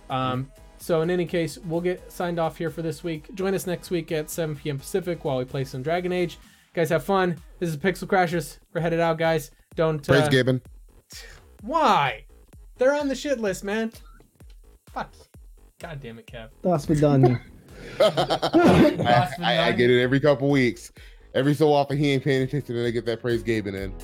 Um, 0.09 0.51
so 0.79 1.03
in 1.03 1.11
any 1.11 1.27
case 1.27 1.59
we'll 1.59 1.81
get 1.81 2.11
signed 2.11 2.39
off 2.39 2.57
here 2.57 2.71
for 2.71 2.83
this 2.83 3.05
week. 3.05 3.35
Join 3.35 3.55
us 3.55 3.67
next 3.67 3.91
week 3.91 4.13
at 4.13 4.31
7 4.31 4.57
p.m 4.57 4.79
pacific 4.79 5.25
while 5.25 5.39
we 5.39 5.45
play 5.45 5.65
some 5.65 5.83
dragon 5.83 6.13
age. 6.13 6.39
Guys 6.75 6.89
have 6.91 7.05
fun. 7.05 7.37
This 7.59 7.69
is 7.69 7.77
pixel 7.77 8.07
crashers. 8.07 8.59
We're 8.73 8.81
headed 8.81 9.01
out 9.01 9.19
guys. 9.19 9.51
Don't 9.77 10.07
Praise 10.07 10.23
uh, 10.23 10.29
Gaben. 10.29 10.61
why? 11.63 12.25
They're 12.79 12.95
on 12.95 13.09
the 13.09 13.15
shit 13.15 13.41
list 13.41 13.65
man. 13.65 13.93
Fuck. 14.93 15.13
God 15.79 16.01
damn 16.03 16.19
it 16.19 16.27
kev. 16.27 16.49
Das 16.63 16.87
vidanya. 16.87 17.41
I, 18.01 19.31
I, 19.43 19.69
I 19.69 19.73
get 19.73 19.91
it 19.91 20.03
every 20.03 20.21
couple 20.21 20.51
weeks. 20.51 20.93
Every 21.33 21.55
so 21.55 21.73
often, 21.73 21.97
he 21.97 22.11
ain't 22.11 22.25
paying 22.25 22.43
attention, 22.43 22.75
and 22.77 22.85
they 22.85 22.91
get 22.91 23.07
that 23.07 23.21
praise 23.21 23.45
Gaben 23.45 23.73
in. 23.75 23.95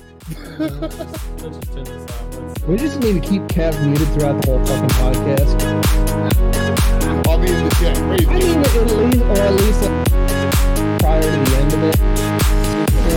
let's 0.57 0.77
just, 0.77 1.43
let's 1.43 1.57
just 1.57 1.73
turn 1.73 1.83
this 1.83 2.09
off. 2.11 2.37
Let's- 2.39 2.61
We 2.63 2.77
just 2.77 3.01
need 3.01 3.21
to 3.21 3.27
keep 3.27 3.41
Kev 3.43 3.77
muted 3.85 4.07
throughout 4.13 4.41
the 4.41 4.49
whole 4.51 4.63
fucking 4.65 4.87
podcast. 4.95 5.61
I'll 7.27 7.37
be 7.37 7.47
in 7.51 7.63
the 7.65 7.69
chat. 7.75 7.97
Praise 7.97 8.27
I 8.27 8.33
mean, 8.33 8.59
at 8.59 8.87
least, 8.87 9.21
or 9.23 9.37
at 9.39 9.53
least 9.55 9.83
uh, 9.83 9.89
prior 10.99 11.21
to 11.21 11.27
the 11.27 11.57
end 11.57 11.73
of 11.73 11.83
it, 11.83 11.99
you 11.99 12.05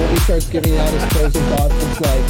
know, 0.00 0.06
he 0.08 0.16
starts 0.18 0.48
giving 0.48 0.76
out 0.76 0.90
his 0.90 1.04
closing 1.12 1.42
thoughts. 1.44 1.74
It's 1.78 2.00
like, 2.00 2.24